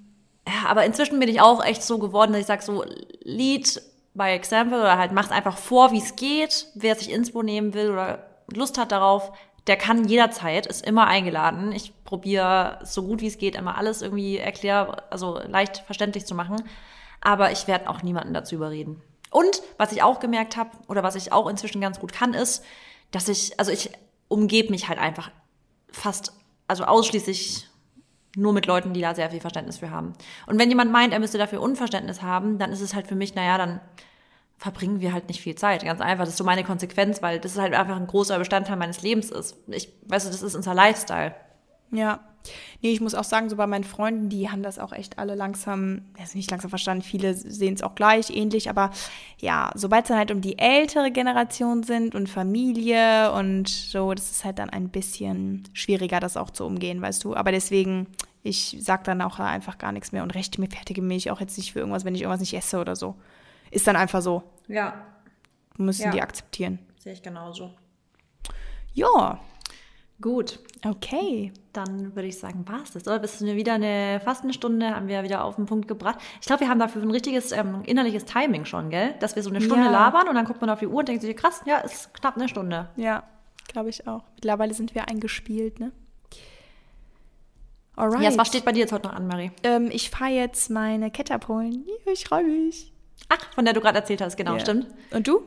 ja, 0.50 0.70
aber 0.70 0.86
inzwischen 0.86 1.20
bin 1.20 1.30
ich 1.30 1.42
auch 1.42 1.64
echt 1.64 1.84
so 1.84 2.00
geworden, 2.00 2.32
dass 2.32 2.42
ich 2.42 2.48
sage 2.48 2.64
so, 2.64 2.84
Lead 3.22 3.82
by 4.14 4.30
Example 4.30 4.80
oder 4.80 4.98
halt 4.98 5.12
macht 5.12 5.32
einfach 5.32 5.58
vor, 5.58 5.92
wie 5.92 6.00
es 6.00 6.16
geht, 6.16 6.68
wer 6.76 6.96
sich 6.96 7.12
Inspo 7.12 7.44
nehmen 7.44 7.74
will 7.74 7.92
oder 7.92 8.26
Lust 8.52 8.78
hat 8.78 8.92
darauf, 8.92 9.32
der 9.68 9.78
kann 9.78 10.08
jederzeit, 10.08 10.66
ist 10.66 10.86
immer 10.86 11.06
eingeladen. 11.08 11.72
Ich 11.72 11.94
probiere 12.04 12.80
so 12.84 13.04
gut 13.04 13.22
wie 13.22 13.28
es 13.28 13.38
geht 13.38 13.56
immer 13.56 13.78
alles 13.78 14.02
irgendwie 14.02 14.38
erklär, 14.38 15.04
also 15.12 15.40
leicht 15.48 15.78
verständlich 15.86 16.26
zu 16.26 16.34
machen. 16.34 16.64
Aber 17.22 17.52
ich 17.52 17.68
werde 17.68 17.90
auch 17.90 18.02
niemanden 18.02 18.34
dazu 18.34 18.56
überreden. 18.56 19.02
Und 19.30 19.62
was 19.78 19.92
ich 19.92 20.02
auch 20.02 20.20
gemerkt 20.20 20.58
habe 20.58 20.72
oder 20.88 21.04
was 21.04 21.16
ich 21.16 21.32
auch 21.32 21.48
inzwischen 21.48 21.82
ganz 21.82 22.00
gut 22.00 22.14
kann, 22.14 22.34
ist, 22.34 22.64
dass 23.12 23.28
ich, 23.28 23.60
also 23.60 23.72
ich 23.72 23.92
umgebe 24.28 24.72
mich 24.72 24.88
halt 24.88 24.98
einfach 24.98 25.30
fast, 25.92 26.34
also 26.68 26.86
ausschließlich 26.86 27.69
nur 28.36 28.54
mit 28.54 28.66
Leuten, 28.66 28.94
die 28.94 29.02
da 29.02 29.16
sehr 29.16 29.30
viel 29.30 29.40
Verständnis 29.40 29.78
für 29.80 29.92
haben. 29.92 30.14
Und 30.46 30.60
wenn 30.60 30.70
jemand 30.70 30.92
meint, 30.92 31.14
er 31.14 31.20
müsste 31.20 31.38
dafür 31.38 31.62
Unverständnis 31.62 32.22
haben, 32.22 32.60
dann 32.60 32.72
ist 32.72 32.82
es 32.82 32.94
halt 32.94 33.08
für 33.08 33.16
mich, 33.16 33.36
naja, 33.36 33.58
dann 33.58 33.80
verbringen 34.58 35.00
wir 35.00 35.14
halt 35.14 35.28
nicht 35.30 35.42
viel 35.42 35.56
Zeit. 35.56 35.84
Ganz 35.84 36.02
einfach. 36.02 36.26
Das 36.26 36.32
ist 36.32 36.38
so 36.38 36.44
meine 36.44 36.64
Konsequenz, 36.64 37.22
weil 37.22 37.40
das 37.40 37.58
halt 37.58 37.74
einfach 37.74 37.96
ein 37.96 38.08
großer 38.08 38.38
Bestandteil 38.38 38.76
meines 38.76 39.02
Lebens 39.02 39.32
ist. 39.32 39.56
Ich, 39.68 39.92
weißt 40.08 40.28
du, 40.28 40.32
das 40.32 40.42
ist 40.42 40.56
unser 40.56 40.74
Lifestyle. 40.74 41.34
Ja. 41.92 42.20
Nee, 42.82 42.92
ich 42.94 43.02
muss 43.02 43.16
auch 43.16 43.26
sagen, 43.26 43.50
so 43.50 43.58
bei 43.58 43.68
meinen 43.68 43.84
Freunden, 43.84 44.30
die 44.30 44.50
haben 44.50 44.64
das 44.64 44.80
auch 44.80 44.94
echt 44.94 45.20
alle 45.20 45.36
langsam, 45.36 46.04
also 46.18 46.38
nicht 46.38 46.50
langsam 46.50 46.70
verstanden, 46.70 47.04
viele 47.04 47.34
sehen 47.34 47.74
es 47.74 47.84
auch 47.84 47.96
gleich, 47.96 48.30
ähnlich, 48.30 48.70
aber 48.70 48.92
ja, 49.40 49.72
sobald 49.76 50.06
es 50.06 50.08
dann 50.08 50.18
halt 50.18 50.32
um 50.32 50.40
die 50.40 50.58
ältere 50.58 51.12
Generation 51.12 51.84
sind 51.84 52.16
und 52.16 52.30
Familie 52.30 53.34
und 53.34 53.68
so, 53.68 54.14
das 54.14 54.32
ist 54.32 54.46
halt 54.46 54.58
dann 54.58 54.70
ein 54.70 54.90
bisschen 54.90 55.68
schwieriger, 55.74 56.20
das 56.20 56.38
auch 56.38 56.50
zu 56.50 56.66
umgehen, 56.66 57.02
weißt 57.02 57.24
du. 57.24 57.36
Aber 57.36 57.52
deswegen, 57.52 58.08
ich 58.42 58.78
sag 58.80 59.04
dann 59.04 59.22
auch 59.22 59.40
einfach 59.40 59.78
gar 59.78 59.92
nichts 59.92 60.14
mehr 60.14 60.24
und 60.24 60.34
rechte 60.34 60.62
mir, 60.62 60.70
fertige 60.70 61.02
mich 61.02 61.30
auch 61.32 61.42
jetzt 61.42 61.58
nicht 61.58 61.74
für 61.74 61.80
irgendwas, 61.80 62.06
wenn 62.06 62.16
ich 62.16 62.22
irgendwas 62.22 62.40
nicht 62.40 62.54
esse 62.54 62.80
oder 62.80 62.96
so. 62.96 63.16
Ist 63.70 63.86
dann 63.86 63.98
einfach 63.98 64.22
so. 64.22 64.44
Ja. 64.68 65.06
Müssen 65.78 66.06
ja. 66.06 66.12
die 66.12 66.22
akzeptieren. 66.22 66.80
Sehe 66.98 67.14
ich 67.14 67.22
genauso. 67.22 67.74
Ja. 68.94 69.40
Gut. 70.22 70.60
Okay. 70.86 71.54
Dann 71.72 72.16
würde 72.16 72.28
ich 72.28 72.38
sagen, 72.38 72.68
war 72.68 72.82
es 72.84 72.92
das. 72.92 73.08
Oder 73.08 73.20
bist 73.20 73.40
du 73.42 73.46
wieder 73.46 73.74
eine 73.74 74.20
fast 74.24 74.44
eine 74.44 74.54
Stunde, 74.54 74.96
haben 74.96 75.08
wir 75.08 75.24
wieder 75.24 75.44
auf 75.44 75.56
den 75.56 75.66
Punkt 75.66 75.88
gebracht. 75.88 76.20
Ich 76.42 76.48
glaube, 76.48 76.62
wir 76.62 76.70
haben 76.70 76.80
dafür 76.80 77.02
ein 77.02 77.12
richtiges 77.12 77.52
ähm, 77.52 77.84
innerliches 77.86 78.26
Timing 78.26 78.66
schon, 78.66 78.90
gell? 78.90 79.16
Dass 79.20 79.36
wir 79.36 79.44
so 79.44 79.50
eine 79.50 79.62
Stunde 79.62 79.86
ja. 79.86 79.92
labern 79.92 80.28
und 80.28 80.36
dann 80.36 80.46
guckt 80.46 80.62
man 80.62 80.70
auf 80.70 80.80
die 80.80 80.88
Uhr 80.88 81.00
und 81.00 81.08
denkt 81.08 81.22
sich, 81.22 81.36
krass, 81.38 81.62
ja, 81.66 81.78
ist 81.80 82.14
knapp 82.14 82.36
eine 82.36 82.50
Stunde. 82.50 82.90
Ja, 82.98 83.24
glaube 83.68 83.90
ich 83.90 84.08
auch. 84.08 84.24
Mittlerweile 84.36 84.74
sind 84.74 84.96
wir 84.96 85.08
eingespielt, 85.08 85.80
ne? 85.80 85.92
Alright. 87.96 88.22
Yes, 88.22 88.38
was 88.38 88.48
steht 88.48 88.64
bei 88.64 88.72
dir 88.72 88.80
jetzt 88.80 88.94
heute 88.94 89.08
noch 89.08 89.16
an, 89.16 89.28
Marie? 89.28 89.52
Ähm, 89.64 89.90
ich 89.92 90.10
fahre 90.10 90.32
jetzt 90.32 90.70
meine 90.70 91.12
Kette 91.12 91.34
abholen. 91.34 91.86
Ich 92.12 92.26
freue 92.26 92.46
mich. 92.46 92.94
Ach, 93.28 93.54
von 93.54 93.66
der 93.66 93.74
du 93.74 93.82
gerade 93.82 94.00
erzählt 94.00 94.22
hast, 94.22 94.38
genau, 94.38 94.52
yeah. 94.52 94.62
stimmt. 94.62 94.88
Und 95.12 95.28
du? 95.28 95.42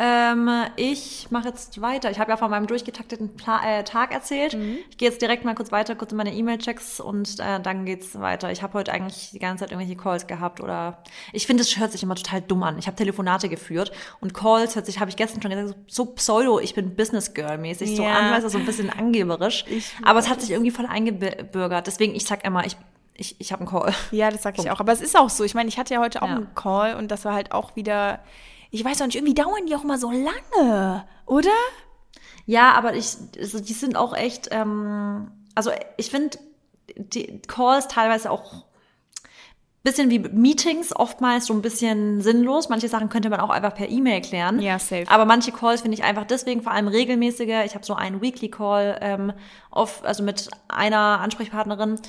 Ähm, 0.00 0.48
ich 0.76 1.26
mache 1.30 1.48
jetzt 1.48 1.82
weiter. 1.82 2.08
Ich 2.10 2.20
habe 2.20 2.30
ja 2.30 2.36
von 2.36 2.50
meinem 2.50 2.68
durchgetakteten 2.68 3.34
Pla 3.34 3.60
äh, 3.64 3.82
Tag 3.82 4.12
erzählt. 4.12 4.56
Mhm. 4.56 4.78
Ich 4.90 4.96
gehe 4.96 5.08
jetzt 5.08 5.20
direkt 5.20 5.44
mal 5.44 5.56
kurz 5.56 5.72
weiter, 5.72 5.96
kurz 5.96 6.12
in 6.12 6.18
meine 6.18 6.32
E-Mail-Checks 6.32 7.00
und 7.00 7.40
äh, 7.40 7.58
dann 7.60 7.84
geht's 7.84 8.18
weiter. 8.20 8.52
Ich 8.52 8.62
habe 8.62 8.74
heute 8.74 8.92
eigentlich 8.92 9.30
die 9.32 9.40
ganze 9.40 9.64
Zeit 9.64 9.72
irgendwelche 9.72 10.00
Calls 10.00 10.28
gehabt 10.28 10.60
oder 10.60 11.02
ich 11.32 11.48
finde, 11.48 11.62
es 11.62 11.76
hört 11.78 11.90
sich 11.90 12.04
immer 12.04 12.14
total 12.14 12.40
dumm 12.42 12.62
an. 12.62 12.78
Ich 12.78 12.86
habe 12.86 12.96
Telefonate 12.96 13.48
geführt 13.48 13.90
und 14.20 14.34
Calls 14.34 14.76
hört 14.76 14.86
sich, 14.86 15.00
habe 15.00 15.10
ich 15.10 15.16
gestern 15.16 15.42
schon 15.42 15.50
gesagt, 15.50 15.68
so, 15.88 16.04
so 16.04 16.12
pseudo, 16.12 16.60
ich 16.60 16.74
bin 16.74 16.94
Business 16.94 17.34
Girl 17.34 17.58
mäßig, 17.58 17.90
ja. 17.90 17.96
so 17.96 18.04
an, 18.04 18.30
weißt 18.30 18.44
du, 18.44 18.50
so 18.50 18.58
ein 18.58 18.66
bisschen 18.66 18.90
angeberisch. 18.90 19.64
Ich 19.68 19.92
Aber 20.04 20.20
es 20.20 20.28
hat 20.28 20.40
sich 20.40 20.52
irgendwie 20.52 20.70
voll 20.70 20.86
eingebürgert. 20.86 21.88
Deswegen, 21.88 22.14
ich 22.14 22.24
sag 22.24 22.44
immer, 22.44 22.64
ich 22.64 22.76
ich, 23.20 23.34
ich 23.40 23.50
habe 23.50 23.62
einen 23.62 23.68
Call. 23.68 23.92
Ja, 24.12 24.30
das 24.30 24.44
sag 24.44 24.56
ich 24.60 24.70
auch. 24.70 24.78
Aber 24.78 24.92
es 24.92 25.00
ist 25.00 25.18
auch 25.18 25.28
so. 25.28 25.42
Ich 25.42 25.54
meine, 25.54 25.68
ich 25.68 25.76
hatte 25.76 25.92
ja 25.92 25.98
heute 25.98 26.22
auch 26.22 26.28
ja. 26.28 26.36
einen 26.36 26.54
Call 26.54 26.94
und 26.94 27.10
das 27.10 27.24
war 27.24 27.34
halt 27.34 27.50
auch 27.50 27.74
wieder, 27.74 28.20
ich 28.70 28.84
weiß 28.84 29.00
auch 29.00 29.06
nicht, 29.06 29.16
irgendwie 29.16 29.34
dauern 29.34 29.66
die 29.66 29.74
auch 29.74 29.84
immer 29.84 29.98
so 29.98 30.10
lange, 30.10 31.04
oder? 31.26 31.50
Ja, 32.46 32.72
aber 32.72 32.94
ich, 32.94 33.16
also 33.38 33.60
die 33.60 33.72
sind 33.72 33.96
auch 33.96 34.14
echt, 34.14 34.48
ähm, 34.50 35.30
also 35.54 35.70
ich 35.96 36.10
finde 36.10 36.38
die 36.96 37.40
Calls 37.46 37.88
teilweise 37.88 38.30
auch 38.30 38.68
bisschen 39.82 40.10
wie 40.10 40.18
Meetings, 40.18 40.94
oftmals 40.94 41.46
so 41.46 41.54
ein 41.54 41.62
bisschen 41.62 42.20
sinnlos. 42.20 42.68
Manche 42.68 42.88
Sachen 42.88 43.08
könnte 43.08 43.30
man 43.30 43.40
auch 43.40 43.50
einfach 43.50 43.74
per 43.74 43.88
E-Mail 43.88 44.20
klären. 44.20 44.60
Ja, 44.60 44.78
safe. 44.78 45.04
Aber 45.08 45.24
manche 45.24 45.52
Calls 45.52 45.82
finde 45.82 45.96
ich 45.96 46.04
einfach 46.04 46.24
deswegen 46.24 46.62
vor 46.62 46.72
allem 46.72 46.88
regelmäßiger. 46.88 47.64
Ich 47.64 47.74
habe 47.74 47.84
so 47.84 47.94
einen 47.94 48.20
Weekly 48.20 48.50
Call 48.50 48.98
ähm, 49.00 49.32
auf, 49.70 50.04
also 50.04 50.22
mit 50.22 50.50
einer 50.68 51.20
Ansprechpartnerin. 51.20 52.00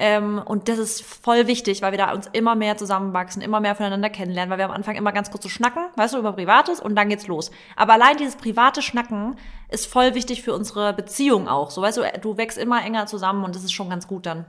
Ähm, 0.00 0.40
und 0.44 0.68
das 0.68 0.78
ist 0.78 1.02
voll 1.02 1.48
wichtig, 1.48 1.82
weil 1.82 1.90
wir 1.90 1.98
da 1.98 2.12
uns 2.12 2.28
immer 2.32 2.54
mehr 2.54 2.76
zusammenwachsen, 2.76 3.42
immer 3.42 3.58
mehr 3.58 3.74
voneinander 3.74 4.08
kennenlernen, 4.10 4.48
weil 4.50 4.58
wir 4.58 4.66
am 4.66 4.70
Anfang 4.70 4.94
immer 4.94 5.10
ganz 5.10 5.30
kurz 5.32 5.42
so 5.42 5.48
schnacken, 5.48 5.82
weißt 5.96 6.14
du, 6.14 6.18
über 6.18 6.32
Privates 6.32 6.78
und 6.78 6.94
dann 6.94 7.08
geht's 7.08 7.26
los. 7.26 7.50
Aber 7.74 7.94
allein 7.94 8.16
dieses 8.16 8.36
private 8.36 8.80
Schnacken 8.80 9.34
ist 9.68 9.86
voll 9.86 10.14
wichtig 10.14 10.42
für 10.42 10.54
unsere 10.54 10.92
Beziehung 10.92 11.48
auch. 11.48 11.70
So, 11.72 11.82
weißt 11.82 11.98
du, 11.98 12.02
du 12.20 12.36
wächst 12.36 12.58
immer 12.58 12.80
enger 12.84 13.06
zusammen 13.06 13.42
und 13.44 13.56
das 13.56 13.64
ist 13.64 13.72
schon 13.72 13.90
ganz 13.90 14.06
gut 14.06 14.24
dann. 14.24 14.46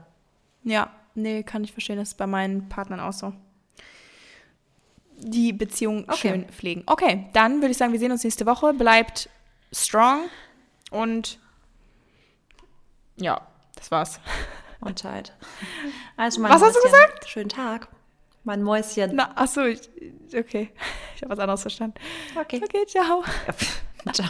Ja, 0.62 0.90
nee, 1.16 1.42
kann 1.42 1.64
ich 1.64 1.72
verstehen. 1.72 1.96
Das 1.96 2.10
ist 2.10 2.18
bei 2.18 2.28
meinen 2.28 2.68
Partnern 2.68 3.00
auch 3.00 3.12
so. 3.12 3.32
Die 5.18 5.52
Beziehung 5.52 6.04
Okay. 6.08 6.16
schön 6.16 6.44
pflegen. 6.48 6.84
Okay, 6.86 7.26
dann 7.32 7.56
würde 7.56 7.72
ich 7.72 7.76
sagen, 7.76 7.90
wir 7.92 7.98
sehen 7.98 8.12
uns 8.12 8.22
nächste 8.22 8.46
Woche. 8.46 8.72
Bleibt 8.72 9.28
strong 9.72 10.20
und 10.92 11.40
ja, 13.16 13.40
das 13.74 13.90
war's. 13.90 14.20
Und 14.80 14.98
Zeit. 14.98 15.34
Also 16.16 16.40
mein 16.40 16.52
Was 16.52 16.62
hast 16.62 16.76
du 16.76 16.80
Mäuschen, 16.80 17.26
Schönen 17.26 17.48
Tag. 17.48 17.88
Mein 18.44 18.62
Mäuschen. 18.62 19.14
Na, 19.14 19.36
achso, 19.36 19.64
ich, 19.64 19.90
okay. 20.34 20.70
Ich 21.16 21.22
habe 21.22 21.32
was 21.32 21.38
anderes 21.38 21.60
verstanden. 21.60 22.00
Okay. 22.34 22.62
Okay, 22.64 22.86
ciao. 22.86 23.22
Ciao. 24.12 24.26